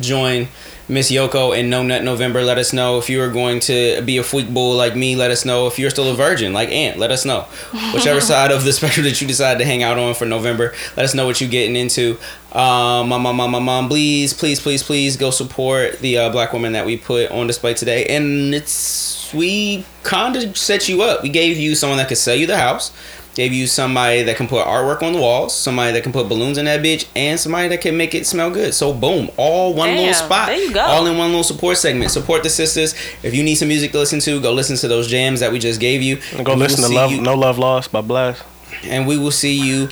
join 0.00 0.48
Miss 0.86 1.10
Yoko 1.10 1.58
and 1.58 1.70
No 1.70 1.82
Nut 1.82 2.02
November, 2.04 2.42
let 2.42 2.58
us 2.58 2.72
know. 2.72 2.98
If 2.98 3.08
you 3.08 3.22
are 3.22 3.30
going 3.30 3.60
to 3.60 4.02
be 4.02 4.18
a 4.18 4.22
freak 4.22 4.52
bull 4.52 4.76
like 4.76 4.94
me, 4.94 5.16
let 5.16 5.30
us 5.30 5.44
know. 5.44 5.66
If 5.66 5.78
you're 5.78 5.88
still 5.88 6.10
a 6.10 6.14
virgin 6.14 6.52
like 6.52 6.68
Ant, 6.68 6.98
let 6.98 7.10
us 7.10 7.24
know. 7.24 7.42
Whichever 7.94 8.20
side 8.20 8.50
of 8.50 8.64
the 8.64 8.72
spectrum 8.72 9.04
that 9.04 9.20
you 9.20 9.26
decide 9.26 9.58
to 9.58 9.64
hang 9.64 9.82
out 9.82 9.98
on 9.98 10.14
for 10.14 10.26
November, 10.26 10.74
let 10.96 11.04
us 11.04 11.14
know 11.14 11.24
what 11.26 11.40
you're 11.40 11.48
getting 11.48 11.74
into. 11.74 12.18
Um, 12.52 13.08
mom, 13.08 13.22
mom, 13.22 13.36
mom, 13.36 13.50
mom, 13.52 13.64
mom, 13.64 13.88
please, 13.88 14.34
please, 14.34 14.60
please, 14.60 14.82
please 14.82 15.16
go 15.16 15.30
support 15.30 16.00
the 16.00 16.18
uh, 16.18 16.30
black 16.30 16.52
woman 16.52 16.72
that 16.72 16.84
we 16.84 16.98
put 16.98 17.30
on 17.30 17.46
display 17.46 17.72
today. 17.72 18.04
And 18.04 18.54
it's 18.54 19.32
we 19.32 19.84
kind 20.02 20.36
of 20.36 20.56
set 20.56 20.88
you 20.88 21.02
up. 21.02 21.22
We 21.22 21.30
gave 21.30 21.56
you 21.56 21.74
someone 21.74 21.96
that 21.98 22.08
could 22.08 22.18
sell 22.18 22.36
you 22.36 22.46
the 22.46 22.58
house. 22.58 22.92
Gave 23.34 23.52
you 23.52 23.66
somebody 23.66 24.22
that 24.22 24.36
can 24.36 24.46
put 24.46 24.64
artwork 24.64 25.02
on 25.02 25.12
the 25.12 25.18
walls, 25.20 25.56
somebody 25.56 25.90
that 25.92 26.02
can 26.04 26.12
put 26.12 26.28
balloons 26.28 26.56
in 26.56 26.66
that 26.66 26.82
bitch, 26.82 27.06
and 27.16 27.38
somebody 27.38 27.66
that 27.68 27.80
can 27.80 27.96
make 27.96 28.14
it 28.14 28.26
smell 28.28 28.48
good. 28.50 28.72
So 28.74 28.92
boom, 28.92 29.28
all 29.36 29.74
one 29.74 29.96
little 29.96 30.14
spot, 30.14 30.46
there 30.46 30.56
you 30.56 30.72
go. 30.72 30.80
all 30.80 31.04
in 31.06 31.18
one 31.18 31.28
little 31.30 31.42
support 31.42 31.76
segment. 31.76 32.12
Support 32.12 32.44
the 32.44 32.50
sisters. 32.50 32.94
If 33.24 33.34
you 33.34 33.42
need 33.42 33.56
some 33.56 33.66
music 33.68 33.90
to 33.92 33.98
listen 33.98 34.20
to, 34.20 34.40
go 34.40 34.52
listen 34.52 34.76
to 34.76 34.86
those 34.86 35.08
jams 35.08 35.40
that 35.40 35.50
we 35.50 35.58
just 35.58 35.80
gave 35.80 36.00
you. 36.00 36.16
Go 36.16 36.38
And 36.38 36.46
we 36.48 36.54
listen 36.54 36.82
will 36.82 36.90
to 36.90 36.94
Love 36.94 37.10
you- 37.10 37.20
No 37.22 37.34
Love 37.34 37.58
Lost 37.58 37.90
by 37.90 38.02
Blast. 38.02 38.42
and 38.84 39.04
we 39.06 39.18
will 39.18 39.32
see 39.32 39.54
you 39.60 39.88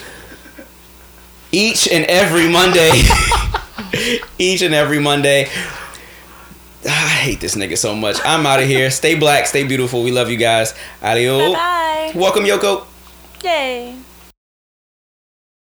each 1.50 1.88
and 1.90 2.04
every 2.06 2.48
Monday. 2.48 2.92
each 4.38 4.62
and 4.62 4.72
every 4.74 5.00
Monday. 5.00 5.48
Ah, 6.86 6.88
I 6.88 7.08
hate 7.22 7.40
this 7.40 7.54
nigga 7.56 7.76
so 7.76 7.94
much. 7.94 8.18
I'm 8.24 8.46
out 8.46 8.60
of 8.60 8.66
here. 8.68 8.90
Stay 8.90 9.16
black, 9.16 9.46
stay 9.46 9.64
beautiful. 9.64 10.02
We 10.04 10.10
love 10.12 10.30
you 10.30 10.36
guys. 10.36 10.74
Adios. 11.02 11.54
Bye. 11.54 12.12
Welcome, 12.14 12.44
Yoko. 12.44 12.86
Yay. 13.42 14.11